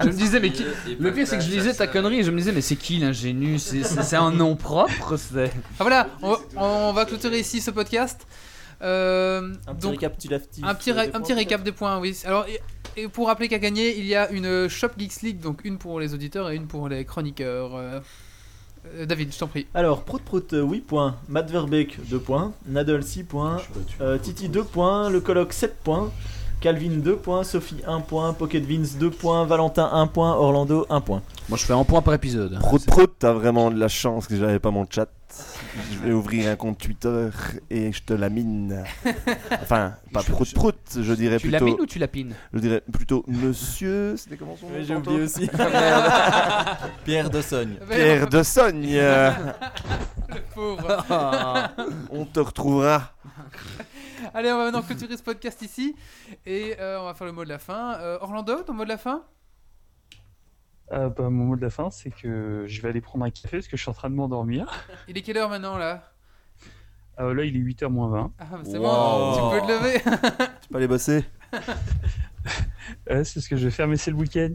[0.04, 0.64] je me disais, mais qui...
[1.00, 2.98] le pire, c'est que je lisais ta connerie et je me disais, mais c'est qui
[2.98, 3.58] l'ingénu?
[3.58, 5.52] C'est c'est- c'est un nom propre c'est...
[5.80, 8.28] Ah voilà, on, on va clôturer ici ce podcast.
[8.84, 10.64] Euh, Un petit donc, récapitulatif.
[10.64, 12.16] un petit, ré- des un petit récap des points, oui.
[12.24, 12.62] Alors, et,
[13.02, 16.00] et pour rappeler qu'à gagner, il y a une Shop Geeks League, donc une pour
[16.00, 17.76] les auditeurs et une pour les chroniqueurs.
[17.76, 18.00] Euh,
[18.86, 19.68] euh, David, je t'en prie.
[19.74, 23.58] Alors, Prout Prout euh, 8 points, Matt Verbeek 2 points, Nadal 6 points,
[24.02, 26.12] euh, Titi 2 points, Le Coloc 7 points,
[26.62, 31.02] Calvin 2 points, Sophie 1 point, Pocket Vince 2 points, Valentin 1 point, Orlando 1
[31.02, 31.22] point.
[31.48, 32.60] Moi, je fais un point par épisode.
[32.60, 35.08] Prout Prout, t'as vraiment de la chance que j'avais pas mon chat.
[35.92, 37.30] Je vais ouvrir un compte Twitter
[37.70, 38.84] et je te lamine.
[39.62, 41.66] Enfin, pas Prout Prout, je dirais Tu plutôt.
[41.66, 44.16] lamines ou tu lapines Je dirais plutôt Monsieur.
[44.18, 45.48] C'était comment son nom j'ai oublié aussi.
[47.06, 47.76] Pierre de Sogne.
[47.90, 48.96] Pierre de Sogne.
[48.96, 51.04] Le pauvre.
[52.12, 53.14] On te retrouvera.
[54.34, 55.96] Allez, on va maintenant clôturer ce podcast ici.
[56.46, 57.96] Et euh, on va faire le mot de la fin.
[57.96, 59.24] Euh, Orlando, ton mot de la fin?
[60.92, 63.58] Euh, bah, Mon mot de la fin, c'est que je vais aller prendre un café
[63.58, 64.66] parce que je suis en train de m'endormir.
[65.08, 66.04] Il est quelle heure maintenant là?
[67.20, 68.32] Euh, là, il est 8h moins 20.
[68.40, 70.02] Ah, bah, c'est bon, tu peux te lever.
[70.62, 71.26] Tu peux aller bosser.
[73.08, 74.50] C'est ce que je vais faire, mais c'est le week-end.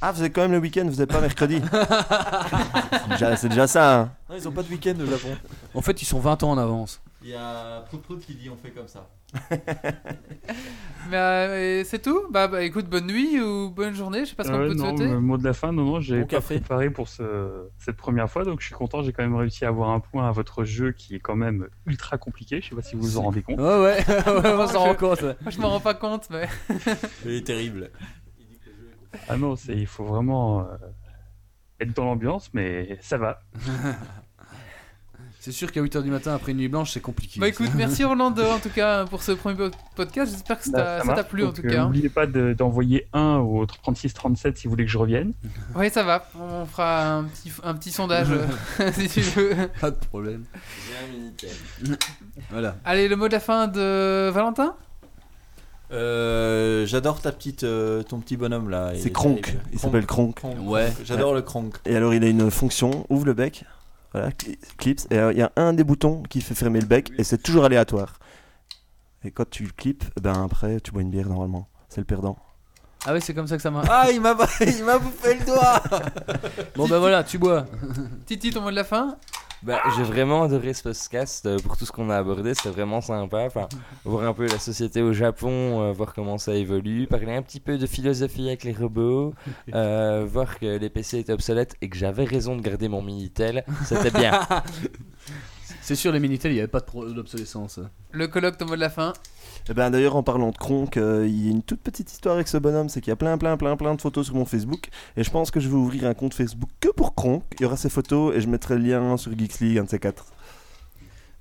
[0.00, 1.60] Ah, vous êtes quand même le week-end, vous n'êtes pas mercredi.
[3.36, 4.00] C'est déjà ça.
[4.00, 4.12] hein.
[4.30, 5.36] Non, ils ont pas de week-end au Japon.
[5.74, 7.02] En fait, ils sont 20 ans en avance.
[7.22, 9.08] Il y a Prout Prout qui dit on fait comme ça.
[11.10, 12.22] Mais euh, c'est tout?
[12.30, 14.74] Bah, bah, écoute, bonne nuit ou bonne journée, je sais pas ce qu'on Euh, peut
[14.74, 15.08] te non, souhaiter.
[15.12, 16.56] le mot de la fin, non, non, j'ai Bon pas café.
[16.60, 19.68] préparé pour ce, cette première fois, donc je suis content, j'ai quand même réussi à
[19.68, 22.82] avoir un point à votre jeu qui est quand même ultra compliqué, je sais pas
[22.82, 23.58] si vous vous en rendez compte.
[23.60, 25.22] Ouais, ouais, ouais, on s'en rend compte.
[25.22, 26.48] Moi, je m'en rends pas compte, mais.
[27.24, 27.90] Il est terrible.
[29.28, 30.64] Ah non, c'est, il faut vraiment euh,
[31.80, 33.40] être dans l'ambiance, mais ça va.
[35.42, 37.40] C'est sûr qu'à 8h du matin après une nuit blanche, c'est compliqué.
[37.40, 40.32] Bah écoute, merci Orlando en tout cas pour ce premier po- podcast.
[40.32, 41.80] J'espère que ça Bah, t'a- ça t'a plu en tout euh, cas.
[41.80, 41.84] hein.
[41.86, 45.32] N'oubliez pas de- d'envoyer un au 36-37 si vous voulez que je revienne.
[45.74, 46.26] Oui, ça va.
[46.38, 49.54] On fera un petit, un petit sondage euh, si tu veux.
[49.80, 50.44] Pas de problème.
[50.86, 51.96] J'ai un Minitel.
[52.50, 52.76] Voilà.
[52.84, 54.74] Allez, le mot de la fin de Valentin?
[55.92, 58.92] Euh, J'adore ta petite, euh, ton petit bonhomme là.
[58.96, 59.56] C'est Kronk.
[59.72, 60.40] Il s'appelle Kronk.
[60.60, 60.92] Ouais.
[61.04, 61.76] J'adore le Kronk.
[61.86, 63.64] Et alors, il a une fonction ouvre le bec,
[64.12, 66.86] voilà, cli- clips, et euh, il y a un des boutons qui fait fermer le
[66.86, 68.18] bec, et c'est toujours aléatoire.
[69.24, 71.68] Et quand tu clips, ben après, tu bois une bière normalement.
[71.88, 72.38] C'est le perdant.
[73.06, 73.88] Ah ouais, c'est comme ça que ça marche.
[73.90, 75.82] Ah, il m'a il m'a bouffé le doigt.
[76.76, 77.66] Bon bah voilà, tu bois.
[78.26, 79.16] Titi, ton mot de la fin?
[79.62, 83.02] Bah, j'ai vraiment adoré ce podcast euh, pour tout ce qu'on a abordé, c'était vraiment
[83.02, 83.44] sympa.
[83.44, 83.68] Enfin,
[84.04, 87.60] voir un peu la société au Japon, euh, voir comment ça évolue, parler un petit
[87.60, 89.34] peu de philosophie avec les robots,
[89.74, 93.64] euh, voir que les PC étaient obsolètes et que j'avais raison de garder mon Minitel,
[93.84, 94.40] c'était bien.
[95.82, 97.80] C'est sûr, les Minitel, il n'y avait pas d'obsolescence.
[98.12, 99.12] Le colloque, ton mot de la fin
[99.68, 102.34] Et ben d'ailleurs, en parlant de Kronk, euh, il y a une toute petite histoire
[102.34, 104.44] avec ce bonhomme, c'est qu'il y a plein, plein, plein, plein de photos sur mon
[104.44, 107.44] Facebook, et je pense que je vais ouvrir un compte Facebook que pour Kronk.
[107.58, 109.88] Il y aura ces photos, et je mettrai le lien sur Geeks League, un de
[109.88, 110.26] ces quatre.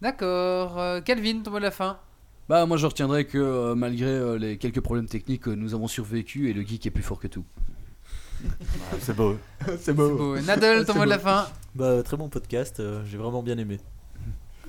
[0.02, 0.80] D'accord.
[0.80, 1.98] Euh, Calvin, ton mot de la fin?
[2.50, 5.88] Bah moi je retiendrai que euh, malgré euh, les quelques problèmes techniques, euh, nous avons
[5.88, 7.46] survécu et le geek est plus fort que tout.
[9.00, 9.38] c'est beau.
[9.80, 10.16] c'est beau.
[10.18, 10.40] beau.
[10.40, 11.48] Nadal, ton mot de la fin?
[11.76, 13.80] Bah, très bon podcast, euh, j'ai vraiment bien aimé.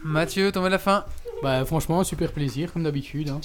[0.03, 1.07] Mathieu, ton mot de la fin?
[1.43, 3.31] Bah franchement, super plaisir, comme d'habitude.
[3.31, 3.41] hein.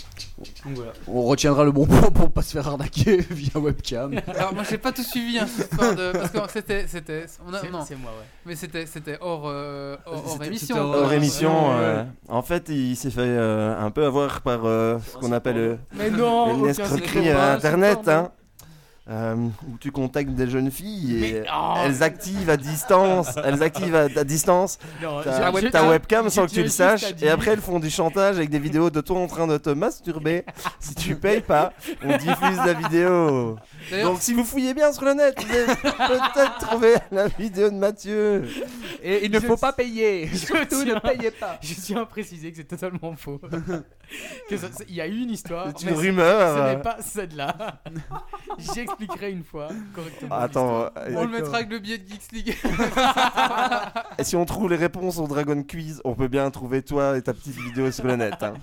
[0.65, 0.91] Donc voilà.
[1.07, 4.19] On retiendra le bon point pour pas se faire arnaquer via webcam.
[4.27, 7.53] Alors moi j'ai pas tout suivi hein, cette histoire de parce que c'était c'était on
[7.53, 8.25] a- C'est- non c'est moi, ouais.
[8.45, 10.98] mais c'était c'était hors euh, hors, hors C'était- émission c'était.
[11.03, 11.75] Hors émission, Ouais.
[11.80, 15.57] euh, en fait, il s'est fait euh, un peu avoir par euh, ce qu'on appelle
[15.57, 18.32] euh, Mais non, une aucun escroquerie secret, à internet, hein,
[19.08, 19.35] euh,
[19.67, 21.74] où tu contactes des jeunes filles et Mais- oh.
[21.84, 26.64] elles activent à distance, elles activent à, à distance Non, ta, webcam sans que tu
[26.64, 29.45] le saches et après elles font du chantage avec des vidéos de toi en train
[29.45, 30.43] de te masturber.
[30.80, 31.72] si tu payes pas,
[32.03, 33.58] on diffuse la vidéo.
[34.03, 37.75] Donc si vous fouillez bien sur le net, vous allez peut-être trouver la vidéo de
[37.75, 38.48] Mathieu.
[39.03, 40.27] Et il ne Je- faut pas payer.
[40.32, 41.59] Je Surtout ne tiens- payez pas.
[41.61, 43.40] Je tiens à préciser que c'est totalement faux.
[44.90, 45.67] il y a eu une histoire.
[45.77, 47.82] C'est une rumeur, Ce n'est pas celle-là.
[48.99, 50.35] J'expliquerai une fois correctement.
[50.35, 51.06] Attends, l'histoire.
[51.07, 52.56] euh, On le mettra avec le billet de Geeks League.
[54.17, 57.22] Et si on trouve les réponses au Dragon Quiz, on peut bien trouver toi et
[57.22, 58.35] ta petite vidéo sur le net.
[58.41, 58.53] hein.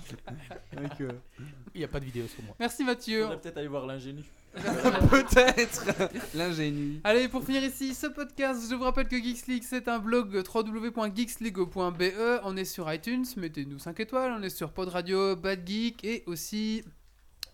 [1.75, 2.55] Il n'y a pas de vidéo sur moi.
[2.61, 3.25] Merci Mathieu.
[3.27, 4.23] On va peut-être aller voir l'ingénu.
[5.11, 5.87] Peut-être
[6.35, 7.01] l'ingénu.
[7.05, 10.43] Allez, pour finir ici ce podcast, je vous rappelle que Geeks League c'est un blog
[10.55, 12.41] www.geeksleague.be.
[12.45, 14.35] On est sur iTunes, mettez-nous 5 étoiles.
[14.39, 16.85] On est sur Pod Radio, Bad Geek et aussi.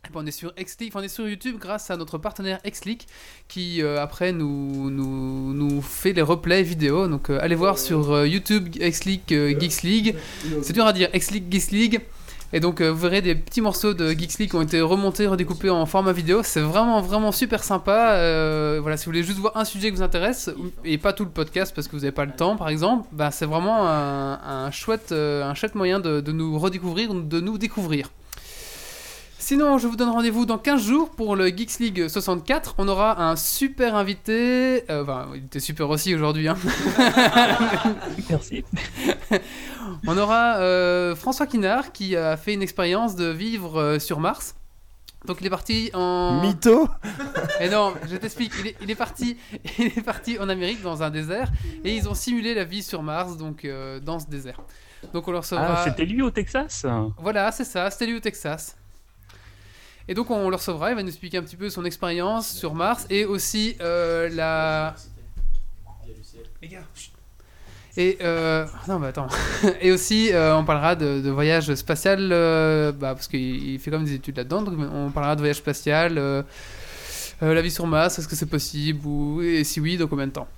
[0.05, 0.53] Et puis On est sur
[0.95, 3.07] on est sur YouTube grâce à notre partenaire Xleak
[3.49, 7.09] qui euh, après nous, nous, nous fait les replays vidéo.
[7.09, 10.17] Donc euh, allez voir sur euh, YouTube Xleak Geeks League.
[10.63, 12.01] C'est dur à dire, Xleak Geeks League.
[12.55, 15.69] Et donc vous verrez des petits morceaux de Geeks League qui ont été remontés, redécoupés
[15.69, 16.41] en format vidéo.
[16.43, 18.79] C'est vraiment vraiment super sympa.
[18.81, 20.49] Voilà, si vous voulez juste voir un sujet qui vous intéresse
[20.85, 23.31] et pas tout le podcast parce que vous n'avez pas le temps par exemple, bah,
[23.31, 28.09] c'est vraiment un, chouette, un chouette moyen de, de nous redécouvrir, de nous découvrir.
[29.41, 32.75] Sinon, je vous donne rendez-vous dans 15 jours pour le Geeks League 64.
[32.79, 34.85] On aura un super invité.
[34.91, 36.49] euh, Enfin, il était super aussi aujourd'hui.
[36.49, 36.57] hein.
[38.31, 38.65] Merci.
[40.07, 44.57] On aura euh, François Quinard qui a fait une expérience de vivre euh, sur Mars.
[45.27, 46.41] Donc il est parti en.
[46.43, 46.89] Mytho
[47.61, 48.53] Et non, je t'explique.
[48.61, 49.37] Il est, il est parti,
[49.79, 51.51] il est parti en Amérique dans un désert
[51.85, 54.61] et ils ont simulé la vie sur Mars, donc euh, dans ce désert.
[55.15, 55.77] Donc on leur recevra.
[55.79, 56.85] Ah, c'était lui au Texas?
[57.19, 58.77] Voilà, c'est ça, c'était lui au Texas.
[60.09, 62.75] Et donc on le recevra, il va nous expliquer un petit peu son expérience sur
[62.75, 64.95] Mars et aussi euh, la...
[66.63, 66.83] Les gars.
[67.99, 68.65] Et euh...
[68.89, 69.27] non, mais attends.
[69.81, 73.91] et aussi, euh, on parlera de, de voyage spatial, euh, bah, parce qu'il il fait
[73.91, 74.63] comme des études là-dedans.
[74.63, 76.15] Donc, on parlera de voyage spatial,
[77.41, 80.33] la vie sur Mars, est-ce que c'est possible ou et si oui, dans combien de
[80.33, 80.49] temps?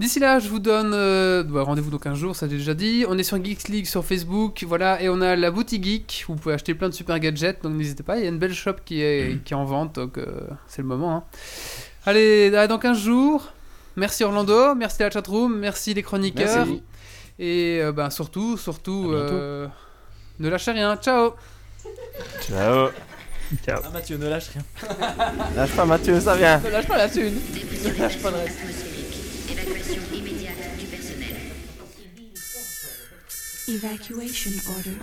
[0.00, 3.04] D'ici là, je vous donne euh, bah, rendez-vous dans 15 jours, ça j'ai déjà dit.
[3.08, 6.24] On est sur Geeks League sur Facebook, voilà, et on a la boutique geek.
[6.28, 8.16] Où vous pouvez acheter plein de super gadgets, donc n'hésitez pas.
[8.18, 10.26] Il y a une belle shop qui est, qui est en vente, donc euh,
[10.68, 11.16] c'est le moment.
[11.16, 11.24] hein.
[12.06, 13.52] Allez, à dans 15 jours.
[13.96, 16.66] Merci Orlando, merci la chatroom, merci les chroniqueurs.
[16.66, 16.82] Merci.
[17.40, 19.66] Et euh, ben, surtout, surtout, euh,
[20.38, 20.96] ne lâchez rien.
[20.96, 21.32] Ciao
[22.42, 22.90] Ciao.
[23.64, 23.80] Ciao.
[23.84, 24.62] Ah, Mathieu, ne lâche rien.
[25.56, 26.58] Lâche pas Mathieu, ça vient.
[26.60, 27.34] Ne lâche pas la thune.
[27.84, 28.58] Ne lâche pas le reste.
[29.68, 31.36] Évacuation immédiate du personnel.
[33.68, 34.96] Evacuation order.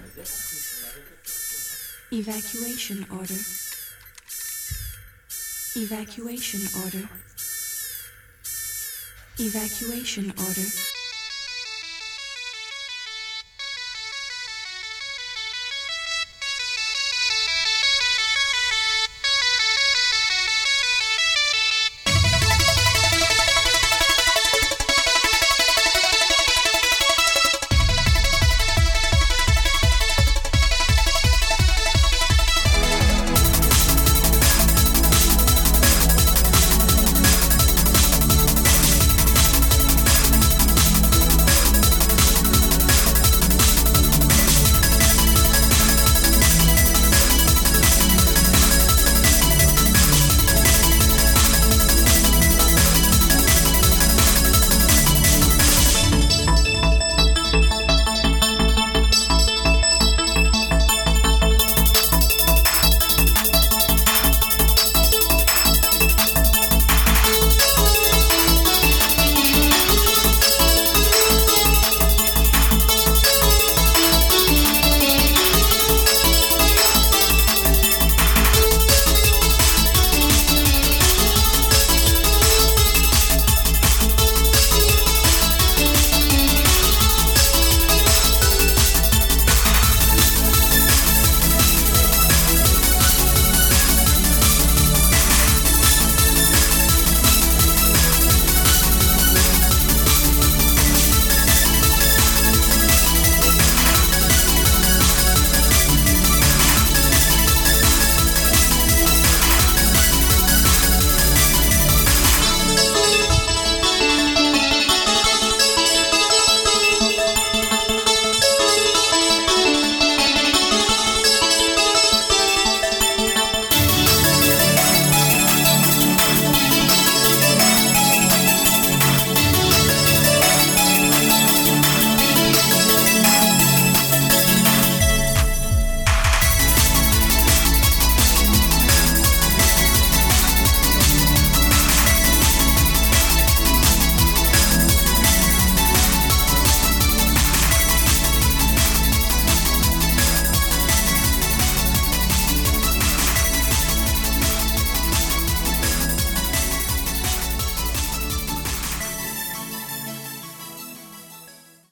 [2.11, 3.37] Evacuation order.
[5.75, 7.07] Evacuation order.
[9.37, 10.94] Evacuation order.